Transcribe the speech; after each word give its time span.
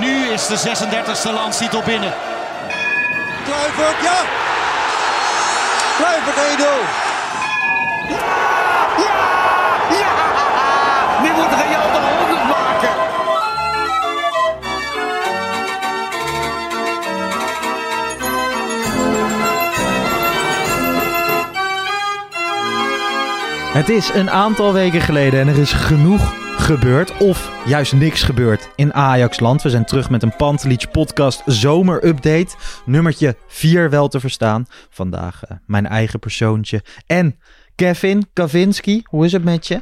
nu 0.00 0.28
is 0.32 0.46
de 0.46 0.56
36e 0.56 1.32
landstitel 1.32 1.82
binnen. 1.82 2.12
Kluivert, 3.44 4.02
ja! 4.02 4.18
Kluivert 5.96 6.36
1-0. 6.36 7.06
Nu 11.22 11.30
moet 11.32 11.50
Real 11.50 11.92
de 11.92 11.98
100 12.18 12.44
maken. 12.48 12.94
Het 23.72 23.88
is 23.88 24.08
een 24.14 24.30
aantal 24.30 24.72
weken 24.72 25.00
geleden 25.00 25.40
en 25.40 25.48
er 25.48 25.58
is 25.58 25.72
genoeg 25.72 26.47
gebeurd. 26.58 27.16
Of 27.16 27.52
juist 27.66 27.92
niks 27.92 28.22
gebeurd 28.22 28.68
in 28.76 28.94
Ajax-land. 28.94 29.62
We 29.62 29.70
zijn 29.70 29.84
terug 29.84 30.10
met 30.10 30.22
een 30.22 30.36
Pantelich 30.36 30.90
podcast 30.90 31.42
zomerupdate. 31.46 32.54
Nummertje 32.84 33.36
4 33.46 33.90
wel 33.90 34.08
te 34.08 34.20
verstaan. 34.20 34.66
Vandaag 34.90 35.44
eh, 35.44 35.56
mijn 35.66 35.86
eigen 35.86 36.18
persoontje. 36.18 36.82
En 37.06 37.38
Kevin 37.74 38.26
Kavinski, 38.32 39.02
hoe 39.04 39.24
is 39.24 39.32
het 39.32 39.44
met 39.44 39.66
je? 39.66 39.80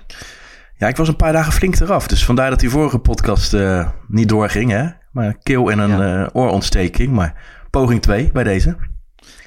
Ja, 0.77 0.89
ik 0.89 0.97
was 0.97 1.09
een 1.09 1.17
paar 1.17 1.33
dagen 1.33 1.53
flink 1.53 1.81
eraf. 1.81 2.07
Dus 2.07 2.25
vandaar 2.25 2.51
dat 2.51 2.61
die 2.61 2.71
vorige 2.71 2.99
podcast 2.99 3.55
eh, 3.55 3.89
niet 4.09 4.29
doorging. 4.29 4.71
Hè? 4.71 4.85
Maar 5.13 5.27
een 5.27 5.39
keel 5.43 5.71
en 5.71 5.79
een 5.79 5.99
Ja. 5.99 6.23
eh, 6.25 6.29
oorontsteking. 6.33 7.13
Maar 7.13 7.35
poging 7.71 8.03
2 8.03 8.31
bij 8.33 8.45
deze. 8.45 8.77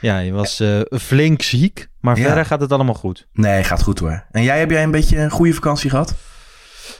Ja, 0.01 0.17
je 0.19 0.31
was 0.31 0.63
flink 0.91 1.41
ziek, 1.41 1.87
maar 1.99 2.17
Ja. 2.17 2.23
verder 2.25 2.45
gaat 2.45 2.61
het 2.61 2.71
allemaal 2.71 2.93
goed. 2.93 3.27
Nee, 3.33 3.63
gaat 3.63 3.81
goed 3.83 3.99
hoor. 3.99 4.25
En 4.31 4.43
jij, 4.43 4.59
heb 4.59 4.69
jij 4.69 4.83
een 4.83 4.91
beetje 4.91 5.17
een 5.17 5.29
goede 5.29 5.53
vakantie 5.53 5.89
gehad? 5.89 6.15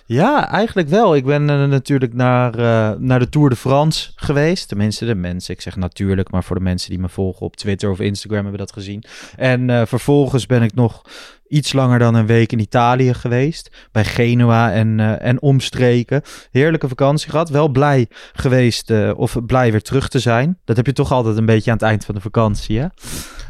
Ja, 0.06 0.50
eigenlijk 0.50 0.88
wel. 0.88 1.16
Ik 1.16 1.26
ben 1.26 1.50
eh, 1.50 1.66
natuurlijk 1.66 2.14
naar, 2.14 2.54
eh, 2.54 3.00
naar 3.00 3.20
de 3.20 3.30
Tour 3.30 3.50
de 3.50 3.56
France 3.56 4.12
geweest. 4.16 4.68
Tenminste, 4.68 5.06
de 5.06 5.16
mensen, 5.16 5.54
ik 5.54 5.62
zeg 5.62 5.76
natuurlijk, 5.76 6.32
maar 6.32 6.44
voor 6.44 6.56
de 6.56 6.62
mensen 6.62 6.90
die 6.90 7.00
me 7.00 7.10
volgen 7.10 7.46
op 7.46 7.56
Twitter 7.56 7.90
of 7.90 8.00
Instagram 8.00 8.42
hebben 8.42 8.60
dat 8.60 8.74
gezien. 8.74 9.04
En 9.36 9.70
eh, 9.70 9.82
vervolgens 9.86 10.46
ben 10.46 10.62
ik 10.62 10.74
nog 10.74 11.02
iets 11.48 11.74
langer 11.74 12.00
dan 12.00 12.16
een 12.16 12.26
week 12.26 12.52
in 12.52 12.60
Italië 12.60 13.14
geweest. 13.14 13.88
Bij 13.92 14.06
Genua 14.06 14.72
en, 14.72 15.20
en 15.20 15.42
omstreken. 15.42 16.22
Heerlijke 16.52 16.88
vakantie 16.88 17.30
gehad. 17.30 17.50
Wel 17.50 17.70
blij 17.70 18.08
geweest, 18.34 18.92
of 19.16 19.46
blij 19.46 19.72
weer 19.72 19.82
terug 19.82 20.10
te 20.10 20.20
zijn. 20.20 20.60
Dat 20.66 20.76
heb 20.76 20.86
je 20.86 20.94
toch 20.94 21.12
altijd 21.12 21.38
een 21.38 21.46
beetje 21.46 21.72
aan 21.72 21.78
het 21.78 21.86
eind 21.86 22.06
van 22.06 22.16
de 22.16 22.22
vakantie, 22.22 22.80
hè? 22.80 22.88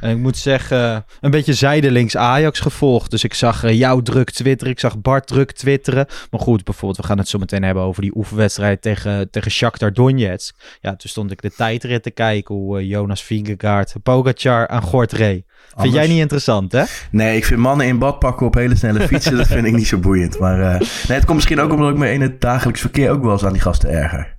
En 0.02 0.10
ik 0.10 0.18
moet 0.18 0.38
zeggen, 0.38 1.06
een 1.20 1.32
beetje 1.32 1.54
zijdelings 1.54 2.18
Ajax 2.18 2.60
gevolgd. 2.60 3.12
Dus 3.12 3.24
ik 3.24 3.34
zag 3.34 3.64
eh, 3.64 3.78
jou 3.78 4.04
druk 4.04 4.30
twitteren, 4.32 4.74
ik 4.74 4.80
zag 4.80 5.02
Bart 5.02 5.28
druk 5.28 5.52
twitteren. 5.52 6.06
Maar 6.32 6.40
goed, 6.40 6.64
bijvoorbeeld, 6.64 7.02
we 7.02 7.08
gaan 7.08 7.18
het 7.18 7.28
zo 7.28 7.38
meteen 7.38 7.64
hebben 7.64 7.84
over 7.84 8.02
die 8.02 8.16
oefenwedstrijd 8.16 8.82
tegen, 8.82 9.30
tegen 9.30 9.52
Shakhtar 9.52 9.94
Donetsk. 9.94 10.56
Ja, 10.82 10.96
toen 10.96 11.10
stond 11.10 11.32
ik 11.32 11.42
de 11.42 11.52
tijdrit 11.52 12.04
te 12.04 12.12
kijken 12.12 12.56
hoe 12.56 12.80
eh, 12.80 12.90
Jonas 12.90 13.24
Vingegaard, 13.24 13.96
Pogacar 14.04 14.68
aan 14.68 14.82
Gort 14.82 15.12
reed. 15.12 15.44
Vind 15.46 15.76
Anders? 15.76 15.96
jij 15.96 16.08
niet 16.08 16.20
interessant, 16.20 16.72
hè? 16.72 16.84
Nee, 17.12 17.38
ik 17.38 17.46
vind 17.46 17.60
mannen 17.60 17.88
in 17.88 18.00
badpakken 18.00 18.46
op 18.46 18.54
hele 18.54 18.76
snelle 18.76 19.08
fietsen, 19.08 19.38
dat 19.38 19.48
vind 19.48 19.66
ik 19.66 19.76
niet 19.76 19.88
zo 19.88 19.98
boeiend. 19.98 20.40
Maar 20.40 20.62
eh, 20.62 20.80
nee, 20.80 21.18
het 21.18 21.26
komt 21.26 21.36
misschien 21.36 21.60
ook 21.60 21.72
omdat 21.72 21.90
ik 21.90 21.98
me 21.98 22.12
in 22.12 22.22
het 22.22 22.42
dagelijks 22.42 22.82
verkeer 22.82 23.10
ook 23.10 23.24
wel 23.24 23.32
eens 23.32 23.46
aan 23.46 23.54
die 23.54 23.62
gasten 23.62 23.90
erger. 23.90 24.38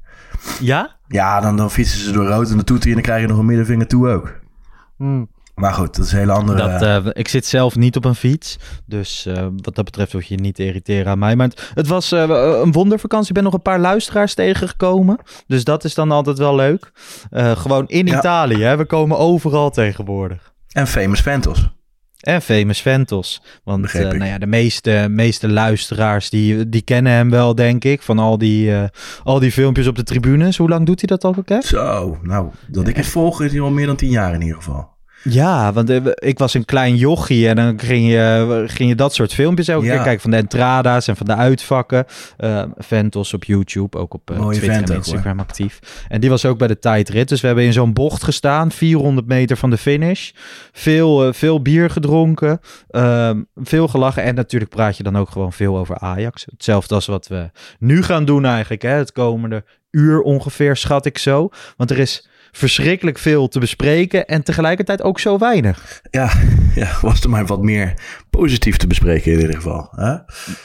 Ja? 0.61 0.99
Ja, 1.09 1.41
dan, 1.41 1.57
dan 1.57 1.71
fietsen 1.71 2.01
ze 2.01 2.13
door 2.13 2.27
rood 2.27 2.51
en 2.51 2.57
de 2.57 2.65
toeter 2.65 2.89
en 2.89 2.95
dan 2.95 3.03
krijg 3.03 3.21
je 3.21 3.27
nog 3.27 3.39
een 3.39 3.47
middenvinger 3.47 3.87
toe 3.87 4.09
ook. 4.09 4.39
Maar 5.60 5.72
goed, 5.72 5.97
dat 5.97 6.04
is 6.06 6.12
een 6.12 6.19
hele 6.19 6.32
andere... 6.32 6.59
Dat, 6.59 6.82
eh, 6.82 7.10
ik 7.12 7.28
zit 7.28 7.47
zelf 7.47 7.76
niet 7.76 7.97
op 7.97 8.04
een 8.04 8.15
fiets. 8.15 8.59
Dus 8.87 9.26
eh, 9.26 9.47
wat 9.56 9.75
dat 9.75 9.84
betreft 9.84 10.12
hoef 10.12 10.22
je 10.22 10.34
je 10.34 10.41
niet 10.41 10.54
te 10.54 10.65
irriteren 10.65 11.06
aan 11.06 11.19
mij. 11.19 11.37
Maar 11.37 11.48
het, 11.48 11.71
het 11.75 11.87
was 11.87 12.12
eh, 12.12 12.60
een 12.62 12.72
wondervakantie. 12.72 13.28
Ik 13.28 13.34
ben 13.34 13.44
nog 13.44 13.53
een 13.53 13.62
paar 13.62 13.78
luisteraars 13.78 14.34
tegengekomen. 14.34 15.19
Dus 15.47 15.65
dat 15.65 15.84
is 15.84 15.94
dan 15.94 16.10
altijd 16.10 16.38
wel 16.38 16.54
leuk. 16.54 16.93
Gewoon 17.32 17.88
in 17.88 18.06
Ja. 18.06 18.19
Italië. 18.19 18.62
Hè? 18.62 18.76
We 18.76 18.84
komen 18.84 19.19
overal 19.19 19.71
tegenwoordig. 19.71 20.53
En 20.69 20.87
Famous 20.87 21.21
Ventos. 21.21 21.69
En 22.21 22.42
Famous 22.42 22.81
Ventos. 22.81 23.42
Want 23.65 23.92
nou 23.92 24.25
ja, 24.25 24.38
de 24.38 24.47
meeste, 24.47 25.06
meeste 25.10 25.48
luisteraars 25.48 26.31
die, 26.31 26.69
die 26.69 26.82
kennen 26.82 27.12
hem 27.12 27.31
wel, 27.31 27.54
denk 27.54 27.84
ik. 27.84 28.03
Van 28.03 28.19
al 28.19 28.38
die, 28.38 28.72
al 29.22 29.38
die 29.38 29.53
filmpjes 29.53 29.87
op 29.87 29.97
de 29.97 30.03
tribunes. 30.03 30.56
Hoe 30.56 30.69
lang 30.69 30.87
doet 30.87 31.00
hij 31.00 31.16
dat 31.16 31.25
al? 31.25 31.60
Zo, 31.60 32.19
nou, 32.22 32.50
dat 32.69 32.88
ik 32.88 32.97
het 32.97 33.06
volg 33.06 33.42
is 33.42 33.53
hier 33.53 33.62
al 33.62 33.71
meer 33.71 33.87
dan 33.87 33.97
tien 33.97 34.10
jaar 34.10 34.34
in 34.34 34.41
ieder 34.41 34.56
geval. 34.56 34.98
Ja, 35.23 35.73
want 35.73 35.91
eh, 35.91 35.97
ik 36.15 36.39
was 36.39 36.55
een 36.55 36.65
klein 36.65 36.97
jochie 36.97 37.49
en 37.49 37.57
dan 37.57 37.79
ging 37.81 38.09
je, 38.11 38.65
ging 38.67 38.89
je 38.89 38.95
dat 38.95 39.15
soort 39.15 39.35
filmpjes 39.35 39.69
elke 39.69 39.85
Ja. 39.87 39.95
keer 39.95 40.03
kijken. 40.03 40.21
Van 40.23 40.31
de 40.31 40.37
entrada's 40.37 41.09
en 41.09 41.17
van 41.17 41.27
de 41.27 41.35
uitvakken. 41.35 42.05
Eh 42.37 42.63
Ventos 42.77 43.35
op 43.35 43.45
YouTube, 43.45 43.99
ook 43.99 44.15
op 44.15 44.31
eh, 44.31 44.49
Twitter 44.49 44.71
en 44.71 44.85
hoor. 44.87 44.97
Instagram 44.97 45.41
actief. 45.41 45.79
En 46.09 46.21
die 46.21 46.31
was 46.31 46.45
ook 46.45 46.59
bij 46.59 46.69
de 46.69 46.79
tijdrit. 46.79 47.29
Dus 47.29 47.41
we 47.41 47.47
hebben 47.47 47.65
in 47.65 47.73
zo'n 47.73 47.93
bocht 47.93 48.23
gestaan, 48.25 48.71
400 48.73 49.27
meter 49.27 49.57
van 49.57 49.71
de 49.71 49.77
finish. 49.79 50.31
Veel, 50.73 51.33
veel 51.33 51.63
bier 51.63 51.91
gedronken, 51.91 52.61
ehm, 52.91 53.41
veel 53.57 53.89
gelachen. 53.89 54.23
En 54.23 54.35
natuurlijk 54.35 54.71
praat 54.71 54.97
je 54.97 55.03
dan 55.03 55.17
ook 55.19 55.31
gewoon 55.31 55.53
veel 55.53 55.79
over 55.79 55.99
Ajax. 55.99 56.45
Hetzelfde 56.51 56.95
als 56.95 57.07
wat 57.07 57.27
we 57.29 57.51
nu 57.79 58.03
gaan 58.03 58.25
doen 58.25 58.45
eigenlijk. 58.45 58.83
Hè? 58.83 58.91
Het 58.91 59.13
komende 59.13 59.65
uur 59.91 60.21
ongeveer, 60.21 60.77
schat 60.77 61.07
ik 61.07 61.19
zo. 61.19 61.49
Want 61.77 61.91
er 61.91 61.99
is 61.99 62.29
verschrikkelijk 62.53 63.19
veel 63.19 63.49
te 63.49 63.59
bespreken 63.59 64.27
en 64.27 64.43
tegelijkertijd 64.43 65.03
ook 65.03 65.19
zo 65.21 65.38
weinig. 65.38 66.00
Ja, 66.11 66.31
ja, 66.75 66.88
was 67.00 67.21
er 67.22 67.31
maar 67.31 67.47
wat 67.47 67.62
meer 67.62 67.94
positief 68.31 68.77
te 68.77 68.87
bespreken 68.87 69.33
in 69.33 69.38
ieder 69.41 69.55
geval. 69.55 69.88
Hè? 69.97 70.15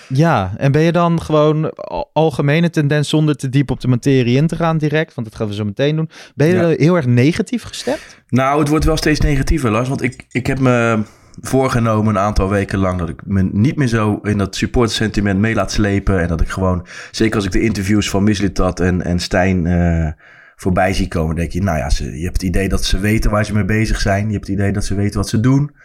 Ja, 0.07 0.53
en 0.57 0.71
ben 0.71 0.81
je 0.81 0.91
dan 0.91 1.21
gewoon 1.21 1.73
al- 1.73 2.09
algemene 2.13 2.69
tendens 2.69 3.09
zonder 3.09 3.35
te 3.35 3.49
diep 3.49 3.71
op 3.71 3.79
de 3.81 3.87
materie 3.87 4.37
in 4.37 4.47
te 4.47 4.55
gaan 4.55 4.77
direct, 4.77 5.13
want 5.13 5.27
dat 5.27 5.35
gaan 5.37 5.47
we 5.47 5.53
zo 5.53 5.65
meteen 5.65 5.95
doen. 5.95 6.09
Ben 6.35 6.47
je 6.47 6.53
Ja. 6.55 6.67
heel 6.67 6.95
erg 6.95 7.05
negatief 7.05 7.63
gestemd? 7.63 7.99
Nou, 8.29 8.59
het 8.59 8.67
wordt 8.67 8.85
wel 8.85 8.97
steeds 8.97 9.19
negatiever, 9.19 9.71
Lars. 9.71 9.87
Want 9.89 10.01
ik, 10.01 10.25
ik 10.31 10.47
heb 10.47 10.59
me 10.59 10.99
voorgenomen 11.41 12.15
een 12.15 12.21
aantal 12.21 12.49
weken 12.49 12.79
lang 12.79 12.99
dat 12.99 13.09
ik 13.09 13.21
me 13.25 13.49
niet 13.51 13.75
meer 13.75 13.87
zo 13.87 14.19
in 14.23 14.37
dat 14.37 14.55
supportersentiment 14.55 15.39
mee 15.39 15.53
laat 15.55 15.71
slepen. 15.71 16.21
En 16.21 16.27
dat 16.27 16.41
ik 16.41 16.49
gewoon, 16.49 16.85
zeker 17.11 17.35
als 17.35 17.45
ik 17.45 17.51
de 17.51 17.61
interviews 17.61 18.09
van 18.09 18.23
Mislitat 18.23 18.79
en, 18.79 19.01
en 19.01 19.19
Stijn 19.19 19.65
eh, 19.65 20.11
voorbij 20.55 20.93
zie 20.93 21.07
komen, 21.07 21.35
denk 21.35 21.51
je, 21.51 21.63
nou 21.63 21.77
ja, 21.77 21.89
ze, 21.89 22.17
je 22.17 22.23
hebt 22.23 22.41
het 22.41 22.49
idee 22.49 22.69
dat 22.69 22.83
ze 22.83 22.99
weten 22.99 23.31
waar 23.31 23.45
ze 23.45 23.53
mee 23.53 23.65
bezig 23.65 24.01
zijn. 24.01 24.27
Je 24.27 24.33
hebt 24.33 24.47
het 24.47 24.55
idee 24.55 24.71
dat 24.71 24.85
ze 24.85 24.95
weten 24.95 25.19
wat 25.19 25.29
ze 25.29 25.39
doen. 25.39 25.75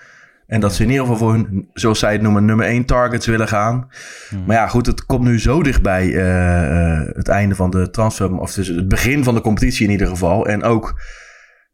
En 0.46 0.60
dat 0.60 0.74
ze 0.74 0.82
in 0.82 0.90
ieder 0.90 1.04
geval 1.06 1.18
voor 1.18 1.32
hun, 1.32 1.68
zoals 1.72 1.98
zij 1.98 2.12
het 2.12 2.22
noemen, 2.22 2.44
nummer 2.44 2.66
één 2.66 2.84
targets 2.84 3.26
willen 3.26 3.48
gaan. 3.48 3.88
Maar 4.46 4.56
ja, 4.56 4.68
goed, 4.68 4.86
het 4.86 5.06
komt 5.06 5.24
nu 5.24 5.40
zo 5.40 5.62
dichtbij 5.62 6.14
eh, 6.14 7.14
het 7.16 7.28
einde 7.28 7.54
van 7.54 7.70
de 7.70 7.90
transfer, 7.90 8.38
of 8.38 8.52
dus 8.52 8.68
het 8.68 8.88
begin 8.88 9.24
van 9.24 9.34
de 9.34 9.40
competitie 9.40 9.86
in 9.86 9.92
ieder 9.92 10.06
geval. 10.06 10.46
En 10.46 10.62
ook, 10.62 11.00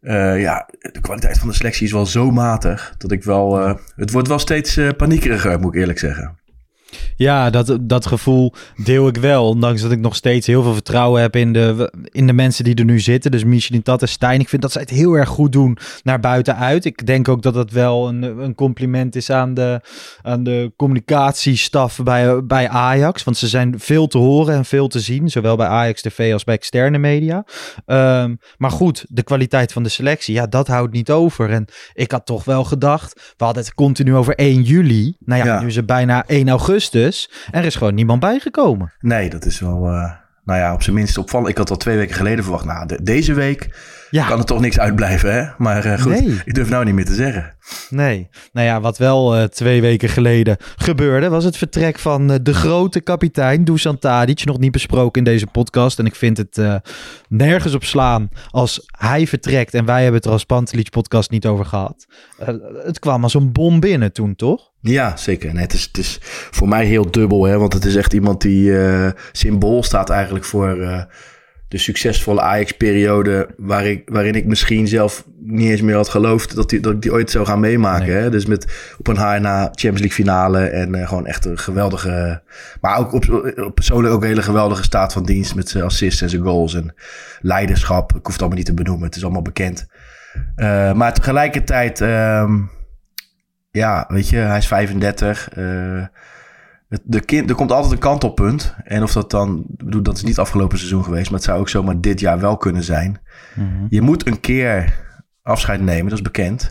eh, 0.00 0.40
ja, 0.40 0.68
de 0.92 1.00
kwaliteit 1.00 1.38
van 1.38 1.48
de 1.48 1.54
selectie 1.54 1.86
is 1.86 1.92
wel 1.92 2.06
zo 2.06 2.30
matig 2.30 2.94
dat 2.98 3.12
ik 3.12 3.24
wel, 3.24 3.78
het 3.96 4.10
wordt 4.10 4.28
wel 4.28 4.38
steeds 4.38 4.80
paniekeriger, 4.96 5.60
moet 5.60 5.74
ik 5.74 5.80
eerlijk 5.80 5.98
zeggen. 5.98 6.38
Ja, 7.16 7.50
dat, 7.50 7.78
dat 7.80 8.06
gevoel 8.06 8.52
deel 8.84 9.08
ik 9.08 9.16
wel. 9.16 9.48
Ondanks 9.48 9.82
dat 9.82 9.90
ik 9.90 9.98
nog 10.00 10.14
steeds 10.16 10.46
heel 10.46 10.62
veel 10.62 10.72
vertrouwen 10.72 11.20
heb 11.20 11.36
in 11.36 11.52
de, 11.52 11.92
in 12.10 12.26
de 12.26 12.32
mensen 12.32 12.64
die 12.64 12.74
er 12.74 12.84
nu 12.84 13.00
zitten. 13.00 13.30
Dus 13.30 13.44
Michelin, 13.44 13.82
Tat 13.82 14.02
en 14.02 14.08
Stijn. 14.08 14.40
Ik 14.40 14.48
vind 14.48 14.62
dat 14.62 14.72
zij 14.72 14.80
het 14.80 14.90
heel 14.90 15.12
erg 15.14 15.28
goed 15.28 15.52
doen 15.52 15.78
naar 16.02 16.20
buiten 16.20 16.56
uit. 16.56 16.84
Ik 16.84 17.06
denk 17.06 17.28
ook 17.28 17.42
dat 17.42 17.54
dat 17.54 17.70
wel 17.70 18.08
een, 18.08 18.22
een 18.22 18.54
compliment 18.54 19.16
is 19.16 19.30
aan 19.30 19.54
de, 19.54 19.80
aan 20.22 20.42
de 20.42 20.72
communicatiestaf 20.76 22.00
bij, 22.02 22.44
bij 22.44 22.68
Ajax. 22.68 23.24
Want 23.24 23.36
ze 23.36 23.48
zijn 23.48 23.74
veel 23.78 24.06
te 24.06 24.18
horen 24.18 24.54
en 24.54 24.64
veel 24.64 24.88
te 24.88 25.00
zien. 25.00 25.28
Zowel 25.28 25.56
bij 25.56 25.66
Ajax 25.66 26.02
TV 26.02 26.32
als 26.32 26.44
bij 26.44 26.54
externe 26.54 26.98
media. 26.98 27.44
Ehm, 27.86 28.34
maar 28.56 28.70
goed, 28.70 29.04
de 29.08 29.22
kwaliteit 29.22 29.72
van 29.72 29.82
de 29.82 29.88
selectie, 29.88 30.34
ja, 30.34 30.46
dat 30.46 30.66
houdt 30.66 30.92
niet 30.92 31.10
over. 31.10 31.50
En 31.50 31.66
ik 31.94 32.10
had 32.12 32.26
toch 32.26 32.44
wel 32.44 32.64
gedacht, 32.64 33.34
we 33.36 33.44
hadden 33.44 33.62
het 33.64 33.74
continu 33.74 34.14
over 34.14 34.34
1 34.34 34.62
juli. 34.62 35.16
Nou 35.18 35.44
ja, 35.44 35.46
Ja. 35.46 35.60
nu 35.60 35.66
is 35.66 35.76
het 35.76 35.86
bijna 35.86 36.24
1 36.26 36.48
augustus. 36.48 36.84
En 37.50 37.60
er 37.60 37.64
is 37.64 37.74
gewoon 37.76 37.94
niemand 37.94 38.20
bijgekomen. 38.20 38.92
Nee, 39.00 39.30
dat 39.30 39.44
is 39.44 39.60
wel, 39.60 39.86
eh, 39.86 40.10
nou 40.44 40.58
ja, 40.60 40.72
op 40.74 40.82
zijn 40.82 40.96
minst 40.96 41.18
opvallend. 41.18 41.50
Ik 41.50 41.56
had 41.58 41.70
al 41.70 41.76
twee 41.76 41.96
weken 41.96 42.14
geleden 42.14 42.44
verwacht, 42.44 42.64
nou, 42.64 42.86
de- 42.86 43.02
deze 43.02 43.34
week 43.34 43.68
Ja, 44.10 44.26
kan 44.26 44.38
er 44.38 44.44
toch 44.44 44.60
niks 44.60 44.78
uitblijven, 44.78 45.32
hè? 45.34 45.44
Maar 45.58 45.84
eh, 45.84 46.00
goed, 46.00 46.12
Nee. 46.20 46.40
ik 46.44 46.54
durf 46.54 46.68
nou 46.68 46.84
niet 46.84 46.94
meer 46.94 47.04
te 47.04 47.14
zeggen. 47.14 47.55
Nee. 47.90 48.28
Nou 48.52 48.66
ja, 48.66 48.80
wat 48.80 48.98
wel 48.98 49.36
uh, 49.36 49.44
twee 49.44 49.80
weken 49.80 50.08
geleden 50.08 50.56
gebeurde, 50.76 51.28
was 51.28 51.44
het 51.44 51.56
vertrek 51.56 51.98
van 51.98 52.30
uh, 52.30 52.36
de 52.42 52.54
grote 52.54 53.00
kapitein 53.00 53.64
Dusan 53.64 53.98
Tadic. 53.98 54.44
Nog 54.44 54.58
niet 54.58 54.72
besproken 54.72 55.24
in 55.24 55.32
deze 55.32 55.46
podcast. 55.46 55.98
En 55.98 56.06
ik 56.06 56.14
vind 56.14 56.36
het 56.36 56.58
uh, 56.58 56.74
nergens 57.28 57.74
op 57.74 57.84
slaan 57.84 58.28
als 58.50 58.86
hij 58.86 59.26
vertrekt. 59.26 59.74
En 59.74 59.84
wij 59.84 60.02
hebben 60.02 60.14
het 60.16 60.24
er 60.24 60.32
als 60.32 60.44
Pantelic 60.44 60.90
podcast 60.90 61.30
niet 61.30 61.46
over 61.46 61.64
gehad. 61.64 62.06
het 62.84 62.98
kwam 62.98 63.22
als 63.22 63.34
een 63.34 63.52
bom 63.52 63.80
binnen 63.80 64.12
toen, 64.12 64.36
toch? 64.36 64.70
Ja, 64.80 65.16
zeker. 65.16 65.52
Nee, 65.52 65.62
het, 65.62 65.72
is, 65.72 65.82
het 65.82 65.98
is 65.98 66.18
voor 66.50 66.68
mij 66.68 66.84
heel 66.84 67.10
dubbel, 67.10 67.44
hè, 67.44 67.58
want 67.58 67.72
het 67.72 67.84
is 67.84 67.96
echt 67.96 68.12
iemand 68.12 68.40
die 68.40 68.72
symbool 69.32 69.82
staat 69.82 70.10
eigenlijk 70.10 70.44
voor 70.44 71.06
de 71.68 71.78
succesvolle 71.78 72.40
Ajax-periode. 72.40 73.48
Waar 73.56 73.86
ik, 73.86 74.02
waarin 74.08 74.34
ik 74.34 74.46
misschien 74.46 74.88
zelf 74.88 75.24
niet 75.38 75.70
eens 75.70 75.82
meer 75.82 75.94
had 75.94 76.08
geloofd 76.08 76.54
dat, 76.54 76.70
die, 76.70 76.80
dat 76.80 76.92
ik 76.92 77.02
die 77.02 77.12
ooit 77.12 77.30
zou 77.30 77.46
gaan 77.46 77.60
meemaken. 77.60 78.20
Hè? 78.20 78.30
Dus 78.30 78.46
met 78.46 78.94
op 78.98 79.06
een 79.06 79.16
haar 79.16 79.40
na 79.40 79.62
Champions 79.62 79.98
League 79.98 80.24
finale. 80.24 80.58
En 80.58 80.94
uh, 80.94 81.08
gewoon 81.08 81.26
echt 81.26 81.44
een 81.44 81.58
geweldige. 81.58 82.42
Maar 82.80 82.98
ook 82.98 83.12
op, 83.12 83.52
op 83.56 83.74
persoonlijk 83.74 84.14
ook 84.14 84.22
een 84.22 84.28
hele 84.28 84.42
geweldige 84.42 84.82
staat 84.82 85.12
van 85.12 85.24
dienst. 85.24 85.54
Met 85.54 85.68
zijn 85.68 85.84
assists 85.84 86.22
en 86.22 86.30
zijn 86.30 86.42
goals. 86.42 86.74
En 86.74 86.94
leiderschap. 87.40 88.10
Ik 88.10 88.22
hoef 88.22 88.32
het 88.32 88.40
allemaal 88.40 88.58
niet 88.58 88.66
te 88.66 88.74
benoemen. 88.74 89.06
Het 89.06 89.16
is 89.16 89.22
allemaal 89.24 89.42
bekend. 89.42 89.86
Uh, 90.56 90.92
maar 90.92 91.14
tegelijkertijd. 91.14 92.00
Um, 92.00 92.70
ja, 93.70 94.04
weet 94.08 94.28
je, 94.28 94.36
hij 94.36 94.58
is 94.58 94.66
35. 94.66 95.48
Uh, 95.58 96.04
de 96.88 97.20
kind, 97.20 97.50
er 97.50 97.56
komt 97.56 97.72
altijd 97.72 97.92
een 97.92 97.98
kantelpunt. 97.98 98.74
En 98.84 99.02
of 99.02 99.12
dat 99.12 99.30
dan, 99.30 99.64
bedoel, 99.68 100.02
dat 100.02 100.16
is 100.16 100.22
niet 100.22 100.38
afgelopen 100.38 100.78
seizoen 100.78 101.04
geweest, 101.04 101.24
maar 101.24 101.38
het 101.38 101.48
zou 101.48 101.60
ook 101.60 101.68
zomaar 101.68 102.00
dit 102.00 102.20
jaar 102.20 102.40
wel 102.40 102.56
kunnen 102.56 102.82
zijn. 102.82 103.20
Mhm. 103.54 103.86
Je 103.88 104.00
moet 104.00 104.26
een 104.26 104.40
keer 104.40 104.94
afscheid 105.42 105.80
nemen, 105.80 106.08
dat 106.08 106.18
is 106.18 106.24
bekend. 106.24 106.70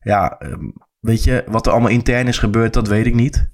Ja, 0.00 0.38
ehm, 0.38 0.70
weet 1.00 1.24
je, 1.24 1.44
wat 1.46 1.66
er 1.66 1.72
allemaal 1.72 1.90
intern 1.90 2.26
is 2.26 2.38
gebeurd, 2.38 2.72
dat 2.72 2.88
weet 2.88 3.06
ik 3.06 3.14
niet. 3.14 3.50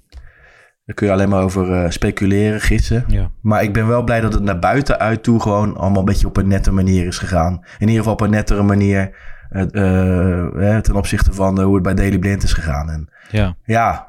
Daar 0.85 0.95
kun 0.97 1.07
je 1.07 1.13
alleen 1.13 1.29
maar 1.29 1.43
over 1.43 1.83
uh, 1.83 1.89
speculeren, 1.89 2.61
gissen. 2.61 3.03
Ja. 3.07 3.31
Maar 3.41 3.63
ik 3.63 3.73
ben 3.73 3.87
wel 3.87 4.03
blij 4.03 4.21
dat 4.21 4.33
het 4.33 4.43
naar 4.43 4.59
buiten 4.59 4.99
uit 4.99 5.23
toe 5.23 5.41
gewoon 5.41 5.77
allemaal 5.77 5.99
een 5.99 6.05
beetje 6.05 6.27
op 6.27 6.37
een 6.37 6.47
nette 6.47 6.71
manier 6.71 7.05
is 7.05 7.17
gegaan. 7.17 7.53
In 7.53 7.87
ieder 7.87 7.95
geval 7.95 8.13
op 8.13 8.21
een 8.21 8.29
nettere 8.29 8.63
manier 8.63 9.15
uh, 9.51 10.77
ten 10.77 10.95
opzichte 10.95 11.33
van 11.33 11.61
hoe 11.61 11.73
het 11.73 11.83
bij 11.83 11.93
Daily 11.93 12.19
Blind 12.19 12.43
is 12.43 12.53
gegaan. 12.53 12.89
En 12.89 13.09
ja, 13.31 13.55
ja 13.63 14.08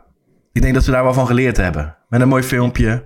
ik 0.60 0.66
denk 0.66 0.78
dat 0.78 0.84
ze 0.84 0.90
daar 0.90 1.04
wel 1.04 1.14
van 1.14 1.26
geleerd 1.26 1.56
hebben. 1.56 1.96
Met 2.08 2.20
een 2.20 2.28
mooi 2.28 2.42
filmpje. 2.42 3.04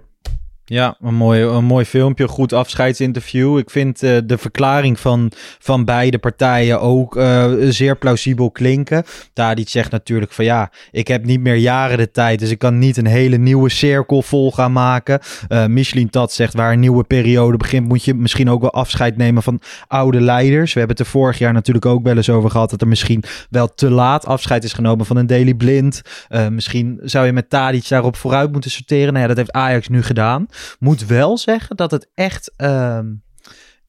Ja, 0.67 0.97
een 1.01 1.15
mooi, 1.15 1.43
een 1.43 1.65
mooi 1.65 1.85
filmpje, 1.85 2.29
goed 2.29 2.53
afscheidsinterview. 2.53 3.59
Ik 3.59 3.71
vind 3.71 4.03
uh, 4.03 4.19
de 4.25 4.39
verklaring 4.39 5.01
van, 5.01 5.33
van 5.59 5.85
beide 5.85 6.19
partijen 6.19 6.81
ook 6.81 7.17
uh, 7.17 7.53
zeer 7.69 7.97
plausibel 7.97 8.51
klinken. 8.51 9.05
Tadic 9.33 9.69
zegt 9.69 9.91
natuurlijk 9.91 10.33
van 10.33 10.45
ja, 10.45 10.71
ik 10.91 11.09
heb 11.09 11.25
niet 11.25 11.41
meer 11.41 11.55
jaren 11.55 11.99
de 11.99 12.11
tijd, 12.11 12.39
dus 12.39 12.51
ik 12.51 12.59
kan 12.59 12.79
niet 12.79 12.97
een 12.97 13.07
hele 13.07 13.37
nieuwe 13.37 13.69
cirkel 13.69 14.23
vol 14.23 14.53
gaan 14.53 14.73
maken. 14.73 15.21
Uh, 15.49 15.67
Michelin 15.67 16.11
Tat 16.11 16.33
zegt 16.33 16.55
waar 16.55 16.73
een 16.73 16.81
nieuwe 16.81 17.05
periode 17.05 17.57
begint, 17.57 17.89
moet 17.89 18.05
je 18.05 18.15
misschien 18.15 18.51
ook 18.51 18.61
wel 18.61 18.73
afscheid 18.73 19.17
nemen 19.17 19.43
van 19.43 19.61
oude 19.87 20.21
leiders. 20.21 20.73
We 20.73 20.79
hebben 20.79 20.97
het 20.97 21.07
er 21.07 21.13
vorig 21.13 21.39
jaar 21.39 21.53
natuurlijk 21.53 21.87
ook 21.87 22.05
wel 22.05 22.17
eens 22.17 22.31
over 22.31 22.51
gehad 22.51 22.71
dat 22.71 22.81
er 22.81 22.89
misschien 22.89 23.23
wel 23.51 23.75
te 23.75 23.91
laat 23.91 24.27
afscheid 24.27 24.65
is 24.65 24.73
genomen 24.73 25.07
van 25.07 25.17
een 25.17 25.27
Daily 25.27 25.55
Blind. 25.55 26.03
misschien 26.51 27.01
zou 27.03 27.27
je 27.27 27.33
met 27.33 27.51
Tadic 27.51 27.89
daarop 27.89 28.17
vooruit 28.17 28.53
moeten 28.53 28.71
sorteren. 28.71 29.09
Nou 29.09 29.21
ja, 29.21 29.27
dat 29.27 29.37
heeft 29.37 29.53
Ajax 29.53 29.89
nu 29.89 30.03
gedaan. 30.03 30.47
Moet 30.79 31.07
wel 31.07 31.39
zeggen 31.39 31.77
dat 31.77 31.91
het 31.91 32.09
echt. 32.15 32.53
Ehm, 32.57 33.07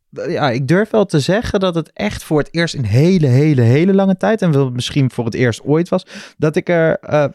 ja, 0.10 0.50
ik 0.50 0.68
durf 0.68 0.90
wel 0.90 1.06
te 1.06 1.20
zeggen 1.20 1.60
dat 1.60 1.76
het 1.76 1.92
echt 1.94 2.24
voor 2.24 2.40
het 2.40 2.48
eerst 2.52 2.74
in 2.74 2.84
hele, 2.84 3.28
hele, 3.28 3.62
hele 3.62 3.94
lange 3.94 4.18
tijd. 4.18 4.42
En 4.42 4.52
wel 4.52 4.70
misschien 4.70 5.12
voor 5.12 5.26
het 5.26 5.34
eerst 5.34 5.64
ooit 5.64 5.90
was. 5.90 6.06
Dat 6.38 6.56
ik 6.56 6.70
er 6.70 6.98
uh, 7.10 7.26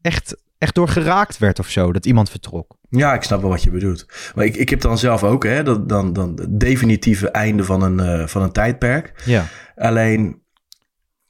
echt, 0.00 0.36
echt 0.58 0.74
door 0.74 0.88
geraakt 0.88 1.38
werd 1.38 1.58
of 1.58 1.68
zo. 1.68 1.92
Dat 1.92 2.06
iemand 2.06 2.30
vertrok. 2.30 2.76
Ja, 2.88 3.14
ik 3.14 3.22
snap 3.22 3.40
wel 3.40 3.50
wat 3.50 3.62
je 3.62 3.70
bedoelt. 3.70 4.06
Maar 4.34 4.44
ik, 4.44 4.56
ik 4.56 4.68
heb 4.68 4.80
dan 4.80 4.98
zelf 4.98 5.24
ook, 5.24 5.44
hè, 5.44 5.62
dat, 5.62 5.88
dan, 5.88 6.12
dan 6.12 6.32
het 6.36 6.60
definitieve 6.60 7.30
einde 7.30 7.64
van 7.64 7.82
een, 7.82 8.20
uh, 8.20 8.26
van 8.26 8.42
een 8.42 8.52
tijdperk. 8.52 9.22
Ja. 9.24 9.46
Alleen 9.76 10.42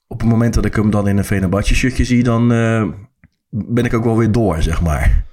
op 0.07 0.21
het 0.21 0.29
moment 0.29 0.55
dat 0.55 0.65
ik 0.65 0.75
hem 0.75 0.91
dan 0.91 1.09
in 1.09 1.17
een 1.17 1.25
Venabatje 1.25 1.75
shirtje 1.75 2.05
zie, 2.05 2.23
dan 2.23 2.53
uh, 2.53 2.89
ben 3.51 3.85
ik 3.85 3.95
ook 3.95 4.05
wel 4.05 4.17
weer 4.17 4.33
door, 4.33 4.63
zeg 4.63 4.81
maar. 4.81 5.25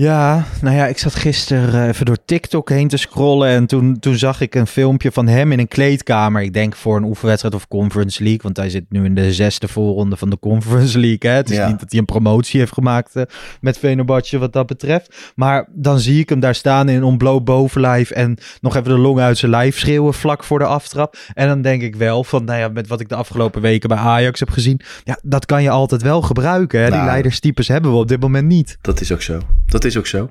Ja, 0.00 0.44
nou 0.62 0.76
ja, 0.76 0.86
ik 0.86 0.98
zat 0.98 1.14
gisteren 1.14 1.82
eh, 1.82 1.88
even 1.88 2.06
door 2.06 2.24
TikTok 2.24 2.68
heen 2.68 2.88
te 2.88 2.96
scrollen. 2.96 3.48
En 3.48 3.66
toen, 3.66 3.98
toen 3.98 4.16
zag 4.16 4.40
ik 4.40 4.54
een 4.54 4.66
filmpje 4.66 5.12
van 5.12 5.26
hem 5.26 5.52
in 5.52 5.58
een 5.58 5.68
kleedkamer. 5.68 6.42
Ik 6.42 6.52
denk 6.52 6.76
voor 6.76 6.96
een 6.96 7.04
oefenwedstrijd 7.04 7.54
of 7.54 7.68
Conference 7.68 8.22
League. 8.22 8.40
Want 8.42 8.56
hij 8.56 8.70
zit 8.70 8.84
nu 8.88 9.04
in 9.04 9.14
de 9.14 9.32
zesde 9.32 9.68
voorronde 9.68 10.16
van 10.16 10.30
de 10.30 10.38
Conference 10.38 10.98
League. 10.98 11.30
Hè? 11.30 11.36
Het 11.36 11.50
is 11.50 11.66
niet 11.66 11.80
dat 11.80 11.90
hij 11.90 11.98
een 11.98 12.04
promotie 12.04 12.60
heeft 12.60 12.72
gemaakt 12.72 13.16
uh, 13.16 13.22
met 13.60 13.78
Venobadje 13.78 14.38
wat 14.38 14.52
dat 14.52 14.66
betreft. 14.66 15.32
Maar 15.34 15.68
dan 15.72 15.98
zie 15.98 16.20
ik 16.20 16.28
hem 16.28 16.40
daar 16.40 16.54
staan 16.54 16.88
in 16.88 16.96
een 16.96 17.04
ontbloot 17.04 17.44
bovenlijf. 17.44 18.10
En 18.10 18.38
nog 18.60 18.76
even 18.76 18.90
de 18.90 18.98
long 18.98 19.18
uit 19.18 19.38
zijn 19.38 19.50
lijf 19.50 19.78
schreeuwen 19.78 20.14
vlak 20.14 20.44
voor 20.44 20.58
de 20.58 20.64
aftrap. 20.64 21.16
En 21.34 21.48
dan 21.48 21.62
denk 21.62 21.82
ik 21.82 21.96
wel 21.96 22.24
van, 22.24 22.44
nou 22.44 22.58
ja, 22.58 22.68
met 22.68 22.88
wat 22.88 23.00
ik 23.00 23.08
de 23.08 23.14
afgelopen 23.14 23.60
weken 23.60 23.88
bij 23.88 23.98
Ajax 23.98 24.40
heb 24.40 24.50
gezien. 24.50 24.80
Ja, 25.04 25.18
dat 25.22 25.46
kan 25.46 25.62
je 25.62 25.70
altijd 25.70 26.02
wel 26.02 26.22
gebruiken. 26.22 26.80
Hè? 26.80 26.86
Die 26.86 26.94
nou. 26.94 27.06
leiderstypes 27.06 27.68
hebben 27.68 27.90
we 27.90 27.96
op 27.96 28.08
dit 28.08 28.20
moment 28.20 28.46
niet. 28.46 28.78
Dat 28.80 29.00
is 29.00 29.12
ook 29.12 29.22
zo. 29.22 29.40
Dat 29.68 29.84
is 29.84 29.96
ook 29.96 30.06
zo. 30.06 30.30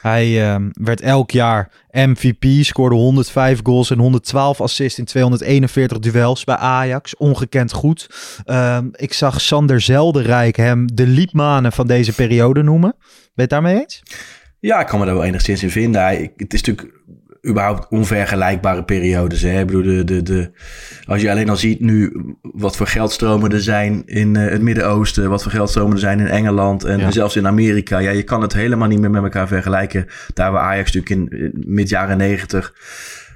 Hij 0.00 0.56
uh, 0.56 0.66
werd 0.72 1.00
elk 1.00 1.30
jaar 1.30 1.70
MVP, 1.90 2.64
scoorde 2.64 2.94
105 2.94 3.60
goals 3.62 3.90
en 3.90 3.98
112 3.98 4.60
assists 4.60 4.98
in 4.98 5.04
241 5.04 5.98
duels 5.98 6.44
bij 6.44 6.56
Ajax. 6.56 7.16
Ongekend 7.16 7.72
goed. 7.72 8.10
Uh, 8.46 8.78
ik 8.92 9.12
zag 9.12 9.40
Sander 9.40 9.80
Zelderijk 9.80 10.56
hem 10.56 10.94
de 10.94 11.06
liedmanen 11.06 11.72
van 11.72 11.86
deze 11.86 12.14
periode 12.14 12.62
noemen. 12.62 12.94
Ben 12.98 13.30
je 13.34 13.40
het 13.42 13.50
daarmee 13.50 13.80
eens? 13.80 14.02
Ja, 14.60 14.80
ik 14.80 14.86
kan 14.86 14.98
me 14.98 15.04
daar 15.04 15.14
wel 15.14 15.24
enigszins 15.24 15.62
in 15.62 15.70
vinden. 15.70 16.00
Hij, 16.00 16.32
het 16.36 16.54
is 16.54 16.62
natuurlijk 16.62 16.97
überhaupt 17.48 17.88
onvergelijkbare 17.88 18.84
periodes. 18.84 19.42
Hè? 19.42 19.60
Ik 19.60 19.66
bedoel, 19.66 19.82
de, 19.82 20.04
de, 20.04 20.22
de, 20.22 20.50
als 21.06 21.20
je 21.20 21.30
alleen 21.30 21.48
al 21.48 21.56
ziet 21.56 21.80
nu 21.80 22.12
wat 22.42 22.76
voor 22.76 22.86
geldstromen 22.86 23.52
er 23.52 23.60
zijn 23.62 24.02
in 24.06 24.34
uh, 24.34 24.50
het 24.50 24.62
Midden-Oosten, 24.62 25.28
wat 25.28 25.42
voor 25.42 25.52
geldstromen 25.52 25.92
er 25.92 25.98
zijn 25.98 26.20
in 26.20 26.28
Engeland 26.28 26.84
en 26.84 27.12
zelfs 27.12 27.36
in 27.36 27.46
Amerika. 27.46 27.98
Ja, 27.98 28.10
je 28.10 28.22
kan 28.22 28.42
het 28.42 28.52
helemaal 28.52 28.88
niet 28.88 29.00
meer 29.00 29.10
met 29.10 29.22
elkaar 29.22 29.48
vergelijken. 29.48 30.06
Daar 30.34 30.52
waar 30.52 30.62
Ajax 30.62 30.92
natuurlijk 30.92 31.32
in, 31.32 31.40
in 31.40 31.64
mid 31.66 31.88
jaren 31.88 32.16
negentig 32.16 32.74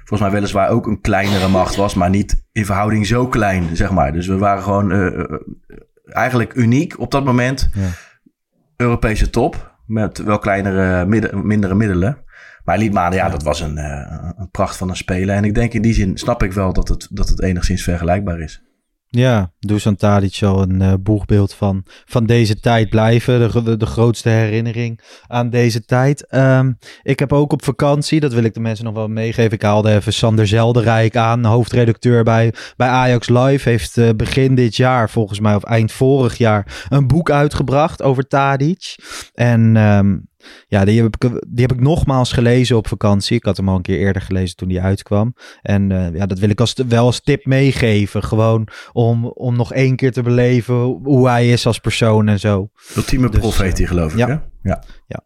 volgens 0.03 0.31
mij 0.31 0.31
weliswaar 0.31 0.69
ook 0.69 0.87
een 0.87 1.01
kleinere 1.01 1.47
macht 1.47 1.75
was, 1.75 1.93
maar 1.93 2.09
niet 2.09 2.43
in 2.51 2.65
verhouding 2.65 3.07
zo 3.07 3.27
klein, 3.27 3.75
zeg 3.75 3.91
maar. 3.91 4.13
Dus 4.13 4.27
we 4.27 4.37
waren 4.37 4.63
gewoon 4.63 4.91
uh, 4.91 5.23
eigenlijk 6.05 6.53
uniek 6.53 6.99
op 6.99 7.11
dat 7.11 7.25
moment. 7.25 7.69
Ja. 7.73 7.87
Europese 8.75 9.29
top, 9.29 9.75
met 9.85 10.17
wel 10.17 10.39
kleinere, 10.39 11.05
midden, 11.05 11.47
mindere 11.47 11.75
middelen. 11.75 12.17
Maar 12.63 12.77
Liedmanen, 12.77 13.17
ja, 13.17 13.29
dat 13.29 13.43
was 13.43 13.59
een, 13.59 13.77
uh, 13.77 14.31
een 14.35 14.49
pracht 14.51 14.77
van 14.77 14.89
een 14.89 14.95
speler. 14.95 15.35
En 15.35 15.43
ik 15.43 15.55
denk 15.55 15.73
in 15.73 15.81
die 15.81 15.93
zin 15.93 16.17
snap 16.17 16.43
ik 16.43 16.53
wel 16.53 16.73
dat 16.73 16.87
het, 16.87 17.07
dat 17.11 17.29
het 17.29 17.41
enigszins 17.41 17.83
vergelijkbaar 17.83 18.39
is. 18.39 18.61
Ja, 19.15 19.51
Dusan 19.59 19.95
Tadic 19.95 20.33
zal 20.33 20.61
een 20.61 20.81
uh, 20.81 20.93
boegbeeld 20.99 21.53
van, 21.53 21.85
van 22.05 22.25
deze 22.25 22.59
tijd 22.59 22.89
blijven. 22.89 23.63
De, 23.63 23.77
de, 23.77 23.85
grootste 23.85 24.29
herinnering 24.29 24.99
aan 25.27 25.49
deze 25.49 25.85
tijd. 25.85 26.33
Um, 26.35 26.77
ik 27.03 27.19
heb 27.19 27.33
ook 27.33 27.51
op 27.51 27.63
vakantie, 27.63 28.19
dat 28.19 28.33
wil 28.33 28.43
ik 28.43 28.53
de 28.53 28.59
mensen 28.59 28.85
nog 28.85 28.93
wel 28.93 29.07
meegeven. 29.07 29.51
Ik 29.51 29.61
haalde 29.61 29.93
even 29.93 30.13
Sander 30.13 30.47
Zelderijk 30.47 31.15
aan, 31.15 31.43
hoofdredacteur 31.45 32.23
bij, 32.23 32.53
bij 32.77 32.87
Ajax 32.87 33.29
Live. 33.29 33.69
Heeft 33.69 33.97
uh, 33.97 34.09
begin 34.15 34.55
dit 34.55 34.75
jaar, 34.75 35.09
volgens 35.09 35.39
mij, 35.39 35.55
of 35.55 35.63
eind 35.63 35.91
vorig 35.91 36.37
jaar, 36.37 36.85
een 36.89 37.07
boek 37.07 37.31
uitgebracht 37.31 38.01
over 38.01 38.27
Tadic. 38.27 38.95
En 39.33 39.75
um, 39.75 40.27
ja, 40.67 40.85
die 40.85 41.01
heb, 41.01 41.15
ik, 41.19 41.29
die 41.29 41.65
heb 41.65 41.73
ik 41.73 41.81
nogmaals 41.81 42.31
gelezen 42.31 42.77
op 42.77 42.87
vakantie. 42.87 43.37
Ik 43.37 43.43
had 43.45 43.57
hem 43.57 43.69
al 43.69 43.75
een 43.75 43.81
keer 43.81 43.97
eerder 43.97 44.21
gelezen 44.21 44.55
toen 44.55 44.67
die 44.67 44.81
uitkwam. 44.81 45.35
En 45.61 45.89
uh, 45.89 46.15
ja, 46.15 46.25
dat 46.25 46.39
wil 46.39 46.49
ik 46.49 46.59
als, 46.59 46.73
wel 46.87 47.05
als 47.05 47.21
tip 47.21 47.45
meegeven. 47.45 48.23
Gewoon 48.23 48.67
om, 48.91 49.25
om 49.25 49.55
nog 49.55 49.73
één 49.73 49.95
keer 49.95 50.11
te 50.11 50.21
beleven 50.21 50.75
hoe 51.03 51.29
hij 51.29 51.49
is 51.49 51.65
als 51.65 51.79
persoon 51.79 52.27
en 52.27 52.39
zo. 52.39 52.69
Ultieme 52.95 53.29
dus, 53.29 53.39
prof 53.39 53.57
heet 53.57 53.77
hij 53.77 53.87
geloof 53.87 54.11
ik, 54.11 54.17
ja. 54.17 54.27
Hè? 54.27 54.33
Ja. 54.69 54.83
ja. 55.07 55.23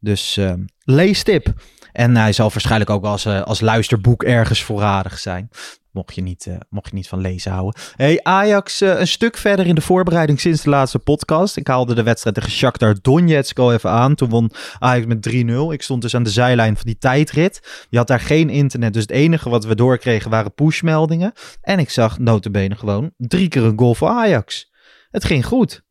Dus 0.00 0.36
uh, 0.36 0.52
leestip. 0.84 1.54
En 1.96 2.16
hij 2.16 2.32
zal 2.32 2.50
waarschijnlijk 2.50 2.90
ook 2.90 3.04
als, 3.04 3.26
uh, 3.26 3.42
als 3.42 3.60
luisterboek 3.60 4.22
ergens 4.22 4.62
voorradig 4.62 5.18
zijn. 5.18 5.48
Mocht 5.90 6.14
je 6.14 6.22
niet, 6.22 6.46
uh, 6.46 6.54
mocht 6.70 6.88
je 6.88 6.94
niet 6.94 7.08
van 7.08 7.20
lezen 7.20 7.52
houden. 7.52 7.80
Hey, 7.96 8.20
Ajax 8.22 8.82
uh, 8.82 8.98
een 8.98 9.06
stuk 9.08 9.36
verder 9.36 9.66
in 9.66 9.74
de 9.74 9.80
voorbereiding 9.80 10.40
sinds 10.40 10.62
de 10.62 10.70
laatste 10.70 10.98
podcast. 10.98 11.56
Ik 11.56 11.66
haalde 11.66 11.94
de 11.94 12.02
wedstrijd 12.02 12.36
tegen 12.36 12.50
Shakhtar 12.50 12.96
Donetsk 13.02 13.58
al 13.58 13.72
even 13.72 13.90
aan. 13.90 14.14
Toen 14.14 14.28
won 14.28 14.50
Ajax 14.78 15.06
met 15.06 15.30
3-0. 15.30 15.72
Ik 15.72 15.82
stond 15.82 16.02
dus 16.02 16.14
aan 16.14 16.22
de 16.22 16.30
zijlijn 16.30 16.74
van 16.74 16.84
die 16.86 16.98
tijdrit. 16.98 17.86
Je 17.88 17.96
had 17.96 18.06
daar 18.06 18.20
geen 18.20 18.50
internet, 18.50 18.92
dus 18.92 19.02
het 19.02 19.10
enige 19.10 19.48
wat 19.48 19.64
we 19.64 19.74
doorkregen 19.74 20.30
waren 20.30 20.54
pushmeldingen. 20.54 21.32
En 21.60 21.78
ik 21.78 21.90
zag 21.90 22.18
notabene 22.18 22.74
gewoon 22.74 23.12
drie 23.16 23.48
keer 23.48 23.62
een 23.62 23.78
goal 23.78 23.94
voor 23.94 24.08
Ajax. 24.08 24.72
Het 25.10 25.24
ging 25.24 25.46
goed. 25.46 25.84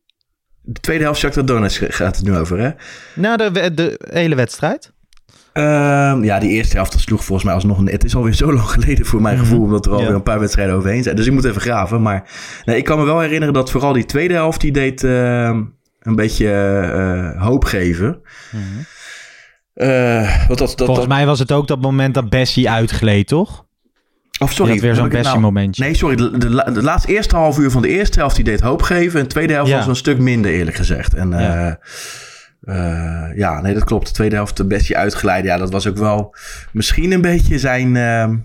De 0.62 0.80
tweede 0.80 1.04
helft 1.04 1.18
Shakhtar 1.18 1.46
Donetsk 1.46 1.94
gaat 1.94 2.16
het 2.16 2.24
nu 2.24 2.36
over, 2.36 2.58
hè? 2.58 2.70
Nou, 3.14 3.36
de, 3.36 3.74
de 3.74 4.00
hele 4.10 4.34
wedstrijd. 4.34 4.94
Ehm, 5.56 6.24
ja, 6.24 6.38
die 6.38 6.50
eerste 6.50 6.76
helft 6.76 7.00
sloeg 7.00 7.24
volgens 7.24 7.44
mij 7.46 7.54
alsnog... 7.54 7.78
een- 7.78 7.86
Het 7.88 8.04
is 8.04 8.16
alweer 8.16 8.32
zo 8.34 8.52
lang 8.52 8.68
geleden 8.76 9.06
voor 9.06 9.20
mijn 9.22 9.38
gevoel... 9.38 9.62
omdat 9.62 9.86
er 9.86 9.92
alweer 9.92 10.08
Ja. 10.08 10.14
een 10.14 10.22
paar 10.22 10.40
wedstrijden 10.40 10.74
overheen 10.74 11.02
zijn. 11.02 11.16
Dus 11.16 11.26
ik 11.26 11.32
moet 11.32 11.44
even 11.44 11.60
graven. 11.60 12.02
Maar 12.02 12.30
nee, 12.64 12.76
ik 12.76 12.84
kan 12.84 12.98
me 12.98 13.04
wel 13.04 13.20
herinneren 13.20 13.54
dat 13.54 13.70
vooral 13.70 13.92
die 13.92 14.04
tweede 14.04 14.34
helft... 14.34 14.60
die 14.60 14.72
deed 14.72 15.04
ehm, 15.04 15.62
een 16.00 16.14
beetje 16.16 16.50
eh, 17.34 17.42
hoop 17.42 17.64
geven. 17.64 18.20
Eh, 19.74 20.46
wat 20.48 20.58
dat, 20.58 20.68
dat, 20.68 20.76
Volgens 20.76 20.98
dat- 20.98 21.08
mij 21.08 21.26
was 21.26 21.38
het 21.38 21.52
ook 21.52 21.68
dat 21.68 21.80
moment 21.80 22.14
dat 22.14 22.28
Bessie 22.30 22.70
uitgleed, 22.70 23.26
toch? 23.28 23.64
Of 24.38 24.52
sorry, 24.52 24.66
Je 24.72 24.76
had 24.78 24.84
weer 24.86 24.94
zo'n 24.94 25.02
heb 25.02 25.12
ik 25.12 25.18
het 25.18 25.22
Bessie-momentje. 25.26 25.84
Nee, 25.84 25.94
sorry. 25.96 26.16
De, 26.16 26.38
de, 26.38 26.50
la- 26.50 26.64
de 26.70 26.82
laatste 26.82 27.12
eerste 27.14 27.36
half 27.36 27.58
uur 27.58 27.70
van 27.70 27.82
de 27.82 27.88
eerste 27.88 28.18
helft 28.18 28.36
die 28.36 28.44
deed 28.44 28.60
hoop 28.60 28.82
geven. 28.82 29.18
En 29.20 29.24
de 29.26 29.30
tweede 29.32 29.52
helft 29.52 29.70
Ja. 29.70 29.76
was 29.76 29.86
een 29.86 29.96
stuk 29.96 30.18
minder, 30.18 30.50
eerlijk 30.50 30.76
gezegd. 30.76 31.14
En 31.14 31.30
Ja. 31.30 31.78
Ja, 32.66 33.32
ja 33.34 33.60
nee, 33.60 33.74
dat 33.74 33.84
klopt. 33.84 34.06
De 34.06 34.12
tweede 34.12 34.34
helft 34.34 34.56
de 34.56 34.64
Bessie 34.64 34.96
uitgeleide. 34.96 35.48
Ja, 35.48 35.56
dat 35.56 35.70
was 35.70 35.86
ook 35.86 35.96
wel 35.96 36.34
misschien 36.72 37.12
een 37.12 37.20
beetje 37.20 37.58
zijn, 37.58 37.96
ehm, 37.96 38.36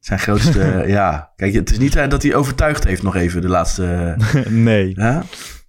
zijn 0.00 0.18
grootste... 0.18 0.82
ja, 0.86 1.30
kijk, 1.36 1.54
het 1.54 1.70
is 1.70 1.78
niet 1.78 1.96
eh, 1.96 2.08
dat 2.08 2.22
hij 2.22 2.34
overtuigd 2.34 2.84
heeft 2.84 3.02
nog 3.02 3.16
even 3.16 3.40
de 3.40 3.48
laatste... 3.48 4.16
nee. 4.48 4.92
hè? 4.94 5.18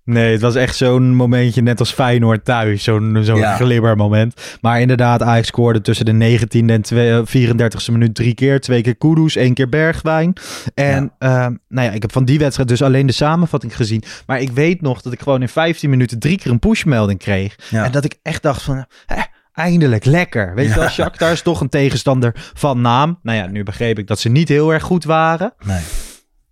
Nee, 0.08 0.32
het 0.32 0.42
was 0.42 0.56
echt 0.56 0.76
zo'n 0.76 1.16
momentje 1.16 1.62
net 1.62 1.80
als 1.80 1.92
Feyenoord 1.94 2.46
thuis. 2.46 2.84
Zo'n 2.84 3.18
zo'n 3.22 3.38
Ja. 3.38 3.56
glibbermoment. 3.56 4.58
Maar 4.62 4.82
inderdaad, 4.82 5.22
Ajax 5.22 5.48
scoorde 5.48 5.82
tussen 5.82 6.06
de 6.06 6.12
19e 6.14 6.74
en 6.74 6.82
twee- 6.82 7.12
eh, 7.12 7.22
34e 7.26 7.92
minuut 7.92 8.16
drie 8.16 8.34
keer. 8.34 8.60
Twee 8.60 8.82
keer 8.82 8.96
Kudus, 8.96 9.36
één 9.36 9.54
keer 9.54 9.70
Bergwijn. 9.70 10.34
En 10.74 11.12
ehm, 11.20 11.54
nou 11.70 11.88
ja, 11.88 11.92
ik 11.94 12.02
heb 12.02 12.12
van 12.12 12.26
die 12.26 12.40
wedstrijd 12.40 12.70
dus 12.70 12.82
alleen 12.82 13.06
de 13.06 13.14
samenvatting 13.14 13.76
gezien. 13.76 14.04
Maar 14.26 14.42
ik 14.42 14.52
weet 14.52 14.82
nog 14.82 15.02
dat 15.02 15.14
ik 15.14 15.22
gewoon 15.22 15.42
in 15.42 15.50
15 15.50 15.90
minuten 15.90 16.20
drie 16.20 16.38
keer 16.38 16.52
een 16.52 16.60
pushmelding 16.60 17.20
kreeg. 17.20 17.56
Ja. 17.70 17.84
En 17.86 17.92
dat 17.92 18.06
ik 18.06 18.16
echt 18.22 18.42
dacht 18.44 18.62
van... 18.62 18.86
eh, 19.08 19.18
Eindelijk, 19.54 20.06
lekker. 20.06 20.56
Weet 20.56 20.68
je 20.74 20.80
wel, 20.80 20.88
Shakhtar 20.90 21.32
is 21.32 21.42
toch 21.42 21.62
een 21.62 21.70
tegenstander 21.70 22.32
van 22.54 22.82
naam. 22.82 23.20
Nou 23.24 23.38
ja, 23.38 23.46
nu 23.48 23.64
begreep 23.64 24.00
ik 24.00 24.08
dat 24.08 24.20
ze 24.20 24.30
niet 24.30 24.50
heel 24.50 24.74
erg 24.74 24.84
goed 24.84 25.04
waren. 25.04 25.54
Nee. 25.66 25.80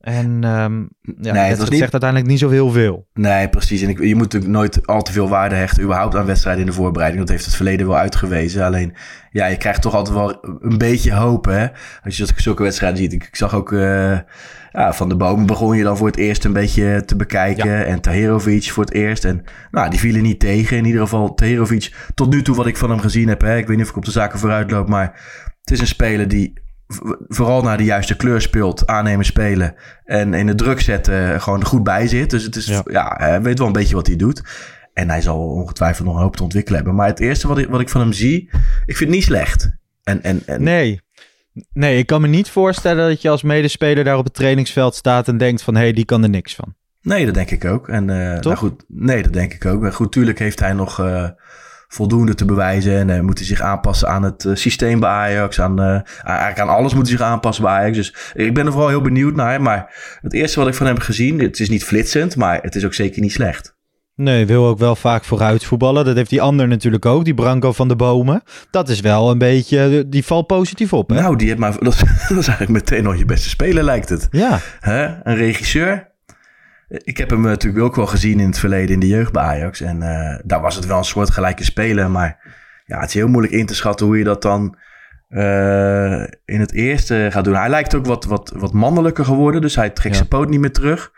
En 0.06 0.44
ehm 0.44 0.80
ja, 1.22 1.34
het 1.34 1.48
het 1.50 1.58
was 1.58 1.70
niet- 1.70 1.80
zegt 1.80 1.92
uiteindelijk 1.92 2.32
niet 2.32 2.40
zo 2.40 2.50
heel 2.50 2.72
veel. 2.72 3.08
Nee, 3.14 3.50
precies. 3.50 3.82
En 3.82 3.90
ik, 3.90 4.00
je 4.00 4.14
moet 4.16 4.24
natuurlijk 4.24 4.52
nooit 4.52 4.88
al 4.88 5.02
te 5.02 5.12
veel 5.12 5.30
waarde 5.30 5.56
hechten 5.56 5.84
überhaupt 5.84 6.16
aan 6.16 6.26
wedstrijden 6.26 6.62
in 6.62 6.68
de 6.70 6.76
voorbereiding. 6.76 7.22
Dat 7.22 7.32
heeft 7.32 7.46
het 7.46 7.56
verleden 7.56 7.88
wel 7.88 7.98
uitgewezen. 7.98 8.64
Alleen, 8.66 8.94
ja, 9.32 9.46
je 9.46 9.58
krijgt 9.58 9.82
toch 9.82 9.94
altijd 9.94 10.16
wel 10.18 10.38
een 10.62 10.78
beetje 10.78 11.14
hoop, 11.14 11.46
hè. 11.46 11.68
Als 12.04 12.18
je 12.18 12.28
zulke 12.36 12.64
wedstrijden 12.64 12.98
ziet. 12.98 13.14
Ik, 13.14 13.24
ik 13.24 13.36
zag 13.36 13.54
ook 13.56 13.72
eh, 13.74 14.20
ja, 14.72 14.94
van 14.94 15.10
de 15.10 15.16
bomen 15.16 15.46
begon 15.46 15.78
je 15.78 15.84
dan 15.84 15.98
voor 15.98 16.08
het 16.08 16.18
eerst 16.18 16.46
een 16.46 16.54
beetje 16.54 17.04
te 17.06 17.16
bekijken. 17.16 17.86
En 17.86 18.02
Taherovic 18.02 18.64
voor 18.72 18.84
het 18.84 18.94
eerst. 18.94 19.26
En 19.26 19.44
nou, 19.72 19.90
die 19.90 20.00
vielen 20.00 20.22
niet 20.22 20.40
tegen. 20.40 20.78
In 20.78 20.86
ieder 20.86 21.02
geval 21.02 21.34
Taherovic, 21.34 21.94
tot 22.14 22.30
nu 22.34 22.42
toe 22.42 22.56
wat 22.56 22.68
ik 22.68 22.78
van 22.78 22.90
hem 22.90 23.00
gezien 23.00 23.28
heb. 23.28 23.42
Hè. 23.42 23.58
Ik 23.58 23.68
weet 23.68 23.76
niet 23.78 23.86
of 23.86 23.92
ik 23.92 23.98
op 23.98 24.06
de 24.06 24.12
zaken 24.12 24.40
vooruit 24.40 24.72
loop, 24.72 24.88
maar 24.90 25.22
het 25.62 25.72
is 25.72 25.80
een 25.80 25.88
speler 25.88 26.28
die 26.28 26.64
vooral 27.27 27.62
naar 27.62 27.77
de 27.77 27.84
juiste 27.84 28.15
kleur 28.15 28.42
speelt, 28.42 28.88
aannemen 28.88 29.25
spelen 29.25 29.75
en 30.04 30.34
in 30.34 30.46
de 30.46 30.56
druk 30.56 30.82
zetten 30.82 31.42
gewoon 31.42 31.60
er 31.60 31.65
goed 31.65 31.84
bij 31.84 32.08
zit. 32.08 32.30
Dus 32.30 32.44
het 32.44 32.56
is, 32.56 32.65
Ja. 32.65 32.82
ja, 32.86 33.15
hij 33.18 33.42
weet 33.42 33.58
wel 33.58 33.68
een 33.68 33.74
beetje 33.74 33.96
wat 33.96 34.08
hij 34.08 34.15
doet. 34.15 34.44
En 34.94 35.10
hij 35.10 35.22
zal 35.22 35.39
ongetwijfeld 35.39 36.08
nog 36.08 36.15
een 36.15 36.22
hoop 36.22 36.36
te 36.36 36.44
ontwikkelen 36.44 36.77
hebben. 36.77 36.96
Maar 36.98 37.08
het 37.08 37.20
eerste 37.20 37.48
wat 37.48 37.58
ik, 37.58 37.68
wat 37.70 37.80
ik 37.82 37.89
van 37.89 38.01
hem 38.01 38.13
zie, 38.13 38.50
ik 38.86 38.98
vind 38.98 39.00
het 39.00 39.10
niet 39.10 39.24
slecht. 39.24 39.72
En, 40.04 40.24
en, 40.24 40.42
en 40.46 40.63
Nee. 40.63 41.01
Nee, 41.74 41.98
ik 41.98 42.06
kan 42.06 42.22
me 42.22 42.27
niet 42.27 42.50
voorstellen 42.50 43.10
dat 43.10 43.22
je 43.22 43.30
als 43.30 43.44
medespeler 43.44 44.04
daar 44.04 44.18
op 44.18 44.24
het 44.25 44.34
trainingsveld 44.34 44.96
staat 44.96 45.27
en 45.27 45.38
denkt 45.38 45.62
van 45.62 45.75
hé, 45.75 45.82
hey, 45.82 45.94
die 45.94 46.06
kan 46.06 46.24
er 46.24 46.30
niks 46.30 46.56
van. 46.56 46.75
Nee, 47.01 47.25
dat 47.25 47.34
denk 47.34 47.51
ik 47.51 47.65
ook. 47.65 47.88
En, 47.89 48.08
Toch? 48.08 48.44
nou 48.44 48.56
goed, 48.56 48.84
nee, 48.88 49.24
dat 49.24 49.34
denk 49.34 49.54
ik 49.54 49.65
ook. 49.65 49.82
Maar 49.82 49.94
goed, 49.94 50.12
tuurlijk 50.12 50.39
heeft 50.39 50.60
hij 50.60 50.74
nog 50.74 51.00
eh, 51.00 51.30
voldoende 51.96 52.36
te 52.36 52.46
bewijzen. 52.46 52.98
En 52.98 53.10
eh, 53.10 53.20
moet 53.22 53.38
hij 53.38 53.48
zich 53.48 53.62
aanpassen 53.62 54.08
aan 54.10 54.24
het 54.24 54.46
eh, 54.46 54.56
systeem 54.56 55.00
bij 55.00 55.10
Ajax. 55.10 55.62
Aan, 55.62 55.80
eh, 55.82 56.00
eigenlijk 56.24 56.60
aan 56.60 56.70
alles 56.70 56.94
moet 56.94 57.08
hij 57.08 57.18
zich 57.18 57.25
aanpassen 57.25 57.64
bij 57.64 57.74
Ajax. 57.74 57.98
Dus 57.98 58.16
ik 58.34 58.54
ben 58.54 58.66
er 58.66 58.72
vooral 58.72 58.90
heel 58.90 59.02
benieuwd 59.02 59.36
naar. 59.36 59.62
Maar 59.62 59.94
het 60.22 60.34
eerste 60.34 60.60
wat 60.60 60.68
ik 60.68 60.74
van 60.75 60.86
hem 60.86 60.96
heb 60.96 61.04
gezien, 61.04 61.40
het 61.40 61.60
is 61.60 61.70
niet 61.70 61.84
flitsend, 61.84 62.36
maar 62.36 62.60
het 62.62 62.75
is 62.75 62.86
ook 62.86 62.94
zeker 62.94 63.22
niet 63.22 63.32
slecht. 63.32 63.74
Nee, 64.16 64.46
wil 64.46 64.66
ook 64.66 64.78
wel 64.80 64.96
vaak 64.96 65.24
vooruit 65.24 65.66
voetballen. 65.66 66.06
Dat 66.06 66.16
heeft 66.16 66.30
die 66.30 66.42
ander 66.42 66.68
natuurlijk 66.68 67.06
ook, 67.06 67.25
die 67.25 67.34
Branco 67.34 67.72
van 67.72 67.88
de 67.88 67.96
Bomen. 67.96 68.42
Dat 68.72 68.90
is 68.90 69.00
wel 69.00 69.32
een 69.32 69.38
beetje, 69.38 70.06
die 70.08 70.25
valt 70.25 70.48
positief 70.48 70.94
op, 70.94 71.10
hè? 71.10 71.16
Nou, 71.22 71.36
die 71.36 71.48
heeft 71.48 71.60
maar, 71.60 71.80
dat, 71.80 71.94
is- 71.94 72.00
dat 72.30 72.38
is 72.38 72.48
eigenlijk 72.48 72.70
meteen 72.70 73.04
nog 73.04 73.18
je 73.18 73.25
beste 73.25 73.50
speler, 73.50 73.84
lijkt 73.84 74.10
het. 74.10 74.28
Ja, 74.32 74.60
Hè? 74.80 75.06
Een 75.24 75.36
regisseur. 75.36 76.14
Ik 77.04 77.18
heb 77.18 77.30
hem 77.30 77.42
natuurlijk 77.42 77.84
ook 77.84 77.96
wel 77.96 78.06
gezien 78.08 78.40
in 78.40 78.48
het 78.48 78.60
verleden 78.60 78.94
in 78.94 79.00
de 79.00 79.08
jeugd 79.08 79.32
bij 79.32 79.44
Ajax. 79.44 79.82
En 79.82 80.02
eh, 80.02 80.40
daar 80.44 80.62
was 80.62 80.75
het 80.75 80.86
wel 80.86 80.98
een 80.98 81.04
soort 81.04 81.30
gelijke 81.32 81.64
speler. 81.64 82.10
Maar 82.12 82.54
ja, 82.86 83.00
het 83.00 83.08
is 83.08 83.14
heel 83.14 83.28
moeilijk 83.28 83.54
in 83.54 83.66
te 83.66 83.75
schatten 83.75 84.06
hoe 84.06 84.18
je 84.18 84.24
dat 84.24 84.42
dan 84.42 84.78
eh, 85.30 86.22
in 86.46 86.60
het 86.60 86.74
eerste 86.74 87.28
gaat 87.32 87.44
doen. 87.44 87.56
Hij 87.56 87.70
lijkt 87.70 87.96
ook 87.96 88.06
wat, 88.06 88.25
wat, 88.25 88.54
wat 88.56 88.74
mannelijker 88.74 89.25
geworden. 89.25 89.62
Dus 89.62 89.75
hij 89.75 89.90
trekt 89.90 90.10
Ja. 90.16 90.16
zijn 90.16 90.28
poot 90.28 90.50
niet 90.50 90.60
meer 90.60 90.72
terug. 90.72 91.12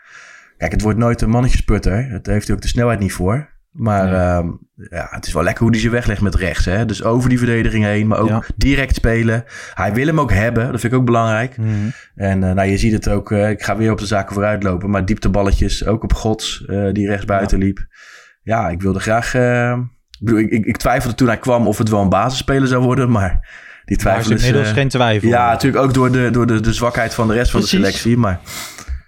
Kijk, 0.56 0.72
het 0.72 0.82
wordt 0.82 0.98
nooit 0.98 1.20
een 1.20 1.30
mannetjesputter. 1.30 2.08
Daar 2.22 2.34
heeft 2.34 2.46
hij 2.46 2.56
ook 2.56 2.62
de 2.62 2.68
snelheid 2.68 2.98
niet 2.98 3.12
voor. 3.12 3.48
Maar 3.78 4.04
Nee. 4.04 4.14
ehm, 4.14 4.46
ja, 4.90 5.06
het 5.10 5.26
is 5.26 5.32
wel 5.32 5.42
lekker 5.42 5.62
hoe 5.62 5.72
hij 5.72 5.80
ze 5.80 5.88
weglegt 5.90 6.20
met 6.20 6.34
rechts. 6.34 6.64
Hè? 6.64 6.84
Dus 6.84 7.02
over 7.02 7.28
die 7.28 7.38
verdediging 7.38 7.84
heen, 7.84 8.06
maar 8.06 8.18
ook 8.18 8.28
Ja. 8.28 8.42
direct 8.56 8.94
spelen. 8.94 9.44
Hij 9.74 9.92
wil 9.94 10.06
hem 10.06 10.20
ook 10.20 10.32
hebben. 10.32 10.70
Dat 10.72 10.80
vind 10.80 10.92
ik 10.92 10.98
ook 10.98 11.04
belangrijk. 11.04 11.56
Mhm. 11.56 11.68
En 12.14 12.42
eh, 12.44 12.52
nou, 12.54 12.68
je 12.68 12.78
ziet 12.78 12.92
het 12.92 13.08
ook. 13.08 13.32
eh, 13.32 13.50
ik 13.50 13.62
ga 13.62 13.76
weer 13.76 13.90
op 13.92 13.98
de 13.98 14.06
zaken 14.06 14.34
vooruit 14.34 14.62
lopen. 14.62 14.90
Maar 14.90 15.04
diepteballetjes, 15.04 15.86
ook 15.86 16.02
op 16.02 16.12
Gods, 16.14 16.64
eh, 16.66 16.92
die 16.92 17.06
rechts 17.08 17.24
buiten 17.24 17.58
liep. 17.58 17.86
Ja, 18.42 18.68
ik 18.68 18.82
wilde 18.82 19.00
graag... 19.00 19.34
ik, 19.34 20.18
bedoel, 20.20 20.38
ik, 20.40 20.50
ik, 20.50 20.64
ik 20.64 20.76
twijfelde 20.76 21.14
toen 21.16 21.26
hij 21.28 21.38
kwam 21.38 21.66
of 21.66 21.78
het 21.78 21.88
wel 21.88 22.00
een 22.02 22.08
basisspeler 22.08 22.68
zou 22.68 22.82
worden. 22.82 23.10
Maar 23.10 23.48
die 23.84 23.96
twijfel 23.96 24.32
is 24.32 24.44
inmiddels 24.44 24.72
geen 24.72 24.88
twijfel. 24.88 25.28
ja, 25.28 25.50
natuurlijk 25.50 25.84
ook 25.84 25.94
door, 25.94 26.12
de, 26.12 26.28
door 26.30 26.46
de, 26.46 26.60
de 26.60 26.72
zwakheid 26.72 27.14
van 27.14 27.28
de 27.28 27.34
rest 27.34 27.50
van 27.50 27.60
de 27.60 27.66
selectie. 27.66 28.16
Maar 28.16 28.40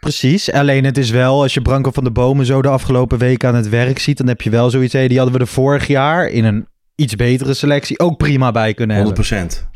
Precies, 0.01 0.53
alleen 0.53 0.85
het 0.85 0.99
is 0.99 1.11
wel, 1.11 1.43
als 1.43 1.55
je 1.55 1.63
Branco 1.63 1.91
van 1.91 2.05
de 2.05 2.11
Bomen 2.11 2.47
zo 2.47 2.63
de 2.63 2.69
afgelopen 2.69 3.19
weken 3.19 3.49
aan 3.49 3.55
het 3.55 3.69
werk 3.69 3.99
ziet, 3.99 4.17
dan 4.19 4.27
heb 4.27 4.43
je 4.43 4.51
wel 4.51 4.71
zoiets, 4.71 4.93
die 4.93 5.17
hadden 5.17 5.35
we 5.35 5.41
er 5.41 5.47
vorig 5.47 5.87
jaar 5.87 6.29
in 6.29 6.45
een 6.45 6.67
iets 6.95 7.17
betere 7.17 7.55
selectie 7.55 7.99
ook 7.99 8.17
prima 8.17 8.51
bij 8.51 8.75
kunnen 8.75 8.97
100 8.97 9.17
hebben. 9.17 9.39
procent. 9.39 9.69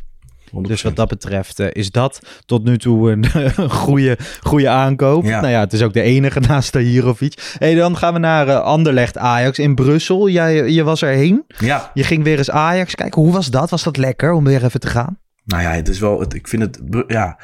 Dus 0.63 0.83
wat 0.83 0.97
dat 0.97 1.09
betreft 1.09 1.61
eh, 1.61 1.67
is 1.73 1.91
dat 1.91 2.21
tot 2.47 2.65
nu 2.65 2.79
toe 2.79 3.11
een, 3.11 3.25
goede, 3.71 4.19
goede 4.41 4.69
aankoop. 4.69 5.25
Ja. 5.25 5.41
Nou 5.41 5.53
ja, 5.53 5.61
het 5.61 5.73
is 5.73 5.83
ook 5.83 5.93
de 5.93 6.01
enige 6.01 6.41
naast 6.49 6.73
Tahirovic. 6.73 7.55
Hey, 7.59 7.75
dan 7.75 7.97
gaan 7.97 8.13
we 8.13 8.19
naar 8.19 8.49
eh, 8.49 8.61
Anderlecht 8.61 9.19
Ajax 9.19 9.59
in 9.59 9.75
Brussel. 9.75 10.29
Jij, 10.29 10.71
je 10.71 10.83
was 10.83 11.03
erheen. 11.03 11.45
Ja, 11.59 11.91
Je 11.95 12.05
ging 12.05 12.25
weer 12.25 12.39
eens 12.39 12.51
Ajax 12.51 12.95
kijken. 12.95 13.23
Hoe 13.23 13.33
was 13.33 13.51
dat? 13.51 13.71
Was 13.71 13.83
dat 13.83 13.97
lekker 13.97 14.33
om 14.33 14.45
weer 14.45 14.65
even 14.65 14.81
te 14.81 14.89
gaan? 14.89 15.19
nou 15.45 15.63
ja, 15.63 15.71
het 15.71 15.89
is 15.89 15.99
wel... 15.99 16.21
Het, 16.21 16.35
ik 16.35 16.49
vind 16.49 16.63
het... 16.63 16.81
Ja, 17.07 17.39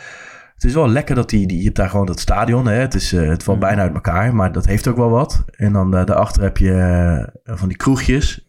het 0.60 0.68
is 0.68 0.74
wel 0.74 0.88
lekker 0.88 1.14
dat 1.14 1.30
die... 1.30 1.46
die 1.46 1.58
je 1.58 1.64
hebt 1.64 1.76
daar 1.76 1.88
gewoon 1.88 2.06
dat 2.06 2.20
stadion. 2.20 2.66
Hè? 2.66 2.74
Het, 2.74 2.94
is, 2.94 3.12
eh, 3.12 3.28
het 3.28 3.42
valt 3.42 3.58
bijna 3.58 3.82
uit 3.82 3.94
elkaar. 3.94 4.34
Maar 4.34 4.52
dat 4.52 4.66
heeft 4.66 4.88
ook 4.88 4.96
wel 4.96 5.10
wat. 5.10 5.44
En 5.56 5.72
dan 5.72 5.96
eh, 5.96 6.04
daarachter 6.04 6.42
heb 6.42 6.56
je 6.56 6.72
eh, 7.44 7.56
van 7.56 7.68
die 7.68 7.76
kroegjes... 7.76 8.48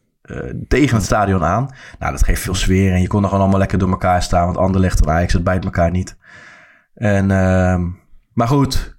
tegen 0.68 0.96
het 0.96 1.06
stadion 1.06 1.44
aan. 1.44 1.70
Nou, 2.00 2.12
dat 2.12 2.24
geeft 2.24 2.42
veel 2.42 2.56
sfeer. 2.56 2.94
En 2.94 3.02
je 3.02 3.08
kon 3.08 3.22
er 3.22 3.26
gewoon 3.28 3.42
allemaal 3.42 3.60
lekker 3.60 3.78
door 3.78 3.90
elkaar 3.90 4.24
staan. 4.24 4.46
Want 4.46 4.58
Anderlecht 4.58 5.02
en 5.02 5.12
Ajax, 5.12 5.34
het 5.34 5.44
bijt 5.44 5.64
elkaar 5.64 5.92
niet. 5.92 6.18
En, 6.96 7.32
ehm, 7.32 7.82
maar 8.34 8.48
goed, 8.48 8.96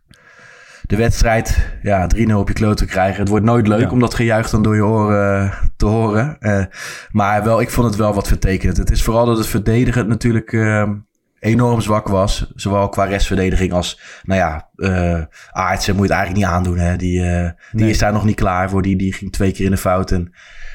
de 0.83 0.97
wedstrijd, 0.97 1.77
ja, 1.83 2.07
3-0 2.07 2.39
op 2.39 2.49
je 2.49 2.55
kloot 2.55 2.77
te 2.77 2.87
krijgen. 2.87 3.21
Het 3.21 3.29
wordt 3.29 3.45
nooit 3.45 3.67
leuk 3.67 3.81
Ja. 3.81 3.91
om 3.91 4.01
dat 4.01 4.15
gejuich 4.15 4.51
dan 4.51 4.63
door 4.63 4.75
je 4.75 4.85
oren 4.85 5.53
te 5.77 5.87
horen. 5.87 6.39
Maar 7.11 7.45
wel, 7.45 7.61
ik 7.61 7.71
vond 7.71 7.87
het 7.87 7.97
wel 7.97 8.15
wat 8.15 8.29
vertekend. 8.29 8.77
Het 8.77 8.91
is 8.91 9.03
vooral 9.03 9.27
dat 9.27 9.39
het 9.39 9.47
verdedigend 9.47 10.09
natuurlijk 10.09 10.53
ehm, 10.53 10.93
enorm 11.43 11.81
zwak 11.81 12.09
was. 12.09 12.53
Zowel 12.55 12.89
qua 12.89 13.05
restverdediging 13.05 13.73
als, 13.73 14.01
nou 14.23 14.41
ja, 14.41 14.69
Aartsen 15.51 15.97
moet 15.97 16.07
je 16.07 16.13
het 16.13 16.23
eigenlijk 16.23 16.35
niet 16.35 16.57
aandoen. 16.57 16.79
Hè. 16.79 16.97
Die, 16.97 17.23
eh, 17.23 17.51
die 17.73 17.81
Nee. 17.81 17.91
is 17.91 17.99
daar 17.99 18.13
nog 18.13 18.25
niet 18.25 18.37
klaar 18.37 18.71
voor. 18.71 18.83
Die, 18.83 18.97
die 18.97 19.13
ging 19.13 19.33
twee 19.33 19.53
keer 19.53 19.65
in 19.65 19.71
de 19.71 19.77
fout. 19.77 20.11
En, 20.11 20.33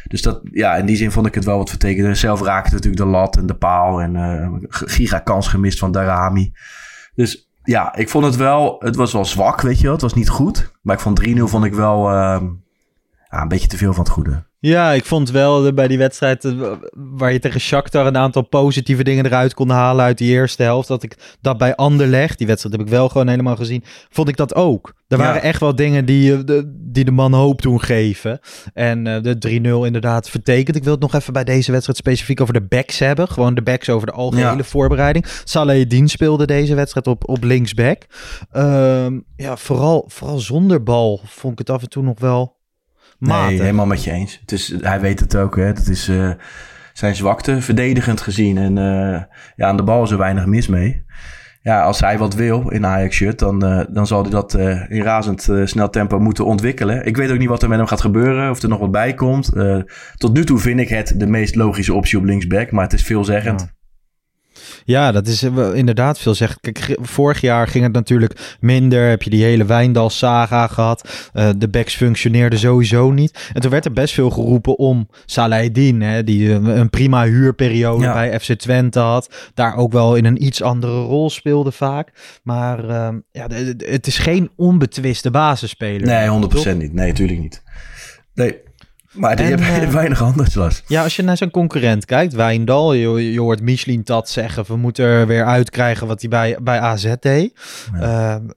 dus 0.08 0.22
dat, 0.22 0.40
ja, 0.44 0.76
in 0.76 0.86
die 0.86 0.96
zin 0.96 1.12
vond 1.12 1.26
ik 1.26 1.36
het 1.36 1.46
wel 1.46 1.58
wat 1.58 1.70
vertekend. 1.70 2.18
Zelf 2.18 2.42
raakte 2.42 2.74
natuurlijk 2.74 3.04
de 3.04 3.10
lat 3.10 3.38
en 3.38 3.46
de 3.46 3.56
paal. 3.56 4.02
En 4.02 4.66
giga 4.70 5.20
kans 5.20 5.48
gemist 5.48 5.80
van 5.80 5.92
Darami. 5.92 6.54
Dus 7.16 7.50
ja, 7.64 7.96
ik 7.96 8.10
vond 8.10 8.26
het 8.26 8.36
wel, 8.36 8.76
het 8.80 8.96
was 8.96 9.14
wel 9.14 9.26
zwak, 9.26 9.62
weet 9.62 9.78
je 9.78 9.84
wel. 9.84 9.92
Het 9.92 10.02
was 10.02 10.14
niet 10.14 10.30
goed. 10.30 10.72
Maar 10.82 10.96
ik 10.96 11.02
vond 11.02 11.28
3-0 11.28 11.48
vond 11.48 11.66
ik 11.66 11.74
wel 11.74 12.10
ehm, 12.10 12.46
ja, 13.30 13.42
een 13.42 13.48
beetje 13.48 13.68
te 13.68 13.78
veel 13.78 13.94
van 13.94 14.04
het 14.04 14.14
goede. 14.14 14.47
Ja, 14.60 14.92
ik 14.92 15.06
vond 15.06 15.32
wel 15.32 15.74
bij 15.74 15.88
die 15.88 15.98
wedstrijd 15.98 16.46
eh, 16.46 16.72
waar 16.94 17.34
je 17.34 17.40
tegen 17.40 17.60
Shakhtar 17.60 18.06
een 18.06 18.18
aantal 18.18 18.42
positieve 18.42 19.04
dingen 19.04 19.26
eruit 19.26 19.54
kon 19.54 19.70
halen 19.70 20.06
uit 20.06 20.18
die 20.18 20.32
eerste 20.32 20.64
helft. 20.64 20.88
Dat 20.88 21.04
ik 21.04 21.38
dat 21.42 21.58
bij 21.58 21.76
Anderlecht, 21.76 22.38
die 22.38 22.48
wedstrijd 22.48 22.76
heb 22.76 22.86
ik 22.86 22.92
wel 22.92 23.10
gewoon 23.10 23.28
helemaal 23.28 23.56
gezien, 23.56 23.84
vond 24.10 24.28
ik 24.30 24.38
dat 24.38 24.56
ook. 24.56 24.94
Er 25.08 25.18
Ja. 25.18 25.24
waren 25.24 25.42
echt 25.42 25.60
wel 25.60 25.76
dingen 25.76 26.06
die, 26.06 26.34
eh, 26.34 26.40
de, 26.46 26.74
die 26.92 27.06
de 27.06 27.12
man 27.12 27.34
hoop 27.34 27.62
doen 27.62 27.82
geven. 27.82 28.40
En 28.74 29.08
eh, 29.08 29.22
de 29.22 29.38
3-0 29.38 29.86
inderdaad 29.86 30.30
vertekend. 30.30 30.76
Ik 30.76 30.84
wil 30.84 30.92
het 30.94 31.02
nog 31.02 31.14
even 31.14 31.34
bij 31.34 31.44
deze 31.44 31.72
wedstrijd 31.72 31.98
specifiek 32.00 32.42
over 32.42 32.54
de 32.54 32.66
backs 32.68 33.00
hebben. 33.00 33.28
Gewoon 33.28 33.54
de 33.56 33.62
backs 33.62 33.90
over 33.90 34.08
de 34.08 34.14
algehele 34.14 34.58
Ja. 34.58 34.64
voorbereiding. 34.64 35.26
Salahedin 35.44 36.08
speelde 36.08 36.46
deze 36.46 36.76
wedstrijd 36.76 37.08
op, 37.08 37.30
op 37.30 37.44
linksback. 37.44 38.06
Ehm, 38.52 39.20
ja, 39.36 39.58
vooral, 39.58 40.06
vooral 40.08 40.40
zonder 40.40 40.84
bal 40.84 41.22
vond 41.26 41.54
ik 41.54 41.60
het 41.60 41.70
af 41.70 41.82
en 41.82 41.90
toe 41.90 42.04
nog 42.04 42.20
wel 42.20 42.56
Nee, 43.20 43.62
helemaal 43.62 43.86
met 43.86 44.04
je 44.04 44.12
eens. 44.12 44.38
Het 44.42 44.52
is, 44.52 44.76
hij 44.82 45.00
weet 45.00 45.20
het 45.20 45.36
ook, 45.36 45.56
hè. 45.56 45.74
Dat 45.74 45.88
is, 45.88 46.08
eh, 46.08 46.32
zijn 46.94 47.16
zwakte 47.16 47.62
verdedigend 47.62 48.22
gezien. 48.22 48.58
En 48.58 48.78
uh, 48.78 49.22
ja, 49.56 49.68
aan 49.68 49.78
de 49.78 49.84
bal 49.84 50.04
is 50.04 50.12
er 50.12 50.18
weinig 50.18 50.46
mis 50.46 50.68
mee. 50.68 51.06
Ja, 51.62 51.84
als 51.84 52.00
hij 52.00 52.18
wat 52.18 52.36
wil 52.36 52.70
in 52.70 52.86
Ajax-shirt, 52.86 53.40
dan, 53.40 53.66
uh, 53.66 53.86
dan 53.90 54.08
zal 54.08 54.22
hij 54.22 54.32
dat 54.32 54.54
in 54.88 55.02
razend 55.02 55.50
snel 55.64 55.90
tempo 55.90 56.20
moeten 56.20 56.46
ontwikkelen. 56.46 57.06
Ik 57.06 57.18
weet 57.18 57.32
ook 57.32 57.38
niet 57.38 57.48
wat 57.48 57.62
er 57.62 57.70
met 57.70 57.78
hem 57.78 57.88
gaat 57.88 58.02
gebeuren, 58.02 58.50
of 58.50 58.62
er 58.62 58.70
nog 58.70 58.80
wat 58.80 58.92
bij 58.92 59.14
komt. 59.14 59.52
tot 60.16 60.34
nu 60.34 60.46
toe 60.46 60.60
vind 60.60 60.80
ik 60.80 60.90
het 60.90 61.14
de 61.18 61.28
meest 61.28 61.56
logische 61.56 61.94
optie 61.94 62.18
op 62.18 62.24
linksback, 62.24 62.72
maar 62.72 62.84
het 62.84 62.94
is 62.94 63.04
veelzeggend. 63.04 63.62
Ja. 63.62 63.77
Ja, 64.86 65.12
dat 65.12 65.28
is 65.28 65.44
eh, 65.44 65.74
inderdaad 65.74 66.20
veel 66.20 66.36
zeg. 66.36 66.58
Kijk, 66.62 66.98
vorig 67.02 67.42
jaar 67.42 67.68
ging 67.68 67.84
het 67.84 67.94
natuurlijk 67.94 68.58
minder. 68.60 69.10
Heb 69.10 69.24
je 69.24 69.30
die 69.30 69.44
hele 69.44 69.66
Wijndal-saga 69.66 70.68
gehad. 70.68 71.30
Uh, 71.34 71.50
de 71.58 71.68
backs 71.68 71.96
functioneerden 71.96 72.60
sowieso 72.60 73.12
niet. 73.12 73.50
En 73.54 73.62
toen 73.62 73.72
werd 73.72 73.86
er 73.86 73.94
best 73.94 74.14
veel 74.14 74.30
geroepen 74.30 74.78
om 74.78 75.08
Salahedin, 75.26 76.02
hè, 76.02 76.24
die 76.24 76.50
eh, 76.50 76.60
een 76.64 76.90
prima 76.90 77.26
huurperiode 77.26 78.04
ja. 78.04 78.14
bij 78.14 78.40
FC 78.40 78.54
Twente 78.54 79.00
had. 79.00 79.52
Daar 79.54 79.76
ook 79.76 79.92
wel 79.92 80.16
in 80.16 80.26
een 80.26 80.44
iets 80.44 80.62
andere 80.62 81.02
rol 81.02 81.30
speelde 81.30 81.72
vaak. 81.72 82.40
Maar 82.44 82.86
uh, 82.86 83.10
ja, 83.32 83.48
het 83.78 84.08
is 84.08 84.18
geen 84.18 84.50
onbetwiste 84.56 85.32
basisspeler. 85.32 86.08
Nee, 86.08 86.74
100% 86.74 86.78
niet. 86.78 86.94
Nee, 86.94 87.08
natuurlijk 87.08 87.40
niet. 87.40 87.64
Nee, 88.34 88.58
maar 89.18 89.36
die 89.36 89.46
en, 89.46 89.60
hebben 89.60 89.90
uh, 89.90 89.94
weinig. 90.02 90.84
Ja, 90.88 91.04
als 91.04 91.16
je 91.16 91.24
naar 91.24 91.38
zijn 91.38 91.52
concurrent 91.52 92.06
kijkt, 92.06 92.34
Wijndal, 92.34 92.94
je, 92.94 93.32
je 93.32 93.40
hoort 93.40 93.62
Michelin 93.62 94.02
dat 94.04 94.30
zeggen, 94.30 94.66
we 94.68 94.78
moeten 94.78 95.06
er 95.06 95.28
weer 95.28 95.46
uitkrijgen 95.46 96.08
wat 96.08 96.22
hij 96.22 96.30
bij, 96.30 96.58
bij 96.62 96.80
AZ 96.80 97.14
deed. 97.20 97.52
Ja. 98.00 98.36
Uh, 98.40 98.50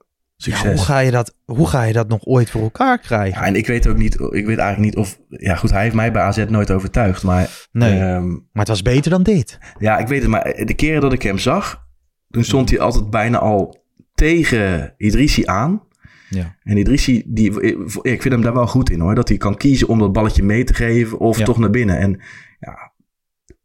Succes. 0.43 0.63
Ja, 0.63 0.71
hoe, 0.71 0.85
ga 0.85 0.99
je 0.99 1.11
dat, 1.11 1.35
hoe 1.45 1.69
ga 1.69 1.83
je 1.83 1.93
dat 1.93 2.09
nog 2.09 2.25
ooit 2.25 2.51
voor 2.51 2.63
elkaar 2.63 2.99
krijgen? 2.99 3.41
Ja, 3.41 3.47
en 3.47 3.57
ik 3.57 3.67
weet 3.67 3.87
ook 3.87 3.97
niet, 3.97 4.15
ik 4.15 4.47
weet 4.47 4.59
eigenlijk 4.59 4.79
niet 4.79 4.97
of, 4.97 5.19
ja 5.29 5.55
goed, 5.55 5.71
hij 5.71 5.83
heeft 5.83 5.95
mij 5.95 6.13
bij 6.13 6.23
AZ 6.23 6.45
nooit 6.49 6.71
overtuigd, 6.71 7.23
maar... 7.23 7.49
Nee, 7.73 8.01
um, 8.01 8.31
maar 8.31 8.49
het 8.53 8.69
was 8.69 8.83
beter 8.83 9.11
dan 9.11 9.23
dit. 9.23 9.59
Ja, 9.79 9.99
ik 9.99 10.09
weet 10.09 10.21
het, 10.21 10.31
maar 10.31 10.63
de 10.65 10.75
keren 10.75 11.01
dat 11.01 11.13
ik 11.13 11.23
hem 11.23 11.39
zag, 11.39 11.85
toen 12.31 12.45
stond 12.45 12.71
hij 12.71 12.81
altijd 12.81 13.11
bijna 13.11 13.39
al 13.39 13.85
tegen 14.15 14.95
Idrissi 14.97 15.47
aan. 15.47 15.83
Ja. 16.31 16.57
En 16.63 16.77
Idrissi, 16.77 17.23
die, 17.27 17.63
ik 18.03 18.23
vind 18.23 18.35
hem 18.35 18.43
daar 18.43 18.55
wel 18.55 18.67
goed 18.67 18.91
in 18.91 19.01
hoor. 19.01 19.15
Dat 19.15 19.29
hij 19.29 19.37
kan 19.37 19.57
kiezen 19.57 19.89
om 19.89 19.99
dat 19.99 20.13
balletje 20.13 20.43
mee 20.43 20.65
te 20.65 20.75
geven 20.75 21.19
of 21.19 21.39
ja. 21.39 21.45
toch 21.45 21.59
naar 21.59 21.71
binnen. 21.71 21.99
En 21.99 22.21
ja, 22.61 22.93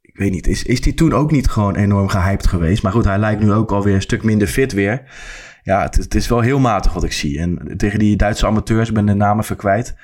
ik 0.01 0.17
weet 0.17 0.31
niet, 0.31 0.47
is, 0.47 0.63
is 0.63 0.81
die 0.81 0.93
toen 0.93 1.13
ook 1.13 1.31
niet 1.31 1.47
gewoon 1.47 1.75
enorm 1.75 2.07
gehyped 2.07 2.47
geweest? 2.47 2.83
Maar 2.83 2.91
goed, 2.91 3.05
hij 3.05 3.17
lijkt 3.17 3.41
nu 3.41 3.51
ook 3.51 3.71
alweer 3.71 3.95
een 3.95 4.01
stuk 4.01 4.23
minder 4.23 4.47
fit 4.47 4.73
weer. 4.73 5.03
Ja, 5.63 5.81
het, 5.81 5.95
het 5.95 6.15
is 6.15 6.27
wel 6.27 6.39
heel 6.39 6.59
matig 6.59 6.93
wat 6.93 7.03
ik 7.03 7.11
zie. 7.11 7.39
En 7.39 7.73
tegen 7.77 7.99
die 7.99 8.15
Duitse 8.15 8.45
amateurs, 8.45 8.87
ik 8.87 8.93
ben 8.93 9.05
de 9.05 9.13
namen 9.13 9.43
verkwijt. 9.43 9.95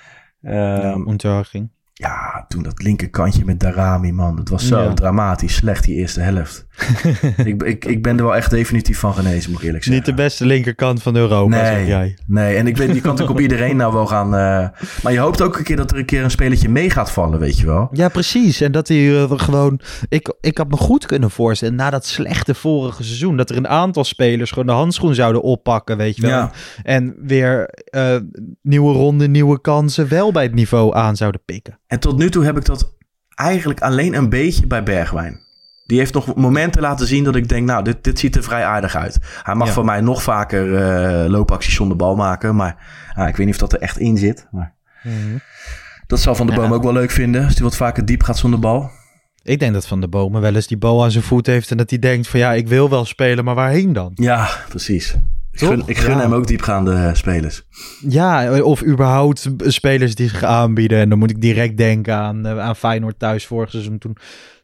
Um, 0.41 1.13
ja, 1.17 1.43
ging. 1.43 1.69
Ja, 2.01 2.45
toen 2.47 2.63
dat 2.63 2.83
linkerkantje 2.83 3.45
met 3.45 3.59
Darami, 3.59 4.11
man. 4.11 4.35
Dat 4.35 4.49
was 4.49 4.67
zo 4.67 4.81
ja. 4.81 4.93
dramatisch 4.93 5.55
slecht, 5.55 5.83
die 5.83 5.95
eerste 5.95 6.19
helft. 6.19 6.65
ik, 7.45 7.63
ik, 7.63 7.85
ik 7.85 8.03
ben 8.03 8.17
er 8.17 8.23
wel 8.23 8.35
echt 8.35 8.49
definitief 8.49 8.99
van 8.99 9.13
genezen, 9.13 9.51
moet 9.51 9.59
ik 9.59 9.65
eerlijk 9.65 9.83
zeggen. 9.83 10.03
Niet 10.03 10.17
de 10.17 10.23
beste 10.23 10.45
linkerkant 10.45 11.01
van 11.01 11.15
Europa, 11.15 11.55
nee, 11.55 11.65
zeg 11.65 11.87
jij. 11.87 12.17
Nee, 12.27 12.55
en 12.55 12.67
ik 12.67 12.77
weet, 12.77 12.87
je 12.87 13.01
kan 13.01 13.11
natuurlijk 13.11 13.37
op 13.37 13.39
iedereen 13.49 13.75
nou 13.75 13.93
wel 13.93 14.07
gaan... 14.07 14.25
Uh, 14.25 14.67
maar 15.03 15.11
je 15.11 15.19
hoopt 15.19 15.41
ook 15.41 15.57
een 15.57 15.63
keer 15.63 15.75
dat 15.75 15.91
er 15.91 15.97
een 15.97 16.05
keer 16.05 16.23
een 16.23 16.31
spelletje 16.31 16.69
mee 16.69 16.89
gaat 16.89 17.11
vallen, 17.11 17.39
weet 17.39 17.57
je 17.57 17.65
wel. 17.65 17.89
Ja, 17.91 18.09
precies. 18.09 18.61
En 18.61 18.71
dat 18.71 18.87
hij 18.87 18.97
uh, 18.97 19.31
gewoon... 19.31 19.79
Ik, 20.09 20.33
ik 20.41 20.57
had 20.57 20.69
me 20.69 20.77
goed 20.77 21.05
kunnen 21.05 21.31
voorstellen, 21.31 21.75
na 21.75 21.89
dat 21.89 22.05
slechte 22.05 22.55
vorige 22.55 23.03
seizoen... 23.03 23.37
dat 23.37 23.49
er 23.49 23.57
een 23.57 23.67
aantal 23.67 24.03
spelers 24.03 24.49
gewoon 24.49 24.65
de 24.65 24.71
handschoen 24.71 25.15
zouden 25.15 25.41
oppakken, 25.41 25.97
weet 25.97 26.15
je 26.15 26.21
wel. 26.21 26.31
Ja. 26.31 26.51
En 26.83 27.15
weer 27.21 27.69
uh, 27.95 28.15
nieuwe 28.61 28.93
ronde, 28.93 29.27
nieuwe 29.27 29.61
kansen 29.61 30.07
wel 30.07 30.31
bij 30.31 30.43
het 30.43 30.53
niveau 30.53 30.95
aan 30.95 31.15
zouden 31.15 31.41
pikken. 31.45 31.79
En 31.91 31.99
tot 31.99 32.17
nu 32.17 32.29
toe 32.29 32.43
heb 32.43 32.57
ik 32.57 32.65
dat 32.65 32.93
eigenlijk 33.35 33.81
alleen 33.81 34.13
een 34.13 34.29
beetje 34.29 34.67
bij 34.67 34.83
Bergwijn. 34.83 35.39
Die 35.85 35.97
heeft 35.97 36.13
nog 36.13 36.35
momenten 36.35 36.81
laten 36.81 37.07
zien 37.07 37.23
dat 37.23 37.35
ik 37.35 37.49
denk, 37.49 37.65
nou, 37.65 37.83
dit, 37.83 38.03
dit 38.03 38.19
ziet 38.19 38.35
er 38.35 38.43
vrij 38.43 38.65
aardig 38.65 38.95
uit. 38.95 39.17
Hij 39.43 39.55
mag 39.55 39.67
ja. 39.67 39.73
voor 39.73 39.85
mij 39.85 40.01
nog 40.01 40.23
vaker 40.23 40.67
uh, 40.67 41.29
loopacties 41.29 41.73
zonder 41.73 41.97
bal 41.97 42.15
maken. 42.15 42.55
Maar 42.55 42.75
uh, 43.17 43.27
ik 43.27 43.35
weet 43.35 43.45
niet 43.45 43.55
of 43.55 43.61
dat 43.61 43.73
er 43.73 43.79
echt 43.79 43.97
in 43.97 44.17
zit. 44.17 44.47
Maar 44.51 44.75
Mhm. 45.03 45.15
mm 45.15 45.21
-hmm. 45.21 45.41
Dat 46.07 46.19
zal 46.19 46.35
Van 46.35 46.47
der 46.47 46.55
Boom 46.55 46.69
ja. 46.69 46.75
ook 46.75 46.83
wel 46.83 46.93
leuk 46.93 47.11
vinden. 47.11 47.43
Als 47.45 47.53
hij 47.53 47.63
wat 47.63 47.75
vaker 47.75 48.05
diep 48.05 48.23
gaat 48.23 48.37
zonder 48.37 48.59
bal. 48.59 48.89
Ik 49.43 49.59
denk 49.59 49.73
dat 49.73 49.87
Van 49.87 49.99
der 49.99 50.09
Bomen 50.09 50.41
wel 50.41 50.55
eens 50.55 50.67
die 50.67 50.77
bal 50.77 51.03
aan 51.03 51.11
zijn 51.11 51.23
voet 51.23 51.45
heeft. 51.45 51.71
En 51.71 51.77
dat 51.77 51.89
hij 51.89 51.99
denkt 51.99 52.27
van 52.27 52.39
ja, 52.39 52.53
ik 52.53 52.67
wil 52.67 52.89
wel 52.89 53.05
spelen, 53.05 53.43
maar 53.43 53.55
waarheen 53.55 53.93
dan? 53.93 54.11
Ja, 54.15 54.49
precies. 54.69 55.15
Ik 55.51 55.59
gun, 55.59 55.83
ik 55.85 55.97
gun 55.97 56.15
ja. 56.15 56.19
hem 56.19 56.33
ook 56.33 56.47
diepgaande 56.47 57.11
spelers. 57.13 57.63
Ja, 57.99 58.61
of 58.61 58.83
überhaupt 58.83 59.49
spelers 59.57 60.15
die 60.15 60.29
zich 60.29 60.43
aanbieden. 60.43 60.99
En 60.99 61.09
dan 61.09 61.19
moet 61.19 61.29
ik 61.29 61.41
direct 61.41 61.77
denken 61.77 62.15
aan, 62.15 62.47
uh, 62.47 62.59
aan 62.59 62.75
Feyenoord 62.75 63.19
thuis 63.19 63.45
vorig 63.45 63.69
seizoen. 63.69 63.97
Toen, 63.97 64.17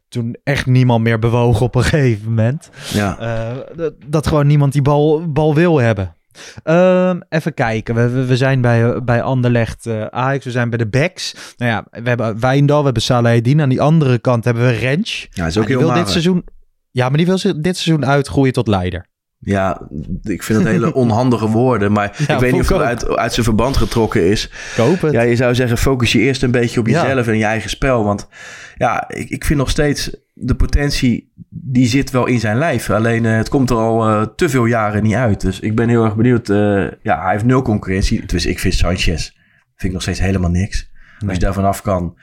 toen 0.08 0.36
echt 0.44 0.66
niemand 0.66 1.02
meer 1.04 1.18
bewoog 1.18 1.60
op 1.60 1.74
een 1.74 1.82
gegeven 1.92 2.28
moment. 2.28 2.70
Ja. 2.92 3.18
Uh, 3.20 3.56
dat, 3.76 3.94
dat, 4.06 4.26
gewoon 4.26 4.46
niemand 4.46 4.72
die 4.72 4.82
bal, 4.82 5.32
bal 5.32 5.54
wil 5.54 5.78
hebben. 5.78 6.16
Uh, 6.64 7.14
even 7.28 7.54
kijken. 7.54 8.26
We, 8.26 8.36
zijn 8.36 8.60
bij, 8.60 9.02
bij 9.02 9.22
Anderlecht 9.22 9.86
uh, 9.86 10.04
Ajax. 10.04 10.44
We 10.44 10.50
zijn 10.50 10.68
bij 10.68 10.78
de 10.78 10.88
backs. 10.88 11.34
Nou 11.56 11.70
ja, 11.70 12.02
we 12.02 12.08
hebben 12.08 12.40
Wijndal, 12.40 12.78
we 12.78 12.84
hebben 12.84 13.02
Salahedin. 13.02 13.60
Aan 13.60 13.68
die 13.68 13.80
andere 13.80 14.18
kant 14.18 14.44
hebben 14.44 14.62
we 14.62 14.70
Rens. 14.70 15.28
Ja, 15.30 15.46
is 15.46 15.58
ook 15.58 15.66
die 15.66 15.76
heel 15.76 15.86
wil 15.86 15.94
dit 15.94 16.08
seizoen. 16.08 16.44
Ja, 16.90 17.08
maar 17.08 17.16
die 17.16 17.26
wil 17.26 17.36
dit 17.36 17.76
seizoen 17.76 18.06
uitgroeien 18.06 18.52
tot 18.52 18.68
leider. 18.68 19.06
Ja, 19.40 19.88
ik 20.22 20.42
vind 20.42 20.58
het 20.58 20.68
hele 20.68 20.94
onhandige 21.04 21.48
woorden. 21.48 21.92
Maar 21.92 22.24
ja, 22.26 22.34
ik 22.34 22.40
weet 22.40 22.52
niet 22.52 22.60
of 22.60 22.68
het 22.68 22.80
uit, 22.80 23.16
uit 23.16 23.32
zijn 23.32 23.44
verband 23.44 23.76
getrokken 23.76 24.30
is. 24.30 24.50
Koop 24.76 25.00
het. 25.00 25.12
Ja, 25.12 25.22
je 25.22 25.36
zou 25.36 25.54
zeggen, 25.54 25.78
focus 25.78 26.12
je 26.12 26.18
eerst 26.18 26.42
een 26.42 26.50
beetje 26.50 26.80
op 26.80 26.86
jezelf 26.86 27.26
ja. 27.26 27.32
en 27.32 27.38
je 27.38 27.44
eigen 27.44 27.70
spel. 27.70 28.04
Want 28.04 28.28
ja, 28.76 29.08
ik, 29.08 29.30
ik 29.30 29.44
vind 29.44 29.58
nog 29.58 29.70
steeds 29.70 30.10
de 30.34 30.54
potentie, 30.54 31.32
die 31.48 31.86
zit 31.86 32.10
wel 32.10 32.26
in 32.26 32.40
zijn 32.40 32.58
lijf. 32.58 32.90
Alleen 32.90 33.24
uh, 33.24 33.36
het 33.36 33.48
komt 33.48 33.70
er 33.70 33.76
al 33.76 34.08
uh, 34.08 34.26
te 34.36 34.48
veel 34.48 34.64
jaren 34.64 35.02
niet 35.02 35.14
uit. 35.14 35.40
Dus 35.40 35.60
ik 35.60 35.74
ben 35.74 35.88
heel 35.88 36.04
erg 36.04 36.16
benieuwd. 36.16 36.48
Uh, 36.48 36.86
ja, 37.02 37.22
hij 37.22 37.32
heeft 37.32 37.44
nul 37.44 37.62
concurrentie. 37.62 38.26
Dus 38.26 38.46
ik 38.46 38.58
vind 38.58 38.74
Sanchez 38.74 39.30
vind 39.78 39.92
ik 39.92 39.92
nog 39.92 40.02
steeds 40.02 40.20
helemaal 40.20 40.50
niks. 40.50 40.90
Nee. 41.18 41.28
Als 41.28 41.38
je 41.38 41.44
daar 41.44 41.54
vanaf 41.54 41.82
kan, 41.82 42.18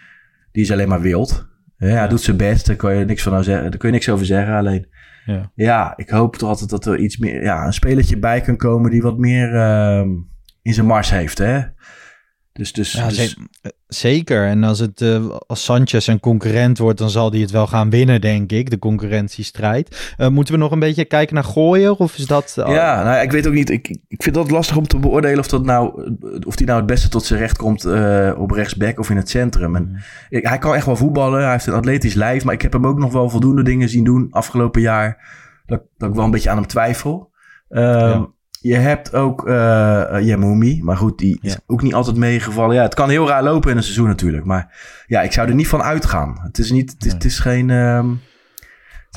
die 0.52 0.64
is 0.64 0.72
alleen 0.72 0.88
maar 0.88 1.02
wild. 1.02 1.48
Ja, 1.78 1.88
hij 1.88 2.08
doet 2.08 2.22
zijn 2.22 2.38
best, 2.38 2.66
daar 2.66 2.76
kun 2.76 2.96
je 2.96 3.06
niks, 3.06 3.24
van 3.24 3.32
nou 3.32 3.44
zeggen, 3.44 3.70
daar 3.70 3.80
kun 3.80 3.90
je 3.90 3.94
niks 3.94 4.10
over 4.10 4.26
zeggen. 4.26 4.56
Alleen 4.56 4.88
ja. 5.26 5.52
ja, 5.56 5.94
ik 5.98 6.10
hoop 6.10 6.36
toch 6.36 6.50
altijd 6.50 6.70
dat 6.70 6.86
er 6.86 6.98
iets 7.00 7.18
meer, 7.18 7.44
ja, 7.44 7.66
een 7.66 7.74
spelertje 7.74 8.18
bij 8.18 8.42
kan 8.42 8.58
komen 8.58 8.92
die 8.92 9.02
wat 9.02 9.18
meer 9.18 9.54
uh, 9.54 10.06
in 10.62 10.74
zijn 10.74 10.86
mars 10.86 11.10
heeft, 11.10 11.38
hè? 11.38 11.62
Dus, 12.58 12.74
dus, 12.74 12.92
ja, 12.92 13.08
dus... 13.08 13.38
Zeker. 13.88 14.48
En 14.48 14.64
als, 14.64 14.80
het, 14.80 15.02
uh, 15.02 15.30
als 15.48 15.64
Sanchez 15.64 16.08
een 16.08 16.20
concurrent 16.20 16.78
wordt, 16.78 16.98
dan 16.98 17.10
zal 17.10 17.32
hij 17.32 17.40
het 17.40 17.52
wel 17.52 17.68
gaan 17.68 17.90
winnen, 17.90 18.22
denk 18.22 18.52
ik. 18.52 18.70
De 18.70 18.80
concurrentiestrijd. 18.80 20.16
Uh, 20.18 20.28
moeten 20.28 20.54
we 20.54 20.60
nog 20.60 20.72
een 20.72 20.80
beetje 20.80 21.06
kijken 21.06 21.36
naar 21.36 21.44
Gooier? 21.44 21.96
Of 21.96 22.18
is 22.18 22.26
dat... 22.26 22.56
Uh... 22.60 22.68
Ja, 22.68 23.04
nou, 23.04 23.24
ik 23.24 23.32
weet 23.32 23.48
ook 23.48 23.54
niet. 23.54 23.70
Ik, 23.70 23.98
ik 24.08 24.24
vind 24.24 24.36
dat 24.36 24.52
lastig 24.52 24.78
om 24.78 24.88
te 24.88 25.00
beoordelen 25.00 25.40
of, 25.40 25.48
dat 25.48 25.66
nou, 25.66 26.12
of 26.46 26.56
die 26.56 26.66
nou 26.66 26.78
het 26.78 26.88
beste 26.88 27.10
tot 27.10 27.26
zijn 27.26 27.40
recht 27.40 27.58
komt 27.58 27.86
op 28.38 28.52
rechtsback 28.52 29.00
of 29.00 29.10
in 29.10 29.18
het 29.18 29.30
centrum. 29.30 29.76
En, 29.76 29.88
mm. 29.88 29.98
ik, 30.30 30.48
hij 30.48 30.58
kan 30.58 30.76
echt 30.76 30.86
wel 30.86 30.96
voetballen. 30.96 31.42
Hij 31.42 31.52
heeft 31.52 31.68
een 31.68 31.74
atletisch 31.74 32.14
lijf. 32.14 32.44
Maar 32.44 32.54
ik 32.54 32.62
heb 32.62 32.74
hem 32.74 32.88
ook 32.88 33.00
nog 33.00 33.14
wel 33.14 33.30
voldoende 33.30 33.64
dingen 33.64 33.90
zien 33.90 34.04
doen 34.04 34.28
afgelopen 34.32 34.82
jaar. 34.82 35.28
Dat, 35.66 35.82
dat 35.98 36.10
ik 36.10 36.16
wel 36.16 36.26
een 36.26 36.32
beetje 36.32 36.50
aan 36.50 36.58
hem 36.58 36.68
twijfel. 36.68 37.32
Ja. 37.70 38.28
Je 38.66 38.76
hebt 38.76 39.14
ook 39.14 39.48
uh, 39.48 40.82
maar 40.82 40.98
goed, 40.98 41.18
die 41.18 41.38
is 41.42 41.52
ja. 41.52 41.60
ook 41.68 41.82
niet 41.82 41.94
altijd 41.94 42.16
meegevallen. 42.16 42.76
Ja, 42.76 42.82
het 42.82 42.94
kan 42.94 43.10
heel 43.10 43.28
raar 43.28 43.44
lopen 43.44 43.72
in 43.72 43.78
een 43.78 43.84
seizoen 43.84 44.08
natuurlijk, 44.08 44.46
maar 44.46 44.76
ja, 45.08 45.22
ik 45.22 45.32
zou 45.32 45.48
er 45.48 45.56
niet 45.56 45.68
van 45.68 45.82
uitgaan. 45.82 46.40
Het 46.42 46.58
is 46.58 46.72
niet, 46.72 46.92
het 46.92 47.06
is, 47.06 47.14
het 47.14 47.24
is 47.24 47.40
geen, 47.40 47.70
um, 47.70 48.12
is 48.12 48.35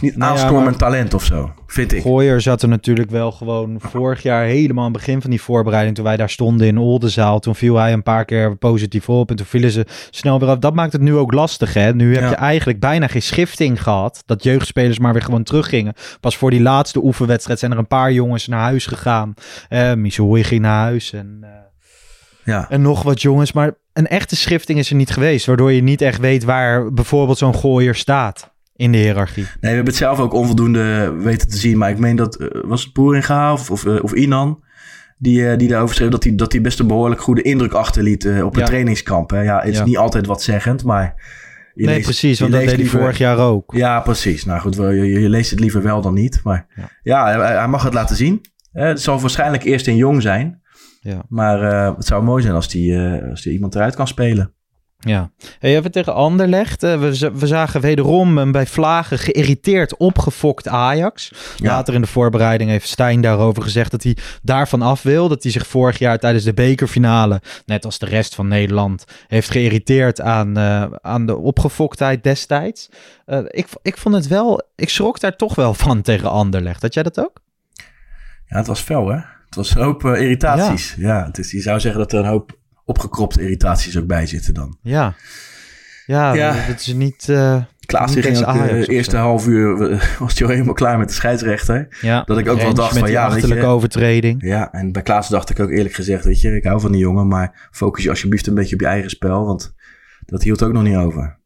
niet 0.00 0.16
Nou 0.16 0.32
nee, 0.32 0.42
aanstormend 0.42 0.80
ja, 0.80 0.87
talent 0.87 1.14
of 1.14 1.24
zo, 1.24 1.52
vind 1.66 1.92
ik. 1.92 2.02
Gooier 2.02 2.40
zat 2.40 2.62
er 2.62 2.68
natuurlijk 2.68 3.11
wel 3.11 3.32
gewoon 3.32 3.76
vorig 3.78 4.22
jaar 4.22 4.44
helemaal 4.44 4.84
aan 4.84 4.92
het 4.92 4.98
begin 4.98 5.20
van 5.20 5.30
die 5.30 5.42
voorbereiding, 5.42 5.96
toen 5.96 6.04
wij 6.04 6.16
daar 6.16 6.30
stonden 6.30 6.66
in 6.66 6.78
Oldenzaal. 6.78 7.38
Toen 7.38 7.54
viel 7.54 7.76
hij 7.76 7.92
een 7.92 8.02
paar 8.02 8.24
keer 8.24 8.56
positief 8.56 9.08
op 9.08 9.30
en 9.30 9.37
toen 9.37 9.46
vielen 9.46 9.70
ze 9.70 9.87
snel 10.11 10.40
weer 10.40 10.48
af. 10.48 10.58
Dat 10.58 10.74
maakt 10.74 10.92
het 10.92 11.00
nu 11.00 11.16
ook 11.16 11.32
lastig, 11.32 11.74
hè? 11.74 11.94
Nu 11.94 12.14
heb 12.14 12.22
ja. 12.22 12.28
je 12.28 12.34
eigenlijk 12.34 12.80
bijna 12.80 13.06
geen 13.06 13.22
schifting 13.22 13.82
gehad, 13.82 14.22
dat 14.26 14.42
jeugdspelers 14.42 14.98
maar 14.98 15.12
weer 15.12 15.22
gewoon 15.22 15.42
teruggingen. 15.42 15.94
Pas 16.20 16.37
voor 16.37 16.50
die 16.50 16.62
laatste 16.62 17.04
oefenwedstrijd 17.04 17.58
zijn 17.58 17.72
er 17.72 17.78
een 17.78 17.87
paar 17.87 18.12
jongens 18.12 18.46
naar 18.46 18.61
huis 18.61 18.87
gegaan. 18.87 19.34
Uh, 19.70 19.94
Misoui 19.94 20.44
ging 20.44 20.61
naar 20.61 20.82
huis 20.82 21.12
en... 21.12 21.38
Uh, 21.42 21.48
ja. 22.44 22.66
En 22.68 22.82
nog 22.82 23.02
wat 23.02 23.22
jongens, 23.22 23.52
maar 23.52 23.74
een 23.92 24.06
echte 24.06 24.37
schifting 24.37 24.78
is 24.78 24.90
er 24.90 24.96
niet 24.96 25.11
geweest, 25.11 25.46
waardoor 25.46 25.72
je 25.72 25.82
niet 25.82 26.00
echt 26.00 26.20
weet 26.20 26.44
waar 26.44 26.92
bijvoorbeeld 26.92 27.38
zo'n 27.38 27.54
gooier 27.54 27.94
staat 27.94 28.50
in 28.78 28.92
de 28.92 28.98
hiërarchie. 28.98 29.42
Nee, 29.42 29.52
we 29.60 29.66
hebben 29.66 29.86
het 29.86 29.96
zelf 29.96 30.18
ook 30.18 30.32
onvoldoende 30.32 31.14
weten 31.18 31.48
te 31.48 31.56
zien. 31.56 31.78
Maar 31.78 31.90
ik 31.90 31.98
meen 31.98 32.16
dat, 32.16 32.40
uh, 32.40 32.48
was 32.64 32.84
het 32.84 32.92
Boeringa 32.92 33.52
of, 33.52 33.70
of, 33.70 33.84
uh, 33.84 34.02
of 34.02 34.12
Inan... 34.12 34.66
Die, 35.20 35.40
uh, 35.40 35.56
die 35.56 35.68
daarover 35.68 35.94
schreef 35.94 36.10
dat 36.10 36.24
hij, 36.24 36.34
dat 36.34 36.52
hij 36.52 36.60
best 36.60 36.78
een 36.78 36.86
behoorlijk 36.86 37.20
goede 37.20 37.42
indruk 37.42 37.72
achterliet 37.72 38.26
op 38.42 38.54
ja. 38.54 38.60
een 38.60 38.66
trainingskamp. 38.66 39.30
Hè. 39.30 39.40
Ja, 39.40 39.58
het 39.58 39.68
is 39.68 39.78
ja. 39.78 39.84
niet 39.84 39.96
altijd 39.96 40.26
wat 40.26 40.42
zeggend, 40.42 40.84
maar... 40.84 41.14
nee, 41.74 41.86
leest, 41.86 42.02
precies, 42.02 42.40
want 42.40 42.52
dat 42.52 42.60
deed 42.60 42.76
hij 42.76 42.84
vorig 42.84 43.18
jaar 43.18 43.38
ook. 43.38 43.72
Ja, 43.74 44.00
precies. 44.00 44.44
Nou 44.44 44.60
goed, 44.60 44.76
je, 44.76 45.20
je, 45.20 45.28
leest 45.28 45.50
het 45.50 45.60
liever 45.60 45.82
wel 45.82 46.00
dan 46.00 46.14
niet. 46.14 46.40
Maar 46.44 46.66
ja, 46.74 46.90
ja 47.02 47.24
hij, 47.24 47.56
hij, 47.56 47.68
mag 47.68 47.82
het 47.82 47.94
laten 47.94 48.16
zien. 48.16 48.40
het 48.72 49.00
zal 49.00 49.20
waarschijnlijk 49.20 49.64
eerst 49.64 49.86
in 49.86 49.96
jong 49.96 50.22
zijn. 50.22 50.60
Ja. 51.00 51.22
Maar 51.28 51.62
het 51.96 52.06
zou 52.06 52.22
mooi 52.22 52.42
zijn 52.42 52.54
als 52.54 52.72
hij 52.72 53.22
als 53.30 53.42
die 53.42 53.52
iemand 53.52 53.74
eruit 53.74 53.94
kan 53.94 54.08
spelen. 54.08 54.52
Ja, 55.00 55.30
hey, 55.58 55.76
even 55.76 55.90
tegen 55.90 56.14
Anderlecht. 56.14 56.82
Uh, 56.82 57.00
we, 57.00 57.30
we, 57.34 57.46
zagen 57.46 57.80
wederom 57.80 58.38
een 58.38 58.52
bij 58.52 58.66
Vlagen 58.66 59.18
geïrriteerd 59.18 59.96
opgefokt 59.96 60.68
Ajax. 60.68 61.32
Ja. 61.56 61.66
Later 61.66 61.94
in 61.94 62.00
de 62.00 62.06
voorbereiding 62.06 62.70
heeft 62.70 62.88
Stijn 62.88 63.20
daarover 63.20 63.62
gezegd 63.62 63.90
dat 63.90 64.02
hij 64.02 64.16
daarvan 64.42 64.82
af 64.82 65.02
wil. 65.02 65.28
Dat 65.28 65.42
hij 65.42 65.52
zich 65.52 65.66
vorig 65.66 65.98
jaar 65.98 66.18
tijdens 66.18 66.44
de 66.44 66.54
bekerfinale, 66.54 67.40
net 67.66 67.84
als 67.84 67.98
de 67.98 68.06
rest 68.06 68.34
van 68.34 68.48
Nederland, 68.48 69.04
heeft 69.28 69.50
geïrriteerd 69.50 70.20
aan, 70.20 70.58
uh, 70.58 70.84
aan 71.00 71.26
de 71.26 71.37
opgefoktheid 71.37 72.22
destijds. 72.22 72.88
Uh, 73.26 73.38
ik, 73.44 73.66
ik 73.82 73.96
vond 73.96 74.14
het 74.14 74.26
wel, 74.26 74.62
ik 74.76 74.88
schrok 74.88 75.20
daar 75.20 75.37
toch 75.37 75.54
wel 75.54 75.74
van 75.74 76.02
tegen 76.02 76.30
Anderlecht. 76.30 76.82
Had 76.82 76.94
jij 76.94 77.02
dat 77.02 77.20
ook? 77.20 77.40
Ja, 78.46 78.56
het 78.56 78.66
was 78.66 78.80
fel 78.80 79.08
hè. 79.08 79.16
Het 79.46 79.54
was 79.54 79.74
een 79.74 79.82
hoop 79.82 80.04
irritaties. 80.04 80.94
Ja, 80.94 81.18
ja 81.18 81.26
het 81.26 81.38
is, 81.38 81.50
je 81.50 81.61
zou 81.61 81.80
zeggen 81.80 82.00
dat 82.00 82.12
er 82.12 82.18
een 82.18 82.26
hoop 82.26 82.56
opgekropte 82.88 83.42
irritaties 83.42 83.98
ook 83.98 84.07
bij 84.07 84.27
zitten 84.27 84.55
dan. 84.55 84.79
Ja, 84.83 85.14
ja, 86.07 86.33
ja. 86.33 86.66
dat 86.66 86.81
is 86.81 86.92
niet... 86.92 87.27
Uh, 87.31 87.62
Klaas 87.87 88.14
ging 88.14 88.46
ook 88.46 88.53
de 88.53 88.68
eh, 88.68 88.88
eerste 88.88 89.16
half 89.16 89.46
uur 89.46 89.77
was 90.18 90.38
hij 90.38 90.46
al 90.46 90.53
helemaal 90.53 90.74
klaar 90.74 90.98
met 90.98 91.09
de 91.09 91.14
scheidsrechter. 91.14 91.96
Ja, 92.01 92.22
dat 92.22 92.38
ik 92.38 92.48
ook 92.48 92.61
wel 92.61 92.74
dacht 92.74 92.98
van 92.98 93.11
ja, 93.11 93.37
je, 93.37 93.64
overtreding. 93.64 94.42
Ja, 94.42 94.72
en 94.72 94.92
bij 94.92 95.03
Klaas 95.03 95.29
dacht 95.29 95.51
ik 95.51 95.61
ook 95.61 95.70
eerlijk 95.70 95.94
gezegd, 95.94 96.24
weet 96.24 96.40
je, 96.40 96.57
ik 96.57 96.64
hou 96.64 96.81
van 96.81 96.92
die 96.92 97.01
jongen, 97.01 97.29
maar 97.29 97.68
focus 97.70 98.03
je 98.03 98.11
alsjeblieft 98.11 98.46
een 98.46 98.55
beetje 98.55 98.74
op 98.74 98.81
je 98.81 98.87
eigen 98.87 99.11
spel, 99.11 99.44
want 99.44 99.74
dat 100.27 100.42
hield 100.42 100.62
ook 100.62 100.72
nog 100.72 100.83
niet 100.83 100.96
over. 100.96 101.38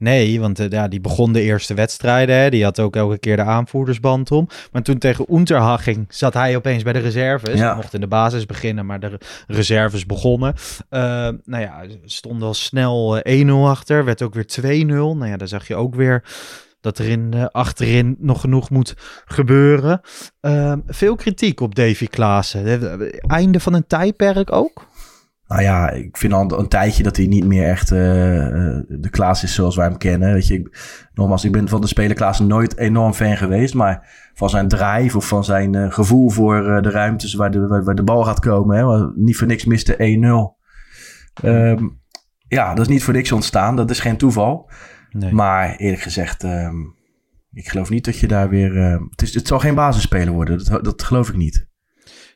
Nee, 0.00 0.40
want 0.40 0.60
uh, 0.60 0.68
ja, 0.68 0.88
die 0.88 1.00
begon 1.00 1.32
de 1.32 1.40
eerste 1.40 1.74
wedstrijden. 1.74 2.36
Hè. 2.36 2.50
Die 2.50 2.64
had 2.64 2.80
ook 2.80 2.96
elke 2.96 3.18
keer 3.18 3.36
de 3.36 3.42
aanvoerdersband 3.42 4.30
om. 4.30 4.48
Maar 4.72 4.82
toen 4.82 4.98
tegen 4.98 5.34
Unterhaching 5.34 6.06
zat 6.08 6.34
hij 6.34 6.56
opeens 6.56 6.82
bij 6.82 6.92
de 6.92 6.98
reserves. 6.98 7.58
Ja. 7.58 7.74
mocht 7.74 7.94
in 7.94 8.00
de 8.00 8.06
basis 8.06 8.46
beginnen, 8.46 8.86
maar 8.86 9.00
de 9.00 9.18
reserves 9.46 10.06
begonnen. 10.06 10.54
Uh, 10.90 11.00
nou 11.44 11.62
ja, 11.62 11.82
stonden 12.04 12.48
al 12.48 12.54
snel 12.54 13.20
1-0 13.28 13.50
achter. 13.50 14.04
Werd 14.04 14.22
ook 14.22 14.34
weer 14.34 14.46
2-0. 14.60 14.64
Nou 14.86 15.26
ja, 15.26 15.36
daar 15.36 15.48
zag 15.48 15.68
je 15.68 15.76
ook 15.76 15.94
weer 15.94 16.22
dat 16.80 16.98
er 16.98 17.08
in, 17.08 17.32
uh, 17.34 17.44
achterin 17.50 18.16
nog 18.18 18.40
genoeg 18.40 18.70
moet 18.70 18.94
gebeuren. 19.24 20.00
Uh, 20.40 20.72
veel 20.86 21.14
kritiek 21.14 21.60
op 21.60 21.74
Davy 21.74 22.06
Klaassen. 22.06 23.00
Einde 23.20 23.60
van 23.60 23.74
een 23.74 23.86
tijdperk 23.86 24.52
ook? 24.52 24.88
Nou 25.50 25.62
ja, 25.62 25.90
ik 25.90 26.16
vind 26.16 26.32
al 26.32 26.58
een 26.58 26.68
tijdje 26.68 27.02
dat 27.02 27.16
hij 27.16 27.26
niet 27.26 27.44
meer 27.44 27.68
echt 27.68 27.90
uh, 27.90 27.98
de 28.88 29.08
Klaas 29.10 29.42
is 29.42 29.54
zoals 29.54 29.76
wij 29.76 29.86
hem 29.86 29.96
kennen. 29.98 30.32
Weet 30.32 30.46
je, 30.46 30.54
ik, 30.54 30.78
nogmaals, 31.14 31.44
ik 31.44 31.52
ben 31.52 31.68
van 31.68 31.80
de 31.80 31.86
speler 31.86 32.16
Klaas 32.16 32.38
nooit 32.38 32.76
enorm 32.76 33.12
fan 33.12 33.36
geweest. 33.36 33.74
Maar 33.74 34.30
van 34.34 34.50
zijn 34.50 34.68
drive 34.68 35.16
of 35.16 35.28
van 35.28 35.44
zijn 35.44 35.76
uh, 35.76 35.92
gevoel 35.92 36.30
voor 36.30 36.66
uh, 36.66 36.82
de 36.82 36.90
ruimtes 36.90 37.34
waar 37.34 37.50
de, 37.50 37.66
waar, 37.66 37.84
waar, 37.84 37.94
de 37.94 38.02
bal 38.02 38.24
gaat 38.24 38.40
komen. 38.40 38.76
Hè, 38.76 39.06
niet 39.14 39.36
voor 39.36 39.46
niks 39.46 39.64
miste 39.64 39.96
1-0. 39.96 40.02
Um, 40.02 40.54
ehm, 41.42 41.88
ja, 42.48 42.74
dat 42.74 42.86
is 42.86 42.92
niet 42.92 43.02
voor 43.02 43.14
niks 43.14 43.32
ontstaan. 43.32 43.76
Dat 43.76 43.90
is 43.90 44.00
geen 44.00 44.16
toeval. 44.16 44.70
Nee. 45.10 45.32
Maar 45.32 45.76
eerlijk 45.76 46.02
gezegd, 46.02 46.42
um, 46.42 46.94
ik 47.52 47.68
geloof 47.68 47.90
niet 47.90 48.04
dat 48.04 48.18
je 48.18 48.26
daar 48.26 48.48
weer... 48.48 48.74
het, 49.10 49.22
is, 49.22 49.34
het 49.34 49.46
zal 49.46 49.58
geen 49.58 49.74
basisspeler 49.74 50.32
worden. 50.32 50.64
Dat, 50.64 50.84
dat 50.84 51.02
geloof 51.02 51.28
ik 51.28 51.36
niet. 51.36 51.68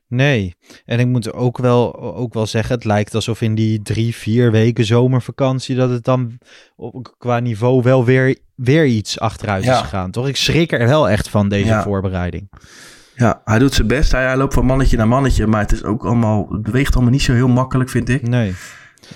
Nee, 0.08 0.54
en 0.84 1.00
ik 1.00 1.06
moet 1.06 1.32
ook 1.32 1.58
wel, 1.58 2.00
ook 2.00 2.34
wel 2.34 2.46
zeggen, 2.46 2.74
het 2.74 2.84
lijkt 2.84 3.14
alsof 3.14 3.40
in 3.40 3.54
die 3.54 3.82
drie, 3.82 4.14
vier 4.14 4.50
weken 4.50 4.84
zomervakantie 4.84 5.76
dat 5.76 5.90
het 5.90 6.04
dan 6.04 6.38
op, 6.76 7.14
qua 7.18 7.38
niveau 7.38 7.82
wel 7.82 8.04
weer, 8.04 8.38
weer 8.54 8.86
iets 8.86 9.20
achteruit 9.20 9.64
is 9.64 9.78
gegaan, 9.78 10.10
toch? 10.10 10.28
Ik 10.28 10.36
schrik 10.36 10.72
er 10.72 10.86
wel 10.86 11.08
echt 11.08 11.28
van 11.28 11.48
deze 11.48 11.80
voorbereiding. 11.82 12.48
Ja, 13.14 13.40
hij 13.44 13.58
doet 13.58 13.74
zijn 13.74 13.86
best. 13.86 14.12
Hij, 14.12 14.24
hij, 14.24 14.36
loopt 14.36 14.54
van 14.54 14.66
mannetje 14.66 14.96
naar 14.96 15.08
mannetje, 15.08 15.46
maar 15.46 15.60
het 15.60 15.72
is 15.72 15.84
ook 15.84 16.04
allemaal, 16.04 16.46
het 16.50 16.62
beweegt 16.62 16.94
allemaal 16.94 17.12
niet 17.12 17.22
zo 17.22 17.32
heel 17.32 17.48
makkelijk, 17.48 17.90
vind 17.90 18.08
ik. 18.08 18.28
Nee. 18.28 18.54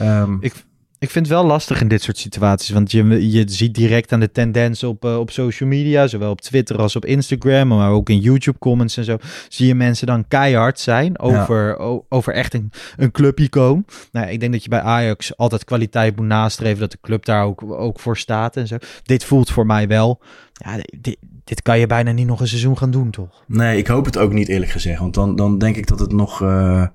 Um, 0.03 0.37
ik, 0.41 0.53
ik 0.99 1.11
vind 1.11 1.27
het 1.27 1.35
wel 1.35 1.45
lastig 1.45 1.81
in 1.81 1.89
dit 1.89 2.03
soort 2.03 2.19
situaties. 2.19 2.71
Want 2.71 2.91
je, 2.91 3.31
je 3.31 3.45
ziet 3.47 3.75
direct 3.75 4.13
aan 4.13 4.21
de 4.21 4.31
tendens 4.31 4.83
op, 4.83 5.05
uh, 5.05 5.19
op 5.19 5.31
social 5.31 5.69
media, 5.69 6.07
zowel 6.07 6.31
op 6.31 6.41
Twitter 6.41 6.79
als 6.79 6.97
op 6.97 7.05
Instagram, 7.05 7.69
maar 7.69 7.91
ook 7.91 8.09
in 8.09 8.19
YouTube 8.19 8.59
comments 8.59 8.97
en 8.97 9.05
zo. 9.05 9.17
Zie 9.49 9.67
je 9.67 9.75
mensen 9.75 10.07
dan 10.07 10.29
keihard 10.29 10.81
zijn 10.81 11.19
over, 11.19 11.79
over 12.09 12.33
echt 12.33 12.55
een, 12.55 12.71
een 12.97 13.11
clubicoon. 13.11 13.85
Nou, 14.13 14.29
ik 14.29 14.41
denk 14.41 14.53
dat 14.53 14.63
je 14.63 14.69
bij 14.69 14.81
Ajax 14.81 15.37
altijd 15.37 15.65
kwaliteit 15.65 16.17
moet 16.17 16.27
nastreven, 16.27 16.81
dat 16.81 16.91
de 16.91 16.99
club 17.01 17.25
daar 17.25 17.45
ook, 17.45 17.63
ook 17.63 18.01
voor 18.01 18.17
staat 18.17 18.57
en 18.57 18.67
zo. 18.67 18.77
Dit 19.03 19.25
voelt 19.25 19.51
voor 19.51 19.67
mij 19.67 19.89
wel. 19.89 20.21
Ja, 20.53 20.77
dit, 21.01 21.17
dit 21.45 21.63
kan 21.63 21.79
je 21.79 21.87
bijna 21.87 22.11
niet 22.13 22.27
nog 22.27 22.41
een 22.41 22.49
seizoen 22.49 22.79
gaan 22.79 22.91
doen, 22.91 23.11
toch? 23.11 23.45
Nee, 23.47 23.79
ik 23.79 23.87
hoop 23.87 24.05
het 24.05 24.19
ook 24.19 24.33
niet 24.33 24.49
eerlijk 24.49 24.71
gezegd. 24.71 25.01
Want 25.01 25.15
dan, 25.15 25.37
dan 25.37 25.59
denk 25.59 25.77
ik 25.77 25.87
dat 25.87 26.01
het 26.01 26.13
nog. 26.13 26.43
Uh 26.43 26.87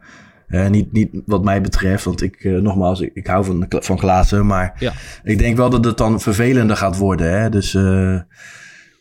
uh, 0.54 0.68
niet, 0.68 0.92
niet 0.92 1.10
wat 1.26 1.44
mij 1.44 1.62
betreft, 1.62 2.04
want 2.04 2.22
ik, 2.22 2.44
uh, 2.44 2.62
nogmaals, 2.62 3.02
ik, 3.02 3.12
ik, 3.14 3.28
hou 3.28 3.46
van, 3.46 3.66
van 3.70 4.00
glazen. 4.00 4.46
Maar 4.46 4.76
ja. 4.80 4.94
ik 5.24 5.38
denk 5.38 5.58
wel 5.58 5.70
dat 5.70 5.86
het 5.86 5.98
dan 5.98 6.22
vervelender 6.22 6.78
gaat 6.78 6.98
worden. 6.98 7.40
Hè? 7.40 7.50
Dus, 7.50 7.74
uh, 7.74 8.14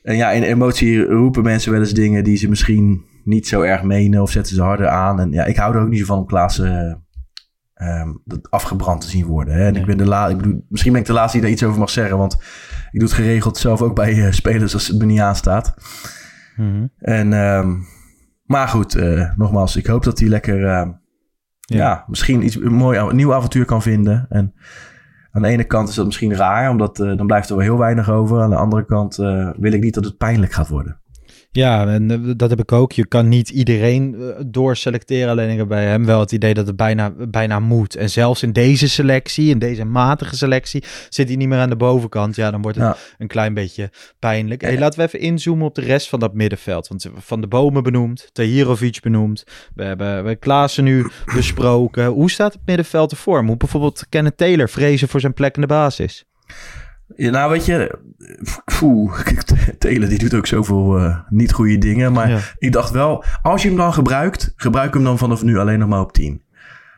en 0.03 0.17
ja, 0.17 0.31
in 0.31 0.43
emotie 0.43 1.05
roepen 1.05 1.43
mensen 1.43 1.73
wel 1.73 1.81
eens 1.81 1.93
dingen 1.93 2.25
die 2.25 2.37
ze 2.37 2.49
misschien 2.49 3.05
niet 3.25 3.47
zo 3.47 3.61
erg 3.61 3.83
menen 3.83 4.23
of 4.23 4.31
zetten 4.31 4.55
ze 4.55 4.63
harder 4.63 4.89
aan. 4.89 5.21
En 5.21 5.33
ja, 5.33 5.45
ik 5.45 5.57
hou 5.57 5.75
er 5.75 5.83
ook 5.83 5.89
niet 5.89 5.99
zo 5.99 6.05
van 6.05 6.19
om 6.19 6.27
Klaassen 6.27 7.05
um, 7.75 8.23
afgebrand 8.51 9.01
te 9.01 9.09
zien 9.09 9.27
worden. 9.27 9.55
Hè? 9.55 9.67
En 9.67 9.77
ik 9.77 9.87
ben 9.87 9.97
de 9.97 10.07
la 10.07 10.29
ik 10.29 10.37
bedoel, 10.37 10.65
misschien 10.69 10.93
ben 10.93 11.01
ik 11.01 11.07
de 11.07 11.13
laatste 11.13 11.33
die 11.33 11.43
daar 11.43 11.55
iets 11.55 11.65
over 11.65 11.79
mag 11.79 11.91
zeggen, 11.91 12.19
want 12.19 12.33
ik 12.91 12.99
doe 12.99 13.09
het 13.09 13.13
geregeld 13.13 13.57
zelf 13.57 13.83
ook 13.83 13.95
bij 13.95 14.33
spelers 14.33 14.75
als 14.75 14.89
het 14.89 14.99
me 14.99 15.05
niet 15.05 15.21
aanstaat. 15.21 15.75
Mm 16.57 16.73
-hmm. 16.73 16.91
En, 16.99 17.33
um, 17.33 17.87
maar 18.45 18.69
goed, 18.69 19.03
nogmaals, 19.37 19.77
ik 19.77 19.87
hoop 19.87 20.05
dat 20.05 20.19
hij 20.19 20.29
lekker 20.29 21.01
ja. 21.67 22.05
misschien 22.07 22.45
iets 22.45 22.57
een 22.57 22.75
mooi 22.75 22.99
een 22.99 23.17
nieuw 23.17 23.35
avontuur 23.35 23.65
kan 23.65 23.83
vinden. 23.83 24.27
En 24.29 24.55
aan 25.31 25.43
de 25.43 25.49
ene 25.49 25.65
kant 25.65 25.89
is 25.89 25.95
dat 25.95 26.07
misschien 26.07 26.35
raar, 26.35 26.71
omdat 26.71 27.01
uh, 27.01 27.17
dan 27.17 27.27
blijft 27.27 27.49
er 27.49 27.57
wel 27.57 27.65
heel 27.65 27.79
weinig 27.79 28.11
over. 28.11 28.41
Aan 28.41 28.51
de 28.51 28.57
andere 28.57 28.85
kant 28.85 29.19
uh, 29.19 29.51
wil 29.57 29.73
ik 29.73 29.83
niet 29.83 29.95
dat 29.95 30.05
het 30.05 30.17
pijnlijk 30.17 30.53
gaat 30.53 30.69
worden. 30.69 31.01
Ja, 31.53 31.87
en 31.87 32.11
eh, 32.11 32.33
dat 32.37 32.51
heb 32.51 32.61
ik 32.61 32.73
ook. 32.73 32.93
Je 32.93 33.07
kan 33.07 33.29
niet 33.29 33.49
iedereen 33.49 34.15
eh, 34.15 34.43
doorselecteren. 34.47 35.29
Alleen 35.29 35.51
ik 35.51 35.59
heb 35.59 35.69
bij 35.69 35.85
hem 35.85 36.05
wel 36.05 36.21
het 36.21 36.33
idee 36.33 36.55
dat 36.55 36.67
het 36.67 36.77
bijna, 36.77 37.13
bijna 37.29 37.61
moet. 37.61 37.97
En 37.97 38.11
zelfs 38.11 38.43
in 38.43 38.53
deze 38.53 38.89
selectie, 38.89 39.51
in 39.51 39.59
deze 39.59 39.85
matige 39.85 40.37
selectie, 40.37 40.85
zit 41.09 41.29
hij 41.29 41.37
niet 41.37 41.49
meer 41.49 41.59
aan 41.59 41.69
de 41.69 41.77
bovenkant. 41.77 42.37
Ja, 42.37 42.51
dan 42.51 42.63
wordt 42.63 42.79
het 42.79 43.15
een 43.19 43.27
klein 43.27 43.55
beetje 43.55 43.91
pijnlijk. 44.19 44.61
Hey, 44.61 44.79
laten 44.79 44.99
we 44.99 45.07
even 45.07 45.21
inzoomen 45.21 45.67
op 45.67 45.75
de 45.75 45.81
rest 45.81 46.09
van 46.09 46.21
dat 46.21 46.35
middenveld. 46.35 46.89
Want 46.89 47.07
Van 47.15 47.41
de 47.41 47.47
Bomen 47.47 47.83
benoemd, 47.83 48.29
Tahirovic 48.33 49.01
benoemd. 49.01 49.45
We 49.75 49.85
hebben, 49.85 50.25
we 50.25 50.37
Klaassen 50.37 50.85
nu 50.85 51.11
besproken. 51.35 52.07
Hoe 52.07 52.31
staat 52.31 52.53
het 52.53 52.63
middenveld 52.67 53.11
ervoor? 53.11 53.45
Moet 53.45 53.59
bijvoorbeeld 53.59 54.07
Kenneth 54.09 54.37
Taylor 54.37 54.69
vrezen 54.69 55.09
voor 55.09 55.21
zijn 55.21 55.35
plek 55.35 55.55
in 55.55 55.61
de 55.61 55.67
basis? 55.67 56.25
Ja, 57.17 57.31
nou, 57.31 57.51
weet 57.51 57.65
je, 57.65 57.99
poeh, 58.79 59.21
Telen 59.79 60.09
die 60.09 60.19
doet 60.19 60.35
ook 60.35 60.47
zoveel 60.47 60.99
uh, 60.99 61.19
niet 61.29 61.53
goede 61.53 61.79
dingen. 61.79 62.13
Maar 62.13 62.55
ik 62.59 62.73
dacht 62.73 62.91
wel, 62.91 63.25
als 63.43 63.63
je 63.63 63.69
hem 63.69 63.77
dan 63.77 63.93
gebruikt, 63.93 64.53
gebruik 64.57 64.95
hem 64.95 65.05
dan 65.05 65.19
vanaf 65.19 65.43
nu 65.43 65.59
alleen 65.59 65.79
nog 65.79 65.89
maar 65.89 66.01
op 66.01 66.13
10. 66.13 66.43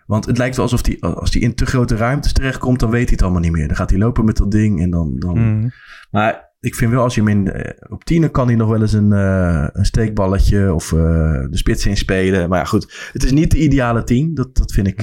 Want 0.07 0.27
het 0.27 0.38
lijkt 0.38 0.57
wel 0.57 0.64
alsof 0.64 0.87
hij, 0.87 1.00
als 1.00 1.33
hij 1.33 1.42
in 1.42 1.55
te 1.55 1.66
grote 1.66 1.96
ruimtes 1.96 2.33
terechtkomt, 2.33 2.81
dan 2.81 2.90
weet 2.90 3.03
hij 3.03 3.12
het 3.12 3.22
allemaal 3.22 3.40
niet 3.40 3.53
meer. 3.53 3.66
Dan 3.66 3.77
gaat 3.77 3.90
hij 3.90 3.98
lopen 3.98 4.24
met 4.24 4.37
dat 4.37 4.50
ding 4.50 4.81
en 4.81 4.90
dan... 4.90 5.16
dan... 5.18 5.38
Mm. 5.38 5.72
Maar 6.11 6.53
ik 6.64 6.74
vind 6.74 6.90
wel, 6.90 7.03
als 7.03 7.14
je 7.14 7.20
hem 7.20 7.31
in, 7.31 7.57
uh, 7.57 7.70
op 7.88 8.05
10 8.05 8.31
kan 8.31 8.46
hij 8.46 8.57
nog 8.57 8.68
wel 8.68 8.81
eens 8.81 8.92
een, 8.92 9.12
uh, 9.12 9.66
een 9.72 9.85
steekballetje 9.85 10.74
of 10.74 10.88
de 10.88 11.48
spits 11.50 11.87
inspelen. 11.87 12.48
Maar 12.48 12.59
ja, 12.59 12.64
goed, 12.64 13.11
het 13.12 13.24
is 13.24 13.33
niet 13.33 13.50
de 13.50 13.59
ideale 13.59 14.05
10. 14.05 14.35
Dat, 14.35 14.57
dat 14.57 14.72
vind 14.72 14.87
ik 14.87 15.03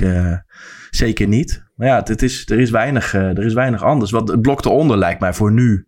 zeker 0.90 1.28
niet. 1.28 1.64
Maar 1.76 1.88
ja, 1.88 2.02
het, 2.04 2.22
is, 2.22 2.50
er, 2.50 2.60
is 2.60 2.70
weinig, 2.70 3.14
er 3.14 3.46
is 3.46 3.54
weinig 3.54 3.84
anders. 3.84 4.12
Want 4.12 4.28
het 4.28 4.42
blok 4.42 4.66
eronder 4.66 4.98
lijkt 4.98 5.20
mij 5.20 5.34
voor 5.34 5.52
nu. 5.52 5.88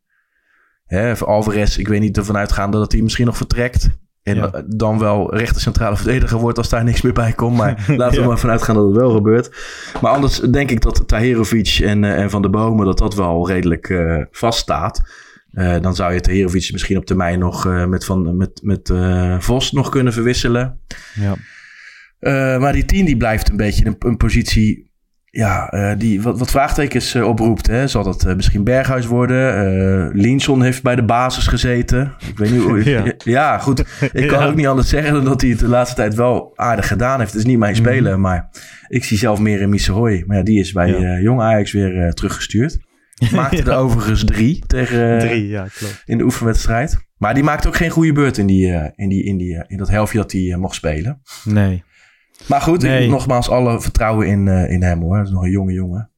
Hè, 0.86 1.16
voor 1.16 1.28
Alvarez, 1.28 1.78
ik 1.78 1.88
weet 1.88 2.00
niet 2.00 2.18
ervan 2.18 2.38
uitgaande 2.38 2.78
dat 2.78 2.92
hij 2.92 3.02
misschien 3.02 3.26
nog 3.26 3.38
vertrekt. 3.38 3.90
En 4.24 4.36
ja. 4.36 4.64
dan 4.68 5.00
wel 5.00 5.36
rechter 5.36 5.62
centrale 5.62 5.96
verdediger 5.96 6.40
wordt 6.40 6.58
als 6.58 6.70
daar 6.70 6.84
niks 6.84 7.02
meer 7.02 7.14
bij 7.14 7.34
komt. 7.34 7.58
Maar 7.58 7.86
laten 7.98 8.16
we 8.16 8.22
ja. 8.22 8.28
maar 8.28 8.40
vanuit 8.40 8.62
gaan 8.62 8.76
dat 8.76 8.86
het 8.86 8.96
wel 8.96 9.12
gebeurt. 9.12 9.56
Maar 10.02 10.12
anders 10.12 10.40
denk 10.40 10.72
ik 10.72 10.82
dat 10.82 11.08
Tahirovic 11.08 11.80
en, 11.84 12.04
en 12.04 12.30
Van 12.30 12.42
de 12.42 12.50
Bomen... 12.50 12.86
dat 12.86 12.98
dat 12.98 13.16
wel 13.16 13.48
redelijk 13.48 13.94
vaststaat. 14.32 15.02
Uh, 15.54 15.80
dan 15.82 15.96
zou 15.96 16.14
je 16.14 16.22
Tahirovic 16.22 16.72
misschien 16.72 16.98
op 16.98 17.06
termijn 17.06 17.40
nog 17.40 17.88
met, 17.88 18.06
van, 18.06 18.38
met, 18.38 18.60
met 18.64 18.94
Vos 19.40 19.72
nog 19.72 19.90
kunnen 19.90 20.14
verwisselen. 20.14 20.80
Ja. 21.14 21.36
maar 22.60 22.74
die 22.74 22.86
tien 22.86 23.06
die 23.06 23.18
blijft 23.18 23.50
een 23.50 23.58
beetje 23.58 23.86
een, 23.86 23.96
een 24.00 24.18
positie 24.18 24.92
ja, 25.36 25.96
die 25.98 26.22
wat, 26.22 26.40
wat 26.40 26.52
vraagtekens 26.52 27.16
oproept. 27.16 27.68
Hè? 27.68 27.88
Zal 27.88 28.04
dat 28.04 28.36
misschien 28.36 28.64
Berghuis 28.64 29.06
worden? 29.06 30.12
Linson 30.14 30.62
heeft 30.62 30.84
bij 30.84 30.96
de 30.96 31.04
basis 31.04 31.48
gezeten. 31.48 32.14
Ik 32.30 32.38
weet 32.38 32.52
niet 32.52 32.62
hoe... 32.62 32.84
ja. 32.90 33.04
ja. 33.18 33.58
goed. 33.58 33.80
Ik 34.14 34.28
kan 34.28 34.40
ja. 34.40 34.46
ook 34.46 34.56
niet 34.56 34.68
anders 34.68 34.90
zeggen 34.90 35.14
dan 35.14 35.26
dat 35.26 35.42
hij 35.42 35.50
het 35.50 35.60
de 35.60 35.68
laatste 35.68 35.96
tijd 35.96 36.16
wel 36.16 36.52
aardig 36.56 36.88
gedaan 36.88 37.20
heeft. 37.20 37.32
Het 37.32 37.42
is 37.42 37.48
niet 37.48 37.58
mijn 37.58 37.76
mm. 37.76 37.80
speler, 37.80 38.20
maar 38.20 38.50
ik 38.88 39.04
zie 39.04 39.18
zelf 39.18 39.40
meer 39.40 39.62
in 39.62 39.70
Misseroy. 39.70 40.24
Maar 40.28 40.38
ja, 40.38 40.44
die 40.44 40.60
is 40.60 40.72
bij. 40.72 41.20
Jong 41.22 41.42
Ajax 41.42 41.72
weer 41.72 42.14
teruggestuurd. 42.14 42.80
Maakte 43.32 43.64
er 43.72 43.78
overigens 43.78 44.24
drie 44.26 44.64
tegen... 44.68 45.20
Drie, 45.20 45.48
ja, 45.48 45.68
klopt. 45.76 46.02
In 46.06 46.18
de 46.18 46.24
oefenwedstrijd. 46.24 46.98
Maar 47.18 47.34
die 47.34 47.44
maakte 47.44 47.68
ook 47.68 47.76
geen 47.76 47.90
goede 47.90 48.14
beurt 48.14 48.38
in, 48.38 48.48
die, 48.48 48.92
in, 48.96 49.10
die, 49.10 49.24
in, 49.24 49.38
die, 49.38 49.64
in 49.68 49.78
dat 49.78 49.90
helftje 49.90 50.18
dat 50.18 50.32
hij 50.32 50.56
mocht 50.58 50.76
spelen. 50.76 51.22
Nee. 51.44 51.84
Maar 52.48 52.62
goed, 52.62 52.84
ik 52.84 53.10
nogmaals 53.10 53.50
alle 53.50 53.82
vertrouwen 53.82 54.28
in, 54.28 54.48
in 54.48 54.84
hem 54.84 55.02
hoor. 55.02 55.16
Hij 55.16 55.24
is 55.24 55.30
nog 55.30 55.44
een 55.44 55.52
jonge 55.52 55.74
jongen. 55.74 56.12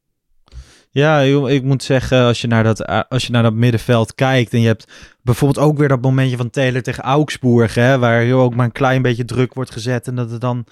Ja, 0.96 1.20
ik 1.22 1.64
moet 1.64 1.84
zeggen, 1.84 2.24
als 2.24 2.42
je, 2.42 2.48
naar 2.48 2.64
dat, 2.64 3.10
als 3.10 3.26
je 3.26 3.32
naar 3.32 3.44
dat 3.44 3.54
middenveld 3.54 4.16
kijkt 4.16 4.54
en 4.54 4.62
je 4.62 4.68
hebt 4.68 4.88
bijvoorbeeld 5.22 5.66
ook 5.66 5.78
weer 5.78 5.88
dat 5.88 6.02
momentje 6.02 6.38
van 6.38 6.50
Taylor 6.50 6.82
tegen 6.82 7.04
Augsburg, 7.04 7.76
hè, 7.76 8.00
waar 8.00 8.24
je 8.24 8.34
ook 8.34 8.56
maar 8.56 8.66
een 8.66 8.72
klein 8.72 9.02
beetje 9.02 9.26
druk 9.26 9.54
wordt 9.54 9.72
gezet 9.72 10.08
en 10.08 10.16
dat 10.16 10.32
het 10.32 10.42
dan 10.42 10.66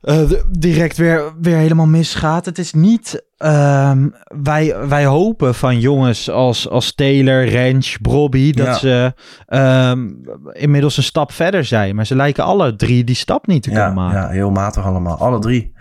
eh, 0.00 0.30
direct 0.58 0.96
weer, 0.96 1.32
weer 1.40 1.56
helemaal 1.56 1.86
misgaat. 1.86 2.44
Het 2.44 2.58
is 2.58 2.72
niet. 2.72 3.26
ehm, 3.36 4.08
wij, 4.42 4.88
wij 4.88 5.04
hopen 5.04 5.54
van 5.54 5.80
jongens 5.80 6.30
als, 6.30 6.68
als 6.68 6.94
Taylor, 6.94 7.44
Rens, 7.44 7.98
Brobby. 8.02 8.52
dat 8.52 8.66
Ja. 8.66 8.74
ze 8.74 9.12
ehm, 9.46 10.08
inmiddels 10.52 10.96
een 10.96 11.02
stap 11.02 11.32
verder 11.32 11.64
zijn. 11.64 11.94
Maar 11.94 12.06
ze 12.06 12.16
lijken 12.16 12.44
alle 12.44 12.76
drie 12.76 13.04
die 13.04 13.14
stap 13.14 13.46
niet 13.46 13.62
te 13.62 13.70
Ja, 13.70 13.76
kunnen 13.76 13.94
maken. 13.94 14.20
ja, 14.20 14.28
heel 14.28 14.50
matig 14.50 14.84
allemaal. 14.84 15.16
Alle 15.18 15.38
drie. 15.38 15.72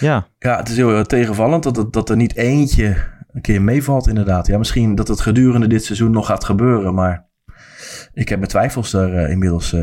Ja. 0.00 0.26
Ja, 0.38 0.56
het 0.56 0.68
is 0.68 0.76
heel 0.76 0.94
eh, 0.96 1.00
tegenvallend 1.00 1.62
dat, 1.62 1.76
het- 1.76 1.92
dat 1.92 2.10
er 2.10 2.16
niet 2.16 2.36
eentje 2.36 2.96
een 3.32 3.40
keer 3.40 3.62
meevalt 3.62 4.08
inderdaad. 4.08 4.46
Ja, 4.46 4.58
misschien 4.58 4.94
dat 4.94 5.08
het 5.08 5.20
gedurende 5.20 5.66
dit 5.66 5.84
seizoen 5.84 6.10
nog 6.10 6.26
gaat 6.26 6.44
gebeuren, 6.44 6.94
maar 6.94 7.26
ik 8.12 8.28
heb 8.28 8.38
mijn 8.38 8.50
twijfels 8.50 8.92
er 8.92 9.16
eh, 9.16 9.30
inmiddels 9.30 9.74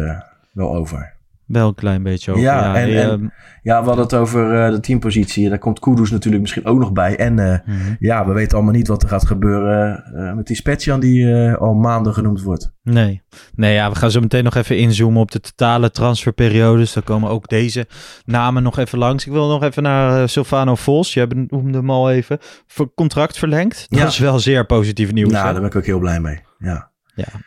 wel 0.51 0.75
over. 0.75 1.13
Wel 1.47 1.67
een 1.67 1.75
klein 1.75 2.03
beetje 2.03 2.31
over. 2.31 2.43
Ja, 2.43 2.75
en- 2.75 3.09
en- 3.09 3.33
Ja, 3.61 3.79
we 3.79 3.85
hadden 3.87 4.03
het 4.03 4.13
over 4.13 4.65
eh, 4.65 4.71
de 4.71 4.79
teampositie. 4.79 5.49
Daar 5.49 5.57
komt 5.57 5.79
Kudus 5.79 6.11
natuurlijk 6.11 6.41
misschien 6.41 6.65
ook 6.65 6.79
nog 6.79 6.91
bij. 6.91 7.15
En 7.17 7.39
eh, 7.39 7.59
mhm. 7.65 7.95
ja, 7.99 8.25
we 8.27 8.33
weten 8.33 8.55
allemaal 8.57 8.73
niet 8.73 8.87
wat 8.87 9.03
er 9.03 9.09
gaat 9.09 9.27
gebeuren 9.27 10.03
eh, 10.15 10.33
met 10.33 10.47
die 10.47 10.55
Spetjan 10.55 10.99
die 10.99 11.31
eh, 11.33 11.55
al 11.55 11.73
maanden 11.73 12.13
genoemd 12.13 12.41
wordt. 12.41 12.73
Nee. 12.83 13.21
Nee, 13.55 13.73
ja, 13.73 13.89
we 13.89 13.95
gaan 13.95 14.11
zo 14.11 14.19
meteen 14.19 14.43
nog 14.43 14.55
even 14.55 14.77
inzoomen 14.77 15.21
op 15.21 15.31
de 15.31 15.39
totale 15.39 15.91
transferperiodes. 15.91 16.93
Dan 16.93 17.03
komen 17.03 17.29
ook 17.29 17.47
deze 17.47 17.87
namen 18.25 18.63
nog 18.63 18.77
even 18.77 18.97
langs. 18.97 19.25
Ik 19.25 19.31
wil 19.31 19.47
nog 19.47 19.63
even 19.63 19.83
naar 19.83 20.21
eh, 20.21 20.27
Silvano 20.27 20.75
Vos. 20.75 21.13
Je 21.13 21.45
noemde 21.49 21.77
hem 21.77 21.89
al 21.89 22.11
even. 22.11 22.37
Voor 22.67 22.93
contract 22.93 23.37
verlengd. 23.37 23.85
Dat 23.89 23.99
Ja. 23.99 24.05
is 24.05 24.17
wel 24.17 24.39
zeer 24.39 24.65
positief 24.65 25.11
nieuws. 25.11 25.31
nou, 25.31 25.45
hè? 25.45 25.51
daar 25.51 25.61
ben 25.61 25.69
ik 25.69 25.75
ook 25.77 25.85
heel 25.85 25.99
blij 25.99 26.19
mee. 26.19 26.39
Ja. 26.59 26.93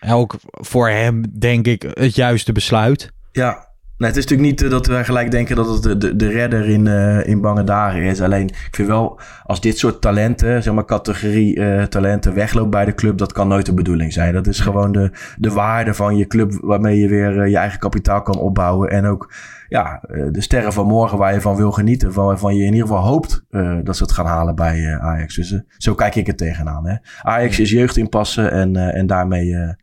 Ja, 0.00 0.12
ook 0.14 0.34
voor 0.50 0.88
hem 0.88 1.38
denk 1.38 1.66
ik 1.66 1.82
het 1.92 2.14
juiste 2.14 2.52
besluit. 2.52 3.12
Ja, 3.32 3.67
nee, 3.98 4.08
het 4.08 4.16
is 4.16 4.26
natuurlijk 4.26 4.50
niet 4.50 4.62
eh, 4.62 4.70
dat 4.70 4.86
wij 4.86 5.04
gelijk 5.04 5.30
denken 5.30 5.56
dat 5.56 5.68
het 5.68 5.82
de, 5.82 5.96
de, 5.96 6.16
de 6.16 6.28
redder 6.28 6.68
in, 6.68 6.86
eh, 6.86 7.26
in 7.26 7.40
bange 7.40 7.64
dagen 7.64 8.02
is. 8.02 8.20
Alleen, 8.20 8.46
ik 8.48 8.68
vind 8.70 8.88
wel, 8.88 9.20
als 9.44 9.60
dit 9.60 9.78
soort 9.78 10.00
talenten, 10.00 10.62
zeg 10.62 10.74
maar 10.74 10.84
categorie 10.84 11.64
eh, 11.64 11.82
talenten, 11.82 12.34
wegloopt 12.34 12.70
bij 12.70 12.84
de 12.84 12.94
club, 12.94 13.18
dat 13.18 13.32
kan 13.32 13.48
nooit 13.48 13.66
de 13.66 13.74
bedoeling 13.74 14.12
zijn. 14.12 14.34
Dat 14.34 14.46
is 14.46 14.60
gewoon 14.60 14.92
de, 14.92 15.10
de 15.36 15.50
waarde 15.50 15.94
van 15.94 16.16
je 16.16 16.26
club 16.26 16.52
waarmee 16.60 16.98
je 16.98 17.08
weer 17.08 17.48
je 17.48 17.56
eigen 17.56 17.78
kapitaal 17.78 18.22
kan 18.22 18.38
opbouwen. 18.38 18.90
En 18.90 19.06
ook 19.06 19.32
ja, 19.68 20.02
de 20.30 20.40
sterren 20.40 20.72
van 20.72 20.86
morgen 20.86 21.18
waar 21.18 21.34
je 21.34 21.40
van 21.40 21.56
wil 21.56 21.72
genieten, 21.72 22.12
van 22.12 22.24
waarvan 22.24 22.56
je 22.56 22.64
in 22.64 22.72
ieder 22.72 22.88
geval 22.88 23.02
hoopt 23.02 23.44
dat 23.82 23.96
ze 23.96 24.02
het 24.02 24.12
gaan 24.12 24.26
halen 24.26 24.54
bij 24.54 24.98
Ajax. 24.98 25.34
Dus 25.34 25.62
zo 25.76 25.94
kijk 25.94 26.14
ik 26.14 26.26
het 26.26 26.38
tegenaan. 26.38 26.86
Hè. 26.86 26.96
Ajax 27.22 27.58
is 27.60 27.70
jeugd 27.70 27.96
inpassen 27.96 28.52
en, 28.52 28.76
en 28.76 29.06
daarmee 29.06 29.76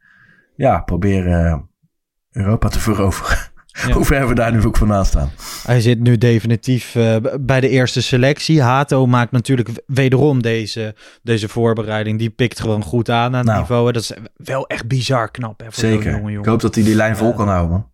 ja, 0.56 0.80
proberen 0.82 1.70
Europa 2.32 2.68
te 2.68 2.80
veroveren. 2.80 3.54
Ja. 3.88 3.92
Hoe 3.94 4.06
ver 4.06 4.28
we 4.28 4.36
daar 4.36 4.52
nu 4.52 4.66
ook 4.66 4.78
vandaan 4.78 5.06
staan. 5.06 5.32
Hij 5.66 5.82
zit 5.82 6.00
nu 6.00 6.18
definitief 6.18 6.96
eh, 6.96 7.16
bij 7.40 7.60
de 7.62 7.70
eerste 7.70 8.02
selectie. 8.02 8.62
Hato 8.62 9.06
maakt 9.06 9.32
natuurlijk 9.32 9.70
wederom 9.88 10.42
deze, 10.42 10.96
deze 11.24 11.48
voorbereiding. 11.50 12.20
Die 12.20 12.30
pikt 12.30 12.60
gewoon 12.60 12.84
goed 12.84 13.10
aan 13.10 13.26
aan 13.26 13.34
het 13.34 13.46
Nou. 13.46 13.60
niveau. 13.60 13.86
hè. 13.86 13.92
Dat 13.92 14.02
is 14.02 14.12
wel 14.36 14.68
echt 14.68 14.88
bizar 14.88 15.32
knap 15.32 15.60
hè, 15.60 15.66
voor 15.66 15.74
zo'n 15.74 15.90
Zeker. 15.90 16.12
jonge 16.12 16.28
Ik 16.28 16.34
jongen. 16.34 16.50
hoop 16.50 16.62
dat 16.62 16.76
hij 16.76 16.84
die 16.84 16.96
lijn 16.96 17.18
vol 17.18 17.34
kan 17.34 17.48
houden, 17.48 17.70
man. 17.72 17.94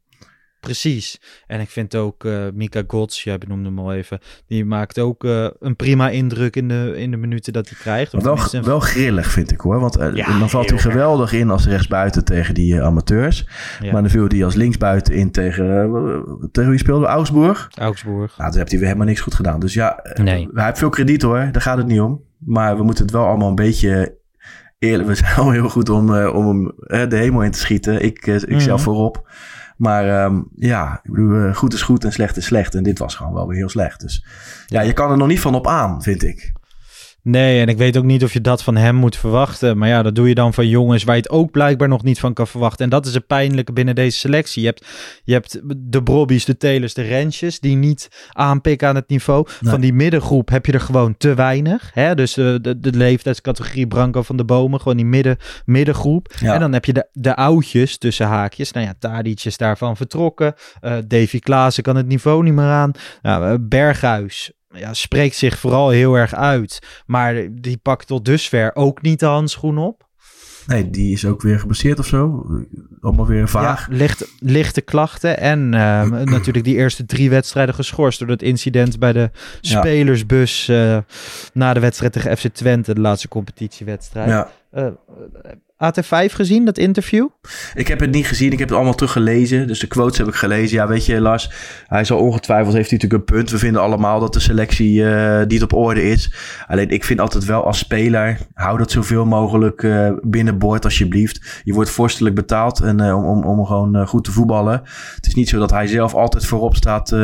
Precies. 0.61 1.19
En 1.47 1.59
ik 1.59 1.69
vind 1.69 1.95
ook 1.95 2.25
eh, 2.25 2.43
Mika 2.53 2.83
Gots, 2.87 3.23
jij 3.23 3.37
benoemde 3.37 3.65
hem 3.69 3.79
al 3.79 3.93
even, 3.93 4.19
die 4.47 4.65
maakt 4.65 4.99
ook 4.99 5.23
eh, 5.23 5.47
een 5.59 5.75
prima 5.75 6.09
indruk 6.09 6.55
in 6.55 6.67
de, 6.67 6.93
in 6.97 7.11
de 7.11 7.17
minuten 7.17 7.53
dat 7.53 7.69
hij 7.69 7.77
krijgt. 7.79 8.11
Wel, 8.23 8.37
wel 8.63 8.79
grillig 8.79 9.27
vind 9.31 9.51
ik 9.51 9.59
hoor. 9.59 9.79
Want 9.79 9.97
eh, 9.97 10.13
Ja, 10.15 10.39
dan 10.39 10.49
valt 10.49 10.69
hij 10.69 10.79
geweldig 10.79 11.33
in 11.33 11.49
als 11.49 11.65
rechtsbuiten 11.67 12.25
tegen 12.25 12.53
die 12.53 12.81
amateurs. 12.81 13.47
Ja. 13.81 13.91
Maar 13.91 14.01
dan 14.01 14.11
viel 14.11 14.27
hij 14.27 14.43
als 14.45 14.55
linksbuiten 14.55 15.13
in 15.13 15.31
tegen... 15.31 16.23
tegen 16.51 16.69
wie 16.69 16.79
speelde? 16.79 17.05
Augsburg? 17.05 17.69
Augsburg. 17.75 18.37
Nou, 18.37 18.49
toen 18.49 18.59
heeft 18.59 18.71
hij 18.71 18.79
weer 18.79 18.87
helemaal 18.87 19.07
niks 19.09 19.21
goed 19.21 19.35
gedaan. 19.35 19.59
Dus 19.59 19.73
ja, 19.73 19.99
Nee. 20.13 20.49
hij 20.53 20.65
heeft 20.65 20.77
veel 20.77 20.89
krediet 20.89 21.21
hoor. 21.21 21.49
Daar 21.51 21.61
gaat 21.61 21.77
het 21.77 21.87
niet 21.87 21.99
om. 22.01 22.21
Maar 22.37 22.77
we 22.77 22.83
moeten 22.83 23.03
het 23.03 23.13
wel 23.13 23.25
allemaal 23.25 23.49
een 23.49 23.55
beetje 23.55 24.17
eerlijk... 24.79 25.07
We 25.09 25.15
zijn 25.15 25.35
al 25.35 25.51
heel 25.51 25.69
goed 25.69 25.89
om, 25.89 26.15
eh, 26.15 26.35
om 26.35 26.73
hem 26.87 27.09
de 27.09 27.15
hemel 27.17 27.43
in 27.43 27.51
te 27.51 27.59
schieten. 27.59 28.03
Ik, 28.03 28.25
ik 28.27 28.49
Mhm. 28.49 28.59
zelf 28.59 28.81
voorop. 28.81 29.29
Maar 29.77 30.23
ehm, 30.23 30.41
ja, 30.55 31.01
eh, 31.03 31.55
goed 31.55 31.73
is 31.73 31.81
goed 31.81 32.03
en 32.03 32.11
slecht 32.11 32.37
is 32.37 32.45
slecht. 32.45 32.75
En 32.75 32.83
dit 32.83 32.99
was 32.99 33.15
gewoon 33.15 33.33
wel 33.33 33.47
weer 33.47 33.57
heel 33.57 33.69
slecht. 33.69 33.99
Dus 33.99 34.25
ja, 34.65 34.81
je 34.81 34.93
kan 34.93 35.11
er 35.11 35.17
nog 35.17 35.27
niet 35.27 35.39
van 35.39 35.55
op 35.55 35.67
aan, 35.67 36.01
vind 36.01 36.23
ik. 36.23 36.51
Nee, 37.23 37.61
en 37.61 37.67
ik 37.67 37.77
weet 37.77 37.97
ook 37.97 38.03
niet 38.03 38.23
of 38.23 38.33
je 38.33 38.41
dat 38.41 38.63
van 38.63 38.75
hem 38.75 38.95
moet 38.95 39.17
verwachten. 39.17 39.77
Maar 39.77 39.87
ja, 39.87 40.01
dat 40.01 40.15
doe 40.15 40.27
je 40.27 40.35
dan 40.35 40.53
van 40.53 40.67
jongens 40.67 41.03
waar 41.03 41.15
je 41.15 41.21
het 41.21 41.31
ook 41.31 41.51
blijkbaar 41.51 41.87
nog 41.87 42.03
niet 42.03 42.19
van 42.19 42.33
kan 42.33 42.47
verwachten. 42.47 42.83
En 42.83 42.89
dat 42.89 43.05
is 43.05 43.13
het 43.13 43.27
pijnlijke 43.27 43.73
binnen 43.73 43.95
deze 43.95 44.17
selectie. 44.17 44.61
Je 44.61 44.67
hebt, 44.67 44.85
je 45.23 45.33
hebt 45.33 45.61
de 45.77 46.03
Brobbies, 46.03 46.45
de 46.45 46.57
Telers, 46.57 46.93
de 46.93 47.01
Rensjes 47.01 47.59
die 47.59 47.75
niet 47.75 48.27
aanpikken 48.31 48.87
aan 48.87 48.95
het 48.95 49.09
niveau. 49.09 49.47
Nee. 49.59 49.71
Van 49.71 49.81
die 49.81 49.93
middengroep 49.93 50.49
heb 50.49 50.65
je 50.65 50.71
er 50.71 50.81
gewoon 50.81 51.17
te 51.17 51.33
weinig. 51.33 51.91
Hè? 51.93 52.15
Dus 52.15 52.33
de, 52.33 52.59
de, 52.61 52.79
de 52.79 52.91
leeftijdscategorie 52.91 53.87
Branco 53.87 54.21
van 54.21 54.37
de 54.37 54.45
Bomen, 54.45 54.79
gewoon 54.79 54.97
die 54.97 55.05
midden, 55.05 55.37
middengroep. 55.65 56.33
Ja. 56.39 56.53
En 56.53 56.59
dan 56.59 56.73
heb 56.73 56.85
je 56.85 56.93
de, 56.93 57.07
de 57.11 57.35
oudjes 57.35 57.97
tussen 57.97 58.27
haakjes. 58.27 58.71
Nou 58.71 58.85
ja, 58.85 58.93
Tadic 58.99 59.45
is 59.45 59.57
daarvan 59.57 59.97
vertrokken. 59.97 60.53
Eh 60.79 60.97
Davy 61.07 61.39
Klaassen 61.39 61.83
kan 61.83 61.95
het 61.95 62.07
niveau 62.07 62.43
niet 62.43 62.53
meer 62.53 62.65
aan. 62.65 62.91
Nou, 63.21 63.51
eh, 63.51 63.55
Berghuis 63.59 64.51
ja, 64.73 64.93
spreekt 64.93 65.35
zich 65.35 65.59
vooral 65.59 65.89
heel 65.89 66.15
erg 66.15 66.35
uit. 66.35 66.79
Maar 67.05 67.47
die 67.51 67.77
pakt 67.77 68.07
tot 68.07 68.25
dusver 68.25 68.75
ook 68.75 69.01
niet 69.01 69.19
de 69.19 69.25
handschoen 69.25 69.77
op. 69.77 70.09
Nee, 70.67 70.89
die 70.89 71.13
is 71.13 71.25
ook 71.25 71.41
weer 71.41 71.59
geblesseerd 71.59 71.99
of 71.99 72.05
zo. 72.05 72.45
Allemaal 73.01 73.27
weer 73.27 73.49
vaag. 73.49 73.87
Ja, 73.89 73.95
licht, 73.95 74.25
lichte 74.39 74.81
klachten. 74.81 75.37
En 75.37 75.73
ehm, 75.73 76.23
natuurlijk 76.35 76.65
die 76.65 76.75
eerste 76.75 77.05
drie 77.05 77.29
wedstrijden 77.29 77.75
geschorst 77.75 78.19
door 78.19 78.27
dat 78.27 78.41
incident 78.41 78.99
bij 78.99 79.13
de 79.13 79.31
spelersbus 79.61 80.67
eh, 80.67 80.97
na 81.53 81.73
de 81.73 81.79
wedstrijd 81.79 82.13
tegen 82.13 82.37
FC 82.37 82.47
Twente, 82.47 82.93
de 82.93 83.01
laatste 83.01 83.27
competitiewedstrijd. 83.27 84.29
Ja. 84.29 84.51
Eh, 84.71 84.87
AT5 85.83 86.33
gezien, 86.33 86.65
dat 86.65 86.77
interview? 86.77 87.27
Ik 87.73 87.87
heb 87.87 87.99
het 87.99 88.11
niet 88.11 88.27
gezien, 88.27 88.51
ik 88.51 88.59
heb 88.59 88.67
het 88.67 88.77
allemaal 88.77 88.95
teruggelezen. 88.95 89.67
Dus 89.67 89.79
de 89.79 89.87
quotes 89.87 90.17
heb 90.17 90.27
ik 90.27 90.35
gelezen. 90.35 90.77
Ja, 90.77 90.87
weet 90.87 91.05
je, 91.05 91.21
Lars, 91.21 91.51
hij 91.87 92.03
zal 92.03 92.19
ongetwijfeld, 92.19 92.73
heeft 92.75 92.89
hij 92.89 92.99
natuurlijk 93.01 93.29
een 93.29 93.35
punt. 93.37 93.51
We 93.51 93.57
vinden 93.57 93.81
allemaal 93.81 94.19
dat 94.19 94.33
de 94.33 94.39
selectie 94.39 95.05
eh 95.09 95.47
niet 95.47 95.63
op 95.63 95.73
orde 95.73 96.03
is. 96.09 96.33
Alleen 96.67 96.89
ik 96.89 97.03
vind 97.03 97.19
altijd 97.19 97.45
wel 97.45 97.65
als 97.65 97.77
speler, 97.77 98.37
hou 98.53 98.77
dat 98.77 98.91
zoveel 98.91 99.25
mogelijk 99.25 99.83
eh 99.83 100.11
binnenboord 100.21 100.83
alsjeblieft. 100.85 101.61
Je 101.63 101.73
wordt 101.73 101.89
vorstelijk 101.89 102.35
betaald 102.35 102.79
en, 102.79 102.99
eh, 102.99 103.15
om, 103.17 103.25
om, 103.25 103.43
om 103.59 103.65
gewoon 103.65 103.95
eh, 103.95 104.07
goed 104.07 104.23
te 104.23 104.31
voetballen. 104.31 104.81
Het 105.15 105.27
is 105.27 105.33
niet 105.35 105.49
zo 105.49 105.59
dat 105.59 105.71
hij 105.71 105.87
zelf 105.87 106.13
altijd 106.13 106.45
voorop 106.45 106.75
staat. 106.75 107.11
eh, 107.11 107.19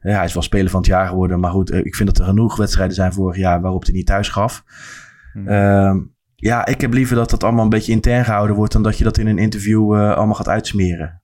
ja, 0.00 0.16
hij 0.16 0.24
is 0.24 0.34
wel 0.34 0.42
speler 0.42 0.70
van 0.70 0.80
het 0.80 0.88
jaar 0.88 1.06
geworden. 1.08 1.40
Maar 1.40 1.50
goed, 1.50 1.70
eh, 1.70 1.78
ik 1.84 1.94
vind 1.94 2.08
dat 2.08 2.18
er 2.18 2.24
genoeg 2.24 2.56
wedstrijden 2.56 2.94
zijn 2.94 3.12
vorig 3.12 3.36
jaar 3.36 3.60
waarop 3.60 3.84
hij 3.84 3.92
niet 3.92 4.06
thuis 4.06 4.28
gaf. 4.28 4.64
Ehm, 5.46 5.98
ja, 6.44 6.66
ik 6.66 6.80
heb 6.80 6.92
liever 6.92 7.16
dat 7.16 7.30
dat 7.30 7.44
allemaal 7.44 7.64
een 7.64 7.70
beetje 7.70 7.92
intern 7.92 8.24
gehouden 8.24 8.56
wordt... 8.56 8.72
dan 8.72 8.82
dat 8.82 8.98
je 8.98 9.04
dat 9.04 9.18
in 9.18 9.26
een 9.26 9.38
interview 9.38 9.94
eh, 9.94 10.16
allemaal 10.16 10.34
gaat 10.34 10.48
uitsmeren. 10.48 11.22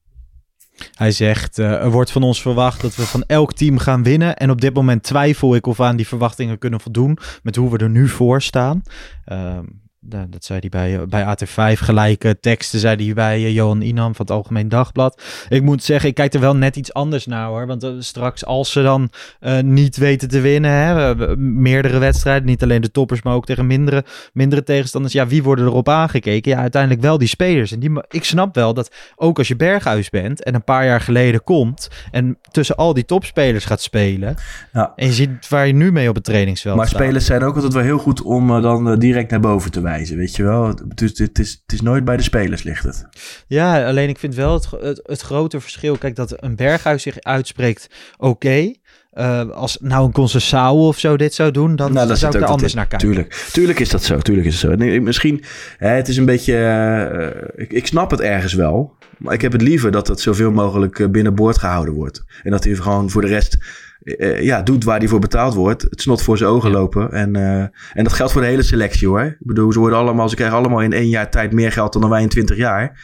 Hij 0.94 1.10
zegt, 1.10 1.58
eh, 1.58 1.82
er 1.82 1.90
wordt 1.90 2.10
van 2.10 2.22
ons 2.22 2.42
verwacht 2.42 2.80
dat 2.80 2.96
we 2.96 3.02
van 3.02 3.24
elk 3.26 3.52
team 3.52 3.78
gaan 3.78 4.02
winnen. 4.02 4.36
En 4.36 4.50
op 4.50 4.60
dit 4.60 4.74
moment 4.74 5.02
twijfel 5.02 5.54
ik 5.54 5.66
of 5.66 5.76
we 5.76 5.82
aan 5.82 5.96
die 5.96 6.06
verwachtingen 6.06 6.58
kunnen 6.58 6.80
voldoen 6.80 7.18
met 7.42 7.56
hoe 7.56 7.70
we 7.70 7.78
er 7.78 7.90
nu 7.90 8.08
voor 8.08 8.42
staan. 8.42 8.82
Ehm, 9.24 9.64
nou, 10.00 10.26
dat 10.28 10.44
zei 10.44 10.58
hij 10.60 10.68
bij, 10.68 11.06
bij 11.08 11.36
AT5. 11.36 11.78
Gelijke 11.78 12.40
teksten 12.40 12.78
zei 12.80 13.04
hij 13.04 13.14
bij 13.14 13.36
eh, 13.36 13.54
Johan 13.54 13.82
Inam 13.82 14.14
van 14.14 14.26
het 14.26 14.34
Algemeen 14.34 14.68
Dagblad. 14.68 15.22
Ik 15.48 15.62
moet 15.62 15.82
zeggen, 15.82 16.08
ik 16.08 16.14
kijk 16.14 16.34
er 16.34 16.40
wel 16.40 16.56
net 16.56 16.76
iets 16.76 16.92
anders 16.92 17.26
naar 17.26 17.46
hoor. 17.46 17.66
Want 17.66 17.82
eh, 17.82 17.90
straks 17.98 18.44
als 18.44 18.72
ze 18.72 18.82
dan 18.82 19.10
eh, 19.40 19.60
niet 19.60 19.96
weten 19.96 20.28
te 20.28 20.40
winnen, 20.40 20.70
hè, 20.70 21.16
meerdere 21.36 21.98
wedstrijden, 21.98 22.46
niet 22.46 22.62
alleen 22.62 22.80
de 22.80 22.90
toppers, 22.90 23.22
maar 23.22 23.34
ook 23.34 23.46
tegen 23.46 23.66
mindere, 23.66 24.04
mindere 24.32 24.62
tegenstanders. 24.62 25.12
Ja, 25.12 25.26
wie 25.26 25.42
worden 25.42 25.66
erop 25.66 25.88
aangekeken? 25.88 26.50
Ja, 26.50 26.58
uiteindelijk 26.58 27.02
wel 27.02 27.18
die 27.18 27.28
spelers. 27.28 27.72
En 27.72 27.80
die, 27.80 27.90
ik 28.08 28.24
snap 28.24 28.54
wel 28.54 28.74
dat 28.74 28.90
ook 29.16 29.38
als 29.38 29.48
je 29.48 29.56
Berghuis 29.56 30.10
bent 30.10 30.42
en 30.44 30.54
een 30.54 30.64
paar 30.64 30.84
jaar 30.84 31.00
geleden 31.00 31.44
komt 31.44 31.88
en 32.10 32.38
tussen 32.50 32.76
al 32.76 32.94
die 32.94 33.04
topspelers 33.04 33.64
gaat 33.64 33.80
spelen. 33.82 34.36
Ja. 34.72 34.92
En 34.96 35.06
je 35.06 35.12
ziet 35.12 35.48
waar 35.48 35.66
je 35.66 35.72
nu 35.72 35.92
mee 35.92 36.08
op 36.08 36.14
het 36.14 36.24
trainingsveld 36.24 36.76
Maar 36.76 36.86
staat. 36.86 37.00
spelers 37.00 37.26
zijn 37.26 37.42
ook 37.42 37.54
altijd 37.54 37.72
wel 37.72 37.82
heel 37.82 37.98
goed 37.98 38.22
om 38.22 38.56
eh, 38.56 38.62
dan 38.62 38.90
eh, 38.90 38.98
direct 38.98 39.30
naar 39.30 39.40
boven 39.40 39.70
te 39.70 39.80
wijzen, 39.80 39.89
weet 39.98 40.36
je 40.36 40.42
wel. 40.42 40.78
Dus 40.94 41.18
het 41.18 41.38
is, 41.38 41.50
het 41.62 41.72
is 41.72 41.80
nooit 41.80 42.04
bij 42.04 42.16
de 42.16 42.22
spelers 42.22 42.62
ligt 42.62 42.82
het. 42.84 43.08
Ja, 43.46 43.86
alleen 43.86 44.08
ik 44.08 44.18
vind 44.18 44.34
wel 44.34 44.54
het, 44.54 44.70
het, 44.80 45.00
het 45.02 45.20
grote 45.20 45.60
verschil. 45.60 45.96
Kijk, 45.98 46.16
dat 46.16 46.42
een 46.42 46.56
Berghuis 46.56 47.02
zich 47.02 47.20
uitspreekt, 47.20 47.88
oké. 48.18 48.72
eh, 49.10 49.50
als 49.50 49.78
nou 49.80 50.06
een 50.06 50.12
Concessao 50.12 50.86
of 50.88 50.98
zo 50.98 51.16
dit 51.16 51.34
zou 51.34 51.50
doen, 51.50 51.76
dan 51.76 51.92
Nou, 51.92 52.16
zou 52.16 52.28
ik 52.28 52.34
er 52.34 52.40
dat 52.40 52.50
anders 52.50 52.74
naar 52.74 52.86
kijken. 52.86 53.08
Tuurlijk, 53.08 53.48
tuurlijk 53.52 53.80
is 53.80 53.88
dat 53.88 54.02
zo. 54.04 54.18
Tuurlijk 54.18 54.46
is 54.46 54.62
het 54.62 54.70
zo. 54.70 54.76
Nee, 54.76 55.00
misschien, 55.00 55.44
hè, 55.78 55.88
het 55.88 56.08
is 56.08 56.16
een 56.16 56.24
beetje, 56.24 56.56
eh, 56.56 57.62
ik, 57.64 57.72
ik 57.72 57.86
snap 57.86 58.10
het 58.10 58.20
ergens 58.20 58.54
wel. 58.54 58.98
Maar 59.18 59.34
ik 59.34 59.40
heb 59.40 59.52
het 59.52 59.62
liever 59.62 59.90
dat 59.90 60.08
het 60.08 60.20
zoveel 60.20 60.50
mogelijk 60.50 60.98
eh, 60.98 61.08
binnenboord 61.08 61.58
gehouden 61.58 61.94
wordt. 61.94 62.24
En 62.42 62.50
dat 62.50 62.64
hij 62.64 62.74
gewoon 62.74 63.10
voor 63.10 63.20
de 63.22 63.28
rest 63.28 63.58
eh, 64.02 64.42
ja, 64.42 64.62
doet 64.62 64.84
waar 64.84 64.98
hij 64.98 65.08
voor 65.08 65.18
betaald 65.18 65.54
wordt. 65.54 65.82
Het 65.82 66.00
snot 66.00 66.22
voor 66.22 66.38
zijn 66.38 66.50
ogen 66.50 66.70
lopen. 66.70 67.12
En, 67.12 67.36
eh, 67.36 67.60
en 67.92 68.04
dat 68.04 68.12
geldt 68.12 68.32
voor 68.32 68.40
de 68.40 68.46
hele 68.46 68.62
selectie 68.62 69.08
hoor. 69.08 69.22
Ik 69.22 69.36
bedoel, 69.38 69.72
ze, 69.72 69.78
worden 69.78 69.98
allemaal, 69.98 70.28
ze 70.28 70.34
krijgen 70.34 70.56
allemaal 70.56 70.82
in 70.82 70.92
één 70.92 71.08
jaar 71.08 71.30
tijd 71.30 71.52
meer 71.52 71.72
geld 71.72 71.92
dan 71.92 72.08
wij 72.08 72.22
in 72.22 72.28
twintig 72.28 72.56
jaar. 72.56 72.98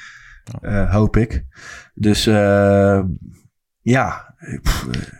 Eh, 0.60 0.92
hoop 0.92 1.16
ik. 1.16 1.44
Dus 1.94 2.26
eh, 2.26 3.00
ja, 3.80 4.34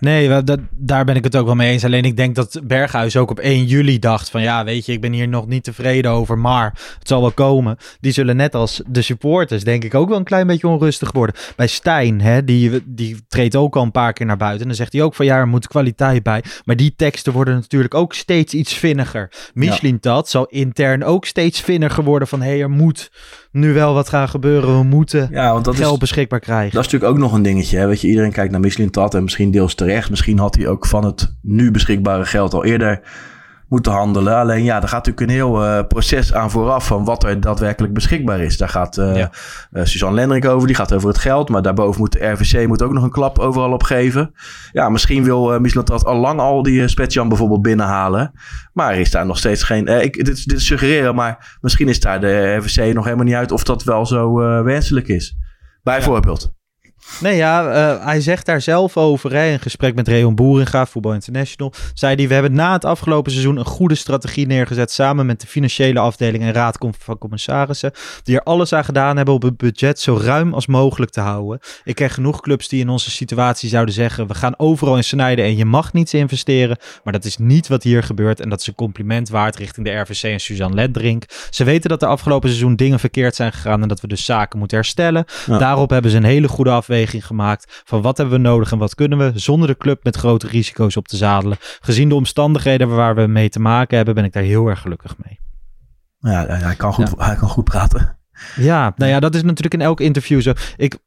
Nee, 0.00 0.28
wel, 0.28 0.44
dat, 0.44 0.60
daar 0.70 1.04
ben 1.04 1.16
ik 1.16 1.24
het 1.24 1.36
ook 1.36 1.46
wel 1.46 1.54
mee 1.54 1.72
eens. 1.72 1.84
Alleen 1.84 2.04
ik 2.04 2.16
denk 2.16 2.34
dat 2.34 2.60
Berghuis 2.64 3.16
ook 3.16 3.30
op 3.30 3.38
1 3.38 3.64
juli 3.64 3.98
dacht 3.98 4.30
van 4.30 4.42
ja, 4.42 4.64
weet 4.64 4.86
je, 4.86 4.92
ik 4.92 5.00
ben 5.00 5.12
hier 5.12 5.28
nog 5.28 5.46
niet 5.46 5.64
tevreden 5.64 6.10
over, 6.10 6.38
maar 6.38 6.72
het 6.98 7.08
zal 7.08 7.20
wel 7.20 7.30
komen. 7.30 7.76
Die 8.00 8.12
zullen 8.12 8.36
net 8.36 8.54
als 8.54 8.82
de 8.86 9.02
supporters 9.02 9.64
denk 9.64 9.84
ik 9.84 9.94
ook 9.94 10.08
wel 10.08 10.18
een 10.18 10.24
klein 10.24 10.46
beetje 10.46 10.68
onrustig 10.68 11.12
worden. 11.12 11.34
Bij 11.56 11.66
Stijn, 11.66 12.20
hè, 12.20 12.44
die, 12.44 12.82
die 12.84 13.16
treedt 13.28 13.56
ook 13.56 13.76
al 13.76 13.82
een 13.82 13.90
paar 13.90 14.12
keer 14.12 14.26
naar 14.26 14.36
buiten. 14.36 14.60
En 14.60 14.66
dan 14.66 14.76
zegt 14.76 14.92
hij 14.92 15.02
ook 15.02 15.14
van 15.14 15.26
ja, 15.26 15.36
er 15.36 15.48
moet 15.48 15.68
kwaliteit 15.68 16.22
bij. 16.22 16.42
Maar 16.64 16.76
die 16.76 16.94
teksten 16.96 17.32
worden 17.32 17.54
natuurlijk 17.54 17.94
ook 17.94 18.14
steeds 18.14 18.54
iets 18.54 18.74
vinniger. 18.74 19.30
Michelin 19.54 19.98
dat 20.00 20.28
zal 20.28 20.44
intern 20.44 21.04
ook 21.04 21.24
steeds 21.24 21.60
vinniger 21.60 22.04
worden 22.04 22.28
van 22.28 22.42
hé, 22.42 22.48
hey, 22.48 22.60
er 22.60 22.70
moet 22.70 23.10
nu 23.50 23.72
wel 23.72 23.94
wat 23.94 24.08
gaan 24.08 24.28
gebeuren. 24.28 24.78
We 24.78 24.84
moeten 24.84 25.28
ja, 25.30 25.52
want 25.52 25.64
dat 25.64 25.74
is, 25.74 25.80
geld 25.80 25.98
beschikbaar 25.98 26.40
krijgen. 26.40 26.74
Dat 26.74 26.84
is 26.84 26.92
natuurlijk 26.92 27.12
ook 27.12 27.18
nog 27.18 27.32
een 27.32 27.42
dingetje. 27.42 27.78
Hè? 27.78 27.86
Weet 27.86 28.00
je, 28.00 28.08
iedereen 28.08 28.32
kijkt 28.32 28.50
naar 28.50 28.60
Michelin 28.60 28.90
Tat 28.90 29.14
en 29.16 29.22
misschien 29.22 29.50
deels 29.50 29.74
terecht. 29.74 30.10
Misschien 30.10 30.38
had 30.38 30.54
hij 30.54 30.66
ook 30.68 30.86
van 30.86 31.04
het 31.04 31.36
nu 31.42 31.70
beschikbare 31.70 32.24
geld 32.24 32.54
al 32.54 32.64
eerder 32.64 33.00
moeten 33.68 33.92
handelen. 33.92 34.36
Alleen 34.36 34.64
ja, 34.64 34.82
er 34.82 34.88
gaat 34.88 35.06
natuurlijk 35.06 35.20
een 35.20 35.36
heel 35.36 35.64
eh, 35.64 35.86
proces 35.86 36.34
aan 36.34 36.50
vooraf 36.50 36.86
van 36.86 37.04
wat 37.04 37.24
er 37.24 37.40
daadwerkelijk 37.40 37.94
beschikbaar 37.94 38.40
is. 38.40 38.56
Daar 38.56 38.68
gaat 38.68 38.98
eh 38.98 39.16
Ja. 39.16 39.30
eh, 39.72 39.84
Suzanne 39.84 40.14
Lendrik 40.16 40.44
over, 40.44 40.66
die 40.66 40.76
gaat 40.76 40.92
over 40.92 41.08
het 41.08 41.18
geld. 41.18 41.48
Maar 41.48 41.62
daarboven 41.62 42.00
moet 42.00 42.12
de 42.12 42.26
RVC 42.26 42.66
moet 42.66 42.82
ook 42.82 42.92
nog 42.92 43.02
een 43.02 43.10
klap 43.10 43.38
overal 43.38 43.72
op 43.72 43.82
geven. 43.82 44.32
Ja, 44.72 44.88
misschien 44.88 45.24
wil 45.24 45.54
uh, 45.54 45.60
Michelin 45.60 45.84
Tat 45.84 46.04
al 46.04 46.16
lang 46.16 46.40
al 46.40 46.62
die 46.62 46.88
Spetjan 46.88 47.28
bijvoorbeeld 47.28 47.62
binnenhalen. 47.62 48.32
Maar 48.72 48.96
is 48.98 49.10
daar 49.10 49.26
nog 49.26 49.38
steeds 49.38 49.62
geen... 49.62 49.86
ik, 49.86 50.24
dit, 50.24 50.48
dit 50.48 50.60
suggereren, 50.62 51.14
maar 51.14 51.56
misschien 51.60 51.88
is 51.88 52.00
daar 52.00 52.20
de 52.20 52.56
RVC 52.56 52.94
nog 52.94 53.04
helemaal 53.04 53.24
niet 53.24 53.34
uit 53.34 53.52
of 53.52 53.64
dat 53.64 53.84
wel 53.84 54.06
zo 54.06 54.34
wenselijk 54.62 55.08
is. 55.08 55.36
Bijvoorbeeld. 55.82 56.55
Nee, 57.20 57.36
ja, 57.36 57.70
eh, 57.70 58.04
hij 58.04 58.20
zegt 58.20 58.46
daar 58.46 58.60
zelf 58.60 58.96
over. 58.96 59.32
Hè, 59.32 59.50
in 59.50 59.60
gesprek 59.60 59.94
met 59.94 60.08
Reon 60.08 60.34
Boeringa, 60.34 60.86
Voetbal 60.86 61.12
International. 61.12 61.72
Zei 61.94 62.14
hij: 62.14 62.28
We 62.28 62.34
hebben 62.34 62.54
na 62.54 62.72
het 62.72 62.84
afgelopen 62.84 63.32
seizoen 63.32 63.56
een 63.56 63.64
goede 63.64 63.94
strategie 63.94 64.46
neergezet. 64.46 64.90
Samen 64.90 65.26
met 65.26 65.40
de 65.40 65.46
financiële 65.46 65.98
afdeling 65.98 66.42
en 66.42 66.52
raad 66.52 66.78
van 66.98 67.18
commissarissen. 67.18 67.92
Die 68.22 68.36
er 68.36 68.42
alles 68.42 68.72
aan 68.72 68.84
gedaan 68.84 69.16
hebben 69.16 69.34
om 69.34 69.42
het 69.44 69.56
budget 69.56 70.00
zo 70.00 70.18
ruim 70.22 70.54
als 70.54 70.66
mogelijk 70.66 71.10
te 71.10 71.20
houden. 71.20 71.60
Ik 71.84 71.94
ken 71.94 72.10
genoeg 72.10 72.40
clubs 72.40 72.68
die 72.68 72.80
in 72.80 72.88
onze 72.88 73.10
situatie 73.10 73.68
zouden 73.68 73.94
zeggen: 73.94 74.26
We 74.26 74.34
gaan 74.34 74.58
overal 74.58 74.96
in 74.96 75.04
snijden 75.04 75.44
en 75.44 75.56
je 75.56 75.64
mag 75.64 75.92
niets 75.92 76.14
investeren. 76.14 76.76
Maar 77.04 77.12
dat 77.12 77.24
is 77.24 77.36
niet 77.36 77.68
wat 77.68 77.82
hier 77.82 78.02
gebeurt. 78.02 78.40
En 78.40 78.48
dat 78.48 78.60
is 78.60 78.66
een 78.66 78.74
compliment 78.74 79.28
waard 79.28 79.56
richting 79.56 79.86
de 79.86 79.92
RVC 79.92 80.22
en 80.22 80.40
Suzanne 80.40 80.76
Lendrink. 80.76 81.24
Ze 81.50 81.64
weten 81.64 81.90
dat 81.90 82.02
er 82.02 82.08
afgelopen 82.08 82.48
seizoen 82.48 82.76
dingen 82.76 83.00
verkeerd 83.00 83.34
zijn 83.34 83.52
gegaan. 83.52 83.82
En 83.82 83.88
dat 83.88 84.00
we 84.00 84.08
dus 84.08 84.24
zaken 84.24 84.58
moeten 84.58 84.76
herstellen. 84.76 85.24
Ja. 85.46 85.58
Daarop 85.58 85.90
hebben 85.90 86.10
ze 86.10 86.16
een 86.16 86.24
hele 86.24 86.48
goede 86.48 86.70
afweging 86.70 86.95
gemaakt 87.04 87.82
van 87.84 88.02
wat 88.02 88.16
hebben 88.16 88.34
we 88.42 88.48
nodig 88.48 88.72
en 88.72 88.78
wat 88.78 88.94
kunnen 88.94 89.18
we 89.18 89.32
zonder 89.34 89.68
de 89.68 89.76
club 89.76 90.04
met 90.04 90.16
grote 90.16 90.46
risico's 90.46 90.96
op 90.96 91.08
te 91.08 91.16
zadelen. 91.16 91.56
Gezien 91.80 92.08
de 92.08 92.14
omstandigheden 92.14 92.88
waar 92.88 93.14
we 93.14 93.26
mee 93.26 93.48
te 93.48 93.60
maken 93.60 93.96
hebben, 93.96 94.14
ben 94.14 94.24
ik 94.24 94.32
daar 94.32 94.42
heel 94.42 94.66
erg 94.66 94.80
gelukkig 94.80 95.14
mee. 95.24 95.40
Ja, 96.18 96.46
hij- 96.46 96.58
hij 96.58 96.74
kan 96.74 96.92
goed, 96.92 97.12
hij 97.16 97.36
kan 97.36 97.48
goed 97.48 97.64
praten. 97.64 98.18
Ja, 98.56 98.92
nou 98.96 99.10
ja, 99.10 99.20
dat 99.20 99.34
is 99.34 99.42
natuurlijk 99.42 99.74
in 99.74 99.80
elk 99.80 100.00
interview 100.00 100.40
zo. 100.40 100.52
Ik, 100.76 100.98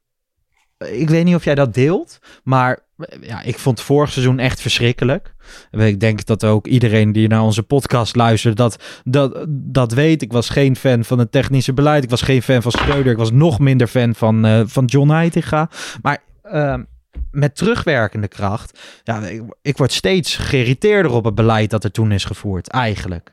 ik 0.88 1.10
weet 1.10 1.24
niet 1.24 1.34
of 1.34 1.44
jij 1.44 1.54
dat 1.54 1.74
deelt, 1.74 2.18
maar 2.42 2.78
ja, 3.20 3.42
ik 3.42 3.58
vond 3.58 3.80
vorig 3.80 4.12
seizoen 4.12 4.38
echt 4.38 4.60
verschrikkelijk. 4.60 5.34
Ik 5.70 6.00
denk 6.00 6.24
dat 6.24 6.44
ook 6.44 6.66
iedereen 6.66 7.12
die 7.12 7.28
naar 7.28 7.42
onze 7.42 7.62
podcast 7.62 8.16
luistert, 8.16 8.56
dat, 8.56 8.82
dat, 9.04 9.46
dat 9.48 9.92
weet. 9.92 10.22
Ik 10.22 10.32
was 10.32 10.48
geen 10.48 10.76
fan 10.76 11.04
van 11.04 11.18
het 11.18 11.32
technische 11.32 11.72
beleid. 11.72 12.04
Ik 12.04 12.10
was 12.10 12.22
geen 12.22 12.42
fan 12.42 12.62
van 12.62 12.72
Schreuder. 12.72 13.12
Ik 13.12 13.18
was 13.18 13.30
nog 13.30 13.58
minder 13.58 13.86
fan 13.86 14.14
van, 14.14 14.44
eh, 14.44 14.60
van 14.64 14.84
John 14.84 15.10
Heitinga. 15.10 15.70
Maar 16.02 16.18
ehm, 16.42 16.82
met 17.30 17.56
terugwerkende 17.56 18.28
kracht, 18.28 18.78
ja, 19.02 19.26
ik, 19.26 19.42
ik 19.62 19.76
word 19.76 19.92
steeds 19.92 20.36
geïrriteerder 20.36 21.12
op 21.12 21.24
het 21.24 21.34
beleid 21.34 21.70
dat 21.70 21.84
er 21.84 21.90
toen 21.90 22.12
is 22.12 22.24
gevoerd, 22.24 22.68
eigenlijk. 22.68 23.32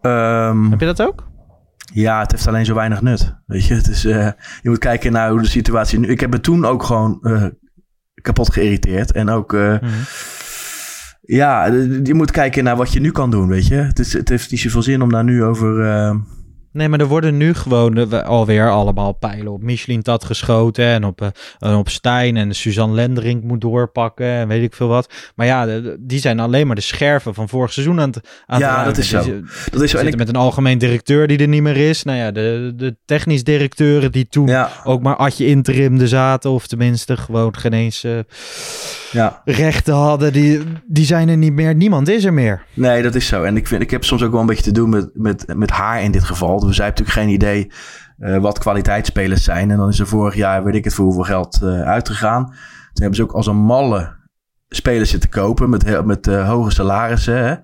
Ehm, 0.00 0.70
Heb 0.70 0.80
je 0.80 0.86
dat 0.86 1.02
ook? 1.02 1.26
Ja, 2.00 2.20
het 2.20 2.30
heeft 2.30 2.46
alleen 2.46 2.64
zo 2.64 2.74
weinig 2.74 3.02
nut. 3.02 3.34
Weet 3.46 3.66
je, 3.66 3.74
het 3.74 3.88
is, 3.88 4.04
eh, 4.04 4.30
je 4.62 4.68
moet 4.68 4.78
kijken 4.78 5.12
naar 5.12 5.30
hoe 5.30 5.40
de 5.40 5.48
situatie 5.48 5.98
nu... 5.98 6.08
Ik 6.08 6.20
heb 6.20 6.30
me 6.30 6.40
toen 6.40 6.64
ook 6.64 6.82
gewoon 6.82 7.18
eh, 7.22 7.44
kapot 8.14 8.52
geïrriteerd. 8.52 9.12
En 9.12 9.28
ook... 9.28 9.52
eh, 9.54 9.80
Mhm. 9.80 9.92
Ja, 11.20 11.66
je 12.02 12.14
moet 12.14 12.30
kijken 12.30 12.64
naar 12.64 12.76
wat 12.76 12.92
je 12.92 13.00
nu 13.00 13.10
kan 13.10 13.30
doen, 13.30 13.48
weet 13.48 13.66
je. 13.66 13.74
Het, 13.74 13.98
is, 13.98 14.12
het 14.12 14.28
heeft 14.28 14.50
niet 14.50 14.60
zoveel 14.60 14.82
zin 14.82 15.02
om 15.02 15.10
daar 15.10 15.24
nu 15.24 15.44
over... 15.44 15.80
Nee, 16.76 16.88
maar 16.88 17.00
er 17.00 17.06
worden 17.06 17.36
nu 17.36 17.54
gewoon 17.54 17.96
eh, 17.96 18.06
we- 18.06 18.24
alweer 18.24 18.70
allemaal 18.70 19.12
pijlen 19.12 19.52
op 19.52 19.62
Michelin 19.62 20.02
Tat 20.02 20.24
geschoten 20.24 20.84
en 20.84 21.04
op, 21.04 21.30
eh, 21.58 21.78
op 21.78 21.88
Stijn 21.88 22.36
en 22.36 22.54
Suzanne 22.54 22.94
Lenderink 22.94 23.42
moet 23.42 23.60
doorpakken 23.60 24.26
en 24.26 24.48
weet 24.48 24.62
ik 24.62 24.74
veel 24.74 24.88
wat. 24.88 25.12
Maar 25.34 25.46
ja, 25.46 25.64
de- 25.66 25.96
die 26.00 26.18
zijn 26.20 26.40
alleen 26.40 26.66
maar 26.66 26.76
de 26.76 26.82
scherven 26.82 27.34
van 27.34 27.48
vorig 27.48 27.72
seizoen 27.72 28.00
aan 28.00 28.08
het 28.10 28.28
aan 28.46 28.58
Ja, 28.58 28.84
dat 28.84 28.96
is 28.96 29.08
zo. 29.08 29.16
dat 29.70 29.82
is 29.82 29.90
zo. 29.90 29.98
En 29.98 30.06
ik, 30.06 30.16
met 30.16 30.28
een 30.28 30.36
algemeen 30.36 30.78
directeur 30.78 31.26
die 31.26 31.38
er 31.38 31.48
niet 31.48 31.62
meer 31.62 31.76
is. 31.76 32.02
Nou 32.02 32.18
ja, 32.18 32.30
de, 32.30 32.72
de 32.76 32.96
technisch 33.04 33.44
directeuren 33.44 34.12
die 34.12 34.26
toen 34.28 34.46
ja, 34.46 34.70
ook 34.84 35.02
maar 35.02 35.16
Adje 35.16 35.46
interimde 35.46 36.08
zaten, 36.08 36.50
of 36.50 36.66
tenminste 36.66 37.16
gewoon 37.16 37.56
geen 37.56 37.72
eens 37.72 38.04
eh, 38.04 38.18
ja. 39.12 39.40
rechten 39.44 39.94
hadden, 39.94 40.32
die, 40.32 40.62
die 40.86 41.04
zijn 41.04 41.28
er 41.28 41.36
niet 41.36 41.52
meer. 41.52 41.74
Niemand 41.74 42.08
is 42.08 42.24
er 42.24 42.32
meer. 42.32 42.62
Nee, 42.74 43.02
dat 43.02 43.14
is 43.14 43.26
zo. 43.26 43.42
En 43.42 43.56
ik, 43.56 43.66
vind, 43.66 43.82
ik 43.82 43.90
heb 43.90 44.04
soms 44.04 44.22
ook 44.22 44.30
wel 44.30 44.40
een 44.40 44.46
beetje 44.46 44.62
te 44.62 44.72
doen 44.72 44.88
met, 44.90 45.10
met, 45.14 45.44
met 45.56 45.70
haar 45.70 46.02
in 46.02 46.10
dit 46.10 46.24
geval. 46.24 46.60
Dus 46.60 46.76
zij 46.76 46.84
heeft 46.84 46.98
natuurlijk 46.98 47.26
geen 47.26 47.34
idee 47.34 47.70
eh, 48.18 48.38
wat 48.38 48.58
kwaliteitsspelers 48.58 49.44
zijn. 49.44 49.70
En 49.70 49.76
dan 49.76 49.88
is 49.88 49.98
er 49.98 50.06
vorig 50.06 50.34
jaar, 50.34 50.64
weet 50.64 50.74
ik 50.74 50.84
het, 50.84 50.94
voor 50.94 51.04
hoeveel 51.04 51.22
geld 51.22 51.58
eh, 51.62 51.80
uitgegaan. 51.82 52.44
Toen 52.44 52.54
hebben 53.04 53.14
ze 53.16 53.22
ook 53.22 53.32
als 53.32 53.46
een 53.46 53.56
malle 53.56 54.14
spelers 54.68 55.10
zitten 55.10 55.30
kopen 55.30 55.70
met, 55.70 55.82
heel- 55.84 56.02
met 56.04 56.26
eh, 56.26 56.48
hoge 56.48 56.70
salarissen. 56.70 57.44
Hè? 57.46 57.54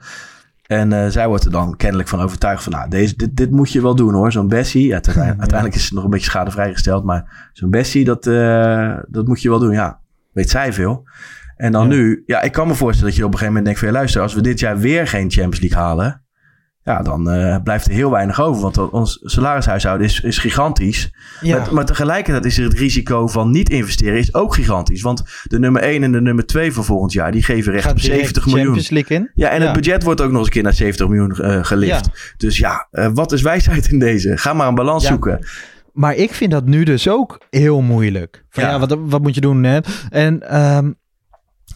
En 0.66 0.92
eh, 0.92 1.06
zij 1.08 1.28
wordt 1.28 1.44
er 1.44 1.50
dan 1.50 1.76
kennelijk 1.76 2.08
van 2.08 2.20
overtuigd 2.20 2.62
van, 2.62 2.72
nou, 2.72 2.88
deze, 2.88 3.16
dit, 3.16 3.36
dit 3.36 3.50
moet 3.50 3.72
je 3.72 3.82
wel 3.82 3.94
doen 3.94 4.14
hoor. 4.14 4.32
Zo'n 4.32 4.48
Bessie, 4.48 4.86
ja, 4.86 4.92
uiteindelijk, 4.92 5.38
uiteindelijk 5.40 5.78
is 5.78 5.84
het 5.84 5.92
nog 5.92 6.04
een 6.04 6.10
beetje 6.10 6.30
schadevrij 6.30 6.72
gesteld. 6.72 7.04
Maar 7.04 7.48
zo'n 7.52 7.70
Bessie, 7.70 8.04
dat, 8.04 8.26
eh, 8.26 8.96
dat 9.08 9.26
moet 9.26 9.42
je 9.42 9.48
wel 9.48 9.58
doen. 9.58 9.72
Ja, 9.72 10.00
weet 10.32 10.50
zij 10.50 10.72
veel. 10.72 11.08
En 11.56 11.72
dan 11.72 11.82
Ja. 11.88 11.94
nu, 11.94 12.22
ja, 12.26 12.40
ik 12.42 12.52
kan 12.52 12.66
me 12.68 12.74
voorstellen 12.74 13.08
dat 13.10 13.18
je 13.18 13.24
op 13.26 13.32
een 13.32 13.38
gegeven 13.38 13.54
moment 13.62 13.64
denkt 13.64 13.78
van, 13.80 13.88
ja, 13.88 13.94
luister, 13.94 14.20
als 14.22 14.34
we 14.34 14.40
dit 14.40 14.58
jaar 14.60 14.78
weer 14.78 15.06
geen 15.06 15.30
Champions 15.30 15.60
League 15.60 15.78
halen, 15.78 16.20
ja, 16.84 17.02
dan 17.02 17.30
eh, 17.30 17.56
blijft 17.62 17.86
er 17.86 17.92
heel 17.92 18.10
weinig 18.10 18.40
over. 18.40 18.62
Want 18.62 18.90
ons 18.90 19.18
salarishuishouden 19.22 20.06
is, 20.06 20.20
is 20.20 20.38
gigantisch. 20.38 21.10
Ja. 21.40 21.58
Maar, 21.58 21.74
maar 21.74 21.84
tegelijkertijd 21.84 22.44
is 22.44 22.58
er 22.58 22.64
het 22.64 22.72
risico 22.78 23.26
van 23.28 23.50
niet 23.50 23.68
investeren 23.70 24.18
is 24.18 24.34
ook 24.34 24.54
gigantisch. 24.54 25.02
Want 25.02 25.22
de 25.42 25.58
nummer 25.58 25.82
1 25.82 26.02
en 26.02 26.12
de 26.12 26.20
nummer 26.20 26.46
2 26.46 26.72
voor 26.72 26.84
volgend 26.84 27.12
jaar, 27.12 27.32
die 27.32 27.42
geven 27.42 27.72
recht 27.72 27.84
Gaat 27.84 27.92
op 27.92 28.00
direct 28.00 28.18
70 28.20 28.44
de 28.44 28.48
miljoen. 28.50 28.66
Champions 28.74 28.90
League 28.90 29.16
in. 29.16 29.30
Ja, 29.34 29.48
en 29.48 29.60
Ja. 29.60 29.64
het 29.64 29.74
budget 29.74 30.02
wordt 30.02 30.20
ook 30.20 30.28
nog 30.30 30.36
eens 30.38 30.46
een 30.46 30.52
keer 30.52 30.62
naar 30.62 30.74
70 30.74 31.08
miljoen 31.08 31.30
eh, 31.32 31.64
gelift. 31.64 32.34
Dus 32.36 32.58
ja, 32.58 32.86
eh, 32.90 33.08
wat 33.14 33.32
is 33.32 33.42
wijsheid 33.42 33.86
in 33.90 33.98
deze? 33.98 34.36
Ga 34.36 34.52
maar 34.52 34.68
een 34.68 34.74
balans 34.74 35.02
Ja. 35.02 35.08
zoeken. 35.08 35.46
Maar 35.92 36.14
ik 36.14 36.34
vind 36.34 36.50
dat 36.50 36.64
nu 36.64 36.84
dus 36.84 37.08
ook 37.08 37.40
heel 37.50 37.80
moeilijk. 37.80 38.44
Van 38.50 38.64
ja, 38.64 38.70
Ja. 38.70 38.78
wat, 38.78 38.96
wat 39.00 39.22
moet 39.22 39.34
je 39.34 39.40
doen? 39.40 39.62
Hè? 39.64 39.78
En 40.10 40.48
ehm, 40.50 40.90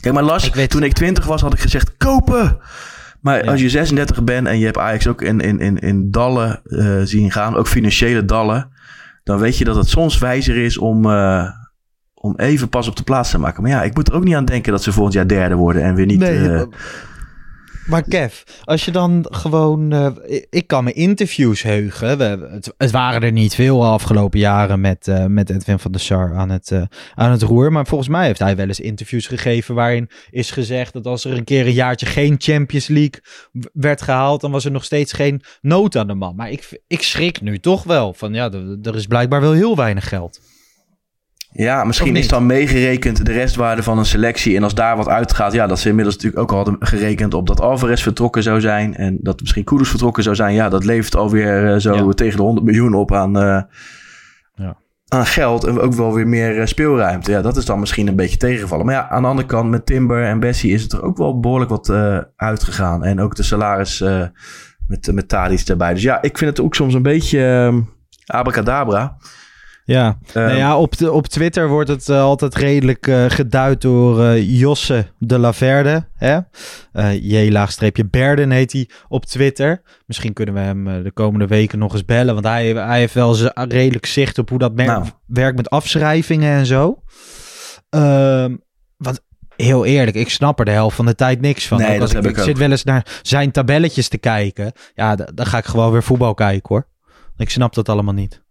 Kijk, 0.01 0.15
maar 0.15 0.25
Lars, 0.25 0.47
Ik 0.47 0.55
weet- 0.55 0.71
toen 0.71 0.83
ik 0.83 0.93
20 0.93 1.25
was, 1.25 1.41
had 1.41 1.53
ik 1.53 1.61
gezegd 1.61 1.97
kopen. 1.97 2.59
Maar 3.21 3.45
Ja. 3.45 3.51
als 3.51 3.61
je 3.61 3.69
36 3.71 4.25
bent 4.25 4.47
en 4.47 4.59
je 4.59 4.65
hebt 4.65 4.79
Ajax 4.79 5.07
ook 5.07 5.23
in, 5.23 5.41
in, 5.41 5.61
in, 5.61 5.79
in 5.79 6.11
dallen 6.11 6.61
eh, 6.65 7.01
zien 7.05 7.31
gaan, 7.33 7.57
ook 7.57 7.67
financiële 7.69 8.25
dallen, 8.25 8.69
dan 9.25 9.39
weet 9.39 9.59
je 9.59 9.65
dat 9.65 9.77
het 9.77 9.89
soms 9.89 10.19
wijzer 10.19 10.57
is 10.57 10.79
om, 10.79 11.11
eh, 11.11 11.49
om 12.15 12.35
even 12.37 12.69
pas 12.69 12.89
op 12.89 12.97
de 12.97 13.03
plaats 13.03 13.31
te 13.31 13.39
maken. 13.39 13.63
Maar 13.63 13.71
ja, 13.71 13.83
ik 13.83 13.95
moet 13.95 14.09
er 14.09 14.15
ook 14.15 14.25
niet 14.25 14.35
aan 14.35 14.45
denken 14.45 14.73
dat 14.73 14.83
ze 14.83 14.93
volgend 14.93 15.15
jaar 15.15 15.27
derde 15.29 15.55
worden 15.55 15.83
en 15.83 15.95
weer 15.95 16.07
niet... 16.07 16.19
Nee, 16.19 16.51
eh, 16.53 16.63
maar 17.87 18.03
Kev, 18.03 18.43
als 18.65 18.85
je 18.85 18.91
dan 18.91 19.27
gewoon... 19.31 19.93
eh, 19.93 20.11
ik- 20.51 20.67
kan 20.67 20.85
me 20.85 20.93
interviews 20.93 21.63
heugen. 21.63 22.19
We, 22.19 22.61
het, 22.79 22.91
waren 22.91 23.23
er 23.23 23.33
niet 23.33 23.55
veel 23.55 23.85
afgelopen 23.87 24.39
jaren 24.39 24.81
met, 24.81 25.09
eh, 25.09 25.25
met 25.27 25.51
Edwin 25.51 25.79
van 25.79 25.93
der 25.93 26.01
Sar 26.01 26.35
aan 26.35 26.49
het, 26.51 26.71
eh, 26.71 26.83
aan 27.15 27.31
het 27.31 27.43
roer. 27.43 27.73
Maar 27.73 27.87
volgens 27.87 28.09
mij 28.11 28.27
heeft 28.27 28.39
hij 28.39 28.57
wel 28.57 28.67
eens 28.67 28.81
interviews 28.81 29.27
gegeven 29.27 29.75
waarin 29.75 30.09
is 30.31 30.51
gezegd 30.51 30.93
dat 30.93 31.07
als 31.07 31.25
er 31.25 31.33
een 31.37 31.45
keer 31.45 31.67
een 31.67 31.73
jaartje 31.73 32.07
geen 32.07 32.35
Champions 32.39 32.87
League 32.87 33.21
werd 33.73 34.03
gehaald, 34.03 34.41
dan 34.41 34.51
was 34.51 34.65
er 34.65 34.71
nog 34.71 34.85
steeds 34.85 35.13
geen 35.13 35.43
nood 35.61 35.97
aan 35.97 36.07
de 36.07 36.15
man. 36.15 36.37
Maar 36.37 36.51
ik, 36.51 36.81
ik 36.87 37.03
schrik 37.03 37.41
nu 37.41 37.59
toch 37.59 37.83
wel 37.83 38.15
van 38.15 38.35
ja, 38.35 38.51
er 38.83 38.95
is 38.95 39.07
blijkbaar 39.07 39.41
wel 39.41 39.53
heel 39.53 39.77
weinig 39.77 40.09
geld. 40.09 40.41
Ja, 41.57 41.85
misschien 41.85 42.17
is 42.17 42.29
dan 42.29 42.47
meegerekend 42.47 43.27
de 43.27 43.33
restwaarde 43.33 43.83
van 43.83 43.99
een 43.99 44.05
selectie. 44.07 44.57
En 44.57 44.63
als 44.63 44.75
daar 44.75 44.97
wat 44.97 45.09
uitgaat, 45.09 45.53
ja, 45.53 45.67
dat 45.67 45.79
ze 45.79 45.89
inmiddels 45.89 46.15
natuurlijk 46.17 46.43
ook 46.43 46.51
al 46.51 46.57
hadden 46.57 46.77
gerekend 46.81 47.35
op 47.35 47.47
dat 47.47 47.61
Alvarez 47.61 48.03
vertrokken 48.03 48.43
zou 48.43 48.61
zijn. 48.61 48.95
En 48.97 49.19
dat 49.21 49.41
misschien 49.41 49.65
Kudus 49.65 49.89
vertrokken 49.89 50.23
zou 50.23 50.35
zijn. 50.37 50.55
Ja, 50.55 50.69
dat 50.69 50.85
levert 50.85 51.17
alweer 51.17 51.73
eh, 51.73 51.79
zo 51.81 51.95
Ja. 51.95 52.13
tegen 52.13 52.37
de 52.37 52.43
100 52.43 52.67
miljoen 52.67 52.95
op 52.95 53.13
aan, 53.13 53.39
eh, 53.39 53.61
Ja. 54.55 54.77
aan 55.09 55.27
geld. 55.27 55.65
En 55.65 55.81
ook 55.81 55.93
wel 55.95 56.15
weer 56.15 56.29
meer 56.29 56.61
eh, 56.61 56.67
speelruimte. 56.67 57.31
Ja, 57.31 57.43
dat 57.43 57.57
is 57.57 57.65
dan 57.65 57.81
misschien 57.81 58.07
een 58.09 58.17
beetje 58.17 58.37
tegengevallen. 58.37 58.87
Maar 58.87 58.95
ja, 58.95 59.09
aan 59.09 59.23
de 59.23 59.29
andere 59.29 59.49
kant, 59.49 59.71
met 59.71 59.87
Timber 59.87 60.25
en 60.25 60.41
Bessie 60.41 60.73
is 60.73 60.83
het 60.83 60.93
er 60.93 61.03
ook 61.03 61.17
wel 61.17 61.41
behoorlijk 61.41 61.71
wat 61.71 61.93
uitgegaan. 62.37 63.05
En 63.05 63.21
ook 63.21 63.35
de 63.35 63.43
salaris 63.43 64.05
met, 64.87 65.13
met 65.13 65.29
Tadic 65.29 65.69
erbij. 65.69 65.95
Dus 65.95 66.03
ja, 66.03 66.23
ik 66.23 66.39
vind 66.39 66.51
het 66.51 66.61
ook 66.67 66.75
soms 66.75 66.95
een 66.95 67.03
beetje 67.03 67.45
eh, 68.27 68.37
abracadabra. 68.39 69.17
Ja, 69.87 70.19
Ehm, 70.33 70.45
nou 70.47 70.57
ja 70.57 70.79
op, 70.79 70.97
de, 70.97 71.13
op 71.13 71.27
Twitter 71.27 71.69
wordt 71.69 71.89
het 71.89 72.09
eh, 72.09 72.21
altijd 72.23 72.55
redelijk 72.55 73.07
eh, 73.07 73.25
geduid 73.29 73.81
door 73.81 74.25
eh, 74.25 74.59
Josse 74.61 75.07
de 75.19 75.39
Laverde. 75.39 76.09
Hè? 76.15 76.39
Eh, 76.93 77.13
J-laagstreepje 77.23 78.05
Berden 78.07 78.51
heet 78.51 78.73
hij 78.73 78.89
op 79.09 79.25
Twitter. 79.25 79.83
Misschien 80.07 80.33
kunnen 80.33 80.55
we 80.55 80.61
hem 80.61 81.03
de 81.03 81.13
komende 81.13 81.47
weken 81.47 81.79
nog 81.79 81.93
eens 81.93 82.05
bellen. 82.05 82.35
Want 82.35 82.47
hij, 82.47 82.73
hij 82.73 82.99
heeft 82.99 83.15
wel 83.15 83.37
redelijk 83.55 84.07
zicht 84.07 84.39
op 84.39 84.49
hoe 84.49 84.59
dat 84.59 84.75
Nou. 84.75 85.05
werkt 85.27 85.57
met 85.57 85.71
afschrijvingen 85.71 86.53
en 86.57 86.67
zo. 86.67 87.03
Ehm 87.91 88.57
want 88.97 89.21
heel 89.57 89.85
eerlijk, 89.85 90.17
ik 90.17 90.31
snap 90.31 90.59
er 90.59 90.65
de 90.65 90.71
helft 90.71 90.97
van 90.97 91.07
de 91.07 91.15
tijd 91.15 91.41
niks 91.41 91.67
van. 91.67 91.79
Nee, 91.79 91.87
Ook 91.87 91.93
dat 91.93 92.15
als 92.17 92.25
ik, 92.25 92.37
ik 92.37 92.43
zit 92.43 92.59
wel 92.59 92.71
eens 92.71 92.85
naar 92.85 93.21
zijn 93.23 93.51
tabelletjes 93.51 94.09
te 94.09 94.19
kijken. 94.19 94.73
Ja, 94.95 95.15
dan 95.17 95.47
ga 95.47 95.59
ik 95.59 95.65
gewoon 95.65 95.93
weer 95.93 96.03
voetbal 96.03 96.35
kijken 96.35 96.69
hoor. 96.75 96.89
Ik 97.37 97.51
snap 97.51 97.75
dat 97.75 97.89
allemaal 97.89 98.15
niet. 98.15 98.45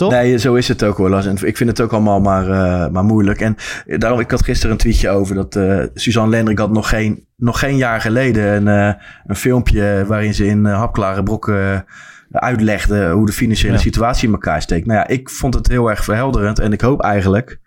Toch? 0.00 0.10
Nee, 0.12 0.38
zo 0.38 0.54
is 0.54 0.68
het 0.68 0.82
ook 0.84 0.96
hoor, 0.96 1.10
Lars. 1.10 1.26
En 1.26 1.36
ik 1.46 1.56
vind 1.56 1.70
het 1.70 1.80
ook 1.80 1.92
allemaal 1.92 2.20
maar, 2.20 2.48
eh, 2.50 2.90
maar 2.90 3.04
moeilijk. 3.04 3.40
En 3.40 3.56
daarom, 3.86 4.20
ik 4.20 4.30
had 4.30 4.44
gisteren 4.44 4.72
een 4.72 4.78
tweetje 4.78 5.08
over 5.08 5.34
dat 5.34 5.56
eh, 5.56 5.82
Suzanne 5.94 6.30
Lendrik 6.30 6.58
had 6.58 6.70
nog 6.70 6.88
geen, 6.88 7.26
nog 7.36 7.58
geen 7.58 7.76
jaar 7.76 8.00
geleden 8.00 8.44
een, 8.44 8.68
eh, 8.68 9.02
een 9.26 9.36
filmpje 9.36 10.04
waarin 10.06 10.34
ze 10.34 10.46
in 10.46 10.64
hapklare 10.64 11.22
brokken 11.22 11.84
uitlegde 12.30 13.10
hoe 13.10 13.26
de 13.26 13.32
financiële 13.32 13.72
Ja. 13.72 13.78
situatie 13.78 14.26
in 14.26 14.32
elkaar 14.34 14.62
steekt. 14.62 14.86
Nou 14.86 14.98
ja, 14.98 15.06
ik 15.06 15.30
vond 15.30 15.54
het 15.54 15.68
heel 15.68 15.90
erg 15.90 16.04
verhelderend 16.04 16.58
en 16.58 16.72
ik 16.72 16.80
hoop 16.80 17.02
eigenlijk, 17.02 17.60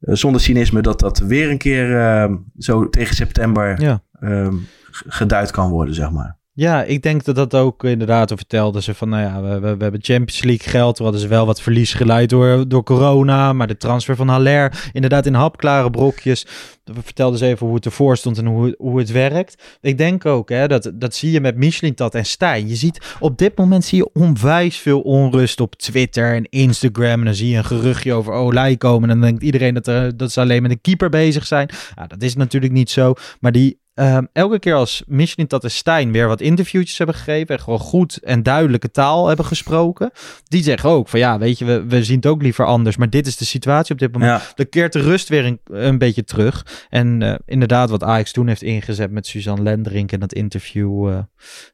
zonder 0.00 0.40
cynisme, 0.40 0.80
dat 0.82 1.00
dat 1.00 1.18
weer 1.18 1.50
een 1.50 1.58
keer 1.58 2.28
zo 2.58 2.88
tegen 2.88 3.14
september 3.14 3.80
Ja. 3.80 4.02
ehm, 4.20 4.54
geduid 4.90 5.50
kan 5.50 5.70
worden, 5.70 5.94
zeg 5.94 6.10
maar. 6.10 6.36
Ja, 6.54 6.82
ik 6.82 7.02
denk 7.02 7.24
dat 7.24 7.34
dat 7.34 7.54
ook 7.54 7.84
inderdaad 7.84 8.32
vertelde 8.34 8.82
ze 8.82 8.94
van, 8.94 9.08
nou 9.08 9.22
ja, 9.22 9.42
we, 9.42 9.76
we, 9.76 9.82
hebben 9.82 10.02
Champions 10.02 10.42
League 10.42 10.68
geld. 10.68 10.98
We 10.98 11.02
hadden 11.02 11.20
ze 11.20 11.28
wel 11.28 11.46
wat 11.46 11.62
verlies 11.62 11.94
geleid 11.94 12.30
door, 12.30 12.68
door 12.68 12.82
corona, 12.82 13.52
maar 13.52 13.66
de 13.66 13.76
transfer 13.76 14.16
van 14.16 14.28
Haller, 14.28 14.90
inderdaad 14.92 15.26
in 15.26 15.34
hapklare 15.34 15.90
brokjes. 15.90 16.46
We 16.84 17.02
vertelden 17.02 17.38
ze 17.38 17.46
even 17.46 17.66
hoe 17.66 17.74
het 17.74 17.84
ervoor 17.84 18.16
stond 18.16 18.38
en 18.38 18.46
hoe, 18.46 18.74
hoe 18.78 18.98
het 18.98 19.10
werkt. 19.10 19.78
Ik 19.80 19.98
denk 19.98 20.26
ook, 20.26 20.48
hè, 20.48 20.68
dat, 20.68 20.92
dat 20.94 21.14
zie 21.14 21.30
je 21.30 21.40
met 21.40 21.56
Michelin 21.56 21.94
Tat 21.94 22.14
en 22.14 22.26
Stijn. 22.26 22.68
Je 22.68 22.76
ziet, 22.76 23.14
op 23.20 23.38
dit 23.38 23.56
moment 23.58 23.84
zie 23.84 23.98
je 23.98 24.10
onwijs 24.12 24.76
veel 24.76 25.00
onrust 25.00 25.60
op 25.60 25.74
Twitter 25.76 26.34
en 26.34 26.48
Instagram. 26.48 27.18
En 27.18 27.24
dan 27.24 27.34
zie 27.34 27.48
je 27.48 27.56
een 27.56 27.64
geruchtje 27.64 28.12
over 28.12 28.32
Olij 28.32 28.76
komen 28.76 29.10
en 29.10 29.20
dan 29.20 29.28
denkt 29.28 29.42
iedereen 29.42 29.74
dat, 29.74 29.86
er, 29.86 30.16
dat 30.16 30.32
ze 30.32 30.40
alleen 30.40 30.62
met 30.62 30.70
een 30.70 30.80
keeper 30.80 31.08
bezig 31.08 31.46
zijn. 31.46 31.68
Ja, 31.96 32.06
dat 32.06 32.22
is 32.22 32.34
natuurlijk 32.34 32.72
niet 32.72 32.90
zo, 32.90 33.14
maar 33.40 33.52
die 33.52 33.80
Ehm, 33.94 34.24
elke 34.32 34.58
keer 34.58 34.74
als 34.74 35.02
Michelin 35.06 35.46
Tat 35.46 35.64
en 35.64 35.70
Stijn 35.70 36.12
weer 36.12 36.28
wat 36.28 36.40
interviewtjes 36.40 36.98
hebben 36.98 37.16
gegeven 37.16 37.56
en 37.56 37.62
gewoon 37.62 37.78
goed 37.78 38.16
en 38.22 38.42
duidelijke 38.42 38.90
taal 38.90 39.26
hebben 39.26 39.44
gesproken, 39.44 40.10
die 40.44 40.62
zeggen 40.62 40.90
ook 40.90 41.08
van 41.08 41.18
ja, 41.18 41.38
weet 41.38 41.58
je, 41.58 41.64
we, 41.64 41.84
we 41.86 42.04
zien 42.04 42.16
het 42.16 42.26
ook 42.26 42.42
liever 42.42 42.64
anders, 42.64 42.96
maar 42.96 43.10
dit 43.10 43.26
is 43.26 43.36
de 43.36 43.44
situatie 43.44 43.92
op 43.92 43.98
dit 43.98 44.12
moment. 44.12 44.40
Ja. 44.40 44.52
Dan 44.54 44.68
keert 44.68 44.92
de 44.92 45.00
rust 45.00 45.28
weer 45.28 45.44
een, 45.44 45.60
een 45.64 45.98
beetje 45.98 46.24
terug. 46.24 46.86
En 46.88 47.22
eh, 47.22 47.34
inderdaad, 47.46 47.90
wat 47.90 48.02
Ajax 48.02 48.32
toen 48.32 48.46
heeft 48.46 48.62
ingezet 48.62 49.10
met 49.10 49.26
Suzanne 49.26 49.62
Lenderink 49.62 50.12
en 50.12 50.20
dat 50.20 50.32
interview, 50.32 51.08
eh, 51.08 51.18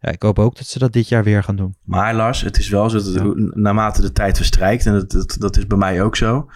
ja, 0.00 0.10
ik 0.10 0.22
hoop 0.22 0.38
ook 0.38 0.56
dat 0.56 0.66
ze 0.66 0.78
dat 0.78 0.92
dit 0.92 1.08
jaar 1.08 1.24
weer 1.24 1.42
gaan 1.42 1.56
doen. 1.56 1.76
Maar 1.84 2.14
Lars, 2.14 2.40
het 2.40 2.58
is 2.58 2.68
wel 2.68 2.90
zo 2.90 3.12
dat 3.12 3.36
naarmate 3.54 4.00
de 4.00 4.12
tijd 4.12 4.36
verstrijkt, 4.36 4.86
en 4.86 4.92
dat, 4.92 5.10
dat, 5.10 5.36
dat 5.38 5.56
is 5.56 5.66
bij 5.66 5.78
mij 5.78 6.02
ook 6.02 6.16
zo, 6.16 6.48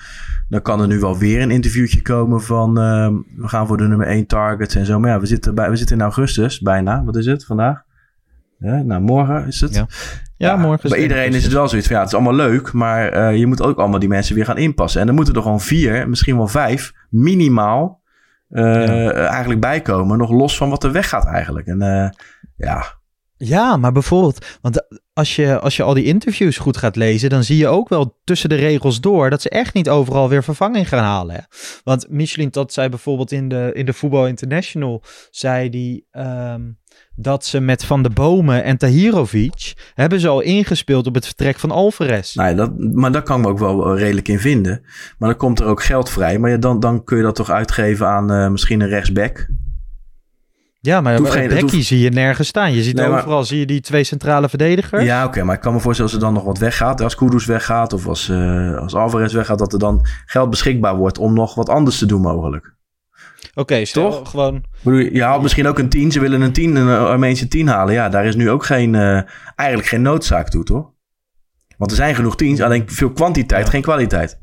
dan 0.48 0.62
kan 0.62 0.80
er 0.80 0.86
nu 0.86 0.98
wel 0.98 1.18
weer 1.18 1.42
een 1.42 1.50
interviewtje 1.50 2.02
komen 2.02 2.42
van 2.42 2.78
ehm, 2.78 3.14
we 3.36 3.48
gaan 3.48 3.66
voor 3.66 3.76
de 3.76 3.88
nummer 3.88 4.06
1 4.06 4.26
targets 4.26 4.74
en 4.74 4.86
zo. 4.86 4.98
Maar 4.98 5.10
ja, 5.10 5.20
we 5.20 5.26
zitten, 5.26 5.51
bij, 5.55 5.70
we 5.70 5.76
zitten 5.76 5.96
in 5.96 6.03
augustus 6.03 6.61
bijna. 6.61 7.05
Wat 7.05 7.16
is 7.16 7.26
het 7.26 7.44
vandaag? 7.44 7.82
Ja, 8.59 8.82
nou, 8.82 9.00
morgen 9.00 9.46
is 9.46 9.61
het. 9.61 9.74
Ja. 9.74 9.86
Ja, 10.36 10.57
morgen. 10.57 10.90
Bij 10.90 11.03
iedereen 11.03 11.34
is 11.34 11.44
het 11.44 11.53
wel 11.53 11.68
zoiets 11.68 11.86
van 11.86 11.96
ja, 11.96 12.03
het 12.03 12.12
is 12.12 12.18
allemaal 12.18 12.46
leuk, 12.48 12.72
maar 12.72 13.09
eh, 13.09 13.36
je 13.36 13.46
moet 13.46 13.62
ook 13.62 13.78
allemaal 13.78 13.98
die 13.98 14.09
mensen 14.09 14.34
weer 14.34 14.44
gaan 14.44 14.57
inpassen. 14.57 15.00
En 15.00 15.07
dan 15.07 15.14
moeten 15.14 15.34
er 15.34 15.42
gewoon 15.42 15.61
vier, 15.61 16.09
misschien 16.09 16.36
wel 16.36 16.48
vijf, 16.48 16.92
minimaal 17.11 18.00
eh, 18.48 19.16
eigenlijk 19.28 19.61
bijkomen. 19.61 20.18
Nog 20.18 20.30
los 20.30 20.57
van 20.57 20.70
wat 20.70 20.84
er 20.84 20.92
weggaat 20.92 21.26
eigenlijk. 21.26 21.66
En 21.66 21.82
eh, 21.82 22.11
ja, 22.57 22.84
Ja, 23.45 23.76
maar 23.76 23.93
bijvoorbeeld, 23.93 24.47
want 24.61 24.86
als 25.12 25.36
je, 25.36 25.59
als 25.59 25.76
je 25.76 25.82
al 25.82 25.95
die 25.95 26.05
interviews 26.05 26.59
goed 26.59 26.76
gaat 26.76 26.97
lezen, 26.97 27.30
dan 27.30 27.45
zie 27.45 27.57
je 27.57 27.68
ook 27.68 27.88
wel 27.88 28.18
tussen 28.24 28.49
de 28.49 28.55
regels 28.55 29.01
door 29.01 29.30
dat 29.30 29.43
ze 29.43 29.49
echt 29.49 29.74
niet 29.74 29.88
overal 29.88 30.28
weer 30.28 30.45
vervanging 30.45 30.88
gaan 30.88 31.05
halen. 31.05 31.34
Hè? 31.34 31.40
Want 31.84 32.07
Michelin 32.11 32.51
Tat 32.51 32.72
zei 32.72 32.88
bijvoorbeeld 32.88 33.32
in 33.32 33.49
de, 33.49 33.70
in 33.74 33.86
de 33.86 33.93
Voetbal 33.93 34.26
International, 34.26 35.03
zei 35.30 35.70
die, 35.70 36.07
ehm, 36.11 36.61
dat 37.14 37.45
ze 37.45 37.61
met 37.61 37.84
Van 37.84 38.03
de 38.03 38.11
Bomen 38.11 38.64
en 38.64 38.76
Tahirovic 38.76 39.72
hebben 39.95 40.20
ze 40.20 40.28
al 40.28 40.40
ingespeeld 40.40 41.07
op 41.07 41.14
het 41.14 41.26
vertrek 41.26 41.59
van 41.59 41.70
Alvarez. 41.70 42.34
Nou 42.34 42.55
dat, 42.55 42.78
maar 42.78 43.12
daar 43.12 43.22
kan 43.22 43.38
ik 43.38 43.45
me 43.45 43.51
ook 43.51 43.59
wel 43.59 43.97
redelijk 43.99 44.28
in 44.28 44.40
vinden. 44.40 44.80
Maar 45.18 45.28
dan 45.28 45.38
komt 45.38 45.61
er 45.61 45.66
ook 45.66 45.82
geld 45.82 46.11
vrij. 46.11 46.38
Maar 46.38 46.61
dan, 46.61 46.80
dan 46.80 47.05
kun 47.05 47.16
je 47.16 47.22
dat 47.22 47.34
toch 47.34 47.51
uitgeven 47.51 48.07
aan 48.07 48.32
eh, 48.32 48.49
misschien 48.49 48.80
een 48.80 48.88
rechtsback. 48.88 49.49
Ja, 50.84 51.00
maar 51.00 51.18
geen- 51.26 51.48
Becky 51.48 51.60
hoeft- 51.74 51.84
zie 51.86 51.98
je 51.98 52.10
nergens 52.10 52.48
staan. 52.48 52.72
Je 52.72 52.82
ziet 52.82 52.96
Nee, 52.96 53.08
maar- 53.08 53.18
overal 53.18 53.44
zie 53.44 53.58
je 53.58 53.66
die 53.66 53.80
twee 53.80 54.04
centrale 54.04 54.48
verdedigers. 54.48 55.04
Ja, 55.04 55.24
oké. 55.24 55.42
maar 55.42 55.54
ik 55.54 55.60
kan 55.60 55.72
me 55.72 55.80
voorstellen 55.80 56.12
als 56.12 56.20
er 56.20 56.26
dan 56.26 56.34
nog 56.34 56.44
wat 56.44 56.58
weggaat. 56.58 57.00
Als 57.00 57.14
Kudus 57.14 57.46
weggaat 57.46 57.92
of 57.92 58.06
als, 58.06 58.28
eh, 58.28 58.76
als 58.76 58.94
Alvarez 58.94 59.32
weggaat. 59.32 59.58
Dat 59.58 59.72
er 59.72 59.78
dan 59.78 60.06
geld 60.26 60.50
beschikbaar 60.50 60.96
wordt 60.96 61.18
om 61.18 61.34
nog 61.34 61.54
wat 61.54 61.68
anders 61.68 61.98
te 61.98 62.06
doen 62.06 62.20
mogelijk. 62.20 62.74
Oké, 63.54 63.84
stel 63.84 64.10
Toch? 64.10 64.30
gewoon 64.30 64.64
je 65.12 65.22
haalt 65.22 65.42
misschien 65.42 65.66
ook 65.66 65.78
een 65.78 65.88
10. 65.88 66.12
Ze 66.12 66.20
willen 66.20 66.40
een 66.40 66.52
10, 66.52 66.76
een 66.76 66.88
Armeense 66.98 67.48
10 67.48 67.68
halen. 67.68 67.94
Ja, 67.94 68.08
daar 68.08 68.24
is 68.24 68.34
nu 68.36 68.50
ook 68.50 68.64
geen, 68.64 68.94
eh, 68.94 69.20
eigenlijk 69.56 69.88
geen 69.88 70.02
noodzaak 70.02 70.48
toe, 70.48 70.64
toch? 70.64 70.90
Want 71.76 71.90
er 71.90 71.96
zijn 71.96 72.14
genoeg 72.14 72.36
10's, 72.36 72.60
alleen 72.60 72.82
veel 72.86 73.10
kwantiteit, 73.12 73.68
geen 73.68 73.82
kwaliteit. 73.82 74.40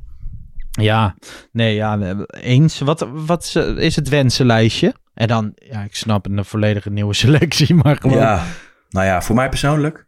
Ja, 0.71 1.15
nee, 1.51 1.75
ja, 1.75 2.15
eens. 2.29 2.79
Wat, 2.79 3.07
wat 3.13 3.55
is 3.77 3.95
het 3.95 4.09
wensenlijstje? 4.09 4.93
En 5.20 5.28
dan, 5.28 5.51
ja, 5.55 5.84
ik 5.84 5.95
snap 5.95 6.26
een 6.26 6.45
volledige 6.45 6.89
nieuwe 6.89 7.13
selectie, 7.24 7.76
maar 7.76 7.97
gewoon... 7.97 8.17
Ja, 8.17 8.43
nou 8.89 9.05
ja, 9.05 9.22
voor 9.22 9.36
mij 9.36 9.49
persoonlijk. 9.49 10.07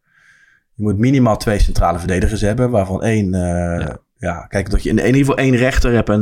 Je 0.74 0.84
moet 0.84 0.98
minimaal 0.98 1.38
twee 1.38 1.60
centrale 1.60 2.00
verdedigers 2.00 2.42
hebben, 2.42 2.70
waarvan 2.70 3.04
één. 3.04 3.34
eh, 3.34 3.96
ja. 4.18 4.46
kijk, 4.48 4.70
dat 4.70 4.84
je 4.84 4.90
in 4.90 5.06
ieder 5.06 5.16
geval 5.16 5.38
één 5.38 5.56
rechter 5.56 5.94
hebt 5.94 6.10
en 6.10 6.20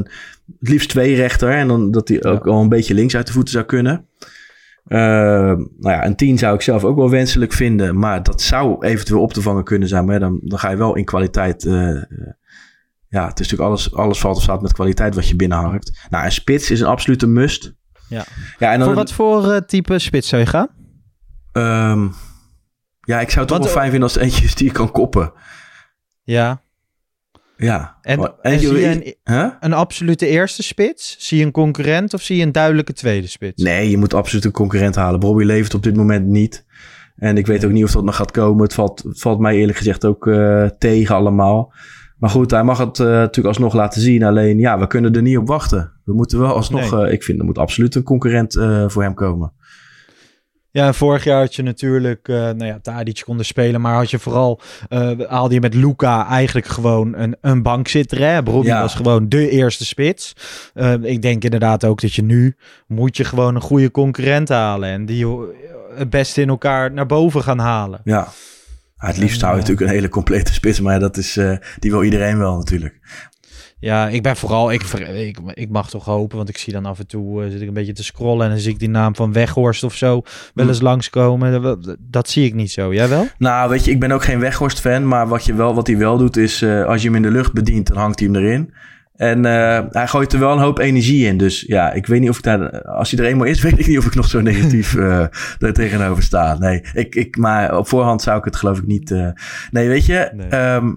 het 0.60 0.70
liefst 0.70 0.90
twee 0.90 1.16
rechter. 1.16 1.50
En 1.50 1.68
dan 1.68 1.92
dat 1.92 2.08
die 2.08 2.24
ook 2.24 2.48
al 2.48 2.62
een 2.62 2.70
beetje 2.70 2.94
links 2.94 3.16
uit 3.16 3.28
de 3.28 3.34
voeten 3.34 3.54
zou 3.54 3.66
kunnen. 3.66 4.06
Eh, 4.86 5.00
nou 5.00 5.68
ja, 5.80 6.06
een 6.06 6.16
10 6.16 6.38
zou 6.38 6.56
ik 6.56 6.62
zelf 6.62 6.84
ook 6.84 6.98
wel 6.98 7.10
wenselijk 7.10 7.54
vinden. 7.54 8.00
Maar 8.00 8.24
dat 8.24 8.42
zou 8.42 8.86
eventueel 8.86 9.22
op 9.22 9.34
te 9.34 9.42
vangen 9.42 9.64
kunnen 9.64 9.88
zijn. 9.88 10.06
Maar 10.06 10.14
ja, 10.14 10.20
dan, 10.20 10.40
dan 10.44 10.60
ga 10.60 10.70
je 10.70 10.78
wel 10.78 10.96
in 10.96 11.06
kwaliteit. 11.06 11.66
eh, 11.66 12.02
ja, 13.10 13.28
het 13.28 13.40
is 13.40 13.50
natuurlijk 13.50 13.62
alles, 13.70 13.94
alles 13.94 14.20
valt 14.20 14.36
of 14.38 14.44
staat 14.44 14.62
met 14.62 14.74
kwaliteit 14.74 15.16
wat 15.16 15.28
je 15.28 15.36
binnenharkt. 15.36 16.08
Nou, 16.10 16.26
een 16.26 16.32
spits 16.32 16.72
is 16.72 16.80
een 16.80 16.88
absolute 16.88 17.28
must. 17.28 17.78
Ja. 18.10 18.24
ja 18.60 18.72
en 18.72 18.78
dan, 18.80 18.88
Voor 18.88 18.96
wat 18.98 19.12
voor 19.14 19.52
eh, 19.52 19.62
type 19.62 20.00
spits 20.00 20.28
zou 20.28 20.42
je 20.42 20.48
gaan? 20.48 20.68
Ehm, 21.52 22.08
ja, 23.02 23.20
ik 23.20 23.30
zou 23.30 23.40
het 23.40 23.48
toch 23.48 23.58
wel 23.64 23.68
fijn 23.68 23.90
vinden 23.90 24.04
als 24.04 24.14
het 24.14 24.24
eentje 24.24 24.44
is 24.46 24.56
die 24.56 24.68
je 24.68 24.74
kan 24.74 24.92
koppen. 24.92 25.32
Ja. 26.24 26.62
Ja. 27.58 27.98
En- 28.02 28.20
Maar 28.20 28.34
en 28.42 28.52
eentje- 28.52 28.68
zie 28.68 28.78
je 28.78 28.86
een- 28.88 29.16
Huh? 29.36 29.48
Een 29.60 29.74
absolute 29.74 30.28
eerste 30.28 30.64
spits? 30.64 31.16
Zie 31.20 31.38
je 31.40 31.46
een 31.46 31.52
concurrent 31.52 32.14
of 32.14 32.22
zie 32.22 32.38
je 32.38 32.44
een 32.44 32.52
duidelijke 32.52 32.94
tweede 32.94 33.28
spits? 33.28 33.64
Nee, 33.64 33.90
je 33.90 33.98
moet 33.98 34.14
absoluut 34.14 34.46
een 34.46 34.52
concurrent 34.52 34.96
halen. 34.96 35.20
Bobby 35.20 35.44
levert 35.44 35.74
op 35.74 35.84
dit 35.84 35.96
moment 35.96 36.26
niet. 36.28 36.66
En 37.16 37.38
ik 37.38 37.48
weet 37.48 37.66
ook 37.66 37.72
niet 37.72 37.84
of 37.84 37.92
dat 37.92 38.04
nog 38.04 38.16
gaat 38.16 38.32
komen. 38.32 38.64
Het 38.64 38.74
valt, 38.74 39.04
valt 39.08 39.40
mij 39.40 39.56
eerlijk 39.56 39.78
gezegd 39.78 40.06
ook 40.06 40.28
eh, 40.28 40.66
tegen 40.66 41.16
allemaal. 41.16 41.74
Maar 42.18 42.30
goed, 42.30 42.52
hij 42.52 42.64
mag 42.64 42.78
het 42.78 43.00
eh, 43.00 43.06
natuurlijk 43.06 43.48
alsnog 43.48 43.74
laten 43.74 44.02
zien. 44.02 44.24
Alleen 44.24 44.58
ja, 44.60 44.80
we 44.80 44.88
kunnen 44.88 45.14
er 45.16 45.22
niet 45.22 45.38
op 45.38 45.48
wachten. 45.48 45.92
We 46.10 46.16
moeten 46.16 46.40
wel 46.40 46.54
alsnog... 46.54 46.92
Nee. 46.92 47.06
eh, 47.06 47.14
ik 47.14 47.24
vind 47.24 47.40
er 47.40 47.46
moet 47.46 47.58
absoluut 47.58 47.96
een 47.96 48.04
concurrent 48.04 48.56
eh, 48.56 48.84
voor 48.88 49.04
hem 49.04 49.14
komen. 49.14 49.54
Ja, 50.72 50.94
vorig 50.94 51.24
jaar 51.24 51.40
had 51.40 51.56
je 51.56 51.64
natuurlijk, 51.64 52.28
eh 52.28 52.36
nou 52.36 52.66
ja, 52.66 52.80
Tadic 52.82 53.22
konden 53.26 53.46
spelen, 53.46 53.82
maar 53.82 53.96
had 53.96 54.10
je 54.10 54.20
vooral, 54.20 54.62
eh, 54.88 55.12
haalde 55.28 55.54
je 55.54 55.60
met 55.60 55.74
Luca 55.74 56.28
eigenlijk 56.28 56.68
gewoon 56.68 57.16
een, 57.16 57.38
een 57.42 57.62
bankzitter. 57.62 58.20
Hè? 58.20 58.36
Ja. 58.36 58.82
was 58.82 58.96
gewoon 58.96 59.30
de 59.30 59.50
eerste 59.50 59.86
spits. 59.86 60.34
Ik 61.02 61.22
denk 61.22 61.44
inderdaad 61.44 61.86
ook 61.86 62.02
dat 62.02 62.14
je 62.14 62.24
nu, 62.24 62.56
moet 62.88 63.18
je 63.18 63.24
gewoon 63.24 63.56
een 63.56 63.62
goede 63.62 63.92
concurrent 63.92 64.50
halen 64.50 64.90
en 64.90 65.06
die 65.06 65.28
het 65.96 66.10
beste 66.10 66.42
in 66.42 66.50
elkaar 66.50 66.94
naar 66.94 67.06
boven 67.06 67.44
gaan 67.44 67.60
halen. 67.60 68.02
Ja. 68.04 68.28
Ja, 68.98 69.08
het 69.08 69.18
liefst 69.18 69.42
hou 69.42 69.54
je 69.54 69.60
natuurlijk 69.60 69.88
een 69.88 69.96
hele 69.96 70.10
complete 70.10 70.54
spits. 70.54 70.80
Maar 70.80 71.00
dat 71.00 71.18
is, 71.18 71.40
die 71.80 71.92
wil 71.92 72.04
iedereen 72.04 72.38
wel 72.38 72.58
natuurlijk. 72.58 73.00
Ja, 73.80 74.08
ik 74.08 74.24
ben 74.24 74.36
vooral, 74.36 74.72
ik, 74.72 74.84
ik, 74.84 75.38
ik 75.54 75.70
mag 75.70 75.90
toch 75.90 76.06
hopen, 76.06 76.38
want 76.38 76.50
ik 76.50 76.58
zie 76.58 76.74
dan 76.74 76.86
af 76.86 77.00
en 77.00 77.08
toe, 77.08 77.44
eh, 77.44 77.50
zit 77.50 77.62
ik 77.62 77.68
een 77.68 77.74
beetje 77.74 77.94
te 77.94 78.04
scrollen 78.04 78.46
en 78.46 78.52
dan 78.52 78.60
zie 78.60 78.72
ik 78.72 78.80
die 78.80 78.90
naam 78.90 79.16
van 79.16 79.34
Weghorst 79.34 79.84
of 79.84 79.96
zo 79.96 80.22
wel 80.54 80.68
eens 80.68 80.82
langskomen. 80.82 81.62
Dat, 81.62 81.98
dat 82.00 82.30
zie 82.30 82.46
ik 82.46 82.54
niet 82.54 82.72
zo. 82.72 82.94
Jij 82.94 83.10
wel? 83.10 83.28
Nou, 83.38 83.70
weet 83.70 83.86
je, 83.86 83.92
ik 83.92 84.00
ben 84.00 84.12
ook 84.12 84.24
geen 84.24 84.40
Weghorst-fan. 84.40 85.08
Maar 85.08 85.28
wat, 85.28 85.46
je 85.46 85.54
wel, 85.54 85.76
wat 85.76 85.88
hij 85.88 85.98
wel 85.98 86.18
doet 86.18 86.38
is, 86.38 86.62
eh, 86.62 86.86
als 86.86 87.02
je 87.02 87.08
hem 87.08 87.16
in 87.16 87.22
de 87.22 87.32
lucht 87.32 87.54
bedient, 87.54 87.88
dan 87.88 87.98
hangt 87.98 88.20
hij 88.20 88.28
hem 88.28 88.38
erin. 88.38 88.74
En 89.16 89.46
eh, 89.46 89.86
hij 89.90 90.08
gooit 90.08 90.34
er 90.34 90.40
wel 90.40 90.52
een 90.52 90.64
hoop 90.64 90.80
energie 90.80 91.26
in. 91.26 91.38
Dus 91.38 91.62
ja, 91.62 91.92
ik 91.92 92.06
weet 92.06 92.20
niet 92.20 92.30
of 92.30 92.38
ik 92.38 92.44
daar... 92.44 92.82
Als 92.82 93.12
hij 93.12 93.20
er 93.20 93.26
eenmaal 93.26 93.48
is, 93.48 93.62
weet 93.70 93.80
ik 93.80 93.88
niet 93.88 93.98
of 93.98 94.06
ik 94.06 94.16
nog 94.16 94.28
zo 94.28 94.42
negatief 94.42 94.96
eh 94.96 95.26
daar 95.58 95.74
tegenover 95.74 96.24
sta. 96.24 96.58
Nee, 96.58 96.84
ik, 96.94 97.16
ik, 97.16 97.38
maar 97.38 97.78
op 97.78 97.88
voorhand 97.88 98.22
zou 98.22 98.38
ik 98.38 98.46
het 98.46 98.56
geloof 98.56 98.78
ik 98.78 98.86
niet... 98.86 99.10
nee, 99.72 99.88
weet 99.88 100.06
je... 100.06 100.32
Nee. 100.34 100.48
ehm, 100.48 100.92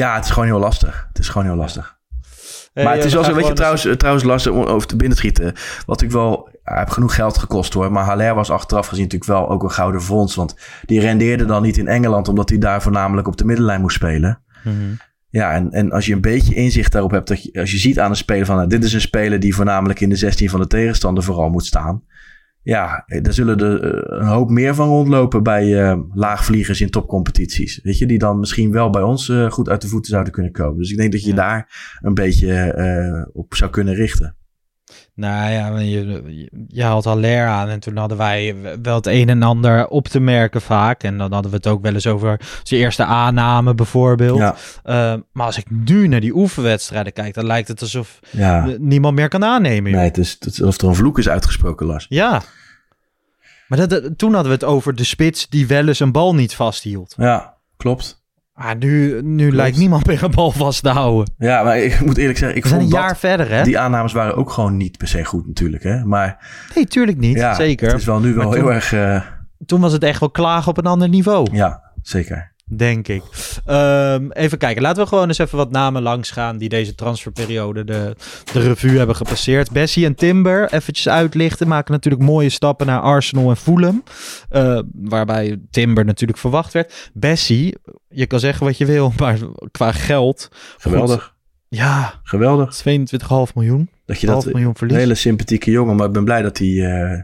ja, 0.00 0.14
het 0.14 0.24
is 0.24 0.30
gewoon 0.30 0.48
heel 0.48 0.58
lastig. 0.58 1.06
Het 1.08 1.18
is 1.18 1.28
gewoon 1.28 1.46
heel 1.46 1.56
lastig. 1.56 1.98
Hey, 2.72 2.84
maar 2.84 2.92
het 2.92 3.02
eh, 3.02 3.06
is 3.06 3.12
we 3.12 3.18
wel 3.18 3.28
zo, 3.28 3.34
weet 3.34 3.38
je, 3.38 3.40
gewoon 3.40 3.54
trouwens, 3.54 3.84
eh, 3.84 3.92
trouwens 3.92 4.24
lastig 4.24 4.52
om 4.52 4.64
over 4.64 4.88
te 4.88 4.96
binnenschieten. 4.96 5.54
Wat 5.86 6.02
ik 6.02 6.10
wel, 6.10 6.48
heeft 6.64 6.92
genoeg 6.92 7.14
geld 7.14 7.38
gekost 7.38 7.72
hoor. 7.72 7.92
Maar 7.92 8.04
Haller 8.04 8.34
was 8.34 8.50
achteraf 8.50 8.86
gezien 8.86 9.04
natuurlijk 9.04 9.30
wel 9.30 9.50
ook 9.50 9.62
een 9.62 9.70
gouden 9.70 10.02
fonds. 10.02 10.34
Want 10.34 10.56
die 10.84 11.00
rendeerde 11.00 11.44
dan 11.44 11.62
niet 11.62 11.76
in 11.76 11.88
Engeland, 11.88 12.28
omdat 12.28 12.48
hij 12.48 12.58
daar 12.58 12.82
voornamelijk 12.82 13.28
op 13.28 13.36
de 13.36 13.44
middenlijn 13.44 13.80
moest 13.80 13.96
spelen. 13.96 14.42
Mhm. 14.64 14.74
Ja, 15.28 15.52
en, 15.52 15.70
en 15.70 15.92
als 15.92 16.06
je 16.06 16.12
een 16.12 16.20
beetje 16.20 16.54
inzicht 16.54 16.92
daarop 16.92 17.10
hebt, 17.10 17.28
dat 17.28 17.42
je, 17.42 17.60
als 17.60 17.70
je 17.70 17.78
ziet 17.78 18.00
aan 18.00 18.10
een 18.10 18.16
speler 18.16 18.46
van, 18.46 18.56
nou, 18.56 18.68
dit 18.68 18.84
is 18.84 18.92
een 18.92 19.00
speler 19.00 19.40
die 19.40 19.54
voornamelijk 19.54 20.00
in 20.00 20.08
de 20.08 20.16
16 20.16 20.50
van 20.50 20.60
de 20.60 20.66
tegenstander 20.66 21.24
vooral 21.24 21.50
moet 21.50 21.66
staan. 21.66 22.02
Ja, 22.62 23.04
daar 23.22 23.32
zullen 23.32 23.58
er 23.58 23.82
eh, 23.82 24.18
een 24.20 24.26
hoop 24.26 24.50
meer 24.50 24.74
van 24.74 24.88
rondlopen 24.88 25.42
bij 25.42 25.82
eh, 25.82 25.98
laagvliegers 26.12 26.80
in 26.80 26.90
topcompetities. 26.90 27.80
Weet 27.82 27.98
je, 27.98 28.06
die 28.06 28.18
dan 28.18 28.38
misschien 28.38 28.72
wel 28.72 28.90
bij 28.90 29.02
ons 29.02 29.28
eh, 29.28 29.50
goed 29.50 29.68
uit 29.68 29.82
de 29.82 29.88
voeten 29.88 30.10
zouden 30.10 30.32
kunnen 30.32 30.52
komen. 30.52 30.78
Dus 30.78 30.90
ik 30.90 30.96
denk 30.96 31.12
dat 31.12 31.22
je 31.22 31.30
Ja. 31.30 31.36
daar 31.36 31.98
een 32.00 32.14
beetje 32.14 33.28
op 33.32 33.54
zou 33.54 33.70
kunnen 33.70 33.94
richten. 33.94 34.36
Nou 35.20 35.50
ja, 35.50 35.78
je, 35.78 36.22
je- 36.68 36.82
haalt 36.82 37.04
Haller 37.04 37.46
aan 37.46 37.68
en 37.68 37.80
toen 37.80 37.96
hadden 37.96 38.16
wij 38.18 38.56
wel 38.82 38.94
het 38.94 39.06
een 39.06 39.28
en 39.28 39.42
ander 39.42 39.88
op 39.88 40.08
te 40.08 40.20
merken 40.20 40.60
vaak. 40.60 41.02
En 41.02 41.18
dan 41.18 41.32
hadden 41.32 41.50
we 41.50 41.56
het 41.56 41.66
ook 41.66 41.82
wel 41.82 41.94
eens 41.94 42.06
over 42.06 42.40
zijn 42.62 42.80
eerste 42.80 43.04
aanname 43.04 43.74
bijvoorbeeld. 43.74 44.38
Ja, 44.38 44.54
Eh, 44.82 45.14
maar 45.32 45.46
als 45.46 45.56
ik 45.58 45.66
nu 45.70 46.08
naar 46.08 46.20
die 46.20 46.34
oefenwedstrijden 46.36 47.12
kijk, 47.12 47.34
dan 47.34 47.46
lijkt 47.46 47.68
het 47.68 47.80
alsof 47.80 48.18
ja. 48.30 48.74
niemand 48.78 49.14
meer 49.14 49.28
kan 49.28 49.44
aannemen. 49.44 49.90
joh. 49.90 50.00
Nee, 50.00 50.08
het 50.08 50.18
is, 50.18 50.36
het 50.40 50.46
is 50.52 50.62
alsof 50.62 50.82
er 50.82 50.88
een 50.88 50.94
vloek 50.94 51.18
is 51.18 51.28
uitgesproken, 51.28 51.86
Lars. 51.86 52.06
Ja. 52.08 52.42
Maar 53.68 53.78
dat, 53.78 53.90
dat- 53.90 54.18
toen 54.18 54.32
hadden 54.34 54.52
we 54.52 54.58
het 54.58 54.64
over 54.74 54.94
de 54.94 55.04
spits 55.04 55.48
die 55.48 55.66
wel 55.66 55.88
eens 55.88 56.00
een 56.00 56.12
bal 56.12 56.34
niet 56.34 56.54
vasthield. 56.54 57.14
Ja, 57.16 57.54
klopt. 57.76 58.19
Maar 58.60 58.76
nu, 58.76 59.22
nu 59.22 59.52
lijkt 59.52 59.76
niemand 59.76 60.06
meer 60.06 60.22
een 60.22 60.30
bal 60.30 60.50
vast 60.50 60.82
te 60.82 60.88
houden. 60.88 61.32
Ja, 61.38 61.62
maar 61.62 61.78
ik 61.78 62.00
moet 62.00 62.16
eerlijk 62.16 62.38
zeggen, 62.38 62.56
ik 62.56 62.62
We 62.62 62.68
zijn 62.68 62.80
een 62.80 62.86
jaar 62.88 63.08
dat, 63.08 63.18
verder, 63.18 63.50
hè? 63.50 63.62
die 63.62 63.78
aannames 63.78 64.12
waren 64.12 64.36
ook 64.36 64.50
gewoon 64.50 64.76
niet 64.76 64.98
per 64.98 65.08
se 65.08 65.24
goed 65.24 65.46
natuurlijk. 65.46 65.82
Hè? 65.82 66.04
Maar 66.04 66.38
Nee, 66.74 66.86
tuurlijk 66.86 67.18
niet. 67.18 67.36
ja, 67.36 67.54
zeker. 67.54 67.88
het 67.90 68.00
is 68.00 68.04
wel 68.06 68.20
nu 68.20 68.34
wel 68.34 68.44
Maar 68.44 68.54
heel 68.54 68.62
toen- 68.64 68.72
erg... 68.72 68.92
eh, 68.92 69.20
Toen 69.66 69.80
was 69.80 69.92
het 69.92 70.02
echt 70.04 70.20
wel 70.20 70.30
klagen 70.30 70.70
op 70.70 70.78
een 70.78 70.84
ander 70.86 71.08
niveau. 71.08 71.46
ja, 71.52 71.82
zeker. 72.02 72.52
Denk 72.76 73.08
ik. 73.08 73.22
Ehm, 73.64 74.30
even 74.30 74.58
kijken. 74.58 74.82
Laten 74.82 75.02
we 75.02 75.08
gewoon 75.08 75.28
eens 75.28 75.38
even 75.38 75.56
wat 75.56 75.70
namen 75.70 76.02
langs 76.02 76.30
gaan 76.30 76.58
die 76.58 76.68
deze 76.68 76.94
transferperiode 76.94 77.84
de, 77.84 78.16
de 78.52 78.60
revue 78.60 78.98
hebben 78.98 79.16
gepasseerd. 79.16 79.70
Bessie 79.70 80.04
en 80.04 80.14
Timber, 80.14 80.72
eventjes 80.72 81.08
uitlichten, 81.08 81.68
maken 81.68 81.92
natuurlijk 81.92 82.22
mooie 82.22 82.48
stappen 82.48 82.86
naar 82.86 83.00
Arsenal 83.00 83.50
en 83.50 83.56
Fulham. 83.56 84.02
Eh, 84.48 84.80
waarbij 84.92 85.60
Timber 85.70 86.04
natuurlijk 86.04 86.38
verwacht 86.38 86.72
werd. 86.72 87.10
Bessie, 87.12 87.76
je 88.08 88.26
kan 88.26 88.40
zeggen 88.40 88.66
wat 88.66 88.78
je 88.78 88.86
wil, 88.86 89.12
maar 89.18 89.38
qua 89.70 89.92
geld. 89.92 90.48
Geweldig. 90.78 91.22
goed, 91.22 91.32
ja, 91.68 92.20
Geweldig. 92.22 92.82
22,5 92.88 93.54
miljoen. 93.54 93.88
Dat 94.04 94.20
je 94.20 94.26
dat... 94.26 94.44
miljoen 94.44 94.74
Een 94.78 94.94
hele 94.94 95.14
sympathieke 95.14 95.70
jongen, 95.70 95.96
maar 95.96 96.06
ik 96.06 96.12
ben 96.12 96.24
blij 96.24 96.42
dat 96.42 96.58
hij, 96.58 96.68
eh, 96.68 97.20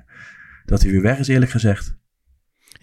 dat 0.65 0.83
hij 0.83 0.91
weer 0.91 1.03
weg 1.03 1.19
is 1.19 1.29
eerlijk 1.29 1.51
gezegd. 1.51 1.97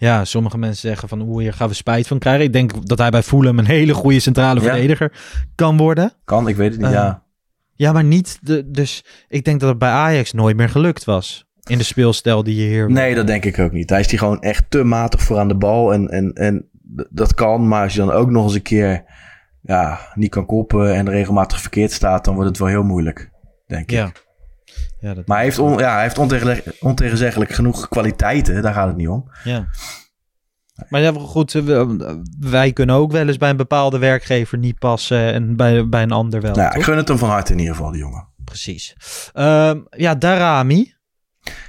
Ja, 0.04 0.24
sommige 0.24 0.58
mensen 0.58 0.88
zeggen 0.88 1.08
van 1.08 1.20
oeh, 1.20 1.42
hier 1.42 1.52
gaan 1.52 1.68
we 1.68 1.74
spijt 1.74 2.06
van 2.06 2.18
krijgen. 2.18 2.44
Ik 2.44 2.52
denk 2.52 2.86
dat 2.86 2.98
hij 2.98 3.10
bij 3.10 3.22
Fulham 3.22 3.58
een 3.58 3.64
hele 3.66 3.94
goede 3.94 4.20
centrale 4.20 4.60
Ja. 4.60 4.66
verdediger 4.66 5.12
kan 5.54 5.76
worden. 5.76 6.12
Kan, 6.24 6.48
ik 6.48 6.56
weet 6.56 6.72
het 6.72 6.80
niet, 6.80 6.90
ja. 6.90 7.22
Ja, 7.74 7.92
maar 7.92 8.04
niet. 8.04 8.38
De, 8.42 8.70
dus 8.70 9.04
ik 9.28 9.44
denk 9.44 9.60
dat 9.60 9.68
het 9.68 9.78
bij 9.78 9.90
Ajax 9.90 10.32
nooit 10.32 10.56
meer 10.56 10.68
gelukt 10.68 11.04
was. 11.04 11.46
In 11.64 11.78
de 11.78 11.84
speelstijl 11.84 12.42
die 12.42 12.56
je 12.56 12.66
hier. 12.68 12.90
Nee, 12.90 13.14
dat 13.14 13.26
denk 13.26 13.44
ik 13.44 13.58
ook 13.58 13.72
niet. 13.72 13.90
Hij 13.90 14.00
is 14.00 14.08
die 14.08 14.18
gewoon 14.18 14.40
echt 14.40 14.64
te 14.70 14.82
matig 14.84 15.22
voor 15.22 15.38
aan 15.38 15.48
de 15.48 15.56
bal. 15.56 15.92
En, 15.92 16.08
en, 16.08 16.32
en 16.32 16.68
dat 17.10 17.34
kan, 17.34 17.68
maar 17.68 17.82
als 17.82 17.92
je 17.92 17.98
dan 17.98 18.10
ook 18.10 18.30
nog 18.30 18.44
eens 18.44 18.54
een 18.54 18.62
keer 18.62 19.04
ja, 19.62 19.98
niet 20.14 20.30
kan 20.30 20.46
koppen 20.46 20.94
en 20.94 21.08
regelmatig 21.10 21.60
verkeerd 21.60 21.92
staat, 21.92 22.24
dan 22.24 22.34
wordt 22.34 22.48
het 22.48 22.58
wel 22.58 22.68
heel 22.68 22.82
moeilijk, 22.82 23.30
denk 23.66 23.90
Ja. 23.90 24.06
ik. 24.06 24.23
Ja, 25.04 25.14
dat, 25.14 25.26
Maar 25.26 25.36
hij 25.36 25.46
heeft, 25.46 25.58
on, 25.58 25.78
ja, 25.78 25.92
hij 25.92 26.02
heeft 26.02 26.18
ontegenzeg- 26.18 26.80
ontegenzeggelijk 26.80 27.52
genoeg 27.52 27.88
kwaliteiten, 27.88 28.62
daar 28.62 28.74
gaat 28.74 28.86
het 28.86 28.96
niet 28.96 29.08
om. 29.08 29.30
ja. 29.44 29.66
Maar 30.88 31.00
ja, 31.00 31.12
goed, 31.12 31.52
wij 32.40 32.72
kunnen 32.72 32.96
ook 32.96 33.12
wel 33.12 33.26
eens 33.28 33.36
bij 33.36 33.50
een 33.50 33.56
bepaalde 33.56 33.98
werkgever 33.98 34.58
niet 34.58 34.78
passen 34.78 35.32
en 35.32 35.56
bij, 35.56 35.88
bij 35.88 36.02
een 36.02 36.10
ander 36.12 36.40
wel. 36.40 36.50
Nou, 36.50 36.62
ja, 36.62 36.68
toch? 36.68 36.78
ik 36.78 36.84
gun 36.84 36.96
het 36.96 37.08
hem 37.08 37.18
van 37.18 37.28
harte 37.28 37.52
in 37.52 37.58
ieder 37.58 37.74
geval, 37.74 37.90
die 37.90 38.00
jongen. 38.00 38.28
Precies. 38.44 38.94
Ehm, 39.32 39.80
ja, 39.90 40.14
Darami. 40.14 40.94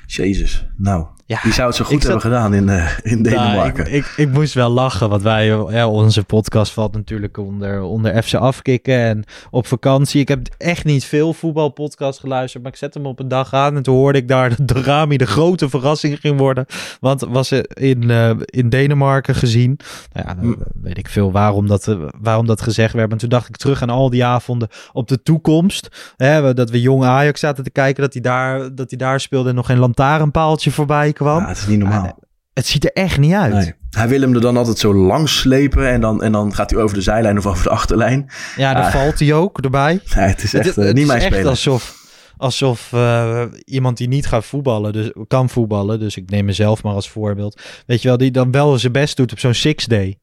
Jezus, 0.05 0.67
nou, 0.77 1.07
Ja, 1.27 1.39
die 1.43 1.53
zou 1.53 1.67
het 1.67 1.75
zo 1.75 1.83
goed 1.85 1.93
zat- 1.93 2.03
hebben 2.03 2.21
gedaan 2.21 2.53
in, 2.53 2.69
eh, 2.69 2.91
in 3.03 3.21
Nou, 3.21 3.35
Denemarken. 3.35 3.85
ik, 3.85 3.91
ik, 3.93 4.13
ik 4.17 4.31
moest 4.31 4.53
wel 4.53 4.69
lachen, 4.69 5.09
want 5.09 5.21
wij, 5.21 5.45
ja, 5.45 5.87
onze 5.87 6.23
podcast 6.23 6.71
valt 6.71 6.93
natuurlijk 6.93 7.37
onder, 7.37 7.81
onder 7.81 8.23
FC 8.23 8.33
Afkikken 8.33 8.97
en 8.97 9.23
op 9.51 9.67
vakantie. 9.67 10.21
Ik 10.21 10.27
heb 10.27 10.47
echt 10.57 10.85
niet 10.85 11.05
veel 11.05 11.33
voetbalpodcasts 11.33 12.19
geluisterd, 12.19 12.63
maar 12.63 12.71
ik 12.71 12.77
zette 12.77 12.97
hem 12.97 13.07
op 13.07 13.19
een 13.19 13.27
dag 13.27 13.53
aan 13.53 13.75
en 13.75 13.83
toen 13.83 13.95
hoorde 13.95 14.17
ik 14.17 14.27
daar 14.27 14.49
dat 14.65 14.77
Rami 14.77 15.17
de 15.17 15.25
grote 15.25 15.69
verrassing 15.69 16.19
ging 16.19 16.37
worden. 16.37 16.65
Want 16.99 17.21
was 17.21 17.51
in, 17.73 18.09
eh, 18.09 18.29
in 18.45 18.69
Denemarken 18.69 19.35
gezien. 19.35 19.79
Nou 20.13 20.27
ja, 20.27 20.33
dan 20.35 20.43
Hm. 20.45 20.53
weet 20.81 20.97
ik 20.97 21.09
veel 21.09 21.31
waarom 21.31 21.67
dat, 21.67 21.87
eh, 21.87 21.95
waarom 22.21 22.45
dat 22.45 22.61
gezegd 22.61 22.93
werd. 22.93 23.09
Maar 23.09 23.17
toen 23.17 23.29
dacht 23.29 23.47
ik 23.49 23.55
terug 23.57 23.81
aan 23.81 23.89
al 23.89 24.09
die 24.09 24.25
avonden 24.25 24.67
op 24.93 25.07
de 25.07 25.21
toekomst. 25.23 26.13
Hè, 26.17 26.53
dat 26.53 26.69
we 26.69 26.81
jong 26.81 27.03
Ajax 27.03 27.39
zaten 27.39 27.63
te 27.63 27.69
kijken, 27.71 28.03
dat 28.03 28.13
hij 28.13 28.21
daar, 28.21 28.75
dat 28.75 28.89
hij 28.89 28.99
daar 28.99 29.19
speelde 29.19 29.49
en 29.49 29.55
nog 29.55 29.65
geen 29.65 29.77
lantaarnpaaltje 29.79 30.71
voorbij 30.71 31.13
kwam. 31.15 31.41
Ja, 31.41 31.47
het 31.47 31.57
is 31.57 31.67
niet 31.67 31.79
normaal. 31.79 31.97
Ah, 31.97 32.03
nee. 32.03 32.13
Het 32.53 32.65
ziet 32.65 32.83
er 32.85 32.91
echt 32.93 33.17
niet 33.17 33.33
uit. 33.33 33.53
Nee. 33.53 33.73
Hij 33.89 34.07
wil 34.07 34.21
hem 34.21 34.33
er 34.35 34.41
dan 34.41 34.57
altijd 34.57 34.77
zo 34.77 34.93
langs 34.93 35.39
slepen 35.39 35.89
en 35.89 36.01
dan, 36.01 36.23
en 36.23 36.31
dan 36.31 36.53
gaat 36.55 36.69
hij 36.71 36.79
over 36.81 36.95
de 36.95 37.01
zijlijn 37.01 37.37
of 37.37 37.45
over 37.45 37.63
de 37.63 37.69
achterlijn. 37.69 38.29
Ja, 38.55 38.73
dan 38.73 38.83
Ah. 38.83 38.91
valt 38.91 39.19
hij 39.19 39.33
ook 39.33 39.57
erbij. 39.59 39.99
Nee, 40.15 40.25
het 40.27 40.43
is 40.43 40.53
echt 40.53 40.65
het 40.65 40.77
eh, 40.77 40.83
het 40.83 40.93
niet 40.93 41.01
is 41.03 41.07
mijn 41.09 41.19
echt 41.21 41.31
speler. 41.31 41.49
alsof, 41.49 41.95
alsof 42.37 42.93
eh, 42.93 43.43
iemand 43.65 43.97
die 43.97 44.07
niet 44.07 44.25
gaat 44.27 44.45
voetballen, 44.45 44.93
dus 44.93 45.11
kan 45.27 45.49
voetballen. 45.49 45.99
Dus 45.99 46.17
ik 46.17 46.29
neem 46.29 46.45
mezelf 46.45 46.83
maar 46.83 46.93
als 46.93 47.09
voorbeeld. 47.09 47.61
Weet 47.85 48.01
je 48.01 48.07
wel, 48.07 48.17
die 48.17 48.31
dan 48.31 48.51
wel 48.51 48.77
zijn 48.77 48.91
best 48.91 49.17
doet 49.17 49.31
op 49.31 49.39
zo'n 49.39 49.53
six 49.53 49.85
day. 49.85 50.19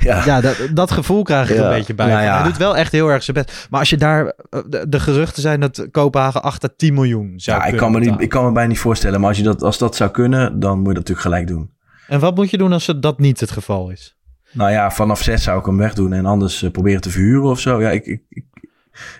Ja. 0.00 0.24
Ja, 0.24 0.40
dat, 0.40 0.56
dat 0.74 0.90
gevoel 0.90 1.22
krijg 1.22 1.50
ik 1.50 1.56
Ja. 1.56 1.64
een 1.64 1.76
beetje 1.78 1.94
bij. 1.94 2.06
Nou 2.06 2.22
ja. 2.22 2.34
Hij 2.34 2.44
doet 2.44 2.56
wel 2.56 2.76
echt 2.76 2.92
heel 2.92 3.08
erg 3.08 3.22
zijn 3.22 3.36
best. 3.36 3.66
Maar 3.70 3.80
als 3.80 3.90
je 3.90 3.96
daar, 3.96 4.26
eh, 4.50 4.60
de, 4.66 4.88
de 4.88 5.00
geruchten 5.00 5.42
zijn 5.42 5.60
dat 5.60 5.86
Kopenhagen 5.90 6.42
8 6.42 6.64
à 6.64 6.68
10 6.76 6.94
miljoen 6.94 7.32
zou 7.36 7.58
Ja, 7.60 7.66
ik 7.66 7.76
kan, 7.76 7.92
me 7.92 7.98
niet, 7.98 8.14
ik 8.20 8.28
kan 8.28 8.44
me 8.44 8.52
bijna 8.52 8.68
niet 8.68 8.78
voorstellen. 8.78 9.20
Maar 9.20 9.28
als, 9.28 9.38
je 9.38 9.44
dat, 9.44 9.62
als 9.62 9.78
dat 9.78 9.96
zou 9.96 10.10
kunnen, 10.10 10.60
dan 10.60 10.78
moet 10.78 10.86
je 10.88 10.94
dat 10.94 11.08
natuurlijk 11.08 11.26
gelijk 11.26 11.46
doen. 11.46 11.70
En 12.08 12.20
wat 12.20 12.34
moet 12.34 12.50
je 12.50 12.58
doen 12.58 12.72
als 12.72 12.92
dat 13.00 13.18
niet 13.18 13.40
het 13.40 13.50
geval 13.50 13.90
is? 13.90 14.16
Nou 14.52 14.70
ja, 14.70 14.90
vanaf 14.90 15.22
zes 15.22 15.42
zou 15.42 15.58
ik 15.58 15.66
hem 15.66 15.76
wegdoen 15.78 16.12
en 16.12 16.26
anders 16.26 16.62
eh, 16.62 16.70
proberen 16.70 17.00
te 17.00 17.10
verhuren 17.10 17.50
of 17.50 17.60
zo. 17.60 17.80
Ja, 17.80 17.90
ik, 17.90 18.06
ik, 18.06 18.22
ik, 18.28 18.44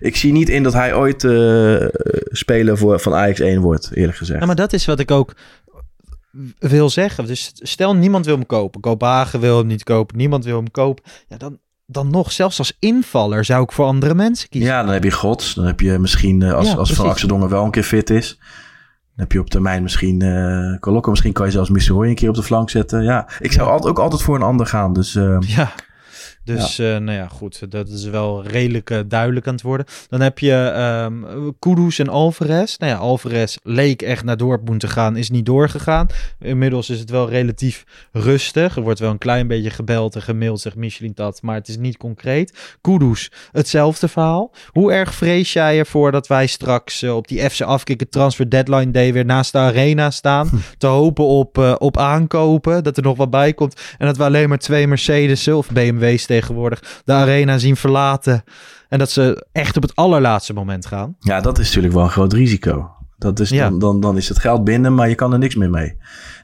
ik 0.01 0.17
zie 0.17 0.33
niet 0.33 0.49
in 0.49 0.63
dat 0.63 0.73
hij 0.73 0.95
ooit 0.95 1.25
eh 1.25 1.87
speler 2.25 2.79
voor, 2.79 3.01
van 3.01 3.15
Ajax 3.15 3.41
1 3.41 3.61
wordt, 3.61 3.91
eerlijk 3.95 4.17
gezegd. 4.19 4.41
Ja, 4.41 4.47
maar 4.47 4.57
dat 4.57 4.73
is 4.73 4.87
wat 4.87 4.99
ik 5.01 5.11
ook 5.11 5.35
wil 6.59 6.91
zeggen. 6.91 7.27
Dus 7.27 7.51
stel 7.55 7.97
niemand 7.97 8.27
wil 8.27 8.35
hem 8.35 8.47
kopen. 8.47 8.81
Kopenhagen 8.81 9.41
wil 9.41 9.59
hem 9.59 9.67
niet 9.67 9.85
kopen. 9.85 10.17
Niemand 10.17 10.45
wil 10.45 10.57
hem 10.57 10.71
kopen. 10.71 11.05
Ja, 11.29 11.37
dan, 11.37 11.59
dan 11.87 12.11
nog, 12.11 12.33
zelfs 12.33 12.59
als 12.59 12.77
invaller 12.79 13.45
zou 13.45 13.63
ik 13.63 13.73
voor 13.73 13.87
andere 13.87 14.15
mensen 14.15 14.49
kiezen. 14.49 14.71
Ja, 14.71 14.83
dan 14.83 14.93
heb 14.93 15.05
je 15.05 15.11
Gods. 15.11 15.55
Dan 15.55 15.65
heb 15.65 15.81
je 15.81 15.99
misschien, 15.99 16.43
eh, 16.43 16.53
als, 16.53 16.69
Ja, 16.69 16.75
als 16.75 16.93
Van 16.93 17.49
wel 17.49 17.65
een 17.65 17.71
keer 17.71 17.83
fit 17.83 18.11
is. 18.11 18.37
Dan 19.15 19.25
heb 19.25 19.33
je 19.33 19.41
op 19.41 19.51
termijn 19.51 19.83
misschien 19.83 20.25
uh, 20.25 20.79
Kolokko. 20.81 21.11
Misschien 21.11 21.33
kan 21.33 21.47
je 21.47 21.53
zelfs 21.53 21.71
Missouri 21.71 22.09
een 22.09 22.15
keer 22.15 22.29
op 22.29 22.35
de 22.35 22.43
flank 22.43 22.71
zetten. 22.71 23.03
Ja, 23.03 23.29
ik 23.39 23.53
zou 23.53 23.69
altijd, 23.69 23.91
ook 23.91 23.99
altijd 23.99 24.23
voor 24.23 24.35
een 24.35 24.43
ander 24.43 24.67
gaan. 24.67 24.93
Dus 24.93 25.15
eh, 25.15 25.37
Ja. 25.41 25.73
Dus, 26.45 26.79
eh, 26.79 26.87
nou 26.87 27.13
ja, 27.13 27.29
goed. 27.29 27.71
Dat 27.71 27.89
is 27.89 28.05
wel 28.05 28.45
redelijk 28.45 28.91
eh, 28.91 28.99
duidelijk 29.07 29.47
aan 29.47 29.53
het 29.55 29.63
worden. 29.63 29.87
Dan 30.09 30.21
heb 30.21 30.39
je 30.39 30.55
ehm 30.55 31.51
Kudus 31.59 31.99
en 31.99 32.09
Alvarez. 32.09 32.77
Nou 32.77 32.93
ja, 32.93 32.99
Alvarez 32.99 33.57
leek 33.63 34.03
echt 34.03 34.25
naar 34.25 34.37
Dortmund 34.37 34.81
te 34.81 34.89
gaan, 34.89 35.17
is 35.17 35.31
niet 35.31 35.47
doorgegaan. 35.47 36.07
Inmiddels 36.41 36.91
is 36.91 36.99
het 36.99 37.11
wel 37.11 37.29
relatief 37.29 37.85
rustig. 38.13 38.77
Er 38.77 38.83
wordt 38.83 38.99
wel 38.99 39.11
een 39.11 39.19
klein 39.19 39.47
beetje 39.47 39.71
gebeld 39.71 40.15
en 40.15 40.23
gemaild, 40.23 40.61
zegt 40.61 40.77
Michelin 40.77 41.13
dat, 41.15 41.43
maar 41.43 41.55
het 41.55 41.69
is 41.69 41.77
niet 41.77 41.97
concreet. 41.97 42.77
Kudus, 42.81 43.31
hetzelfde 43.53 44.09
verhaal. 44.09 44.53
Hoe 44.67 44.93
erg 44.93 45.15
vrees 45.15 45.53
jij 45.53 45.79
ervoor 45.79 46.13
dat 46.13 46.27
wij 46.27 46.47
straks 46.47 47.03
eh, 47.03 47.17
op 47.17 47.29
die 47.29 47.51
FC 47.51 47.61
afkikken 47.61 48.09
transfer 48.09 48.51
deadline 48.51 48.91
day 48.91 49.13
weer 49.13 49.25
naast 49.25 49.53
de 49.53 49.59
arena 49.59 50.11
staan, 50.11 50.51
te 50.79 50.87
hopen 50.87 51.25
op, 51.25 51.77
op 51.79 51.99
aankopen, 51.99 52.85
dat 52.85 52.97
er 52.97 53.03
nog 53.03 53.17
wat 53.17 53.31
bij 53.31 53.53
komt 53.53 53.81
en 53.99 54.07
dat 54.07 54.17
we 54.17 54.25
alleen 54.25 54.49
maar 54.49 54.59
twee 54.59 54.87
Mercedes 54.87 55.49
of 55.49 55.71
BMW's 55.71 56.27
tegenwoordig 56.41 57.03
de 57.05 57.13
arena 57.13 57.59
zien 57.59 57.77
verlaten. 57.77 58.43
En 58.89 58.99
dat 58.99 59.11
ze 59.11 59.47
echt 59.53 59.77
op 59.77 59.83
het 59.83 59.97
allerlaatste 59.97 60.53
moment 60.53 60.87
gaan. 60.87 61.17
Ja, 61.19 61.41
dat 61.41 61.59
is 61.59 61.67
natuurlijk 61.67 61.95
wel 61.95 62.03
een 62.03 62.11
groot 62.11 62.33
risico. 62.33 62.91
Dat 63.19 63.41
is 63.41 63.51
Ja. 63.51 63.69
dan, 63.69 63.79
dan, 63.79 64.01
dan 64.01 64.17
is 64.17 64.29
het 64.29 64.39
geld 64.39 64.65
binnen, 64.65 64.95
maar 64.95 65.09
je 65.09 65.15
kan 65.15 65.33
er 65.33 65.39
niks 65.39 65.55
meer 65.55 65.71
mee. 65.71 65.97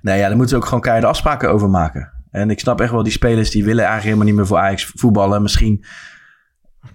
Nee, 0.03 0.19
ja, 0.19 0.27
daar 0.29 0.37
moeten 0.37 0.49
ze 0.49 0.57
ook 0.57 0.65
gewoon 0.65 0.81
keiharde 0.81 1.07
afspraken 1.07 1.51
over 1.51 1.71
maken. 1.71 2.13
En 2.31 2.51
ik 2.51 2.61
snap 2.61 2.81
echt 2.81 2.91
wel, 2.91 3.03
die 3.03 3.13
spelers 3.13 3.51
die 3.51 3.65
willen 3.65 3.85
eigenlijk 3.85 4.05
helemaal 4.05 4.27
niet 4.27 4.35
meer 4.37 4.47
voor 4.47 4.59
Ajax 4.59 4.93
voetballen. 4.95 5.43
Misschien 5.43 5.85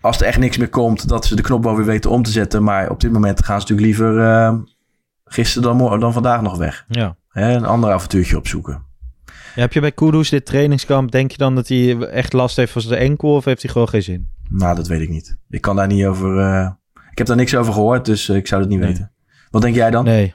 als 0.02 0.20
er 0.20 0.26
echt 0.26 0.38
niks 0.40 0.58
meer 0.58 0.70
komt, 0.70 1.08
dat 1.08 1.26
ze 1.26 1.36
de 1.36 1.42
knop 1.42 1.64
wel 1.64 1.76
weer 1.76 1.86
weten 1.86 2.10
om 2.12 2.24
te 2.24 2.32
zetten. 2.32 2.64
Maar 2.64 2.90
op 2.90 3.00
dit 3.00 3.12
moment 3.12 3.46
gaan 3.46 3.62
ze 3.62 3.68
natuurlijk 3.74 3.88
liever 3.98 4.20
eh, 4.20 4.54
gisteren 5.26 5.78
dan, 5.78 6.00
dan 6.00 6.14
vandaag 6.14 6.42
nog 6.42 6.58
weg. 6.58 6.86
Ja. 6.88 7.16
Hè, 7.30 7.54
een 7.54 7.66
ander 7.66 7.92
avontuurtje 7.92 8.38
opzoeken. 8.38 8.84
Ja, 9.56 9.62
heb 9.62 9.74
je 9.74 9.80
bij 9.80 9.92
Kudus 9.92 10.30
dit 10.30 10.46
trainingskamp, 10.46 11.12
denk 11.12 11.32
je 11.32 11.38
dan 11.38 11.56
dat 11.56 11.68
hij 11.68 11.98
echt 12.00 12.34
last 12.34 12.56
heeft 12.56 12.72
van 12.72 12.82
zijn 12.82 13.00
enkel 13.00 13.36
of 13.36 13.46
heeft 13.46 13.62
hij 13.62 13.72
gewoon 13.72 13.90
geen 13.90 14.04
zin? 14.04 14.28
Nou, 14.50 14.76
dat 14.76 14.88
weet 14.88 15.02
ik 15.02 15.10
niet. 15.10 15.38
Ik 15.50 15.62
kan 15.62 15.76
daar 15.76 15.88
niet 15.88 16.06
over... 16.06 16.40
eh, 16.40 16.70
ik 17.12 17.18
heb 17.18 17.28
daar 17.28 17.36
niks 17.38 17.56
over 17.56 17.74
gehoord, 17.74 18.06
dus 18.06 18.30
eh, 18.30 18.36
ik 18.36 18.48
zou 18.48 18.62
het 18.62 18.70
niet 18.70 18.80
Nee. 18.80 18.88
weten. 18.88 19.12
Wat 19.50 19.62
denk 19.62 19.76
jij 19.76 19.92
dan? 19.92 20.04
Nee. 20.06 20.34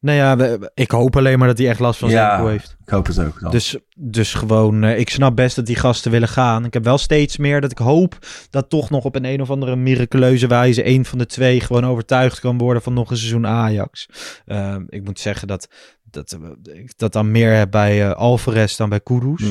Nou 0.00 0.18
ja, 0.18 0.36
we- 0.36 0.70
ik 0.74 0.90
hoop 0.90 1.16
alleen 1.16 1.38
maar 1.38 1.48
dat 1.48 1.58
hij 1.58 1.68
echt 1.68 1.80
last 1.80 1.98
van 1.98 2.10
zijn 2.10 2.22
Ja. 2.22 2.32
enkel 2.32 2.48
heeft. 2.48 2.76
Ik 2.84 2.88
hoop 2.88 3.06
het 3.06 3.18
ook. 3.18 3.40
Dan. 3.40 3.50
Dus, 3.50 3.76
dus 3.96 4.34
gewoon, 4.34 4.84
eh, 4.84 4.98
ik 4.98 5.10
snap 5.10 5.36
best 5.36 5.56
dat 5.56 5.66
die 5.66 5.76
gasten 5.76 6.10
willen 6.10 6.28
gaan. 6.28 6.64
Ik 6.64 6.74
heb 6.74 6.84
wel 6.84 6.98
steeds 6.98 7.36
meer 7.36 7.60
dat 7.60 7.70
ik 7.70 7.78
hoop 7.78 8.18
dat 8.50 8.70
toch 8.70 8.90
nog 8.90 9.04
op 9.04 9.14
een 9.14 9.24
een 9.24 9.40
of 9.40 9.50
andere 9.50 9.76
miraculeuze 9.76 10.46
wijze 10.46 10.86
een 10.86 11.04
van 11.04 11.18
de 11.18 11.26
twee 11.26 11.60
gewoon 11.60 11.86
overtuigd 11.86 12.40
kan 12.40 12.58
worden 12.58 12.82
van 12.82 12.94
nog 12.94 13.10
een 13.10 13.16
seizoen 13.16 13.46
Ajax. 13.46 14.08
Ehm, 14.46 14.84
ik 14.88 15.04
moet 15.04 15.20
zeggen 15.20 15.48
dat, 15.48 15.68
dat 16.10 16.32
eh, 16.32 16.74
ik 16.76 16.98
dat 16.98 17.12
dan 17.12 17.30
meer 17.30 17.52
heb 17.56 17.70
bij 17.70 18.08
eh, 18.08 18.12
Alvarez 18.16 18.76
dan 18.76 18.88
bij 18.88 19.00
Kudus. 19.00 19.40
Ja. 19.42 19.48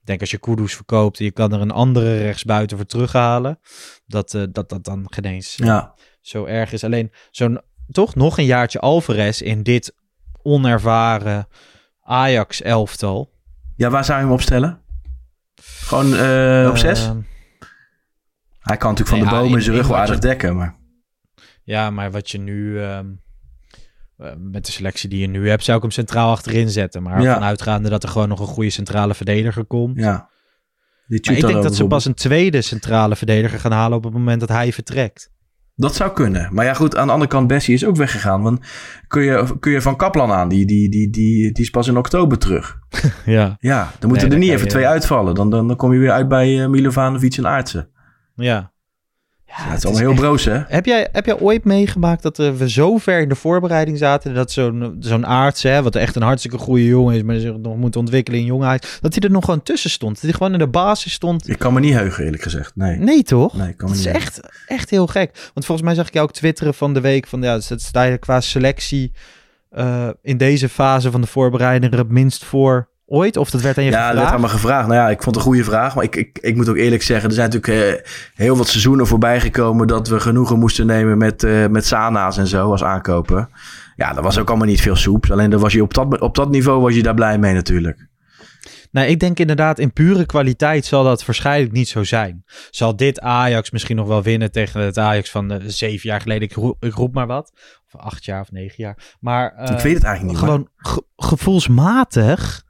Ik 0.00 0.12
denk 0.12 0.20
als 0.20 0.30
je 0.30 0.38
Kudus 0.38 0.74
verkoopt, 0.74 1.18
je 1.18 1.30
kan 1.30 1.52
er 1.52 1.60
een 1.60 1.70
andere 1.70 2.18
rechtsbuiten 2.18 2.76
voor 2.76 2.86
terughalen. 2.86 3.58
Dat 4.06 4.34
eh, 4.34 4.42
dat, 4.50 4.68
dat 4.68 4.84
dan 4.84 5.06
geen 5.10 5.24
eens 5.24 5.58
eh, 5.58 5.66
ja. 5.66 5.94
zo 6.20 6.44
erg 6.44 6.72
is. 6.72 6.84
Alleen 6.84 7.12
zo'n 7.30 7.60
toch 7.90 8.14
nog 8.14 8.38
een 8.38 8.44
jaartje 8.44 8.80
Alvarez 8.80 9.40
in 9.40 9.62
dit 9.62 9.94
onervaren 10.42 11.46
Ajax-elftal. 12.00 13.32
ja, 13.76 13.90
waar 13.90 14.04
zou 14.04 14.18
je 14.18 14.24
hem 14.24 14.32
opstellen? 14.34 14.80
Gewoon 15.62 16.14
eh, 16.16 16.66
op 16.70 16.76
zes? 16.76 17.10
Hij 18.60 18.76
kan 18.76 18.90
natuurlijk 18.90 19.08
van 19.08 19.18
de 19.18 19.34
bomen 19.40 19.56
in- 19.58 19.62
zijn 19.64 19.76
rug 19.76 19.86
wel 19.88 19.96
aardig 19.96 20.14
je- 20.14 20.20
dekken, 20.20 20.56
maar... 20.56 20.76
ja, 21.62 21.90
maar 21.90 22.10
wat 22.10 22.30
je 22.30 22.38
nu... 22.38 22.80
ehm, 22.82 23.06
eh, 23.06 23.12
met 24.38 24.66
de 24.66 24.72
selectie 24.72 25.08
die 25.08 25.20
je 25.20 25.26
nu 25.26 25.48
hebt, 25.48 25.64
zou 25.64 25.76
ik 25.76 25.82
hem 25.82 25.92
centraal 25.92 26.30
achterin 26.30 26.68
zetten. 26.70 27.02
Maar 27.02 27.22
Ja. 27.22 27.34
vanuitgaande 27.34 27.88
dat 27.88 28.02
er 28.02 28.08
gewoon 28.08 28.28
nog 28.28 28.40
een 28.40 28.46
goede 28.46 28.70
centrale 28.70 29.14
verdediger 29.14 29.64
komt. 29.64 29.96
Ja. 29.98 30.28
Die 31.06 31.20
Maar 31.26 31.36
ik 31.36 31.46
denk 31.46 31.62
dat 31.62 31.74
ze 31.76 31.86
pas 31.86 32.04
een 32.04 32.14
tweede 32.14 32.62
centrale 32.62 33.16
verdediger 33.16 33.60
gaan 33.60 33.72
halen 33.72 33.96
op 33.96 34.04
het 34.04 34.12
moment 34.12 34.40
dat 34.40 34.48
hij 34.48 34.72
vertrekt. 34.72 35.30
Dat 35.74 35.94
zou 35.94 36.12
kunnen. 36.12 36.54
Maar 36.54 36.64
ja, 36.64 36.74
goed, 36.74 36.96
aan 36.96 37.06
de 37.06 37.12
andere 37.12 37.30
kant, 37.30 37.46
Bessie 37.46 37.74
is 37.74 37.84
ook 37.84 37.96
weggegaan. 37.96 38.42
Want 38.42 38.60
kun 39.08 39.22
je, 39.22 39.56
kun 39.60 39.72
je 39.72 39.80
van 39.82 39.96
Kaplan 39.96 40.32
aan, 40.32 40.48
die, 40.48 40.66
die, 40.66 40.90
die, 40.90 41.10
die, 41.10 41.52
die 41.52 41.64
is 41.64 41.70
pas 41.70 41.88
in 41.88 41.96
oktober 41.96 42.38
terug. 42.38 42.78
Ja, 43.24 43.56
Ja, 43.60 43.92
dan 43.98 44.08
moeten 44.08 44.30
er 44.32 44.38
niet 44.38 44.50
even 44.50 44.64
je- 44.64 44.70
twee 44.70 44.86
uitvallen. 44.86 45.34
Dan, 45.34 45.50
dan, 45.50 45.68
dan 45.68 45.76
kom 45.76 45.92
je 45.92 45.98
weer 45.98 46.10
uit 46.10 46.28
bij 46.28 46.48
uh, 46.54 46.66
Milovanovic 46.66 47.36
en 47.36 47.46
Aartsen. 47.46 47.88
ja. 48.34 48.74
Ja, 49.46 49.54
het 49.54 49.78
is 49.78 49.84
allemaal 49.84 50.02
heel 50.02 50.14
broos, 50.14 50.44
hè? 50.44 50.62
Heb 50.68 50.86
jij, 50.86 51.08
heb 51.12 51.26
jij 51.26 51.38
ooit 51.38 51.64
meegemaakt 51.64 52.22
dat 52.22 52.38
eh, 52.38 52.52
we 52.52 52.70
zo 52.70 52.96
ver 52.98 53.20
in 53.20 53.28
de 53.28 53.34
voorbereiding 53.34 53.98
zaten... 53.98 54.34
dat 54.34 54.50
zo'n 54.50 54.96
zo'n 55.00 55.24
arts, 55.24 55.62
hè, 55.62 55.82
wat 55.82 55.94
echt 55.94 56.16
een 56.16 56.22
hartstikke 56.22 56.58
goede 56.58 56.84
jongen 56.84 57.14
is... 57.14 57.22
maar 57.22 57.38
zich 57.38 57.56
nog 57.56 57.76
moet 57.76 57.96
ontwikkelen 57.96 58.40
in 58.40 58.46
jongheid... 58.46 58.98
dat 59.00 59.14
hij 59.14 59.22
er 59.22 59.30
nog 59.30 59.44
gewoon 59.44 59.62
tussen 59.62 59.90
stond. 59.90 60.14
Dat 60.14 60.22
hij 60.22 60.32
gewoon 60.32 60.52
in 60.52 60.58
de 60.58 60.68
basis 60.68 61.12
stond. 61.12 61.48
Ik 61.48 61.58
kan 61.58 61.72
me 61.72 61.80
niet 61.80 61.94
heugen, 61.94 62.24
eerlijk 62.24 62.42
gezegd. 62.42 62.76
Nee. 62.76 62.96
Nee, 62.96 63.22
toch? 63.22 63.54
Nee, 63.54 63.68
ik 63.68 63.76
kan 63.76 63.88
me 63.88 63.94
dat 63.96 64.04
is 64.04 64.12
niet 64.12 64.22
echt, 64.22 64.40
echt 64.66 64.90
heel 64.90 65.06
gek. 65.06 65.30
Want 65.54 65.66
volgens 65.66 65.86
mij 65.86 65.94
zag 65.96 66.06
ik 66.06 66.12
jou 66.14 66.26
ook 66.26 66.34
twitteren 66.34 66.74
van 66.74 66.94
de 66.94 67.00
week... 67.00 67.26
van 67.26 67.42
ja, 67.42 67.54
het 67.54 67.64
staat 67.64 67.94
eigenlijk 67.94 68.22
qua 68.22 68.40
selectie... 68.40 69.12
eh, 69.70 70.08
in 70.22 70.36
deze 70.36 70.68
fase 70.68 71.10
van 71.10 71.20
de 71.20 71.26
voorbereiding... 71.26 71.92
er 71.92 71.98
het 71.98 72.10
minst 72.10 72.44
voor 72.44 72.88
ooit? 73.06 73.36
Of 73.36 73.50
dat 73.50 73.60
werd 73.60 73.78
aan 73.78 73.84
je 73.84 73.90
Ja, 73.90 73.96
dat 73.96 74.06
werd 74.06 74.16
gevraagd? 74.18 74.34
aan 74.34 74.50
me 74.50 74.58
gevraagd. 74.58 74.88
Nou 74.88 75.00
ja, 75.00 75.08
ik 75.10 75.22
vond 75.22 75.34
het 75.36 75.44
een 75.44 75.50
goede 75.50 75.64
vraag. 75.64 75.94
Maar 75.94 76.04
ik, 76.04 76.16
ik, 76.16 76.38
ik 76.40 76.56
moet 76.56 76.68
ook 76.68 76.76
eerlijk 76.76 77.02
zeggen, 77.02 77.28
er 77.28 77.34
zijn 77.34 77.50
natuurlijk 77.50 78.00
eh, 78.04 78.10
heel 78.34 78.56
wat 78.56 78.68
seizoenen 78.68 79.06
voorbij 79.06 79.40
gekomen 79.40 79.86
dat 79.86 80.08
we 80.08 80.20
genoegen 80.20 80.58
moesten 80.58 80.86
nemen 80.86 81.18
met, 81.18 81.42
eh, 81.42 81.66
met 81.66 81.86
Sana's 81.86 82.38
en 82.38 82.46
zo 82.46 82.70
als 82.70 82.82
aankopen. 82.84 83.48
Ja, 83.96 84.12
dat 84.12 84.24
was 84.24 84.38
ook 84.38 84.48
allemaal 84.48 84.66
niet 84.66 84.80
veel 84.80 84.96
soeps. 84.96 85.30
Alleen 85.30 85.50
dan 85.50 85.60
was 85.60 85.72
je 85.72 85.82
op, 85.82 85.94
dat, 85.94 86.20
op 86.20 86.34
dat 86.34 86.50
niveau 86.50 86.80
was 86.80 86.94
je 86.94 87.02
daar 87.02 87.14
blij 87.14 87.38
mee 87.38 87.54
natuurlijk. 87.54 88.08
Nou, 88.90 89.08
ik 89.08 89.20
denk 89.20 89.38
inderdaad, 89.38 89.78
in 89.78 89.92
pure 89.92 90.26
kwaliteit 90.26 90.84
zal 90.84 91.04
dat 91.04 91.26
waarschijnlijk 91.26 91.72
niet 91.72 91.88
zo 91.88 92.04
zijn. 92.04 92.44
Zal 92.70 92.96
dit 92.96 93.20
Ajax 93.20 93.70
misschien 93.70 93.96
nog 93.96 94.06
wel 94.06 94.22
winnen 94.22 94.52
tegen 94.52 94.80
het 94.80 94.98
Ajax 94.98 95.30
van 95.30 95.50
eh, 95.50 95.58
zeven 95.66 96.08
jaar 96.08 96.20
geleden? 96.20 96.48
Ik 96.48 96.54
roep, 96.54 96.84
ik 96.84 96.94
roep 96.94 97.14
maar 97.14 97.26
wat. 97.26 97.52
Of 97.92 98.00
acht 98.00 98.24
jaar 98.24 98.40
of 98.40 98.50
negen 98.50 98.74
jaar. 98.76 99.16
Maar 99.20 99.52
ik 99.62 99.78
weet 99.80 99.94
het 99.94 100.02
eigenlijk 100.04 100.22
niet. 100.24 100.36
gewoon 100.38 100.68
ge- 100.76 101.04
gevoelsmatig. 101.16 102.64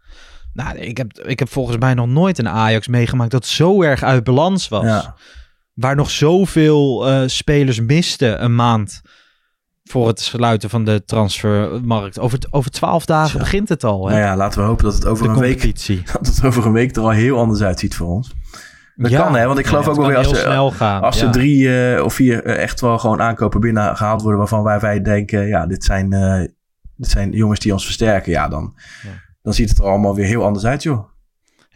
Nou, 0.57 0.79
ik 0.79 0.97
heb, 0.97 1.13
ik 1.19 1.39
heb 1.39 1.49
volgens 1.51 1.77
mij 1.79 1.95
nog 1.95 2.07
nooit 2.07 2.39
een 2.39 2.49
Ajax 2.49 2.89
meegemaakt 2.89 3.31
dat 3.31 3.47
zo 3.47 3.83
erg 3.83 4.03
uit 4.03 4.25
balans 4.25 4.69
was. 4.69 4.85
ja. 4.85 5.15
Waar 5.75 5.97
nog 5.97 6.11
zoveel 6.11 7.09
eh, 7.09 7.23
spelers 7.27 7.81
misten 7.81 8.45
een 8.45 8.55
maand 8.55 9.03
voor 9.85 10.07
het 10.07 10.21
sluiten 10.21 10.71
van 10.71 10.85
de 10.85 11.05
transfermarkt. 11.05 12.19
Over, 12.19 12.39
over 12.51 12.71
twaalf 12.71 13.05
dagen 13.07 13.39
begint 13.39 13.69
het 13.69 13.85
al. 13.85 14.07
Hè? 14.07 14.13
Nou 14.15 14.27
ja, 14.27 14.37
laten 14.37 14.61
we 14.61 14.67
hopen 14.67 14.85
dat 14.85 14.95
het 14.95 15.07
over 15.07 15.25
de 15.25 15.31
een 15.33 15.39
week 15.39 15.63
dat 16.13 16.27
het 16.27 16.45
over 16.45 16.67
een 16.67 16.73
week 16.73 16.97
er 16.97 17.03
al 17.03 17.11
heel 17.11 17.39
anders 17.39 17.61
uitziet 17.63 17.95
voor 17.97 18.07
ons. 18.09 18.33
Dat 18.95 19.11
kan, 19.13 19.37
hè? 19.37 19.47
Want 19.47 19.59
ik 19.59 19.67
geloof 19.67 19.85
Ja, 19.85 19.91
ook 19.91 19.97
wel 19.97 20.07
weer 20.07 20.17
als 20.17 20.31
er- 20.31 20.37
snel 20.37 20.71
gaan. 20.71 21.03
Als 21.03 21.21
er 21.21 21.31
drie 21.31 21.95
eh, 21.95 22.05
of 22.05 22.15
vier 22.15 22.45
eh, 22.45 22.63
echt 22.63 22.81
wel 22.81 22.99
gewoon 22.99 23.21
aankopen 23.21 23.61
binnen 23.61 23.97
gehaald 23.97 24.21
worden 24.23 24.39
waarvan 24.39 24.63
wij, 24.63 24.81
wij 24.81 25.03
denken, 25.03 25.47
ja, 25.47 25.67
dit 25.67 25.85
zijn, 25.85 26.11
dit 26.97 27.11
zijn 27.11 27.31
jongens 27.33 27.61
die 27.61 27.73
ons 27.73 27.85
versterken, 27.85 28.33
ja, 28.33 28.49
dan, 28.49 28.75
Ja. 29.03 29.11
Dan 29.47 29.55
ziet 29.55 29.69
het 29.69 29.79
er 29.79 29.85
allemaal 29.85 30.15
weer 30.15 30.27
heel 30.27 30.45
anders 30.45 30.65
uit, 30.65 30.83
joh. 30.83 31.09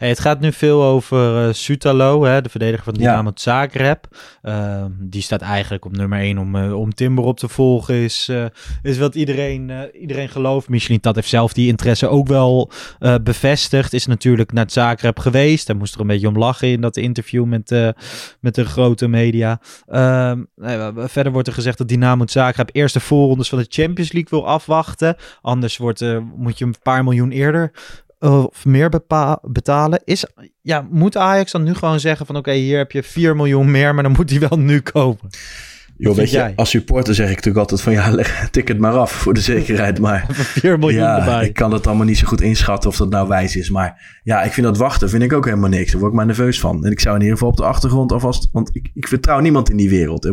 Hey, 0.01 0.09
het 0.09 0.19
gaat 0.19 0.39
nu 0.39 0.51
veel 0.51 0.83
over 0.83 1.47
eh 1.47 1.53
Sutalo, 1.53 2.23
hè, 2.23 2.41
de 2.41 2.49
verdediger 2.49 2.83
van 2.83 2.93
Ja. 2.93 2.99
Dynamo 2.99 3.31
Zagreb. 3.33 4.07
Ehm, 4.41 4.91
die 4.99 5.21
staat 5.21 5.41
eigenlijk 5.41 5.85
op 5.85 5.97
nummer 5.97 6.19
1 6.19 6.37
om, 6.37 6.55
eh, 6.55 6.79
om 6.79 6.93
Timber 6.93 7.23
op 7.23 7.37
te 7.37 7.47
volgen. 7.47 7.95
Is, 7.95 8.27
eh, 8.29 8.45
is 8.81 8.97
wat 8.97 9.15
iedereen, 9.15 9.91
iedereen 9.99 10.29
gelooft. 10.29 10.69
Michelin 10.69 10.99
Tat 10.99 11.15
heeft 11.15 11.27
zelf 11.27 11.53
die 11.53 11.67
interesse 11.67 12.07
ook 12.07 12.27
wel 12.27 12.71
bevestigd. 13.23 13.93
Is 13.93 14.05
natuurlijk 14.05 14.53
naar 14.53 14.71
Zagreb 14.71 15.19
geweest. 15.19 15.67
Hij 15.67 15.75
moest 15.75 15.93
er 15.95 16.01
een 16.01 16.07
beetje 16.07 16.27
om 16.27 16.37
lachen 16.37 16.67
in 16.67 16.81
dat 16.81 16.97
interview 16.97 17.45
met, 17.45 17.69
met 18.39 18.55
de 18.55 18.65
grote 18.65 19.07
media. 19.07 19.59
Ehm, 19.87 20.43
ja, 20.55 20.93
verder 20.95 21.31
wordt 21.31 21.47
er 21.47 21.53
gezegd 21.53 21.77
dat 21.77 21.87
Dynamo 21.87 22.27
Zagreb 22.27 22.69
eerst 22.71 22.93
de 22.93 22.99
voorrondes 22.99 23.49
van 23.49 23.59
de 23.59 23.65
Champions 23.69 24.11
League 24.11 24.39
wil 24.39 24.47
afwachten. 24.47 25.15
Anders 25.41 25.77
wordt, 25.77 26.05
moet 26.35 26.57
je 26.57 26.65
een 26.65 26.75
paar 26.83 27.03
miljoen 27.03 27.31
eerder 27.31 27.71
of 28.21 28.65
meer 28.65 28.89
betalen. 29.41 30.01
Is, 30.03 30.25
ja, 30.61 30.87
moet 30.89 31.17
Ajax 31.17 31.51
dan 31.51 31.63
nu 31.63 31.73
gewoon 31.73 31.99
zeggen 31.99 32.25
van 32.25 32.35
oké, 32.35 32.51
hier 32.51 32.77
heb 32.77 32.91
je 32.91 33.03
4 33.03 33.35
miljoen 33.35 33.71
meer, 33.71 33.93
maar 33.93 34.03
dan 34.03 34.11
moet 34.11 34.27
die 34.27 34.39
wel 34.39 34.59
nu 34.59 34.81
kopen. 34.81 35.29
Weet 36.01 36.31
je, 36.31 36.37
jij? 36.37 36.53
als 36.55 36.69
supporter 36.69 37.15
zeg 37.15 37.25
ik 37.25 37.35
natuurlijk 37.35 37.57
altijd 37.57 37.81
van 37.81 37.93
ja, 37.93 38.11
leg, 38.15 38.49
tik 38.51 38.67
het 38.67 38.79
maar 38.79 38.93
af 38.93 39.11
voor 39.11 39.33
de 39.33 39.39
zekerheid. 39.39 39.99
Maar 40.01 40.25
4 40.29 40.79
miljoen 40.79 41.01
ja, 41.01 41.19
erbij. 41.19 41.45
ik 41.45 41.53
kan 41.53 41.71
het 41.71 41.87
allemaal 41.87 42.05
niet 42.05 42.17
zo 42.17 42.27
goed 42.27 42.41
inschatten 42.41 42.89
of 42.89 42.97
dat 42.97 43.09
nou 43.09 43.27
wijs 43.27 43.55
is. 43.55 43.69
Maar 43.69 44.19
ja, 44.23 44.43
ik 44.43 44.51
vind 44.51 44.65
dat 44.65 44.77
wachten 44.77 45.09
vind 45.09 45.23
ik 45.23 45.33
ook 45.33 45.45
helemaal 45.45 45.69
niks. 45.69 45.91
Daar 45.91 45.99
word 45.99 46.11
ik 46.11 46.17
maar 46.17 46.25
nerveus 46.25 46.59
van. 46.59 46.85
En 46.85 46.91
ik 46.91 46.99
zou 46.99 47.15
in 47.15 47.21
ieder 47.21 47.37
geval 47.37 47.51
op 47.51 47.57
de 47.57 47.63
achtergrond 47.63 48.11
alvast... 48.11 48.49
Want 48.51 48.69
ik, 48.73 48.89
ik 48.93 49.07
vertrouw 49.07 49.39
niemand 49.39 49.69
in 49.69 49.77
die 49.77 49.89
wereld. 49.89 50.25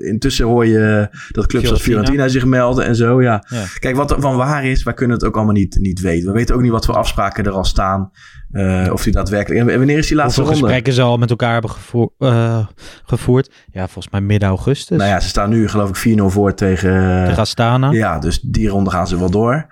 Intussen 0.00 0.46
hoor 0.46 0.66
je 0.66 1.08
dat 1.28 1.46
clubs 1.46 1.70
als 1.70 1.80
Fiorentina. 1.80 1.82
Fiorentina 1.82 2.28
zich 2.28 2.44
melden 2.44 2.84
en 2.84 2.96
zo. 2.96 3.22
Ja. 3.22 3.44
Ja. 3.48 3.64
Kijk, 3.78 3.96
wat 3.96 4.10
er 4.10 4.20
van 4.20 4.36
waar 4.36 4.64
is, 4.64 4.82
wij 4.82 4.94
kunnen 4.94 5.16
het 5.16 5.26
ook 5.26 5.36
allemaal 5.36 5.54
niet, 5.54 5.78
niet 5.80 6.00
weten. 6.00 6.26
We 6.26 6.32
weten 6.32 6.54
ook 6.54 6.62
niet 6.62 6.70
wat 6.70 6.84
voor 6.84 6.96
afspraken 6.96 7.44
er 7.44 7.52
al 7.52 7.64
staan. 7.64 8.10
Eh, 8.52 8.92
of 8.92 9.02
die 9.02 9.12
daadwerkelijk... 9.12 9.68
En 9.70 9.78
wanneer 9.78 9.98
is 9.98 10.06
die 10.06 10.16
laatste 10.16 10.40
Hoeveel 10.40 10.58
ronde? 10.60 10.74
gesprekken 10.74 10.92
ze 11.02 11.02
al 11.10 11.16
met 11.18 11.30
elkaar 11.30 11.52
hebben 11.52 11.70
gevoer- 11.70 12.12
eh, 12.18 12.66
gevoerd? 13.04 13.50
Ja, 13.70 13.82
volgens 13.84 14.08
mij 14.12 14.20
midden 14.20 14.48
augustus. 14.48 14.98
Nou 14.98 15.10
ja, 15.10 15.20
ze 15.20 15.28
staan 15.28 15.50
nu 15.50 15.68
geloof 15.68 15.88
ik 15.88 16.18
4-0 16.18 16.22
voor 16.26 16.54
tegen... 16.54 17.24
Tegen 17.24 17.40
Astana. 17.40 17.90
Ja, 17.90 18.18
dus 18.18 18.40
die 18.40 18.68
ronde 18.68 18.90
gaan 18.90 19.06
ze 19.06 19.18
wel 19.18 19.30
door. 19.30 19.66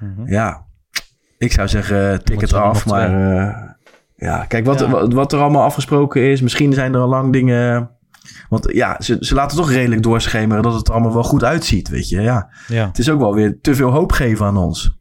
Mhm. 0.00 0.32
Ja, 0.32 0.64
ik 1.38 1.52
zou 1.52 1.68
zeggen, 1.68 2.24
tik 2.24 2.40
het 2.40 2.52
af. 2.52 2.86
Maar 2.86 3.36
eh, 3.36 3.54
ja, 4.16 4.44
kijk, 4.44 4.66
wat, 4.66 4.80
Ja. 4.80 4.88
Wat, 4.88 5.12
wat 5.12 5.32
er 5.32 5.40
allemaal 5.40 5.62
afgesproken 5.64 6.22
is. 6.30 6.40
Misschien 6.40 6.72
zijn 6.72 6.94
er 6.94 7.00
al 7.00 7.08
lang 7.08 7.32
dingen... 7.32 7.90
Want 8.48 8.68
ja, 8.72 8.96
ze, 9.00 9.16
ze 9.20 9.34
laten 9.34 9.56
toch 9.56 9.70
redelijk 9.70 10.02
doorschemeren 10.02 10.62
dat 10.62 10.74
het 10.74 10.86
er 10.88 10.92
allemaal 10.94 11.12
wel 11.12 11.22
goed 11.24 11.44
uitziet, 11.44 11.88
weet 11.88 12.08
je. 12.08 12.20
Ja, 12.20 12.50
Ja. 12.68 12.86
het 12.86 12.98
is 12.98 13.10
ook 13.10 13.18
wel 13.18 13.34
weer 13.34 13.58
te 13.60 13.74
veel 13.74 13.90
hoop 13.90 14.12
geven 14.12 14.46
aan 14.46 14.56
ons. 14.56 14.95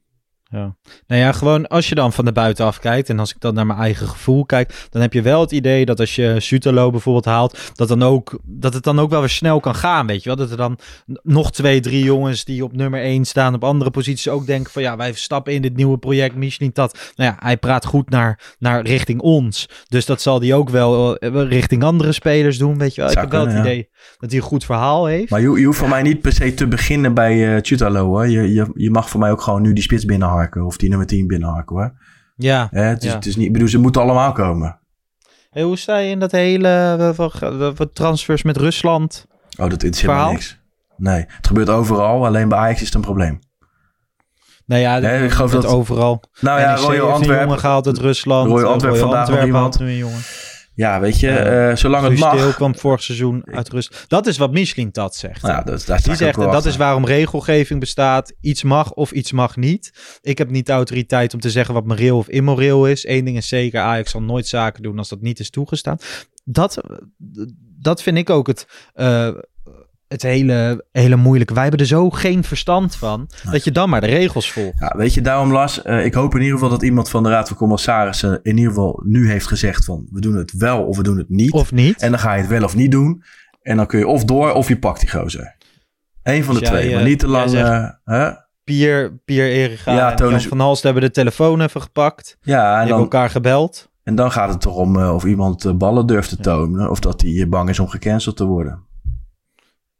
Ja. 0.56 0.76
Nou 1.08 1.22
ja, 1.22 1.32
gewoon 1.32 1.68
als 1.68 1.90
je 1.90 1.96
dan 1.96 2.14
van 2.14 2.26
de 2.26 2.32
buitenaf 2.32 2.80
kijkt 2.80 3.10
en 3.10 3.20
als 3.20 3.32
ik 3.32 3.40
dan 3.40 3.54
naar 3.54 3.66
mijn 3.66 3.80
eigen 3.80 4.08
gevoel 4.08 4.46
kijk, 4.46 4.88
dan 4.90 5.02
heb 5.02 5.14
je 5.14 5.22
wel 5.22 5.42
het 5.42 5.52
idee 5.52 5.86
dat 5.86 6.00
als 6.00 6.16
je 6.16 6.36
Sutalo 6.40 6.90
bijvoorbeeld 6.90 7.26
haalt, 7.26 7.72
dat, 7.74 7.88
dan 7.88 8.04
ook, 8.04 8.40
dat 8.44 8.74
het 8.74 8.84
dan 8.84 9.00
ook 9.00 9.10
wel 9.10 9.20
weer 9.20 9.30
snel 9.30 9.60
kan 9.60 9.76
gaan, 9.76 10.08
weet 10.08 10.24
je 10.24 10.30
wel. 10.30 10.38
Dat 10.38 10.52
er 10.52 10.58
dan 10.58 10.78
nog 11.24 11.52
twee, 11.52 11.80
drie 11.80 12.04
jongens 12.04 12.44
die 12.44 12.64
op 12.64 12.76
nummer 12.76 13.02
één 13.02 13.26
staan 13.26 13.54
op 13.54 13.64
andere 13.64 13.92
posities 13.92 14.28
ook 14.28 14.46
denken 14.46 14.72
van 14.72 14.82
ja, 14.82 14.98
wij 14.98 15.14
stappen 15.14 15.54
in 15.54 15.62
dit 15.62 15.76
nieuwe 15.76 15.98
project 15.98 16.36
Michelin 16.36 16.70
dat. 16.74 17.14
Nou 17.16 17.30
ja, 17.30 17.38
hij 17.40 17.58
praat 17.58 17.86
goed 17.86 18.10
naar, 18.10 18.56
naar 18.60 18.86
richting 18.86 19.22
ons. 19.22 19.70
Dus 19.88 20.06
dat 20.06 20.22
zal 20.22 20.40
hij 20.40 20.54
ook 20.54 20.70
wel 20.70 21.16
eh, 21.18 21.50
richting 21.50 21.84
andere 21.84 22.12
spelers 22.12 22.58
doen, 22.58 22.78
weet 22.78 22.96
je 22.96 23.02
wel. 23.02 23.12
Ik 23.12 23.18
heb 23.18 23.32
wel 23.32 23.48
het 23.48 23.60
idee 23.60 23.90
dat 24.18 24.30
hij 24.30 24.40
een 24.40 24.46
goed 24.46 24.66
verhaal 24.66 25.06
heeft. 25.06 25.30
Maar 25.30 25.42
je, 25.42 25.60
je 25.60 25.66
hoeft 25.66 25.78
voor 25.78 25.90
mij 25.90 26.02
niet 26.02 26.22
per 26.22 26.34
se 26.34 26.54
te 26.54 26.68
beginnen 26.68 27.14
bij 27.14 27.56
uh, 27.56 27.60
Chutalo, 27.62 28.06
hoor. 28.06 28.28
Je, 28.28 28.54
je, 28.54 28.72
je 28.74 28.92
mag 28.92 29.10
voor 29.10 29.20
mij 29.20 29.32
ook 29.32 29.42
gewoon 29.42 29.62
nu 29.62 29.74
die 29.74 29.84
spits 29.84 30.06
binnenharken 30.06 30.66
of 30.66 30.78
die 30.78 30.90
nummer 30.90 31.08
10 31.08 31.28
binnenhakken 31.28 31.76
hoor. 31.76 31.94
Ja. 32.36 32.70
Eh, 32.72 32.88
het, 32.88 33.04
is, 33.04 33.14
het 33.14 33.26
is 33.26 33.36
niet, 33.36 33.52
bedoel, 33.52 33.68
ze 33.68 33.78
moeten 33.78 34.02
allemaal 34.02 34.32
komen. 34.32 34.80
Hey, 35.50 35.64
hoe 35.64 35.78
sta 35.78 35.98
je 35.98 36.10
in 36.10 36.20
dat 36.20 36.32
hele 36.32 37.14
wat 37.76 37.96
transfers 37.96 38.44
met 38.44 38.58
Rusland? 38.58 39.26
Oh, 39.58 39.70
dat 39.70 39.84
interesseert 39.84 40.26
me 40.26 40.32
niks. 40.32 40.60
Nee, 40.98 41.26
het 41.28 41.48
gebeurt 41.48 41.70
overal, 41.70 42.26
alleen 42.26 42.50
bij 42.50 42.58
Ajax 42.58 42.80
is 42.80 42.86
het 42.86 42.96
een 42.96 43.02
probleem. 43.02 43.40
Nou 44.66 44.82
ja, 44.82 45.00
nee, 45.00 45.24
ik 45.24 45.32
geloof 45.32 45.52
dat 45.52 45.66
overal. 45.66 46.24
Nou 46.40 46.60
ja, 46.60 46.76
Royal 46.76 47.12
Antwerpen 47.12 47.60
gehaald 47.60 47.88
uit 47.88 47.98
Rusland. 47.98 48.50
Royal 48.50 48.72
Antwerpen 48.72 49.00
vandaag 49.00 49.20
Antwerpen 49.20 49.48
nog 49.48 49.56
iemand. 49.56 49.80
Nu 49.80 49.88
een 49.88 49.98
jongen. 49.98 50.20
Ja, 50.76 51.00
weet 51.00 51.20
je, 51.20 51.68
uh, 51.70 51.76
zolang 51.76 52.08
het 52.08 52.20
mag. 52.20 52.36
Deel 52.36 52.54
kwam 52.54 52.76
vorig 52.76 53.04
seizoen 53.04 53.44
uit 53.46 53.70
rust. 53.70 54.06
Dat 54.08 54.28
is 54.28 54.38
wat 54.38 54.52
Michelin 54.52 54.90
dat 54.92 55.16
zegt. 55.16 55.42
Nou 55.42 55.54
ja, 55.54 55.62
dat, 55.62 55.86
daar 55.86 56.02
Die 56.02 56.16
zegt, 56.16 56.36
dat 56.36 56.66
is 56.66 56.76
waarom 56.76 57.06
regelgeving 57.06 57.80
bestaat. 57.80 58.34
Iets 58.42 58.64
mag 58.64 58.92
of 58.92 59.12
iets 59.12 59.32
mag 59.32 59.56
niet. 59.56 60.20
Ik 60.22 60.38
heb 60.38 60.50
niet 60.50 60.66
de 60.66 60.72
autoriteit 60.72 61.34
om 61.34 61.40
te 61.40 61.50
zeggen 61.50 61.74
wat 61.74 61.86
moreel 61.86 62.18
of 62.18 62.30
immoreel 62.30 62.88
is. 62.88 63.08
Eén 63.08 63.26
ding 63.26 63.38
is 63.38 63.48
zeker, 63.48 63.80
Ajax 63.80 64.12
zal 64.12 64.22
nooit 64.22 64.48
zaken 64.48 64.84
doen 64.84 64.98
als 64.98 65.10
dat 65.10 65.22
niet 65.22 65.40
is 65.40 65.50
toegestaan. 65.50 65.98
Dat, 66.44 66.82
dat 67.80 68.02
vind 68.02 68.18
ik 68.18 68.30
ook 68.30 68.48
het... 68.48 68.68
Uh, 68.96 69.30
het 70.08 70.22
hele, 70.22 70.86
hele 70.92 71.16
moeilijk. 71.16 71.50
Wij 71.50 71.62
hebben 71.62 71.80
er 71.80 71.86
zo 71.86 72.10
geen 72.10 72.44
verstand 72.44 72.96
van. 72.96 73.30
Dat 73.52 73.64
je 73.64 73.72
dan 73.72 73.90
maar 73.90 74.02
de 74.02 74.08
regels 74.08 74.52
volgt. 74.52 74.80
Ja, 74.80 74.94
weet 74.98 75.14
je, 75.14 75.22
daarom 75.22 75.52
Lars, 75.52 75.80
uh, 75.84 76.06
ik 76.06 76.14
hoop 76.14 76.34
in 76.34 76.42
ieder 76.42 76.54
geval 76.54 76.70
dat 76.70 76.84
iemand 76.84 77.10
van 77.10 77.24
de 77.24 77.30
Raad 77.30 77.48
van 77.48 77.58
Commissarissen 77.58 78.40
in 78.44 78.58
ieder 78.58 78.74
geval 78.74 79.02
nu 79.04 79.30
heeft 79.30 79.48
gezegd 79.48 79.86
van 79.86 80.08
we 80.12 80.22
doen 80.22 80.36
het 80.36 80.54
wel 80.58 80.84
of 80.84 80.98
we 80.98 81.04
doen 81.04 81.18
het 81.18 81.30
niet. 81.30 81.52
Of 81.52 81.72
niet. 81.72 82.02
En 82.02 82.12
dan 82.12 82.20
ga 82.20 82.34
je 82.34 82.42
het 82.42 82.50
wel 82.50 82.64
of 82.64 82.76
niet 82.76 82.92
doen. 82.92 83.24
En 83.62 83.78
dan 83.78 83.88
kun 83.88 84.00
je 84.00 84.08
of 84.08 84.24
door 84.24 84.54
of 84.54 84.68
je 84.68 84.80
pakt 84.80 85.00
die 85.00 85.10
gozer. 85.10 85.56
Eén 86.24 86.44
van 86.44 86.54
de 86.54 86.60
dus 86.60 86.70
twee, 86.70 86.94
maar 86.94 87.04
niet 87.04 87.20
te 87.20 87.28
lang. 87.28 87.52
Uh, 87.52 87.90
hè? 88.04 88.32
Pier, 88.64 89.20
Pier 89.26 89.46
Eriga 89.46 89.94
ja, 89.94 90.18
en 90.18 90.42
van 90.42 90.60
Halst 90.60 90.84
hebben 90.84 91.02
de 91.02 91.12
telefoon 91.12 91.62
even 91.62 91.82
gepakt. 91.82 92.38
Ja, 92.42 92.58
en 92.58 92.64
die 92.64 92.72
dan, 92.72 92.78
hebben 92.78 92.98
elkaar 92.98 93.30
gebeld. 93.30 93.90
En 94.04 94.16
dan 94.16 94.32
gaat 94.32 94.50
het 94.50 94.62
toch 94.62 94.76
om 94.76 94.96
uh, 94.96 95.14
of 95.14 95.24
iemand 95.24 95.78
ballen 95.78 96.08
durft 96.08 96.30
te 96.30 96.38
tonen. 96.38 96.90
Of 96.90 97.00
dat 97.00 97.22
hij 97.22 97.48
bang 97.50 97.70
is 97.70 97.80
om 97.80 97.88
gecanceld 97.88 98.38
te 98.38 98.46
worden. 98.46 98.85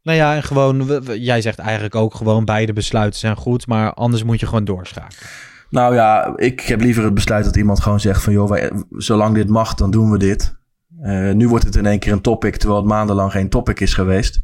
Nou 0.06 0.18
ja, 0.18 0.34
en 0.34 0.42
gewoon, 0.42 1.02
jij 1.18 1.40
zegt 1.40 1.58
eigenlijk 1.58 1.94
ook 1.94 2.14
gewoon 2.14 2.44
beide 2.44 2.72
besluiten 2.72 3.20
zijn 3.20 3.36
goed, 3.36 3.66
maar 3.66 3.94
anders 3.94 4.24
moet 4.24 4.40
je 4.40 4.46
gewoon 4.46 4.64
doorschakelen. 4.64 5.28
Nou 5.70 5.94
ja, 5.94 6.32
ik 6.36 6.60
heb 6.60 6.80
liever 6.80 7.04
het 7.04 7.14
besluit 7.14 7.44
dat 7.44 7.56
iemand 7.56 7.80
gewoon 7.80 8.00
zegt 8.00 8.22
van 8.22 8.32
joh, 8.32 8.48
wij, 8.48 8.72
zolang 8.90 9.34
dit 9.34 9.48
mag, 9.48 9.74
dan 9.74 9.90
doen 9.90 10.10
we 10.10 10.18
dit. 10.18 10.56
Uh, 11.02 11.32
nu 11.32 11.48
wordt 11.48 11.64
het 11.64 11.76
in 11.76 11.86
één 11.86 11.98
keer 11.98 12.12
een 12.12 12.20
topic, 12.20 12.56
terwijl 12.56 12.80
het 12.80 12.90
maandenlang 12.90 13.32
geen 13.32 13.48
topic 13.48 13.80
is 13.80 13.94
geweest. 13.94 14.40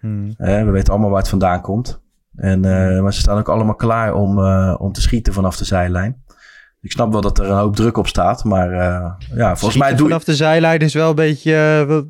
Hmm. 0.00 0.26
Uh, 0.26 0.64
we 0.64 0.70
weten 0.70 0.92
allemaal 0.92 1.10
waar 1.10 1.20
het 1.20 1.28
vandaan 1.28 1.60
komt. 1.60 2.02
En, 2.36 2.64
uh, 2.66 3.00
maar 3.00 3.14
ze 3.14 3.20
staan 3.20 3.38
ook 3.38 3.48
allemaal 3.48 3.74
klaar 3.74 4.14
om, 4.14 4.38
om 4.76 4.92
te 4.92 5.00
schieten 5.00 5.32
vanaf 5.32 5.56
de 5.56 5.64
zijlijn. 5.64 6.19
Ik 6.82 6.90
snap 6.90 7.12
wel 7.12 7.20
dat 7.20 7.38
er 7.38 7.44
een 7.44 7.56
hoop 7.56 7.76
druk 7.76 7.96
op 7.96 8.06
staat, 8.06 8.44
maar 8.44 8.72
ja, 9.34 9.56
volgens 9.56 9.80
mij 9.80 9.94
doe 9.94 10.06
vanaf 10.06 10.24
de 10.24 10.34
zijlijn 10.34 10.80
is 10.80 10.94
wel 10.94 11.08
een 11.08 11.14
beetje 11.14 12.06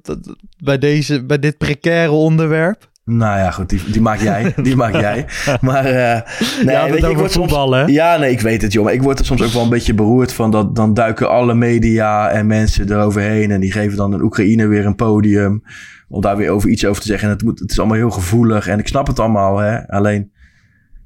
bij, 0.59 0.79
deze, 0.79 1.25
bij 1.25 1.39
dit 1.39 1.59
precaire 1.59 2.12
onderwerp. 2.12 2.91
Nou 3.05 3.39
ja, 3.39 3.51
goed, 3.51 3.68
die, 3.68 3.91
die 3.91 4.01
maak 4.01 4.21
jij. 4.21 4.55
Die 4.62 4.77
maak 4.77 4.93
jij. 4.93 5.27
Maar 5.61 5.85
uh, 5.87 6.21
nee, 6.64 6.75
ja, 6.75 6.91
weet 6.91 7.01
je, 7.01 7.11
ik 7.11 7.16
word 7.16 7.33
voetbal, 7.33 7.73
hè? 7.73 7.85
Ja, 7.85 8.16
nee, 8.16 8.31
ik 8.31 8.41
weet 8.41 8.62
het, 8.62 8.73
joh. 8.73 8.85
Maar 8.85 8.93
ik 8.93 9.03
word 9.03 9.18
er 9.18 9.25
soms 9.25 9.43
ook 9.43 9.53
wel 9.53 9.62
een 9.62 9.68
beetje 9.68 9.95
beroerd 9.95 10.33
van. 10.33 10.51
Dat, 10.51 10.77
dan 10.77 10.95
duiken 10.95 11.31
alle 11.31 11.55
media 11.55 12.31
en 12.31 12.47
mensen 12.47 12.91
eroverheen. 12.91 13.51
En 13.51 13.61
die 13.61 13.73
geven 13.73 13.97
dan 13.97 14.12
een 14.12 14.23
Oekraïne 14.23 14.66
weer 14.66 14.87
een 14.87 14.95
podium. 14.95 15.62
Om 16.09 16.21
daar 16.21 16.37
weer 16.37 16.51
over 16.51 16.68
iets 16.68 16.85
over 16.85 17.03
te 17.03 17.09
zeggen. 17.09 17.29
En 17.29 17.35
het, 17.35 17.45
moet, 17.45 17.59
het 17.59 17.71
is 17.71 17.79
allemaal 17.79 17.97
heel 17.97 18.11
gevoelig. 18.11 18.68
En 18.68 18.79
ik 18.79 18.89
snap 18.89 19.07
het 19.07 19.18
allemaal, 19.18 19.59
hè. 19.59 19.89
Alleen, 19.89 20.33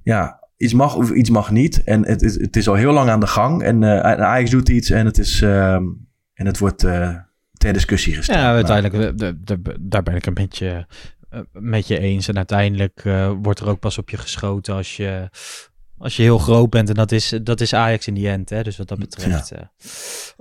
ja, 0.03 0.39
iets 0.57 0.73
mag 0.73 0.95
of 0.95 1.11
iets 1.11 1.31
mag 1.31 1.51
niet. 1.51 1.85
En 1.85 2.07
het, 2.07 2.21
het, 2.21 2.35
het 2.35 2.57
is 2.57 2.69
al 2.69 2.75
heel 2.75 2.93
lang 2.93 3.11
aan 3.11 3.21
de 3.21 3.27
gang. 3.27 3.63
En 3.63 3.83
uh, 3.83 4.01
Ajax 4.01 4.51
doet 4.51 4.69
iets. 4.69 4.91
En 4.91 5.07
het, 5.07 5.19
is, 5.19 5.41
uh, 5.41 5.75
en 5.75 6.47
het 6.47 6.59
wordt 6.59 6.79
ter 7.53 7.73
discussie 7.73 8.15
gesteld. 8.15 8.39
Ja, 8.39 8.55
uiteindelijk, 8.55 9.15
daar 9.81 10.03
ben 10.03 10.15
ik 10.15 10.27
een 10.27 10.35
beetje 10.35 10.87
eh, 11.35 11.41
met 11.53 11.87
je 11.87 11.99
eens. 11.99 12.29
En 12.29 12.37
uiteindelijk 12.37 13.05
uh, 13.05 13.33
wordt 13.43 13.61
er 13.61 13.69
ook 13.69 13.81
pas 13.81 13.99
op 13.99 14.11
je 14.11 14.17
geschoten 14.17 14.75
als 14.75 14.97
je, 14.97 15.29
als 15.99 16.16
je 16.16 16.22
heel 16.22 16.38
groot 16.38 16.70
bent. 16.70 16.88
En 16.88 16.95
dat 16.95 17.12
is, 17.12 17.38
dat 17.42 17.61
is 17.61 17.74
Ajax 17.74 18.07
in 18.07 18.14
die 18.14 18.28
end. 18.28 18.51
Hè? 18.51 18.62
Dus 18.62 18.76
wat 18.76 18.88
dat 18.88 18.99
betreft. 18.99 19.49
Ja. 19.49 19.57
Uh. 19.57 19.62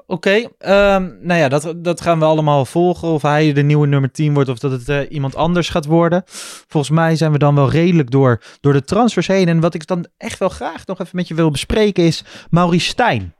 Oké, 0.06 0.48
okay, 0.58 0.96
um, 0.96 1.18
nou 1.22 1.40
ja, 1.40 1.50
dat, 1.50 1.74
dat 1.78 2.02
gaan 2.02 2.20
we 2.20 2.26
allemaal 2.26 2.66
volgen. 2.66 3.08
Of 3.08 3.22
hij 3.22 3.54
de 3.54 3.62
nieuwe 3.62 3.88
nummer 3.88 4.12
10 4.12 4.34
wordt 4.34 4.50
of 4.50 4.60
dat 4.60 4.72
het 4.72 4.90
uh, 4.90 5.12
iemand 5.12 5.36
anders 5.36 5.70
gaat 5.70 5.86
worden. 5.86 6.24
Volgens 6.68 6.94
mij 6.94 7.16
zijn 7.16 7.32
we 7.32 7.38
dan 7.38 7.56
wel 7.56 7.70
redelijk 7.70 8.12
door, 8.12 8.42
door 8.60 8.74
de 8.74 8.84
transfers 8.84 9.28
heen. 9.28 9.48
En 9.48 9.60
wat 9.60 9.74
ik 9.74 9.88
dan 9.88 10.08
echt 10.18 10.40
wel 10.40 10.50
graag 10.50 10.86
nog 10.86 11.00
even 11.00 11.16
met 11.16 11.28
je 11.28 11.34
wil 11.34 11.52
bespreken 11.52 12.04
is 12.04 12.24
Maurice 12.50 12.88
Stijn. 12.88 13.34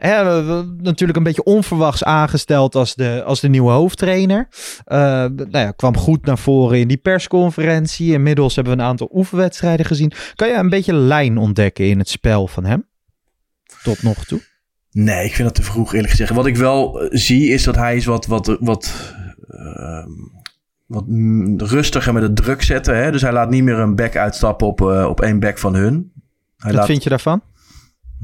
Hè, 0.00 0.42
natuurlijk 0.82 1.18
een 1.18 1.24
beetje 1.24 1.44
onverwachts 1.44 2.04
aangesteld 2.04 2.74
als 2.74 2.94
de, 2.94 3.22
als 3.24 3.40
de 3.40 3.48
nieuwe 3.48 3.70
hoofdtrainer. 3.70 4.48
Uh, 4.86 4.98
nou 5.26 5.48
ja, 5.50 5.70
kwam 5.70 5.96
goed 5.96 6.24
naar 6.24 6.38
voren 6.38 6.78
in 6.78 6.88
die 6.88 6.96
persconferentie. 6.96 8.12
Inmiddels 8.12 8.54
hebben 8.54 8.76
we 8.76 8.82
een 8.82 8.88
aantal 8.88 9.10
oefenwedstrijden 9.12 9.86
gezien. 9.86 10.12
Kan 10.34 10.48
je 10.48 10.54
een 10.54 10.68
beetje 10.68 10.94
lijn 10.94 11.38
ontdekken 11.38 11.88
in 11.88 11.98
het 11.98 12.08
spel 12.08 12.46
van 12.46 12.64
hem? 12.64 12.86
Tot 13.82 14.02
nog 14.02 14.24
toe? 14.24 14.40
Nee, 14.90 15.24
ik 15.24 15.34
vind 15.34 15.48
dat 15.48 15.56
te 15.56 15.62
vroeg 15.62 15.94
eerlijk 15.94 16.10
gezegd. 16.10 16.30
Wat 16.30 16.46
ik 16.46 16.56
wel 16.56 17.00
eh, 17.00 17.08
zie 17.10 17.48
is 17.48 17.64
dat 17.64 17.76
hij 17.76 17.96
is 17.96 18.04
wat, 18.04 18.26
wat, 18.26 18.56
wat, 18.60 19.14
uh, 19.48 20.06
wat 20.86 21.04
rustiger 21.56 22.12
met 22.12 22.22
het 22.22 22.36
druk 22.36 22.62
zetten. 22.62 22.96
Hè? 22.96 23.10
Dus 23.10 23.22
hij 23.22 23.32
laat 23.32 23.50
niet 23.50 23.62
meer 23.62 23.78
een 23.78 23.96
back 23.96 24.16
uitstappen 24.16 24.66
op, 24.66 24.80
uh, 24.80 25.06
op 25.08 25.20
één 25.20 25.40
back 25.40 25.58
van 25.58 25.74
hun. 25.74 26.12
Hij 26.56 26.72
wat 26.72 26.86
vind 26.86 27.02
je 27.02 27.08
daarvan? 27.08 27.42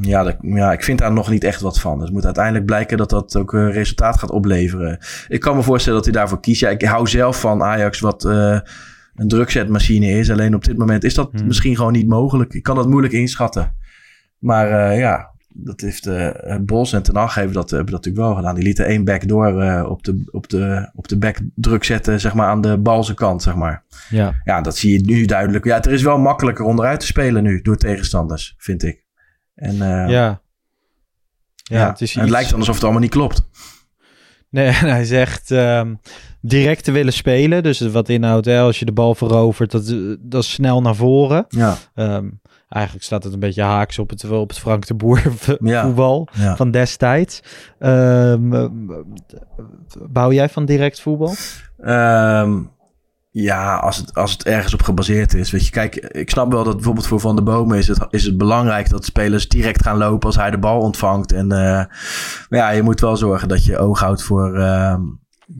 Ja, 0.01 0.23
dat, 0.23 0.37
ja, 0.41 0.73
ik 0.73 0.85
vind 0.85 0.99
daar 0.99 1.13
nog 1.13 1.31
niet 1.31 1.45
echt 1.45 1.61
wat 1.61 1.81
van. 1.81 1.95
Dus 1.95 2.05
het 2.05 2.15
moet 2.15 2.25
uiteindelijk 2.25 2.65
blijken 2.65 2.97
dat 2.97 3.11
dat 3.11 3.37
ook 3.37 3.53
uh, 3.53 3.73
resultaat 3.73 4.19
gaat 4.19 4.31
opleveren. 4.31 4.99
Ik 5.29 5.41
kan 5.41 5.57
me 5.57 5.63
voorstellen 5.63 5.97
dat 5.99 6.09
hij 6.09 6.21
daarvoor 6.21 6.41
kiest. 6.41 6.61
Ja, 6.61 6.69
ik 6.69 6.83
hou 6.83 7.09
zelf 7.09 7.41
van 7.41 7.63
Ajax 7.63 8.01
wat 8.01 8.25
uh, 8.25 8.59
een 9.15 9.29
drukzetmachine 9.29 10.07
is. 10.07 10.31
Alleen 10.31 10.55
op 10.55 10.65
dit 10.65 10.79
moment 10.79 11.05
is 11.05 11.15
dat 11.15 11.31
hmm. 11.33 11.47
misschien 11.47 11.77
gewoon 11.77 11.93
niet 11.93 12.09
mogelijk. 12.09 12.55
Ik 12.55 12.63
kan 12.63 12.77
dat 12.77 12.89
moeilijk 12.89 13.15
inschatten. 13.15 13.75
Maar 14.39 14.93
uh, 14.93 14.99
ja, 14.99 15.31
dat 15.49 15.81
heeft 15.81 16.09
Bos 16.67 16.93
en 16.93 17.03
Ten 17.03 17.17
Hag 17.17 17.35
hebben 17.35 17.55
dat, 17.55 17.71
hebben 17.71 17.93
dat 17.93 18.05
natuurlijk 18.05 18.27
wel 18.27 18.37
gedaan. 18.37 18.55
Die 18.55 18.65
lieten 18.65 18.87
één 18.87 19.05
back 19.05 19.29
door 19.29 19.47
op, 19.89 20.05
de, 20.05 20.29
op, 20.31 20.49
de, 20.49 20.91
op 20.95 21.09
de 21.09 21.19
back 21.19 21.39
druk 21.55 21.85
zetten, 21.85 22.21
zeg 22.21 22.35
maar 22.35 22.49
aan 22.49 22.61
de 22.61 22.79
balse 22.79 23.15
kant, 23.15 23.43
zeg 23.43 23.55
maar. 23.55 23.85
Ja. 24.09 24.41
ja, 24.45 24.61
dat 24.61 24.77
zie 24.77 24.93
je 24.93 25.05
nu 25.05 25.25
duidelijk. 25.25 25.65
Ja, 25.65 25.77
het 25.77 25.87
is 25.87 26.03
wel 26.03 26.19
makkelijker 26.19 26.65
onderuit 26.65 27.01
te 27.01 27.07
spelen 27.07 27.43
nu 27.43 27.63
door 27.63 27.77
tegenstanders, 27.77 28.55
vind 28.59 28.83
ik. 28.83 29.06
En, 29.57 29.75
uh, 29.75 30.09
ja. 30.09 30.41
Ja, 31.69 31.79
ja, 31.79 31.89
het, 31.89 32.01
is 32.01 32.15
het 32.15 32.31
lijkt 32.31 32.55
alsof 32.55 32.75
het 32.75 32.85
allemaal 32.85 33.01
niet 33.01 33.11
klopt. 33.11 33.49
Nee, 34.51 34.67
en 34.83 34.89
hij 34.89 35.05
zegt 35.05 35.51
um, 35.51 36.01
direct 36.41 36.85
te 36.85 36.93
willen 36.93 37.13
spelen. 37.13 37.63
Dus 37.63 37.81
wat 37.81 38.09
inhoudt, 38.09 38.47
hè, 38.47 38.61
als 38.61 38.79
je 38.79 38.85
de 38.85 38.93
bal 38.93 39.15
verovert, 39.15 39.71
dat, 39.71 39.95
dat 40.21 40.43
is 40.43 40.53
snel 40.53 40.83
naar 40.83 40.95
voren. 40.95 41.45
Ja. 41.49 41.77
Um, 41.95 42.41
eigenlijk 42.69 43.05
staat 43.05 43.25
het 43.25 43.33
een 43.33 43.39
beetje 43.39 43.63
haaks 43.63 43.99
op 43.99 44.11
het, 44.11 44.31
op 44.31 44.49
het 44.49 44.59
Frank 44.59 44.87
de 44.87 44.95
Boer 44.95 45.23
voetbal 45.37 46.29
ja. 46.33 46.57
van 46.57 46.71
destijds. 46.71 47.43
Um, 47.79 48.51
bouw 50.09 50.33
jij 50.33 50.49
van 50.49 50.65
direct 50.65 51.01
voetbal? 51.01 51.35
Ja, 53.39 53.76
als 53.76 53.97
het, 53.97 54.14
als 54.14 54.32
het 54.32 54.45
ergens 54.45 54.74
op 54.74 54.82
gebaseerd 54.82 55.34
is. 55.34 55.51
Weet 55.51 55.64
je, 55.64 55.70
kijk, 55.70 55.97
ik 55.97 56.30
snap 56.30 56.53
wel 56.53 56.64
dat 56.64 56.74
bijvoorbeeld 56.74 57.07
voor 57.07 57.20
Van 57.20 57.34
der 57.34 57.45
Bomen 57.45 57.78
is 57.78 57.89
het, 57.89 58.07
is 58.11 58.24
het 58.24 58.39
belangrijk 58.39 58.91
dat 58.91 59.05
spelers 59.05 59.49
direct 59.49 59.82
gaan 59.82 59.97
lopen 59.97 60.26
als 60.26 60.37
hij 60.37 60.51
de 60.51 60.59
bal 60.59 60.80
ontvangt. 60.80 61.32
En 61.32 61.45
uh, 61.45 61.59
maar 62.49 62.59
ja, 62.59 62.70
je 62.70 62.82
moet 62.82 63.01
wel 63.01 63.16
zorgen 63.16 63.49
dat 63.49 63.64
je 63.64 63.78
oog 63.78 64.01
houdt 64.01 64.22
voor. 64.22 64.57
Uh, 64.57 64.97